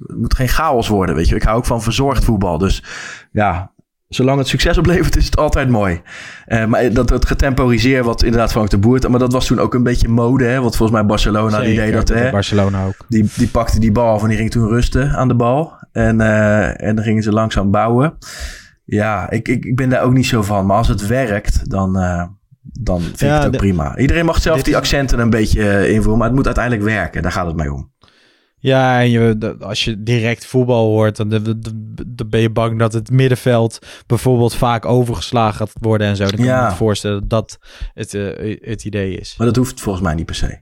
het 0.07 0.17
moet 0.17 0.35
geen 0.35 0.49
chaos 0.49 0.89
worden, 0.89 1.15
weet 1.15 1.29
je. 1.29 1.35
Ik 1.35 1.43
hou 1.43 1.57
ook 1.57 1.67
van 1.67 1.83
verzorgd 1.83 2.25
voetbal. 2.25 2.59
Dus 2.59 2.83
ja, 3.33 3.73
zolang 4.09 4.39
het 4.39 4.49
succes 4.49 4.79
oplevert, 4.79 5.17
is 5.17 5.25
het 5.25 5.37
altijd 5.37 5.69
mooi. 5.69 6.01
Uh, 6.47 6.65
maar 6.67 6.93
dat 6.93 7.11
het 7.11 7.27
getemporiseer 7.27 8.05
wat 8.05 8.23
inderdaad 8.23 8.51
Frank 8.53 8.71
de 8.71 8.79
Boer... 8.79 9.11
Maar 9.11 9.19
dat 9.19 9.33
was 9.33 9.47
toen 9.47 9.59
ook 9.59 9.75
een 9.75 9.83
beetje 9.83 10.09
mode, 10.09 10.45
hè. 10.45 10.61
Want 10.61 10.77
volgens 10.77 10.99
mij 10.99 11.07
Barcelona, 11.07 11.51
Zeker, 11.57 11.67
die 11.67 11.77
deed 11.77 11.93
dat, 11.93 12.09
hè. 12.09 12.31
Barcelona 12.31 12.85
ook. 12.87 12.97
Die, 13.09 13.31
die 13.37 13.49
pakte 13.49 13.81
die 13.81 13.93
bal 13.93 14.15
af 14.15 14.23
en 14.23 14.29
die 14.29 14.37
ging 14.37 14.51
toen 14.51 14.69
rusten 14.69 15.11
aan 15.17 15.29
de 15.29 15.35
bal. 15.35 15.73
En, 15.93 16.21
uh, 16.21 16.83
en 16.83 16.95
dan 16.95 17.05
gingen 17.05 17.23
ze 17.23 17.33
langzaam 17.33 17.71
bouwen. 17.71 18.19
Ja, 18.85 19.31
ik, 19.31 19.49
ik, 19.49 19.65
ik 19.65 19.77
ben 19.77 19.89
daar 19.89 20.03
ook 20.03 20.13
niet 20.13 20.27
zo 20.27 20.43
van. 20.43 20.67
Maar 20.67 20.77
als 20.77 20.89
het 20.89 21.07
werkt, 21.07 21.71
dan, 21.71 21.99
uh, 21.99 22.23
dan 22.63 23.01
vind 23.01 23.21
Ja, 23.21 23.27
ik 23.27 23.35
het 23.37 23.47
ook 23.47 23.53
de- 23.53 23.59
prima. 23.59 23.97
Iedereen 23.99 24.25
mag 24.25 24.41
zelf 24.43 24.63
die 24.63 24.77
accenten 24.77 25.19
een 25.19 25.31
beetje 25.31 25.69
eh, 25.69 25.91
invoeren, 25.91 26.19
maar 26.19 26.27
het 26.27 26.37
moet 26.37 26.47
uiteindelijk 26.47 26.85
werken. 26.85 27.23
Daar 27.23 27.33
gaat 27.33 27.47
het 27.47 27.57
mee 27.57 27.73
om. 27.73 27.91
Ja, 28.67 29.01
en 29.01 29.11
je, 29.11 29.57
als 29.61 29.85
je 29.85 30.03
direct 30.03 30.47
voetbal 30.47 30.87
hoort, 30.87 31.17
dan, 31.17 31.29
ben 32.27 32.41
je 32.41 32.51
bang 32.51 32.79
dat 32.79 32.93
het 32.93 33.11
middenveld 33.11 33.79
bijvoorbeeld 34.07 34.55
vaak 34.55 34.85
overgeslagen 34.87 35.57
gaat 35.57 35.73
worden 35.81 36.07
en 36.07 36.17
zo. 36.17 36.25
Dan 36.25 36.35
kan 36.37 36.45
Ja. 36.45 36.65
je 36.65 36.71
me 36.71 36.77
voorstellen 36.77 37.29
dat 37.29 37.31
dat 37.37 37.59
het, 37.95 38.15
eh, 38.15 38.57
het 38.61 38.85
idee 38.85 39.19
is. 39.19 39.35
Maar 39.39 39.47
dat 39.47 39.57
hoeft 39.57 39.81
volgens 39.81 40.05
mij 40.05 40.15
niet 40.15 40.27
per 40.27 40.35
se. 40.35 40.59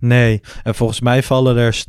Nee, 0.00 0.40
en 0.62 0.74
volgens 0.74 1.00
mij 1.00 1.22
vallen 1.22 1.56
er, 1.56 1.72
st- 1.74 1.88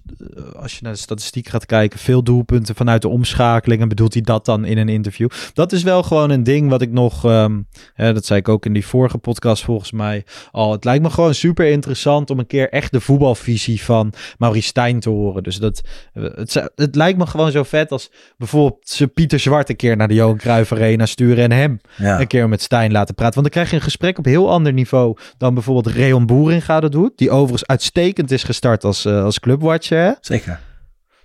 als 0.55 0.73
je 0.73 0.79
naar 0.81 0.93
de 0.93 0.99
statistiek 0.99 1.47
gaat 1.47 1.65
kijken, 1.65 1.99
veel 1.99 2.23
doelpunten 2.23 2.75
vanuit 2.75 3.01
de 3.01 3.07
omschakeling. 3.07 3.81
En 3.81 3.87
bedoelt 3.87 4.13
hij 4.13 4.21
dat 4.21 4.45
dan 4.45 4.65
in 4.65 4.77
een 4.77 4.89
interview? 4.89 5.29
Dat 5.53 5.71
is 5.71 5.83
wel 5.83 6.03
gewoon 6.03 6.29
een 6.29 6.43
ding 6.43 6.69
wat 6.69 6.81
ik 6.81 6.91
nog, 6.91 7.25
ehm, 7.25 7.59
hè, 7.93 8.13
dat 8.13 8.25
zei 8.25 8.39
ik 8.39 8.49
ook 8.49 8.65
in 8.65 8.73
die 8.73 8.85
vorige 8.85 9.17
podcast 9.17 9.63
volgens 9.63 9.91
mij 9.91 10.23
al. 10.51 10.71
Het 10.71 10.83
lijkt 10.83 11.03
me 11.03 11.09
gewoon 11.09 11.33
super 11.33 11.65
interessant 11.67 12.29
om 12.29 12.39
een 12.39 12.47
keer 12.47 12.69
echt 12.69 12.91
de 12.91 12.99
voetbalvisie 13.01 13.83
van 13.83 14.13
Maurice 14.37 14.67
Stijn 14.67 14.99
te 14.99 15.09
horen. 15.09 15.43
Dus 15.43 15.55
dat, 15.57 15.81
eh, 16.13 16.23
het, 16.23 16.69
het 16.75 16.95
lijkt 16.95 17.17
me 17.17 17.25
gewoon 17.27 17.51
zo 17.51 17.63
vet 17.63 17.91
als 17.91 18.11
bijvoorbeeld 18.37 18.89
ze 18.89 19.07
Pieter 19.07 19.39
Zwart 19.39 19.69
een 19.69 19.75
keer 19.75 19.95
naar 19.97 20.07
de 20.07 20.13
Johan 20.13 20.37
Cruijff 20.37 20.71
Arena 20.71 21.05
sturen 21.05 21.43
en 21.43 21.51
hem 21.51 21.79
Ja. 21.97 22.19
een 22.19 22.27
keer 22.27 22.49
met 22.49 22.61
Stijn 22.61 22.91
laten 22.91 23.15
praten. 23.15 23.33
Want 23.41 23.45
dan 23.45 23.55
krijg 23.55 23.69
je 23.69 23.75
een 23.75 23.89
gesprek 23.91 24.17
op 24.17 24.25
heel 24.25 24.49
ander 24.51 24.73
niveau 24.73 25.17
dan 25.37 25.53
bijvoorbeeld 25.53 25.95
Reon 25.95 26.25
Boeringa 26.25 26.79
dat 26.79 26.91
doet. 26.91 27.17
Die 27.17 27.29
overigens 27.31 27.65
uitstekend 27.65 27.97
is 28.03 28.43
gestart 28.43 28.83
als, 28.83 29.05
eh, 29.05 29.23
als 29.23 29.39
clubwatcher. 29.39 29.97
Hè? 30.03 30.11
Zeker. 30.21 30.59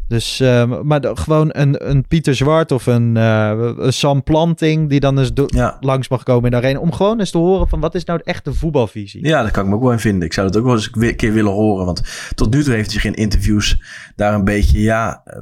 Dus, 0.09 0.41
ehm, 0.41 0.87
maar 0.87 1.01
de- 1.01 1.17
gewoon 1.17 1.49
een, 1.53 1.91
een 1.91 2.07
Pieter 2.07 2.35
Zwart 2.35 2.73
of 2.73 2.87
een, 2.87 3.17
eh, 3.17 3.73
een 3.77 3.93
Sam 3.93 4.23
Planting 4.23 4.89
die 4.89 5.01
dan 5.01 5.19
eens 5.19 5.33
do- 5.35 5.47
Ja. 5.47 5.77
langs 5.81 6.09
mag 6.09 6.23
komen 6.23 6.45
in 6.45 6.51
de 6.51 6.57
arena. 6.57 6.79
Om 6.79 6.93
gewoon 6.93 7.19
eens 7.19 7.31
te 7.31 7.39
horen 7.39 7.69
van 7.69 7.81
wat 7.81 7.95
is 7.95 8.05
nou 8.05 8.21
echt 8.25 8.45
de 8.45 8.55
voetbalvisie. 8.55 9.27
Ja, 9.27 9.43
daar 9.43 9.51
kan 9.51 9.63
ik 9.65 9.69
me 9.71 9.75
ook 9.77 9.83
wel 9.83 9.93
in 9.93 9.99
vinden. 9.99 10.23
Ik 10.27 10.33
zou 10.33 10.47
dat 10.47 10.57
ook 10.57 10.65
wel 10.67 10.75
eens 10.75 10.91
een 10.93 11.17
keer 11.17 11.33
willen 11.33 11.53
horen. 11.53 11.85
Want 11.87 12.03
tot 12.35 12.55
nu 12.55 12.63
toe 12.63 12.75
heeft 12.75 12.91
hij 12.93 13.01
zich 13.01 13.05
in 13.11 13.15
interviews 13.17 13.83
daar 14.17 14.35
een 14.35 14.45
beetje, 14.45 14.81
ja, 14.81 15.21
eh, 15.25 15.39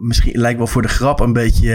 misschien 0.00 0.40
lijkt 0.40 0.58
wel 0.58 0.66
voor 0.66 0.82
de 0.82 0.88
grap 0.88 1.20
een 1.20 1.32
beetje, 1.32 1.72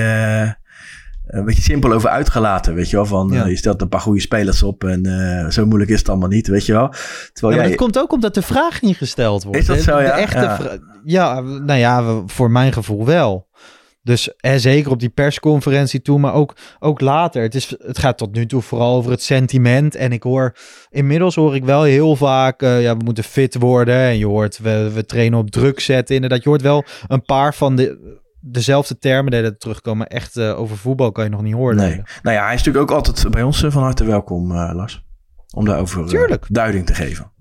een 1.28 1.46
beetje 1.46 1.62
simpel 1.62 1.94
over 1.94 2.10
uitgelaten. 2.10 2.74
Weet 2.74 2.90
je 2.90 2.96
wel, 2.96 3.06
van 3.06 3.30
Ja. 3.32 3.44
eh, 3.44 3.50
je 3.50 3.56
stelt 3.58 3.82
een 3.82 3.90
paar 3.90 4.02
goede 4.02 4.22
spelers 4.22 4.64
op 4.64 4.84
en 4.84 5.06
eh, 5.06 5.50
zo 5.50 5.66
moeilijk 5.66 5.92
is 5.92 6.00
het 6.00 6.10
allemaal 6.10 6.30
niet, 6.30 6.48
weet 6.48 6.66
je 6.66 6.74
wel. 6.74 6.90
Terwijl 7.34 7.54
Ja, 7.56 7.60
maar 7.62 7.70
dat 7.70 7.78
komt 7.78 8.00
ook 8.00 8.12
omdat 8.12 8.34
de 8.34 8.42
vraag 8.42 8.82
niet 8.82 8.98
gesteld 8.98 9.44
wordt. 9.44 9.60
Is 9.60 9.66
dat 9.66 9.76
De- 9.78 9.82
zo, 9.84 9.98
de 9.98 10.04
ja? 10.04 10.18
echte 10.18 10.80
Ja. 11.04 11.40
nou 11.42 11.80
ja, 11.80 12.22
voor 12.26 12.52
mijn 12.52 12.74
gevoel 12.74 13.06
wel. 13.06 13.46
Dus 14.02 14.34
hè, 14.38 14.60
zeker 14.60 14.92
op 14.92 15.00
die 15.00 15.10
persconferentie 15.10 16.02
toe, 16.02 16.20
maar 16.20 16.34
ook, 16.34 16.56
ook 16.80 17.02
later. 17.02 17.42
Het, 17.42 17.56
is, 17.56 17.76
het 17.86 17.98
gaat 17.98 18.18
tot 18.18 18.34
nu 18.36 18.46
toe 18.46 18.62
vooral 18.62 18.96
over 18.96 19.12
het 19.12 19.22
sentiment. 19.22 19.96
En 19.96 20.12
ik 20.12 20.24
hoor, 20.24 20.56
inmiddels 20.90 21.36
hoor 21.36 21.56
ik 21.56 21.66
wel 21.66 21.84
heel 21.84 22.16
vaak, 22.16 22.62
eh, 22.62 22.82
ja, 22.82 22.98
we 22.98 23.04
moeten 23.04 23.24
fit 23.24 23.56
worden. 23.56 23.96
En 23.96 24.18
je 24.18 24.26
hoort, 24.26 24.58
we, 24.60 24.92
we 24.94 25.06
trainen 25.06 25.40
op 25.40 25.52
druk 25.52 25.80
zetten. 25.80 26.16
Inderdaad, 26.16 26.44
je 26.44 26.50
hoort 26.50 26.62
wel 26.62 26.84
een 27.08 27.24
paar 27.24 27.54
van 27.54 27.76
de, 27.76 28.18
dezelfde 28.40 28.98
termen 28.98 29.34
er 29.34 29.58
terugkomen. 29.58 30.08
Echt 30.08 30.38
eh, 30.38 30.60
over 30.60 30.78
voetbal 30.78 31.12
kan 31.12 31.24
je 31.24 31.30
nog 31.30 31.42
niet 31.42 31.54
horen. 31.54 31.76
nee. 31.76 32.02
Nou 32.22 32.36
ja, 32.36 32.46
hij 32.46 32.54
is 32.54 32.64
natuurlijk 32.64 32.92
ook 32.92 32.98
altijd 32.98 33.32
bij 33.32 33.44
ons 33.44 33.64
eh, 33.64 33.72
van 33.72 33.84
harte 33.84 34.04
welkom, 34.04 34.52
eh, 34.52 34.72
Lars. 34.74 35.06
Om 35.54 35.66
daarover 35.66 36.08
Tuurlijk. 36.08 36.46
duiding 36.50 36.86
te 36.86 36.94
geven. 36.94 37.32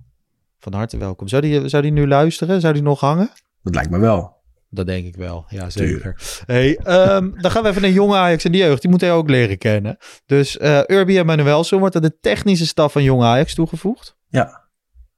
Van 0.59 0.73
harte 0.73 0.97
welkom. 0.97 1.29
Zou 1.29 1.43
die, 1.43 1.69
zou 1.69 1.83
die 1.83 1.93
nu 1.93 2.07
luisteren? 2.07 2.61
Zou 2.61 2.73
die 2.73 2.83
nog 2.83 3.01
hangen? 3.01 3.31
Dat 3.63 3.75
lijkt 3.75 3.91
me 3.91 3.99
wel. 3.99 4.35
Dat 4.71 4.87
denk 4.87 5.07
ik 5.07 5.17
wel, 5.17 5.45
ja 5.49 5.71
zeker. 5.71 6.41
Hey, 6.47 6.77
ehm, 6.77 7.31
dan 7.43 7.51
gaan 7.51 7.63
we 7.63 7.69
even 7.69 7.83
naar 7.83 7.91
jonge 7.91 8.17
Ajax 8.17 8.45
en 8.45 8.53
de 8.53 8.59
jeugd. 8.59 8.81
Die 8.81 8.91
moeten 8.91 9.09
hij 9.09 9.17
ook 9.17 9.31
leren 9.31 9.59
kennen. 9.59 9.97
Dus 10.27 10.59
eh 10.59 10.81
Urbi 10.87 11.19
en 11.19 11.27
Manuelson 11.27 11.79
wordt 11.79 11.97
aan 11.97 12.03
de 12.03 12.19
technische 12.21 12.67
staf 12.67 12.93
van 12.93 13.03
jonge 13.03 13.25
Ajax 13.25 13.55
toegevoegd. 13.55 14.17
Ja. 14.29 14.65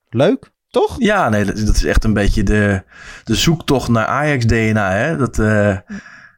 Leuk, 0.09 0.51
toch? 0.71 0.95
Ja, 0.99 1.29
nee, 1.29 1.45
dat, 1.45 1.57
is 1.57 1.85
echt 1.85 2.05
een 2.05 2.13
beetje 2.13 2.43
de, 2.43 2.83
de 3.25 3.35
zoektocht 3.35 3.89
naar 3.89 4.07
Ajax-DNA. 4.07 4.93
Hè? 4.93 5.17
Dat, 5.17 5.39
eh, 5.39 5.77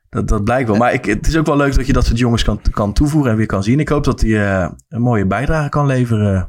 dat, 0.08 0.28
dat 0.28 0.44
blijkt 0.44 0.68
wel. 0.68 0.76
Maar 0.76 0.92
ik, 0.92 1.04
het 1.04 1.26
is 1.26 1.36
ook 1.36 1.46
wel 1.46 1.56
leuk 1.56 1.74
dat 1.74 1.86
je 1.86 1.92
dat 1.92 2.04
soort 2.04 2.18
jongens 2.18 2.44
kan, 2.44 2.60
kan 2.70 2.92
toevoegen 2.92 3.30
en 3.30 3.36
weer 3.36 3.46
kan 3.46 3.62
zien. 3.62 3.80
Ik 3.80 3.88
hoop 3.88 4.04
dat 4.04 4.20
hij 4.20 4.30
eh, 4.30 4.70
een 4.88 5.02
mooie 5.02 5.26
bijdrage 5.26 5.68
kan 5.68 5.86
leveren. 5.86 6.48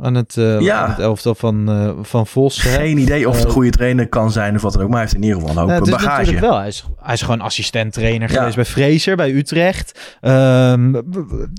Aan 0.00 0.14
het, 0.14 0.36
eh, 0.36 0.60
Ja. 0.60 0.82
aan 0.82 0.90
het 0.90 0.98
elftal 0.98 1.34
van, 1.34 1.68
eh, 1.70 1.90
van 2.02 2.26
Vos. 2.26 2.62
hè? 2.62 2.70
Geen 2.70 2.98
idee 2.98 3.28
of 3.28 3.32
het 3.34 3.42
een 3.42 3.48
Eh, 3.48 3.54
goede 3.54 3.70
trainer 3.70 4.08
kan 4.08 4.30
zijn 4.32 4.54
of 4.56 4.62
wat 4.62 4.72
dan 4.72 4.82
ook. 4.82 4.88
Maar 4.88 4.96
hij 4.98 5.04
heeft 5.06 5.16
in 5.16 5.22
ieder 5.22 5.40
geval 5.40 5.50
een 5.54 5.58
hoop 5.60 5.68
Nou, 5.68 5.78
het 5.80 5.88
is 5.88 5.94
bagage. 5.94 6.18
natuurlijk 6.18 6.46
wel. 6.46 6.58
Hij 6.58 6.68
is, 6.68 6.84
hij 7.02 7.14
is 7.14 7.22
gewoon 7.22 7.40
assistent-trainer 7.40 8.30
Ja. 8.32 8.36
geweest 8.38 8.56
bij 8.56 8.64
Fraser, 8.64 9.16
bij 9.16 9.32
Utrecht. 9.32 10.16
Ehm, 10.20 10.92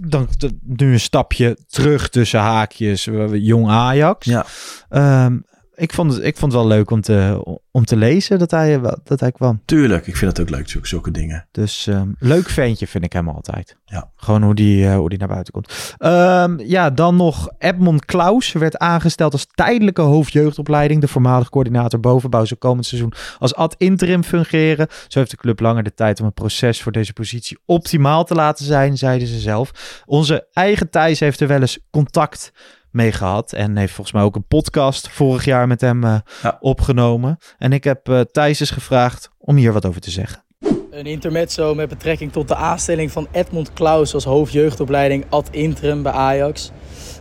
dan 0.07 0.27
nu 0.65 0.93
een 0.93 0.99
stapje 0.99 1.57
terug 1.67 2.09
tussen 2.09 2.39
haakjes, 2.39 3.07
jong 3.31 3.69
Ajax. 3.69 4.25
Ja. 4.25 4.45
Ehm, 4.89 5.37
ik, 5.79 5.93
vond 5.93 6.13
het, 6.13 6.23
ik 6.23 6.37
vond 6.37 6.51
het 6.53 6.61
wel 6.61 6.69
leuk 6.69 6.91
om 6.91 7.01
te, 7.01 7.43
om 7.71 7.85
te 7.85 7.95
lezen 7.95 8.39
dat 8.39 8.51
hij, 8.51 8.79
dat 9.03 9.19
hij 9.19 9.31
kwam. 9.31 9.61
Tuurlijk, 9.65 10.07
ik 10.07 10.15
vind 10.15 10.37
het 10.37 10.41
ook 10.41 10.55
leuk, 10.55 10.69
zulke, 10.69 10.87
zulke 10.87 11.11
dingen. 11.11 11.47
Dus 11.51 11.87
ehm, 11.87 12.09
leuk 12.19 12.49
ventje 12.49 12.87
vind 12.87 13.03
ik 13.03 13.13
hem 13.13 13.29
altijd. 13.29 13.77
Ja. 13.85 14.11
Gewoon 14.15 14.43
hoe 14.43 14.55
die, 14.55 14.87
eh, 14.87 14.95
hoe 14.95 15.09
die 15.09 15.17
naar 15.17 15.27
buiten 15.27 15.53
komt. 15.53 15.95
Ehm, 15.97 16.59
ja, 16.59 16.89
dan 16.89 17.15
nog 17.15 17.49
Edmond 17.57 18.05
Klaus 18.05 18.51
werd 18.51 18.77
aangesteld 18.77 19.33
als 19.33 19.47
tijdelijke 19.53 20.01
hoofdjeugdopleiding. 20.01 21.01
De 21.01 21.07
voormalig 21.07 21.49
coördinator 21.49 21.99
bovenbouw 21.99 22.45
zou 22.45 22.59
komend 22.59 22.85
seizoen 22.85 23.13
als 23.39 23.55
ad 23.55 23.75
interim 23.77 24.23
fungeren. 24.23 24.87
Zo 25.07 25.19
heeft 25.19 25.31
de 25.31 25.37
club 25.37 25.59
langer 25.59 25.83
de 25.83 25.93
tijd 25.93 26.19
om 26.19 26.25
het 26.25 26.33
proces 26.33 26.81
voor 26.81 26.91
deze 26.91 27.13
positie 27.13 27.57
optimaal 27.65 28.23
te 28.23 28.35
laten 28.35 28.65
zijn, 28.65 28.97
zeiden 28.97 29.27
ze 29.27 29.39
zelf. 29.39 30.01
Onze 30.05 30.47
eigen 30.53 30.89
Thijs 30.89 31.19
heeft 31.19 31.39
er 31.39 31.47
wel 31.47 31.61
eens 31.61 31.79
contact 31.91 32.51
mee 32.91 33.11
gehad. 33.11 33.53
En 33.53 33.77
heeft 33.77 33.93
volgens 33.93 34.15
mij 34.15 34.23
ook 34.25 34.35
een 34.35 34.47
podcast 34.47 35.09
vorig 35.09 35.45
jaar 35.45 35.67
met 35.67 35.81
hem 35.81 36.03
eh, 36.03 36.15
Ja. 36.43 36.57
opgenomen. 36.59 37.37
En 37.57 37.73
ik 37.73 37.83
heb 37.83 38.09
eh 38.09 38.19
Thijs 38.19 38.59
eens 38.59 38.71
gevraagd 38.71 39.29
om 39.37 39.55
hier 39.55 39.73
wat 39.73 39.85
over 39.85 40.01
te 40.01 40.11
zeggen. 40.11 40.43
Een 40.91 41.05
intermezzo 41.05 41.75
met 41.75 41.89
betrekking 41.89 42.31
tot 42.31 42.47
de 42.47 42.55
aanstelling 42.55 43.11
van 43.11 43.27
Edmond 43.31 43.73
Klaus 43.73 44.13
als 44.13 44.23
hoofdjeugdopleiding 44.23 45.25
ad 45.29 45.47
interim 45.51 46.03
bij 46.03 46.11
Ajax. 46.11 46.71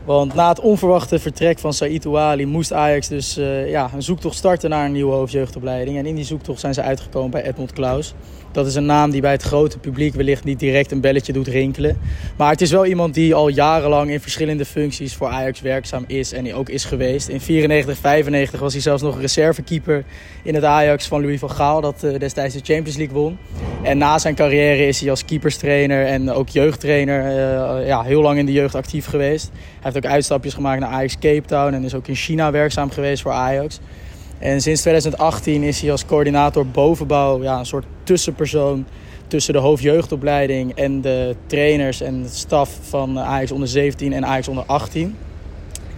Want 0.04 0.34
na 0.34 0.48
het 0.48 0.60
onverwachte 0.60 1.18
vertrek 1.18 1.58
van 1.58 1.72
Saïd 1.72 2.06
Ouali 2.06 2.46
moest 2.46 2.72
Ajax 2.72 3.08
dus 3.08 3.36
eh, 3.36 3.70
ja, 3.70 3.90
een 3.94 4.02
zoektocht 4.02 4.36
starten 4.36 4.70
naar 4.70 4.84
een 4.84 4.92
nieuwe 4.92 5.12
hoofdjeugdopleiding. 5.12 5.98
En 5.98 6.06
in 6.06 6.14
die 6.14 6.24
zoektocht 6.24 6.60
zijn 6.60 6.74
ze 6.74 6.82
uitgekomen 6.82 7.30
bij 7.30 7.42
Edmond 7.44 7.72
Klaus. 7.72 8.14
Dat 8.52 8.66
is 8.66 8.74
een 8.74 8.86
naam 8.86 9.10
die 9.10 9.20
bij 9.20 9.32
het 9.32 9.42
grote 9.42 9.78
publiek 9.78 10.14
wellicht 10.14 10.44
niet 10.44 10.58
direct 10.58 10.92
een 10.92 11.00
belletje 11.00 11.32
doet 11.32 11.46
rinkelen. 11.46 11.98
Maar 12.36 12.50
het 12.50 12.60
is 12.60 12.70
wel 12.70 12.86
iemand 12.86 13.14
die 13.14 13.34
al 13.34 13.48
jarenlang 13.48 14.10
in 14.10 14.20
verschillende 14.20 14.64
functies 14.64 15.14
voor 15.14 15.28
Ajax 15.28 15.60
werkzaam 15.60 16.04
is 16.06 16.32
en 16.32 16.54
ook 16.54 16.68
is 16.68 16.84
geweest. 16.84 17.28
In 17.28 17.40
94, 17.40 17.98
95 17.98 18.60
was 18.60 18.72
hij 18.72 18.82
zelfs 18.82 19.02
nog 19.02 19.20
reservekeeper 19.20 20.04
in 20.42 20.54
het 20.54 20.64
Ajax 20.64 21.06
van 21.06 21.20
Louis 21.20 21.38
van 21.38 21.50
Gaal, 21.50 21.80
dat 21.80 22.02
eh, 22.02 22.18
destijds 22.18 22.54
de 22.54 22.60
Champions 22.64 22.96
League 22.96 23.16
won. 23.16 23.38
En 23.82 23.98
na 23.98 24.18
zijn 24.18 24.34
carrière 24.34 24.86
is 24.86 25.00
hij 25.00 25.10
als 25.10 25.24
keeperstrainer 25.24 26.06
en 26.06 26.30
ook 26.30 26.48
jeugdtrainer 26.48 27.20
eh, 27.20 27.86
ja, 27.86 28.02
heel 28.02 28.22
lang 28.22 28.38
in 28.38 28.46
de 28.46 28.52
jeugd 28.52 28.74
actief 28.74 29.06
geweest. 29.06 29.50
Hij 29.52 29.92
heeft 29.92 29.96
ook 29.96 30.12
uitstapjes 30.12 30.54
gemaakt 30.54 30.80
naar 30.80 30.90
Ajax 30.90 31.18
Cape 31.18 31.46
Town 31.46 31.74
en 31.74 31.84
is 31.84 31.94
ook 31.94 32.08
in 32.08 32.14
China 32.14 32.50
werkzaam 32.50 32.90
geweest 32.90 33.22
voor 33.22 33.32
Ajax. 33.32 33.80
En 34.38 34.60
sinds 34.60 34.80
2018 34.80 35.62
is 35.62 35.80
hij 35.80 35.90
als 35.90 36.06
coördinator 36.06 36.66
bovenbouw 36.66 37.42
ja, 37.42 37.58
een 37.58 37.66
soort 37.66 37.86
tussenpersoon 38.02 38.86
tussen 39.26 39.52
de 39.52 39.58
hoofdjeugdopleiding 39.58 40.74
en 40.74 41.00
de 41.00 41.36
trainers 41.46 42.00
en 42.00 42.22
het 42.22 42.34
staf 42.34 42.78
van 42.82 43.18
Ajax 43.18 43.50
onder 43.52 43.68
17 43.68 44.12
en 44.12 44.26
Ajax 44.26 44.48
onder 44.48 44.64
18. 44.64 45.16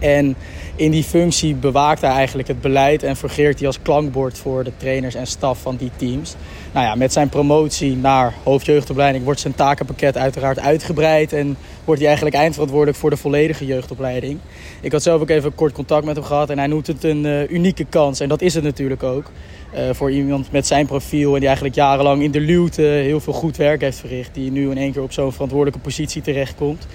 En 0.01 0.35
in 0.75 0.91
die 0.91 1.03
functie 1.03 1.55
bewaakt 1.55 2.01
hij 2.01 2.09
eigenlijk 2.11 2.47
het 2.47 2.61
beleid 2.61 3.03
en 3.03 3.15
fungeert 3.15 3.57
hij 3.57 3.67
als 3.67 3.81
klankbord 3.81 4.37
voor 4.37 4.63
de 4.63 4.71
trainers 4.77 5.15
en 5.15 5.27
staf 5.27 5.61
van 5.61 5.75
die 5.75 5.91
teams. 5.95 6.35
Nou 6.73 6.85
ja, 6.85 6.95
met 6.95 7.13
zijn 7.13 7.29
promotie 7.29 7.95
naar 7.95 8.33
hoofdjeugdopleiding 8.43 9.23
wordt 9.23 9.39
zijn 9.39 9.55
takenpakket 9.55 10.17
uiteraard 10.17 10.59
uitgebreid 10.59 11.33
en 11.33 11.57
wordt 11.85 11.99
hij 11.99 12.09
eigenlijk 12.09 12.35
eindverantwoordelijk 12.35 12.97
voor 12.97 13.09
de 13.09 13.17
volledige 13.17 13.65
jeugdopleiding. 13.65 14.39
Ik 14.81 14.91
had 14.91 15.03
zelf 15.03 15.21
ook 15.21 15.29
even 15.29 15.55
kort 15.55 15.73
contact 15.73 16.05
met 16.05 16.15
hem 16.15 16.25
gehad 16.25 16.49
en 16.49 16.57
hij 16.57 16.67
noemt 16.67 16.87
het 16.87 17.03
een 17.03 17.25
eh, 17.25 17.49
unieke 17.49 17.85
kans 17.85 18.19
en 18.19 18.29
dat 18.29 18.41
is 18.41 18.53
het 18.53 18.63
natuurlijk 18.63 19.03
ook. 19.03 19.31
Eh, 19.71 19.89
voor 19.91 20.11
iemand 20.11 20.51
met 20.51 20.67
zijn 20.67 20.85
profiel 20.85 21.33
en 21.33 21.37
die 21.37 21.47
eigenlijk 21.47 21.75
jarenlang 21.75 22.23
in 22.23 22.31
de 22.31 22.39
luwte 22.39 22.81
heel 22.81 23.19
veel 23.19 23.33
goed 23.33 23.57
werk 23.57 23.81
heeft 23.81 23.99
verricht, 23.99 24.33
die 24.33 24.51
nu 24.51 24.71
in 24.71 24.77
één 24.77 24.91
keer 24.91 25.01
op 25.01 25.11
zo'n 25.11 25.31
verantwoordelijke 25.31 25.79
positie 25.79 26.21
terechtkomt. 26.21 26.87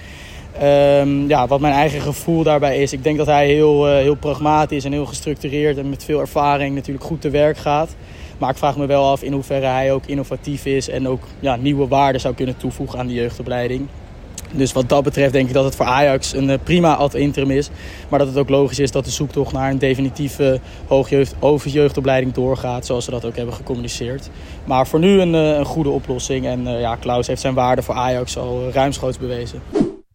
Ehm, 0.59 1.27
ja, 1.27 1.47
wat 1.47 1.59
mijn 1.59 1.73
eigen 1.73 2.01
gevoel 2.01 2.43
daarbij 2.43 2.81
is, 2.81 2.93
ik 2.93 3.03
denk 3.03 3.17
dat 3.17 3.27
hij 3.27 3.47
heel, 3.47 3.87
eh, 3.87 3.93
heel 3.93 4.15
pragmatisch 4.15 4.85
en 4.85 4.91
heel 4.91 5.05
gestructureerd 5.05 5.77
en 5.77 5.89
met 5.89 6.03
veel 6.03 6.19
ervaring 6.19 6.75
natuurlijk 6.75 7.05
goed 7.05 7.21
te 7.21 7.29
werk 7.29 7.57
gaat. 7.57 7.95
Maar 8.37 8.49
ik 8.49 8.57
vraag 8.57 8.77
me 8.77 8.85
wel 8.85 9.09
af 9.09 9.23
in 9.23 9.31
hoeverre 9.31 9.65
hij 9.65 9.91
ook 9.91 10.05
innovatief 10.05 10.65
is 10.65 10.89
en 10.89 11.07
ook 11.07 11.23
ja, 11.39 11.55
nieuwe 11.55 11.87
waarden 11.87 12.21
zou 12.21 12.33
kunnen 12.33 12.57
toevoegen 12.57 12.99
aan 12.99 13.07
de 13.07 13.13
jeugdopleiding. 13.13 13.87
Dus 14.53 14.73
wat 14.73 14.89
dat 14.89 15.03
betreft 15.03 15.33
denk 15.33 15.47
ik 15.47 15.53
dat 15.53 15.63
het 15.63 15.75
voor 15.75 15.85
Ajax 15.85 16.33
een 16.33 16.49
eh, 16.49 16.57
prima 16.63 16.95
ad 16.95 17.13
interim 17.13 17.51
is. 17.51 17.69
Maar 18.09 18.19
dat 18.19 18.27
het 18.27 18.37
ook 18.37 18.49
logisch 18.49 18.79
is 18.79 18.91
dat 18.91 19.05
de 19.05 19.11
zoektocht 19.11 19.53
naar 19.53 19.69
een 19.71 19.77
definitieve 19.77 20.59
hoogjeugd, 20.87 21.35
hoofdjeugdopleiding 21.39 22.33
doorgaat. 22.33 22.85
Zoals 22.85 23.05
ze 23.05 23.11
dat 23.11 23.25
ook 23.25 23.35
hebben 23.35 23.55
gecommuniceerd. 23.55 24.29
Maar 24.65 24.87
voor 24.87 24.99
nu 24.99 25.21
een, 25.21 25.35
eh, 25.35 25.57
een 25.57 25.65
goede 25.65 25.89
oplossing. 25.89 26.45
En 26.45 26.79
ja, 26.79 26.95
Klaus 26.95 27.27
heeft 27.27 27.41
zijn 27.41 27.53
waarde 27.53 27.81
voor 27.81 27.95
Ajax 27.95 28.37
al 28.37 28.69
ruimschoots 28.71 29.17
bewezen. 29.17 29.61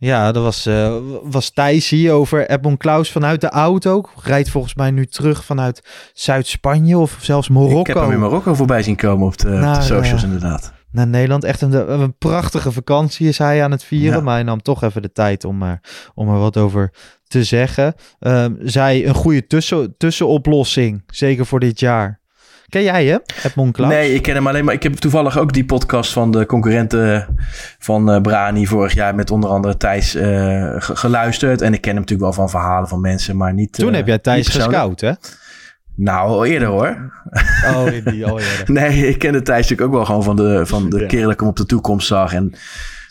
Ja, 0.05 0.33
dat 0.33 0.43
was, 0.43 0.67
uh, 0.67 0.97
was 1.23 1.51
Thijs 1.51 1.89
hier 1.89 2.13
over 2.13 2.51
Edmond 2.51 2.79
Klaus 2.79 3.11
vanuit 3.11 3.41
de 3.41 3.49
auto. 3.49 4.05
Rijdt 4.23 4.51
volgens 4.51 4.75
mij 4.75 4.91
nu 4.91 5.07
terug 5.07 5.45
vanuit 5.45 5.83
Zuid-Spanje 6.13 6.99
of 6.99 7.17
zelfs 7.21 7.49
Marokko. 7.49 7.81
Ik 7.81 7.87
heb 7.87 7.97
hem 7.97 8.13
in 8.13 8.19
Marokko 8.19 8.55
voorbij 8.55 8.83
zien 8.83 8.97
komen 8.97 9.27
op 9.27 9.39
de, 9.39 9.49
op 9.49 9.75
de 9.75 9.83
socials 9.83 10.23
inderdaad. 10.23 10.73
Naar 10.91 11.07
Nederland. 11.07 11.45
Echt 11.45 11.61
een, 11.61 12.01
een, 12.01 12.17
prachtige 12.19 12.73
vakantie 12.73 13.29
is 13.29 13.39
hij 13.39 13.65
aan 13.65 13.71
het 13.71 13.85
vieren. 13.85 14.25
Maar 14.25 14.35
hij 14.35 14.43
nam 14.43 14.63
toch 14.63 14.83
even 14.83 15.03
de 15.03 15.13
tijd 15.13 15.45
om, 15.45 15.63
er, 15.63 15.81
om 16.15 16.29
er 16.29 16.39
wat 16.39 16.57
over 16.57 16.93
te 17.25 17.45
zeggen. 17.45 17.95
Um, 18.21 18.59
zij 18.63 19.07
een 19.07 19.15
goede 19.15 19.47
tussen, 19.47 19.95
tussenoplossing, 19.97 21.03
zeker 21.07 21.47
voor 21.47 21.61
dit 21.61 21.81
jaar. 21.81 22.21
Ken 22.73 22.83
jij 22.83 23.05
je, 23.05 23.23
Edmond 23.43 23.73
Klaus? 23.73 23.91
Nee, 23.91 24.15
ik 24.15 24.23
ken 24.23 24.35
hem 24.35 24.47
alleen 24.47 24.65
maar. 24.65 24.75
Ik 24.75 24.83
heb 24.83 24.95
toevallig 24.95 25.39
ook 25.39 25.53
die 25.53 25.65
podcast 25.65 26.13
van 26.13 26.31
de 26.31 26.47
concurrenten 26.47 27.27
van 27.79 28.15
uh, 28.15 28.21
Brani 28.21 28.67
vorig 28.67 28.95
jaar 28.95 29.15
met 29.15 29.31
onder 29.31 29.51
andere 29.51 29.77
Thijs 29.77 30.17
uh, 30.17 30.75
geluisterd. 30.79 31.61
En 31.61 31.75
ik 31.75 31.81
ken 31.81 31.91
hem 31.91 32.01
natuurlijk 32.01 32.21
wel 32.21 32.33
van 32.33 32.51
verhalen 32.51 32.89
van 32.89 33.01
mensen, 33.01 33.37
maar 33.37 33.55
niet. 33.55 33.73
Toen 33.73 33.89
uh, 33.89 33.95
heb 33.95 34.07
jij 34.07 34.19
Thijs 34.19 34.49
gescout, 34.49 35.01
hè? 35.01 35.13
Nou, 35.95 36.29
al 36.29 36.45
eerder 36.45 36.69
hoor. 36.69 37.13
Oh, 37.65 37.87
die, 38.05 38.27
al 38.27 38.41
eerder. 38.41 38.73
nee, 38.83 39.09
ik 39.09 39.19
kende 39.19 39.43
Thijs 39.43 39.69
natuurlijk 39.69 39.89
ook 39.89 39.95
wel 39.95 40.05
gewoon 40.05 40.23
van 40.23 40.37
de, 40.37 40.67
van 40.67 40.91
de 40.91 41.01
ja. 41.01 41.07
keer 41.07 41.23
dat 41.23 41.33
ik 41.33 41.41
hem 41.41 41.49
op 41.49 41.57
de 41.57 41.67
toekomst 41.67 42.07
zag. 42.07 42.33
En 42.33 42.53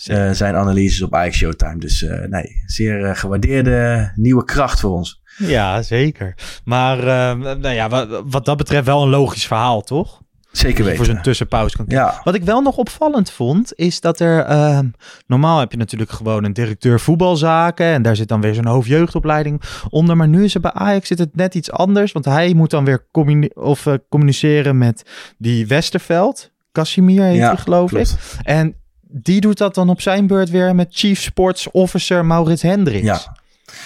uh, 0.07 0.31
zijn 0.31 0.55
analyses 0.55 1.01
op 1.01 1.15
Ajax 1.15 1.37
Showtime. 1.37 1.77
Dus 1.77 2.05
nee, 2.29 2.61
zeer 2.65 3.15
gewaardeerde 3.15 4.11
nieuwe 4.15 4.45
kracht 4.45 4.79
voor 4.79 4.91
ons. 4.91 5.20
Ja, 5.37 5.81
zeker. 5.81 6.35
Maar 6.63 6.97
nou 7.37 7.69
ja, 7.69 7.89
wat, 7.89 8.23
wat, 8.25 8.45
dat 8.45 8.57
betreft 8.57 8.85
wel 8.85 9.03
een 9.03 9.09
logisch 9.09 9.47
verhaal, 9.47 9.81
toch? 9.81 10.21
Zeker 10.51 10.83
weten. 10.83 10.97
Voor 10.97 11.05
zo'n 11.05 11.21
tussenpauze 11.21 11.75
kan 11.75 11.85
ja. 11.87 12.21
Wat 12.23 12.35
ik 12.35 12.43
wel 12.43 12.61
nog 12.61 12.77
opvallend 12.77 13.31
vond, 13.31 13.73
is 13.75 14.01
dat 14.01 14.19
er... 14.19 14.43
Ehm, 14.43 14.85
normaal 15.27 15.59
heb 15.59 15.71
je 15.71 15.77
natuurlijk 15.77 16.11
gewoon 16.11 16.43
een 16.43 16.53
directeur 16.53 16.99
voetbalzaken... 16.99 17.85
en 17.85 18.01
daar 18.01 18.15
zit 18.15 18.27
dan 18.27 18.41
weer 18.41 18.53
zo'n 18.53 18.65
hoofdjeugdopleiding 18.65 19.61
onder. 19.89 20.17
Maar 20.17 20.27
nu 20.27 20.43
is 20.43 20.53
het 20.53 20.61
bij 20.61 20.73
Ajax 20.73 21.07
zit 21.07 21.19
het 21.19 21.35
net 21.35 21.55
iets 21.55 21.71
anders... 21.71 22.11
want 22.11 22.25
hij 22.25 22.53
moet 22.53 22.69
dan 22.69 22.85
weer 22.85 23.05
communi 23.11 23.49
of, 23.53 23.87
communiceren 24.09 24.77
met 24.77 25.03
die 25.37 25.67
Westerveld... 25.67 26.51
Casimir 26.71 27.23
heet 27.23 27.35
ja, 27.35 27.47
hij, 27.47 27.57
geloof 27.57 27.89
klopt. 27.89 28.11
ik. 28.11 28.45
En 28.45 28.75
die 29.07 29.41
doet 29.41 29.57
dat 29.57 29.75
dan 29.75 29.89
op 29.89 30.01
zijn 30.01 30.27
beurt 30.27 30.49
weer 30.49 30.75
met 30.75 30.87
Chief 30.91 31.21
Sports 31.21 31.71
Officer 31.71 32.25
Maurits 32.25 32.61
Hendricks. 32.61 33.05
Ja. 33.05 33.35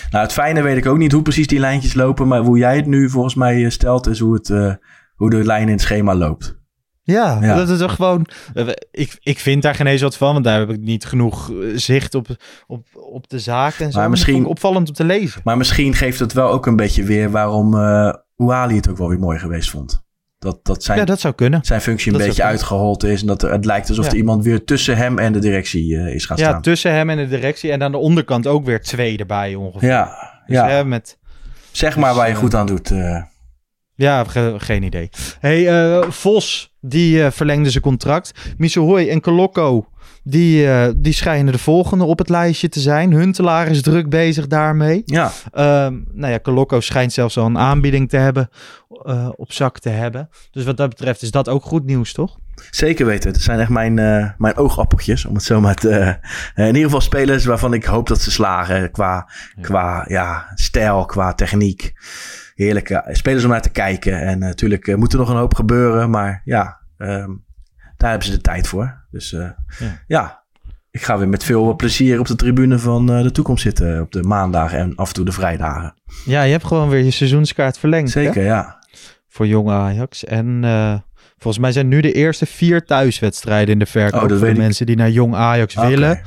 Nou, 0.09 0.23
het 0.23 0.33
fijne 0.33 0.61
weet 0.61 0.77
ik 0.77 0.85
ook 0.85 0.97
niet 0.97 1.11
hoe 1.11 1.21
precies 1.21 1.47
die 1.47 1.59
lijntjes 1.59 1.93
lopen. 1.93 2.27
Maar 2.27 2.39
hoe 2.39 2.57
jij 2.57 2.75
het 2.75 2.85
nu 2.85 3.09
volgens 3.09 3.35
mij 3.35 3.69
stelt, 3.69 4.07
is 4.07 4.19
hoe, 4.19 4.33
het, 4.33 4.49
uh, 4.49 4.73
hoe 5.15 5.29
de 5.29 5.43
lijn 5.43 5.67
in 5.67 5.73
het 5.73 5.81
schema 5.81 6.15
loopt. 6.15 6.63
Ja, 7.03 7.37
ja, 7.41 7.55
dat 7.55 7.69
is 7.69 7.79
toch 7.79 7.95
gewoon. 7.95 8.27
Ik, 8.91 9.17
ik 9.19 9.39
vind 9.39 9.61
daar 9.61 9.75
geen 9.75 9.87
eens 9.87 10.01
wat 10.01 10.17
van, 10.17 10.33
want 10.33 10.45
daar 10.45 10.59
heb 10.59 10.69
ik 10.69 10.79
niet 10.79 11.05
genoeg 11.05 11.51
zicht 11.75 12.15
op, 12.15 12.27
op, 12.67 12.87
op 12.93 13.29
de 13.29 13.39
zaak 13.39 13.73
en 13.73 13.91
zo. 13.91 13.99
Maar 13.99 14.09
misschien 14.09 14.45
opvallend 14.45 14.87
om 14.87 14.93
te 14.93 15.03
lezen. 15.03 15.41
Maar 15.43 15.57
misschien 15.57 15.93
geeft 15.93 16.19
het 16.19 16.33
wel 16.33 16.49
ook 16.49 16.65
een 16.65 16.75
beetje 16.75 17.03
weer 17.03 17.31
waarom 17.31 17.73
uh, 17.73 18.13
Ouali 18.35 18.75
het 18.75 18.89
ook 18.89 18.97
wel 18.97 19.09
weer 19.09 19.19
mooi 19.19 19.39
geweest 19.39 19.69
vond. 19.69 20.04
Dat, 20.39 20.59
dat 20.63 20.83
zijn, 20.83 20.97
ja, 20.97 21.05
dat 21.05 21.19
zou 21.19 21.33
kunnen. 21.33 21.59
Zijn 21.63 21.81
functie 21.81 22.11
een 22.11 22.17
beetje 22.17 22.43
uitgehold 22.43 23.03
is. 23.03 23.21
En 23.21 23.27
dat 23.27 23.43
er, 23.43 23.51
het 23.51 23.65
lijkt 23.65 23.89
alsof 23.89 24.07
er 24.07 24.15
iemand 24.15 24.43
weer 24.43 24.63
tussen 24.63 24.97
hem 24.97 25.19
en 25.19 25.33
de 25.33 25.39
directie 25.39 25.93
uh, 25.93 26.13
is 26.13 26.25
gaan 26.25 26.37
ja, 26.37 26.43
staan. 26.43 26.55
Ja, 26.55 26.61
tussen 26.61 26.91
hem 26.91 27.09
en 27.09 27.17
de 27.17 27.27
directie. 27.27 27.71
En 27.71 27.83
aan 27.83 27.91
de 27.91 27.97
onderkant 27.97 28.47
ook 28.47 28.65
weer 28.65 28.81
twee 28.81 29.17
erbij 29.17 29.55
ongeveer. 29.55 29.89
Ja, 29.89 30.05
dus, 30.45 30.55
ja. 30.55 30.69
Hè, 30.69 30.85
met, 30.85 31.17
zeg 31.71 31.97
maar 31.97 32.09
dus, 32.09 32.17
waar 32.17 32.27
je 32.29 32.35
goed 32.35 32.55
aan 32.55 32.65
doet. 32.65 32.91
Uh. 32.91 33.21
Ja, 33.95 34.23
ge 34.23 34.55
geen 34.57 34.83
idee. 34.83 35.09
Hey, 35.39 36.03
Vos, 36.09 36.75
die 36.79 37.29
verlengde 37.31 37.69
zijn 37.69 37.83
contract. 37.83 38.31
Misohoy 38.57 39.09
en 39.09 39.21
Kolokko, 39.21 39.87
die, 40.27 40.65
uh, 40.65 40.87
die 40.95 41.13
schijnen 41.13 41.53
de 41.53 41.59
volgende 41.59 42.03
op 42.03 42.17
het 42.17 42.29
lijstje 42.29 42.69
te 42.69 42.79
zijn. 42.79 43.11
Huntelaar 43.11 43.67
is 43.67 43.81
druk 43.81 44.09
bezig 44.09 44.47
daarmee. 44.47 45.01
Ja. 45.05 45.31
Uh, 45.53 45.61
nou 46.11 46.31
ja, 46.31 46.39
Colocco 46.39 46.79
schijnt 46.79 47.13
zelfs 47.13 47.37
al 47.37 47.45
een 47.45 47.57
aanbieding 47.57 48.09
te 48.09 48.17
hebben, 48.17 48.49
uh, 49.05 49.29
op 49.35 49.51
zak 49.51 49.79
te 49.79 49.89
hebben. 49.89 50.29
Dus 50.51 50.63
wat 50.63 50.77
dat 50.77 50.89
betreft 50.89 51.21
is 51.21 51.31
dat 51.31 51.49
ook 51.49 51.63
goed 51.63 51.85
nieuws, 51.85 52.13
toch? 52.13 52.37
Zeker 52.69 53.05
weten. 53.05 53.31
Het 53.31 53.41
zijn 53.41 53.59
echt 53.59 53.69
mijn, 53.69 53.93
mijn 54.37 54.55
oogappeltjes, 54.55 55.25
om 55.25 55.33
het 55.33 55.43
zo 55.43 55.61
maar 55.61 55.75
te... 55.75 56.17
in 56.55 56.65
ieder 56.65 56.83
geval 56.83 57.01
spelers 57.01 57.45
waarvan 57.45 57.73
ik 57.73 57.83
hoop 57.83 58.07
dat 58.07 58.21
ze 58.21 58.31
slagen 58.31 58.91
qua, 58.91 59.29
ja. 59.55 59.61
qua 59.61 60.05
ja, 60.07 60.51
stijl, 60.53 61.05
qua 61.05 61.33
techniek. 61.33 61.93
Heerlijke 62.55 63.03
spelers 63.11 63.43
om 63.43 63.49
naar 63.49 63.61
te 63.61 63.69
kijken. 63.69 64.21
En 64.21 64.39
natuurlijk 64.39 64.97
moet 64.97 65.13
er 65.13 65.19
nog 65.19 65.29
een 65.29 65.35
hoop 65.35 65.53
gebeuren, 65.53 66.09
maar 66.09 66.41
ja... 66.45 66.83
Um, 66.97 67.44
daar 68.05 68.13
hebben 68.13 68.33
ze 68.33 68.41
de 68.41 68.49
tijd 68.49 68.67
voor. 68.67 69.05
Dus 69.11 69.31
uh, 69.31 69.49
ja. 69.79 70.03
ja. 70.07 70.43
ik 70.91 71.01
ga 71.01 71.17
weer 71.17 71.27
met 71.27 71.43
veel 71.43 71.75
plezier 71.75 72.19
op 72.19 72.27
de 72.27 72.35
tribune 72.35 72.79
van 72.79 73.11
uh, 73.11 73.21
de 73.21 73.31
toekomst 73.31 73.63
zitten. 73.63 74.01
Op 74.01 74.11
de 74.11 74.23
maandagen 74.23 74.79
en 74.79 74.95
af 74.95 75.07
en 75.07 75.13
toe 75.13 75.25
de 75.25 75.31
vrijdagen. 75.31 75.93
Ja, 76.25 76.41
je 76.41 76.51
hebt 76.51 76.65
gewoon 76.65 76.89
weer 76.89 77.03
je 77.03 77.11
seizoenskaart 77.11 77.77
verlengd. 77.77 78.11
Zeker, 78.11 78.41
hè? 78.41 78.47
ja. 78.47 78.83
Voor 79.27 79.47
jonge 79.47 79.73
Ajax. 79.73 80.23
En 80.23 80.63
uh, 80.63 80.95
volgens 81.37 81.57
mij 81.57 81.71
zijn 81.71 81.87
nu 81.87 82.01
de 82.01 82.11
eerste 82.11 82.45
vier 82.45 82.85
thuiswedstrijden 82.85 83.73
in 83.73 83.79
de 83.79 83.85
verkoop. 83.85 84.31
Oh, 84.31 84.37
voor 84.37 84.47
de 84.47 84.59
mensen 84.59 84.85
die 84.85 84.95
naar 84.95 85.09
jong 85.09 85.35
Ajax 85.35 85.77
okay. 85.77 85.89
willen. 85.89 86.21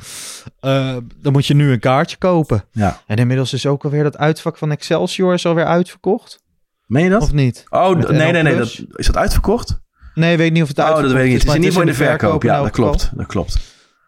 dan 1.21 1.31
moet 1.31 1.45
je 1.45 1.53
nu 1.53 1.71
een 1.71 1.79
kaartje 1.79 2.17
kopen. 2.17 2.63
Ja. 2.71 3.01
En 3.07 3.17
inmiddels 3.17 3.53
is 3.53 3.65
ook 3.65 3.83
alweer 3.83 4.03
dat 4.03 4.17
uitvak 4.17 4.57
van 4.57 4.71
Excelsior 4.71 5.33
is 5.33 5.45
alweer 5.45 5.65
uitverkocht. 5.65 6.43
Meen 6.85 7.03
je 7.03 7.09
dat? 7.09 7.21
Of 7.21 7.33
niet? 7.33 7.65
Oh, 7.69 7.95
nee, 7.95 8.31
nee, 8.31 8.43
nee. 8.43 8.57
Dat, 8.57 8.83
is 8.95 9.05
dat 9.05 9.17
uitverkocht? 9.17 9.79
Nee, 10.13 10.37
weet 10.37 10.53
niet 10.53 10.63
of 10.63 10.67
het 10.67 10.77
oh, 10.77 10.85
uitverkocht 10.85 11.13
dat 11.13 11.23
weet 11.23 11.33
ik 11.33 11.33
niet. 11.33 11.43
is. 11.47 11.53
Het 11.53 11.63
is 11.63 11.65
in 11.65 11.73
ieder 11.73 11.81
geval 11.81 11.87
in 11.87 12.15
de 12.15 12.19
verkoop. 12.19 12.43
Ja, 12.43 12.61
dat 12.61 12.71
klopt. 12.71 13.09
Dat 13.13 13.25
klopt. 13.25 13.59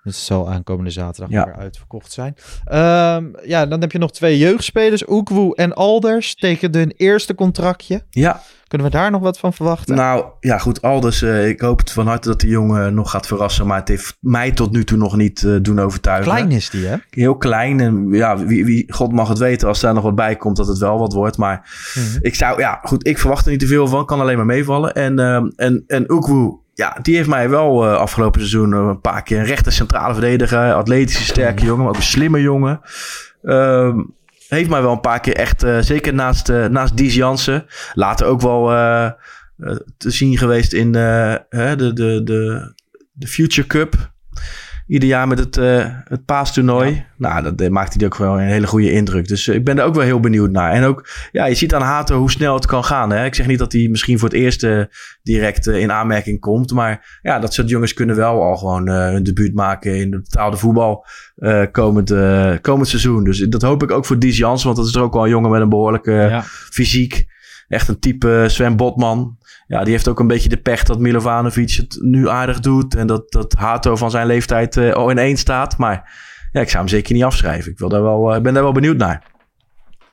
Het 0.02 0.16
zal 0.16 0.50
aankomende 0.50 0.90
zaterdag 0.92 1.32
ja. 1.32 1.46
weer 1.46 1.56
uitverkocht 1.56 2.12
zijn. 2.12 2.36
Um, 2.72 3.36
ja, 3.44 3.66
dan 3.66 3.82
heb 3.82 3.92
je 3.92 3.98
nog 3.98 4.12
twee 4.12 4.38
jeugdspelers. 4.38 5.10
Oekwoe 5.10 5.56
en 5.56 5.74
Alders 5.74 6.36
tekenden 6.36 6.82
hun 6.82 6.94
eerste 6.98 7.36
contractje. 7.36 8.04
Ja. 8.10 8.42
Kunnen 8.68 8.88
we 8.88 8.98
daar 8.98 9.12
nog 9.12 9.22
wat 9.22 9.40
van 9.40 9.54
verwachten? 9.54 9.96
Nou, 9.96 10.26
ja 10.40 10.58
goed. 10.58 10.82
Alders, 10.82 11.22
uh, 11.22 11.48
ik 11.48 11.62
hoop 11.62 11.80
het 11.80 11.92
van 11.92 12.08
harte 12.08 12.28
dat 12.28 12.42
de 12.42 12.48
jongen 12.48 12.94
nog 12.94 13.12
gaat 13.12 13.28
verrassen. 13.28 13.68
Maar 13.68 13.80
het 13.80 13.88
heeft 13.88 14.18
mij 14.20 14.52
tot 14.52 14.72
nu 14.72 14.84
toe 14.84 14.98
nog 14.98 15.16
niet 15.16 15.42
uh, 15.42 15.58
doen 15.62 15.80
overtuigen. 15.80 16.32
Klein 16.32 16.52
is 16.52 16.70
die, 16.70 16.86
hè? 16.86 16.96
Heel 17.10 17.38
klein. 17.38 17.80
En 17.80 18.08
ja, 18.12 18.38
wie, 18.38 18.66
wie, 18.66 18.94
God 18.94 19.12
mag 19.12 19.28
het 19.28 19.38
weten 19.38 19.68
als 19.68 19.80
daar 19.80 19.94
nog 19.94 20.04
wat 20.04 20.16
bij 20.16 20.36
komt 20.36 20.58
dat 20.58 20.68
het 20.68 20.78
wel 20.78 21.00
wat 21.00 21.14
wordt. 21.14 21.38
Maar 21.38 21.92
mm 21.96 22.04
-hmm. 22.04 22.20
ik 22.22 22.36
zou, 22.36 22.60
ja 22.60 22.80
goed, 22.84 23.08
ik 23.08 23.18
verwacht 23.18 23.46
er 23.46 23.52
niet 23.52 23.60
te 23.60 23.68
veel 23.68 23.88
van. 23.88 24.06
Kan 24.06 24.20
alleen 24.20 24.38
maar 24.38 24.46
meevallen. 24.46 24.94
En, 24.94 25.20
uh, 25.20 25.36
en, 25.56 25.84
en 25.88 26.12
Oekwoe, 26.12 26.60
ja, 26.74 26.98
die 27.02 27.16
heeft 27.16 27.30
mij 27.30 27.50
wel 27.50 27.86
uh, 27.86 27.96
afgelopen 27.98 28.40
seizoen 28.40 28.72
uh, 28.72 28.78
een 28.78 29.02
paar 29.02 29.24
keer 29.24 29.40
een 29.40 29.46
rechter 29.46 29.72
centrale 29.72 30.14
verdediger. 30.14 30.74
Atletische, 30.74 31.24
sterke 31.24 31.64
jongen, 31.64 31.84
maar 31.84 31.90
ook 31.90 31.96
een 31.96 32.04
slimme 32.04 32.42
jongen. 32.42 32.82
Uh, 33.44 33.96
heeft 34.48 34.70
mij 34.70 34.82
wel 34.82 34.92
een 34.92 35.00
paar 35.00 35.20
keer 35.20 35.36
echt, 35.36 35.64
uh, 35.64 35.78
zeker 35.80 36.14
naast, 36.14 36.48
naast 36.48 36.98
Dies 36.98 37.16
Jansen. 37.16 37.66
Later 37.94 38.28
ook 38.28 38.42
wel 38.42 38.66
te 39.98 40.10
zien 40.10 40.38
geweest 40.38 40.74
in 40.74 40.92
de, 40.92 41.44
de, 41.50 41.94
de, 42.24 42.74
de 43.12 43.28
Future 43.28 43.68
Cup. 43.68 44.12
Ieder 44.92 45.10
jaar 45.10 45.28
met 45.28 45.40
het, 45.40 45.56
het 46.04 46.26
paastoernooi. 46.26 46.90
Ja. 46.92 47.06
Nou, 47.18 47.56
dat 47.56 47.70
maakt 47.70 47.94
hij 47.94 48.06
ook 48.06 48.18
wel 48.18 48.34
een 48.40 48.48
hele 48.48 48.68
goede 48.68 48.92
indruk. 48.92 49.28
Dus 49.28 49.48
ik 49.48 49.64
ben 49.64 49.80
er 49.80 49.86
ook 49.86 49.96
wel 49.96 50.04
heel 50.04 50.20
benieuwd 50.20 50.52
naar. 50.52 50.72
En 50.72 50.84
ook, 50.84 51.10
ja, 51.32 51.46
je 51.46 51.56
ziet 51.56 51.74
aan 51.74 51.82
Hato 51.82 52.18
hoe 52.18 52.32
snel 52.32 52.54
het 52.54 52.66
kan 52.66 52.84
gaan. 52.84 53.12
Hè? 53.12 53.26
Ik 53.26 53.36
zeg 53.36 53.48
niet 53.48 53.60
dat 53.60 53.72
hij 53.72 53.88
misschien 53.88 54.20
voor 54.20 54.30
het 54.30 54.38
eerst 54.38 54.68
direct 55.24 55.68
in 55.68 55.92
aanmerking 55.92 56.40
komt. 56.40 56.72
Maar 56.72 57.20
ja, 57.22 57.40
dat 57.40 57.54
soort 57.54 57.70
jongens 57.70 57.94
kunnen 57.94 58.16
wel 58.16 58.42
al 58.42 58.58
gewoon 58.58 58.90
hun 58.90 59.24
debuut 59.24 59.54
maken 59.54 59.96
in 59.96 60.12
de 60.12 60.22
betaalde 60.22 60.58
voetbal. 60.58 61.06
Uh, 61.38 61.64
komend, 61.72 62.12
uh, 62.12 62.54
komend 62.62 62.88
seizoen. 62.88 63.24
Dus 63.24 63.40
dat 63.40 63.62
hoop 63.62 63.84
ik 63.84 63.92
ook 63.92 64.06
voor 64.06 64.20
Dies 64.20 64.38
Jans. 64.38 64.64
Want 64.64 64.76
dat 64.76 64.86
is 64.88 64.96
er 64.96 65.02
ook 65.02 65.14
wel 65.14 65.24
een 65.24 65.30
jongen 65.30 65.52
met 65.52 65.62
een 65.62 65.70
behoorlijke 65.70 66.12
ja. 66.12 66.42
fysiek. 66.46 67.26
Echt 67.68 67.88
een 67.88 68.00
type 68.00 68.46
Sven 68.48 68.76
Botman. 68.76 69.38
Ja, 69.72 69.84
die 69.84 69.92
heeft 69.92 70.08
ook 70.08 70.20
een 70.20 70.28
beetje 70.28 70.50
de 70.50 70.58
pech 70.58 70.84
dat 70.84 71.00
Milovanovic 71.00 71.72
het 71.72 71.98
nu 72.02 72.30
aardig 72.30 72.60
doet. 72.60 72.96
En 72.96 73.08
dat, 73.08 73.32
dat 73.32 73.54
Hato 73.54 73.96
van 73.96 74.12
zijn 74.12 74.28
leeftijd 74.28 74.76
uh, 74.76 74.94
al 74.94 75.10
in 75.10 75.18
één 75.18 75.38
staat. 75.38 75.78
Maar 75.78 76.12
ja, 76.52 76.62
ik 76.62 76.70
zou 76.70 76.78
hem 76.78 76.88
zeker 76.88 77.14
niet 77.14 77.24
afschrijven. 77.24 77.72
Ik 77.72 77.80
wil 77.80 77.90
daar 77.90 78.02
wel, 78.02 78.36
ik 78.36 78.44
ben 78.44 78.54
daar 78.54 78.64
wel 78.64 78.72
benieuwd 78.72 78.98
naar. 78.98 79.24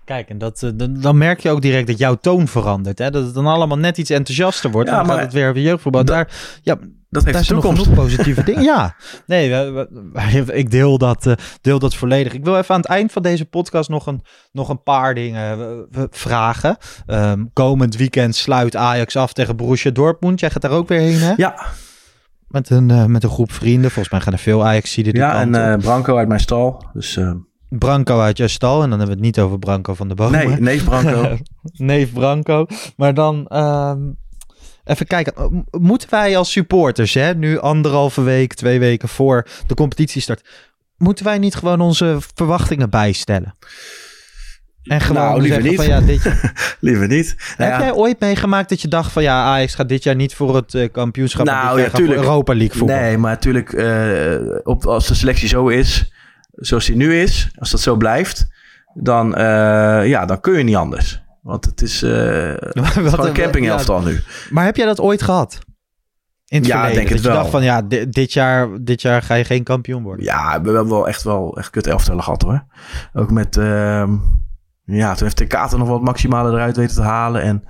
Kijk, 0.08 0.28
en 0.28 0.38
dat, 0.38 0.72
dan, 0.74 1.00
dan 1.00 1.18
merk 1.18 1.40
je 1.40 1.50
ook 1.50 1.62
direct 1.62 1.86
dat 1.86 1.98
jouw 1.98 2.14
toon 2.14 2.48
verandert. 2.48 2.98
Hè? 2.98 3.10
Dat 3.10 3.24
het 3.24 3.34
dan 3.34 3.46
allemaal 3.46 3.78
net 3.78 3.98
iets 3.98 4.10
enthousiaster 4.10 4.70
wordt. 4.70 4.88
Ja, 4.88 4.96
dan 4.96 5.06
maar 5.06 5.14
gaat 5.14 5.24
het 5.24 5.34
weer 5.34 5.48
over 5.48 5.60
jeugdvoetbal. 5.60 6.04
Daar, 6.04 6.58
ja, 6.62 6.76
dat 7.10 7.24
heeft 7.24 7.36
daar 7.36 7.42
de 7.46 7.48
toekomst. 7.48 7.86
Nog 7.86 7.94
positieve 7.94 8.44
dingen. 8.50 8.62
Ja, 8.62 8.94
nee, 9.26 9.50
we, 9.50 9.88
we, 10.12 10.52
ik 10.62 10.70
deel 10.70 10.98
dat, 10.98 11.26
uh, 11.26 11.34
deel 11.60 11.78
dat 11.78 11.94
volledig. 11.94 12.32
Ik 12.32 12.44
wil 12.44 12.56
even 12.56 12.74
aan 12.74 12.80
het 12.80 12.90
eind 12.90 13.12
van 13.12 13.22
deze 13.22 13.44
podcast 13.44 13.88
nog 13.88 14.06
een, 14.06 14.22
nog 14.52 14.68
een 14.68 14.82
paar 14.82 15.14
dingen 15.14 15.58
uh, 15.96 16.04
vragen. 16.10 16.76
Um, 17.06 17.50
komend 17.52 17.96
weekend 17.96 18.36
sluit 18.36 18.76
Ajax 18.76 19.16
af 19.16 19.32
tegen 19.32 19.56
Borussia 19.56 19.90
Dortmund. 19.90 20.40
Jij 20.40 20.50
gaat 20.50 20.62
daar 20.62 20.70
ook 20.70 20.88
weer 20.88 21.00
heen, 21.00 21.18
hè? 21.18 21.32
Ja. 21.36 21.66
Met 22.46 22.70
een, 22.70 22.88
uh, 22.88 23.04
met 23.04 23.22
een 23.22 23.30
groep 23.30 23.52
vrienden. 23.52 23.90
Volgens 23.90 24.14
mij 24.14 24.20
gaan 24.20 24.32
er 24.32 24.38
veel 24.38 24.64
ajax 24.64 24.94
die 24.94 25.16
Ja, 25.16 25.40
en 25.40 25.80
Branco 25.80 26.16
uit 26.16 26.28
mijn 26.28 26.40
stal. 26.40 26.84
Dus... 26.92 27.18
Branco 27.68 28.20
uit 28.20 28.36
je 28.36 28.48
stal. 28.48 28.82
En 28.82 28.90
dan 28.90 28.98
hebben 28.98 29.16
we 29.18 29.24
het 29.26 29.36
niet 29.36 29.44
over 29.44 29.58
Branco 29.58 29.94
van 29.94 30.08
de 30.08 30.14
Bomen. 30.14 30.46
Nee, 30.48 30.60
neef 30.60 30.84
Branco. 30.84 31.36
neef 31.76 32.12
Branco. 32.12 32.66
Maar 32.96 33.14
dan 33.14 33.46
um, 33.52 34.16
even 34.84 35.06
kijken. 35.06 35.64
Moeten 35.70 36.10
wij 36.10 36.36
als 36.36 36.52
supporters, 36.52 37.14
hè, 37.14 37.34
nu 37.34 37.58
anderhalve 37.58 38.22
week, 38.22 38.54
twee 38.54 38.78
weken 38.78 39.08
voor 39.08 39.46
de 39.66 39.74
competitie 39.74 40.20
start. 40.22 40.48
moeten 40.96 41.24
wij 41.24 41.38
niet 41.38 41.54
gewoon 41.54 41.80
onze 41.80 42.16
verwachtingen 42.34 42.90
bijstellen? 42.90 43.54
En 44.82 45.00
gewoon 45.00 45.22
Nou, 45.22 45.40
liever 45.42 45.62
niet. 45.62 45.74
van 45.76 45.86
ja, 45.86 46.00
dit 46.00 46.22
jaar- 46.22 46.52
Liever 46.80 47.06
niet. 47.08 47.34
Nou 47.58 47.70
Heb 47.70 47.80
ja, 47.80 47.86
jij 47.86 47.94
ooit 47.94 48.20
meegemaakt 48.20 48.68
dat 48.68 48.80
je 48.80 48.88
dacht 48.88 49.12
van 49.12 49.22
ja, 49.22 49.42
Ajax 49.44 49.74
gaat 49.74 49.88
dit 49.88 50.02
jaar 50.02 50.14
niet 50.14 50.34
voor 50.34 50.56
het 50.56 50.74
eh, 50.74 50.88
kampioenschap, 50.92 51.46
Nou, 51.46 51.76
ja, 51.76 51.82
gaat 51.82 51.90
voor 51.90 52.00
tuurlijk. 52.00 52.20
Europa 52.20 52.54
League 52.54 52.76
voetbal? 52.78 52.96
Nee, 52.96 53.18
maar 53.18 53.30
natuurlijk, 53.30 53.72
eh, 53.72 54.36
op, 54.62 54.86
als 54.86 55.06
de 55.06 55.14
selectie 55.14 55.48
zo 55.48 55.68
is, 55.68 56.12
zoals 56.58 56.86
die 56.86 56.96
nu 56.96 57.20
is, 57.20 57.50
als 57.58 57.70
dat 57.70 57.80
zo 57.80 57.96
blijft, 57.96 58.46
dan, 58.94 59.34
eh, 59.34 60.06
ja, 60.08 60.26
dan 60.26 60.40
kun 60.40 60.58
je 60.58 60.64
niet 60.64 60.76
anders. 60.76 61.22
Want 61.42 61.64
het 61.64 61.82
is 61.82 62.02
eh 62.02 62.10
gewoon 62.60 63.18
een 63.26 63.26
ja, 63.26 63.32
campingelftal 63.32 64.00
nu. 64.00 64.20
Maar 64.50 64.64
heb 64.64 64.76
jij 64.76 64.86
dat 64.86 65.00
ooit 65.00 65.22
gehad? 65.22 65.58
In 66.46 66.58
het 66.58 66.66
Ja, 66.66 66.72
verleden? 66.78 66.96
denk 66.96 67.08
dat 67.08 67.16
het 67.16 67.26
je 67.26 67.28
wel. 67.32 67.38
dacht 67.38 67.50
van 67.50 67.62
ja, 67.62 67.82
di- 67.82 68.08
dit 68.08 68.32
jaar, 68.32 68.68
dit 68.80 69.02
jaar 69.02 69.22
ga 69.22 69.34
je 69.34 69.44
geen 69.44 69.62
kampioen 69.62 70.02
worden. 70.02 70.24
Ja, 70.24 70.46
we 70.46 70.50
hebben 70.70 70.88
wel 70.88 71.08
echt 71.08 71.22
wel 71.22 71.56
echt 71.58 71.70
kut 71.70 71.86
elftallen 71.86 72.22
gehad 72.22 72.42
hoor. 72.42 72.64
Ook 73.12 73.30
met, 73.30 73.56
ehm, 73.56 74.12
ja, 74.84 75.14
toen 75.14 75.22
heeft 75.24 75.38
de 75.38 75.46
Kater 75.46 75.78
nog 75.78 75.88
wat 75.88 76.02
maximale 76.02 76.52
eruit 76.52 76.76
weten 76.76 76.96
te 76.96 77.02
halen. 77.02 77.42
En, 77.42 77.64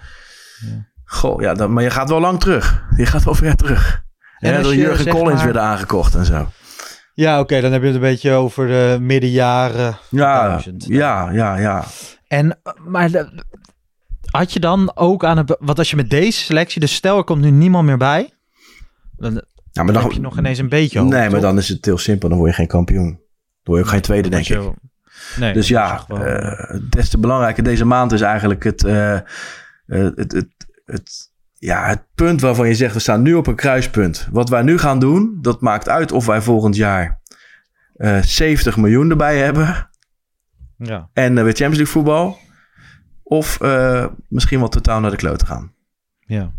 goh, 1.05 1.41
ja, 1.41 1.55
dat, 1.55 1.68
maar 1.68 1.82
je 1.82 1.91
gaat 1.91 2.09
wel 2.09 2.20
lang 2.20 2.41
terug. 2.41 2.84
Je 2.97 3.07
gaat 3.07 3.24
wel 3.24 3.34
ver 3.34 3.57
terug. 3.57 4.03
En 4.39 4.53
Ja, 4.53 4.59
je, 4.68 4.76
Jurgen 4.76 5.09
Collins 5.09 5.34
maar- 5.34 5.45
werden 5.45 5.62
aangekocht 5.62 6.14
en 6.14 6.24
zo. 6.24 6.49
Ja, 7.19 7.41
oké, 7.41 7.61
dan 7.61 7.73
heb 7.73 7.81
je 7.81 7.87
het 7.87 7.97
een 7.97 8.01
beetje 8.03 8.33
over 8.33 8.66
de 8.66 8.99
middenjaren. 9.01 9.99
Ja, 10.11 10.39
2000. 10.59 10.85
ja, 10.87 11.31
ja, 11.31 11.57
ja. 11.59 11.85
En, 12.29 12.59
maar 12.87 13.11
de- 13.11 13.43
had 14.31 14.53
je 14.53 14.61
dan 14.61 14.93
ook 14.97 15.25
aan 15.25 15.37
het... 15.37 15.57
Want 15.61 15.79
als 15.79 15.91
je 15.91 15.97
met 15.97 16.11
deze 16.11 16.41
selectie, 16.41 16.81
dus 16.81 16.95
stel 16.95 17.16
er 17.19 17.25
komt 17.25 17.41
nu 17.43 17.51
niemand 17.51 17.87
meer 17.87 17.97
bij. 17.97 18.31
Dan, 19.16 19.33
Ja, 19.33 19.41
maar 19.73 19.85
dan 19.85 19.95
dan, 19.95 20.03
heb 20.03 20.12
je 20.12 20.21
nog 20.21 20.39
ineens 20.39 20.59
een 20.59 20.69
beetje 20.69 20.99
hoop, 20.99 21.09
Nee, 21.09 21.21
maar 21.21 21.31
toch? 21.31 21.41
dan 21.41 21.59
is 21.59 21.69
het 21.69 21.85
heel 21.85 21.99
simpel. 21.99 22.29
Dan 22.29 22.39
word 22.39 22.51
je 22.51 22.57
geen 22.57 22.66
kampioen. 22.66 23.07
Dan 23.07 23.19
word 23.62 23.79
je 23.79 23.85
ook 23.85 23.91
geen 23.93 24.01
tweede, 24.03 24.29
denk 24.29 24.49
Want 24.49 24.64
ik. 24.64 24.73
je- 24.73 25.41
Nee, 25.41 25.53
Dus 25.53 25.69
ja, 25.69 26.05
het 26.09 26.19
eh, 26.23 26.81
des 26.91 27.09
te 27.09 27.19
belangrijker 27.19 27.62
deze 27.62 27.85
maand 27.85 28.12
is 28.12 28.21
eigenlijk 28.21 28.64
het, 28.64 28.85
eh, 28.85 29.14
eh, 29.14 29.23
het, 29.87 30.33
het, 30.33 30.47
het, 30.85 31.28
ja, 31.59 31.86
het 31.86 32.02
punt 32.14 32.40
waarvan 32.40 32.68
je 32.68 32.74
zegt, 32.74 32.94
we 32.94 33.00
staan 33.00 33.22
nu 33.22 33.34
op 33.34 33.46
een 33.46 33.54
kruispunt. 33.54 34.28
Wat 34.30 34.48
wij 34.48 34.62
nu 34.62 34.78
gaan 34.78 34.98
doen, 34.98 35.38
dat 35.40 35.61
maakt 35.61 35.88
uit 35.88 36.12
of 36.12 36.26
wij 36.26 36.40
volgend 36.40 36.76
jaar 36.76 37.20
eh 37.96 38.22
70 38.22 38.76
miljoen 38.76 39.11
erbij 39.11 39.38
hebben 39.38 39.90
ja. 40.76 41.09
en 41.12 41.38
eh, 41.38 41.44
weer 41.44 41.52
Champions 41.54 41.76
League 41.76 41.92
voetbal. 41.92 42.38
Of 43.22 43.61
eh, 43.61 44.06
misschien 44.28 44.59
wel 44.59 44.68
totaal 44.68 45.00
naar 45.00 45.11
de 45.11 45.16
klote 45.16 45.46
gaan. 45.46 45.72
Ja. 46.18 46.52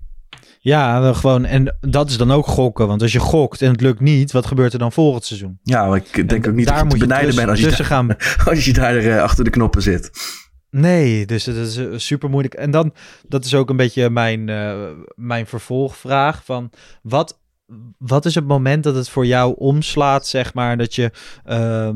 Ja, 0.61 1.01
wel 1.01 1.13
gewoon. 1.13 1.45
En 1.45 1.77
dat 1.79 2.09
is 2.09 2.17
dan 2.17 2.31
ook 2.31 2.45
gokken. 2.45 2.87
Want 2.87 3.01
als 3.01 3.11
je 3.11 3.19
gokt 3.19 3.61
en 3.61 3.71
het 3.71 3.81
lukt 3.81 3.99
niet, 3.99 4.31
wat 4.31 4.45
gebeurt 4.45 4.73
er 4.73 4.79
dan 4.79 4.91
volgend 4.91 5.25
seizoen? 5.25 5.59
Ja, 5.63 5.87
maar 5.87 5.97
ik 5.97 6.29
denk 6.29 6.43
En 6.45 6.51
ook 6.51 6.57
niet 6.57 6.67
dat 6.67 6.91
je 6.91 6.97
benijden 6.97 7.35
bent 7.35 7.49
als 7.49 7.59
je, 7.59 7.83
gaan. 7.83 8.15
als 8.45 8.65
je 8.65 8.73
daar 8.73 8.97
eh, 8.97 9.21
achter 9.21 9.43
de 9.43 9.49
knoppen 9.49 9.81
zit. 9.81 10.11
Nee, 10.71 11.25
dus 11.25 11.45
het 11.45 11.55
is 11.55 11.77
eh, 11.77 11.87
super 11.95 12.29
moeilijk. 12.29 12.53
En 12.53 12.71
dan, 12.71 12.93
dat 13.27 13.45
is 13.45 13.55
ook 13.55 13.69
een 13.69 13.75
beetje 13.75 14.09
mijn, 14.09 14.49
eh, 14.49 14.77
mijn 15.15 15.47
vervolgvraag 15.47 16.45
van 16.45 16.69
wat, 17.01 17.39
wat 17.97 18.25
is 18.25 18.35
het 18.35 18.47
moment 18.47 18.83
dat 18.83 18.95
het 18.95 19.09
voor 19.09 19.25
jou 19.25 19.55
omslaat, 19.57 20.27
zeg 20.27 20.53
maar, 20.53 20.77
dat 20.77 20.95
je 20.95 21.11
ehm, 21.45 21.95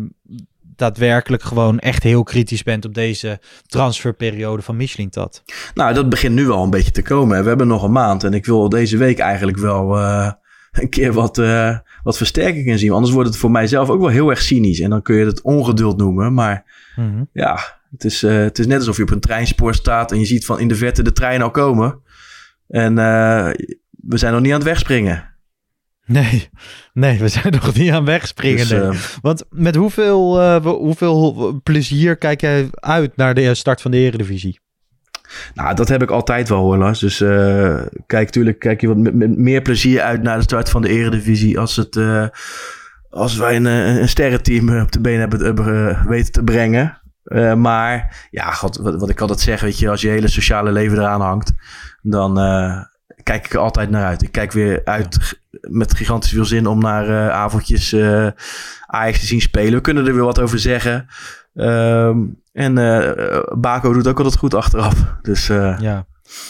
daadwerkelijk 0.62 1.44
gewoon 1.44 1.80
echt 1.80 2.04
heel 2.04 2.24
kritisch 2.24 2.64
bent 2.64 2.86
op 2.86 2.94
deze 2.94 3.40
transferperiode 3.66 4.62
van 4.62 4.76
Michelin 4.76 5.10
Tat? 5.10 5.44
Nou, 5.74 5.94
dat 5.94 6.10
begint 6.10 6.36
nu 6.36 6.46
wel 6.46 6.64
een 6.64 6.70
beetje 6.70 6.92
te 6.92 7.02
komen. 7.02 7.42
We 7.42 7.48
hebben 7.48 7.68
nog 7.68 7.84
een 7.84 7.92
maand 7.92 8.24
en 8.24 8.34
ik 8.34 8.46
wil 8.46 8.70
deze 8.70 8.98
week 8.98 9.20
eigenlijk 9.20 9.58
wel 9.58 9.98
eh, 9.98 10.32
een 10.72 10.90
keer 10.90 11.14
wat, 11.14 11.42
wat 12.04 12.18
versterking 12.18 12.68
in 12.68 12.80
zien. 12.80 12.92
Anders 12.92 13.14
wordt 13.14 13.30
het 13.30 13.38
voor 13.38 13.52
mijzelf 13.52 13.90
ook 13.90 14.00
wel 14.00 14.10
heel 14.10 14.30
erg 14.30 14.42
cynisch. 14.42 14.80
En 14.80 14.90
dan 14.90 15.02
kun 15.02 15.16
je 15.16 15.26
het 15.26 15.42
ongeduld 15.42 15.98
noemen. 15.98 16.34
Maar 16.34 16.66
ja, 17.32 17.82
het 17.94 18.04
is, 18.04 18.24
eh, 18.24 18.38
het 18.38 18.60
is 18.60 18.68
net 18.68 18.78
alsof 18.78 18.98
je 18.98 19.04
op 19.04 19.12
een 19.12 19.20
treinspoor 19.20 19.76
staat 19.76 20.12
en 20.12 20.20
je 20.20 20.26
ziet 20.26 20.46
van 20.46 20.60
in 20.60 20.68
de 20.68 20.76
verte 20.76 21.04
de 21.04 21.12
trein 21.12 21.42
al 21.42 21.52
komen. 21.52 22.02
En 22.68 22.98
eh, 22.98 23.50
we 23.90 24.18
zijn 24.18 24.34
nog 24.34 24.42
niet 24.42 24.52
aan 24.52 24.58
het 24.58 24.68
wegspringen. 24.68 25.32
Nee, 26.06 26.50
nee, 26.94 27.20
we 27.20 27.28
zijn 27.28 27.54
nog 27.62 27.74
niet 27.76 27.92
aan 27.92 28.06
wegspringen. 28.06 28.58
Dus, 28.58 28.70
nee. 28.70 28.82
eh, 28.82 28.98
Want 29.22 29.46
met 29.50 29.76
hoeveel, 29.76 30.60
hoeveel 30.62 31.60
plezier 31.64 32.16
kijk 32.16 32.42
jij 32.42 32.68
uit 32.72 33.16
naar 33.16 33.34
de 33.34 33.54
start 33.54 33.82
van 33.82 33.92
de 33.92 33.98
Eredivisie? 33.98 34.60
Nou, 35.54 35.76
dat 35.76 35.90
heb 35.90 36.02
ik 36.02 36.12
altijd 36.12 36.50
wel 36.50 36.60
hoor, 36.60 36.78
Lars. 36.78 37.00
Dus 37.00 37.18
kijk, 38.08 38.30
tuurlijk 38.30 38.60
kijk 38.60 38.82
je 38.82 38.88
wat 38.88 38.98
met, 38.98 39.16
met 39.16 39.38
meer 39.38 39.62
plezier 39.62 40.02
uit 40.02 40.24
naar 40.24 40.38
de 40.38 40.44
start 40.44 40.70
van 40.70 40.82
de 40.82 40.90
eredivisie... 40.90 41.60
als, 41.60 41.76
het, 41.76 42.00
als 43.10 43.38
wij 43.38 43.56
een, 43.56 43.66
een 43.66 44.10
sterrenteam 44.10 44.82
op 44.82 44.92
de 44.92 45.00
been 45.00 45.20
hebben, 45.20 46.08
weten 46.08 46.32
te 46.32 46.44
brengen. 46.44 47.03
Eh, 47.24 47.54
maar 47.54 48.28
ja, 48.32 48.52
god, 48.52 48.78
wat, 48.78 48.96
wat 49.00 49.10
ik 49.10 49.22
altijd 49.22 49.40
zeg, 49.40 49.62
weet 49.62 49.80
je, 49.80 49.90
als 49.90 50.02
je 50.02 50.08
hele 50.08 50.28
sociale 50.28 50.72
leven 50.72 50.98
eraan 50.98 51.22
hangt... 51.22 51.54
dan 52.02 52.40
eh, 52.40 52.82
kijk 53.24 53.46
ik 53.46 53.54
er 53.54 53.60
altijd 53.60 53.90
naar 53.90 54.06
uit. 54.06 54.22
Ik 54.22 54.32
kijk 54.32 54.52
weer 54.52 54.82
uit 54.84 55.40
met 55.62 55.96
gigantisch 55.96 56.32
veel 56.32 56.46
zin 56.46 56.68
om 56.68 56.80
naar 56.80 57.10
eh, 57.10 57.30
avondjes 57.30 57.96
Ajax 58.86 59.20
te 59.20 59.26
zien 59.26 59.42
spelen. 59.42 59.74
We 59.74 59.82
kunnen 59.82 60.08
er 60.08 60.14
weer 60.14 60.24
wat 60.24 60.40
over 60.40 60.60
zeggen... 60.60 61.08
Ehm, 61.56 62.18
en 62.54 62.74
Baco 63.60 63.94
doet 63.94 64.08
ook 64.08 64.18
altijd 64.18 64.38
goed 64.38 64.54
achteraf. 64.54 64.96
Dus 65.22 65.48
Ja, 65.48 66.06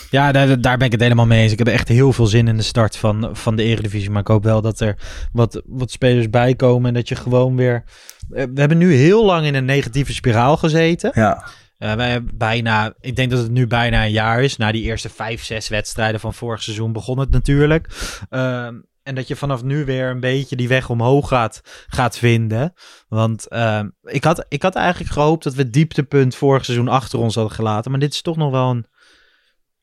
ja 0.10 0.32
daar, 0.32 0.62
daar 0.62 0.78
ben 0.78 0.86
ik 0.86 0.92
het 0.92 1.02
helemaal 1.02 1.26
mee 1.26 1.42
eens. 1.42 1.52
Ik 1.52 1.58
heb 1.58 1.68
echt 1.68 1.88
heel 1.88 2.14
veel 2.14 2.26
zin 2.26 2.48
in 2.48 2.58
de 2.58 2.64
start 2.64 2.98
van, 2.98 3.30
van 3.34 3.56
de 3.56 3.64
Eredivisie. 3.64 4.10
Maar 4.10 4.22
ik 4.22 4.28
hoop 4.28 4.44
wel 4.44 4.62
dat 4.62 4.80
er 4.80 4.96
wat, 5.32 5.62
wat 5.66 5.92
spelers 5.92 6.30
bij 6.30 6.56
komen. 6.56 6.88
En 6.88 6.94
dat 6.94 7.08
je 7.08 7.16
gewoon 7.16 7.56
weer... 7.56 7.84
eh, 8.32 8.46
We 8.54 8.60
hebben 8.60 8.78
nu 8.78 8.94
heel 8.94 9.26
lang 9.26 9.46
in 9.46 9.56
een 9.56 9.66
negatieve 9.66 10.14
spiraal 10.14 10.58
gezeten. 10.58 11.12
ja. 11.14 11.44
Eh, 11.84 11.94
wij 11.94 12.10
hebben 12.12 12.38
bijna, 12.38 12.94
ik 13.00 13.16
denk 13.16 13.32
dat 13.32 13.40
het 13.40 13.52
nu 13.52 13.68
bijna 13.68 14.04
een 14.04 14.12
jaar 14.12 14.44
is. 14.44 14.58
Na 14.58 14.72
die 14.72 14.84
eerste 14.84 15.10
vijf, 15.10 15.44
zes 15.44 15.68
wedstrijden 15.68 16.20
van 16.20 16.34
vorig 16.34 16.64
seizoen 16.64 16.94
begon 16.94 17.20
het 17.20 17.30
natuurlijk. 17.30 17.88
Ehm, 18.30 18.76
en 19.04 19.16
dat 19.16 19.28
je 19.28 19.36
vanaf 19.36 19.64
nu 19.64 19.86
weer 19.86 20.10
een 20.10 20.20
beetje 20.20 20.56
die 20.56 20.68
weg 20.68 20.90
omhoog 20.90 21.28
gaat, 21.28 21.62
gaat 21.88 22.18
vinden. 22.18 22.74
Want 23.08 23.48
ehm, 23.48 23.90
ik, 24.04 24.24
had, 24.24 24.46
ik 24.48 24.62
had 24.62 24.76
eigenlijk 24.76 25.12
gehoopt 25.12 25.44
dat 25.44 25.54
we 25.54 25.62
het 25.62 25.74
dieptepunt 25.74 26.36
vorig 26.36 26.66
seizoen 26.66 26.88
achter 26.88 27.20
ons 27.20 27.36
hadden 27.36 27.54
gelaten. 27.54 27.92
Maar 27.92 28.00
dit 28.00 28.14
is 28.14 28.22
toch 28.22 28.38
nog 28.38 28.52
wel 28.52 28.70
een 28.70 28.86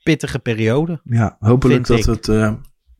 pittige 0.02 0.38
periode. 0.38 1.00
ja, 1.04 1.36
hopelijk 1.40 1.86
dat 1.86 1.98
ik. 1.98 2.04
het, 2.04 2.28
eh, 2.28 2.54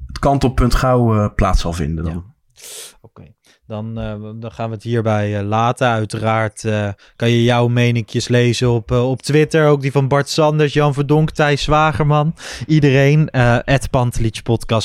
het 0.06 0.18
kantelpunt 0.18 0.74
gauw 0.74 1.34
plaats 1.34 1.60
zal 1.60 1.72
vinden. 1.72 2.04
Dan. 2.04 2.12
Ja. 2.12 2.62
Oké, 3.00 3.34
dan, 3.70 3.98
eh, 3.98 4.14
dan 4.34 4.52
gaan 4.52 4.68
we 4.68 4.74
het 4.74 4.84
hierbij 4.84 5.38
eh, 5.38 5.46
laten. 5.46 5.88
Uiteraard 5.88 6.64
eh, 6.64 6.88
kan 7.16 7.30
je 7.30 7.42
jouw 7.42 7.68
meningjes 7.68 8.28
lezen 8.28 8.70
op, 8.70 8.90
op 8.90 9.22
Twitter. 9.22 9.68
Ook 9.68 9.80
die 9.80 9.92
van 9.92 10.08
Bart 10.08 10.28
Sanders, 10.28 10.72
Jan 10.72 10.94
Verdonk, 10.94 11.30
Thijs 11.30 11.62
Zwagerman. 11.62 12.34
Iedereen. 12.66 13.28
Het 13.64 13.90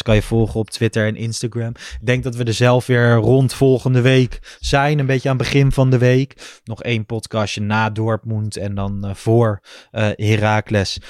kan 0.01 0.15
je 0.15 0.21
volgen 0.21 0.59
op 0.59 0.69
Twitter 0.69 1.07
en 1.07 1.15
Instagram. 1.15 1.69
Ik 1.69 2.05
denk 2.05 2.23
dat 2.23 2.35
we 2.35 2.43
er 2.43 2.53
zelf 2.53 2.85
weer 2.85 3.15
rond 3.15 3.53
volgende 3.53 4.01
week 4.01 4.57
zijn. 4.59 4.99
Een 4.99 5.05
beetje 5.05 5.29
aan 5.29 5.37
het 5.37 5.43
begin 5.43 5.71
van 5.71 5.89
de 5.89 5.97
week. 5.97 6.59
Nog 6.63 6.83
één 6.83 7.05
podcastje 7.05 7.61
na 7.61 7.89
Dortmund 7.89 8.57
en 8.57 8.75
dan 8.75 9.11
voor 9.13 9.61
Heracles 9.91 11.01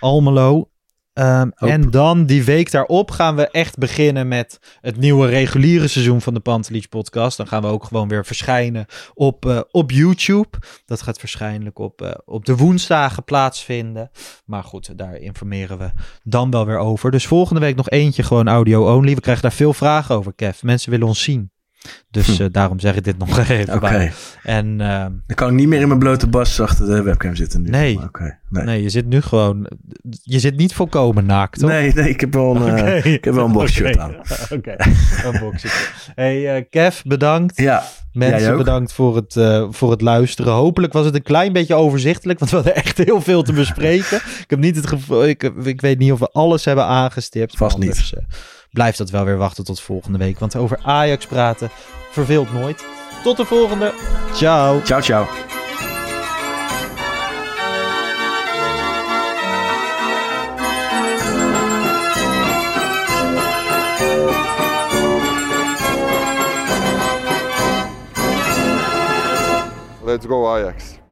Almelo. 0.00 0.71
Ehm, 1.12 1.50
en 1.54 1.90
dan 1.90 2.26
die 2.26 2.44
week 2.44 2.70
daarop 2.70 3.10
gaan 3.10 3.36
we 3.36 3.50
echt 3.50 3.78
beginnen 3.78 4.28
met 4.28 4.58
het 4.80 4.96
nieuwe 4.96 5.28
reguliere 5.28 5.88
seizoen 5.88 6.20
van 6.20 6.34
de 6.34 6.40
Pantelich 6.40 6.88
podcast. 6.88 7.36
Dan 7.36 7.46
gaan 7.46 7.62
we 7.62 7.68
ook 7.68 7.84
gewoon 7.84 8.08
weer 8.08 8.24
verschijnen 8.24 8.86
op, 9.14 9.46
eh, 9.46 9.60
op 9.70 9.90
YouTube. 9.90 10.58
Dat 10.84 11.02
gaat 11.02 11.16
waarschijnlijk 11.16 11.78
op, 11.78 12.02
eh, 12.02 12.10
op 12.24 12.44
de 12.44 12.56
woensdagen 12.56 13.24
plaatsvinden. 13.24 14.10
Maar 14.44 14.64
goed, 14.64 14.98
daar 14.98 15.16
informeren 15.16 15.78
we 15.78 15.90
dan 16.22 16.50
wel 16.50 16.66
weer 16.66 16.78
over. 16.78 17.10
Dus 17.10 17.26
volgende 17.26 17.60
week 17.60 17.76
nog 17.76 17.90
eentje 17.90 18.22
gewoon 18.22 18.48
audio 18.48 18.96
only. 18.96 19.14
We 19.14 19.20
krijgen 19.20 19.42
daar 19.42 19.52
veel 19.52 19.72
vragen 19.72 20.14
over, 20.14 20.34
Kev. 20.34 20.62
Mensen 20.62 20.90
willen 20.90 21.06
ons 21.06 21.22
zien. 21.22 21.50
Dus 22.10 22.36
Hm. 22.36 22.42
eh, 22.42 22.48
daarom 22.50 22.80
zeg 22.80 22.96
ik 22.96 23.04
dit 23.04 23.18
nog 23.18 23.38
even 23.48 23.74
Oké, 23.74 23.80
bij. 23.80 24.12
En 24.42 24.80
ehm, 24.80 25.10
dan 25.26 25.36
kan 25.36 25.48
ik 25.48 25.54
niet 25.54 25.68
meer 25.68 25.80
in 25.80 25.86
mijn 25.86 25.98
blote 25.98 26.26
bas 26.26 26.60
achter 26.60 26.86
de 26.86 27.02
webcam 27.02 27.34
zitten 27.34 27.62
nu. 27.62 27.70
Nee. 27.70 27.98
Oké, 28.02 28.38
nee. 28.48 28.64
nee, 28.64 28.82
je 28.82 28.88
zit 28.88 29.06
nu 29.06 29.20
gewoon... 29.20 29.66
Je 30.22 30.38
zit 30.38 30.56
niet 30.56 30.74
volkomen 30.74 31.26
naakt, 31.26 31.58
toch? 31.58 31.70
nee, 31.70 31.92
nee, 31.94 32.08
ik 32.08 32.20
heb 32.20 32.32
wel 32.32 32.56
een, 32.56 32.76
eh, 32.76 33.04
ik 33.04 33.24
heb 33.24 33.34
wel 33.34 33.44
een 33.44 33.52
boxshirt 33.52 33.98
aan. 33.98 34.14
Oké, 34.56 34.74
een 35.24 35.38
boxshirt. 35.40 35.90
Hey 36.14 36.56
eh, 36.56 36.64
Kev, 36.70 37.02
bedankt. 37.02 37.56
Ja, 37.56 37.84
Mensen 38.12 38.56
bedankt 38.56 38.92
voor 38.92 39.16
het, 39.16 39.32
voor 39.70 39.90
het 39.90 40.00
luisteren. 40.00 40.52
Hopelijk 40.52 40.92
was 40.92 41.04
het 41.04 41.14
een 41.14 41.22
klein 41.22 41.52
beetje 41.52 41.74
overzichtelijk, 41.74 42.38
want 42.38 42.50
we 42.50 42.56
hadden 42.56 42.74
echt 42.74 42.98
heel 42.98 43.20
veel 43.20 43.42
te 43.42 43.52
bespreken. 43.52 44.16
ik 44.44 44.50
heb 44.50 44.58
niet 44.58 44.76
het 44.76 44.86
gevoel, 44.86 45.26
ik, 45.26 45.42
ik 45.64 45.80
weet 45.80 45.98
niet 45.98 46.12
of 46.12 46.18
we 46.18 46.28
alles 46.28 46.64
hebben 46.64 46.84
aangestipt. 46.84 47.56
Vast 47.56 47.74
anders, 47.74 48.14
eh, 48.14 48.22
blijft 48.72 48.98
dat 48.98 49.10
wel 49.10 49.24
weer 49.24 49.36
wachten 49.36 49.64
tot 49.64 49.80
volgende 49.80 50.18
week. 50.18 50.38
Want 50.38 50.56
over 50.56 50.78
Ajax 50.82 51.26
praten 51.26 51.70
verveelt 52.10 52.52
nooit. 52.52 52.84
Tot 53.22 53.36
de 53.36 53.44
volgende. 53.44 53.92
Ciao. 54.32 54.80
ciao, 54.82 55.00
ciao. 55.00 55.26
let's 70.12 70.26
go 70.26 70.46
Ajax. 70.46 70.98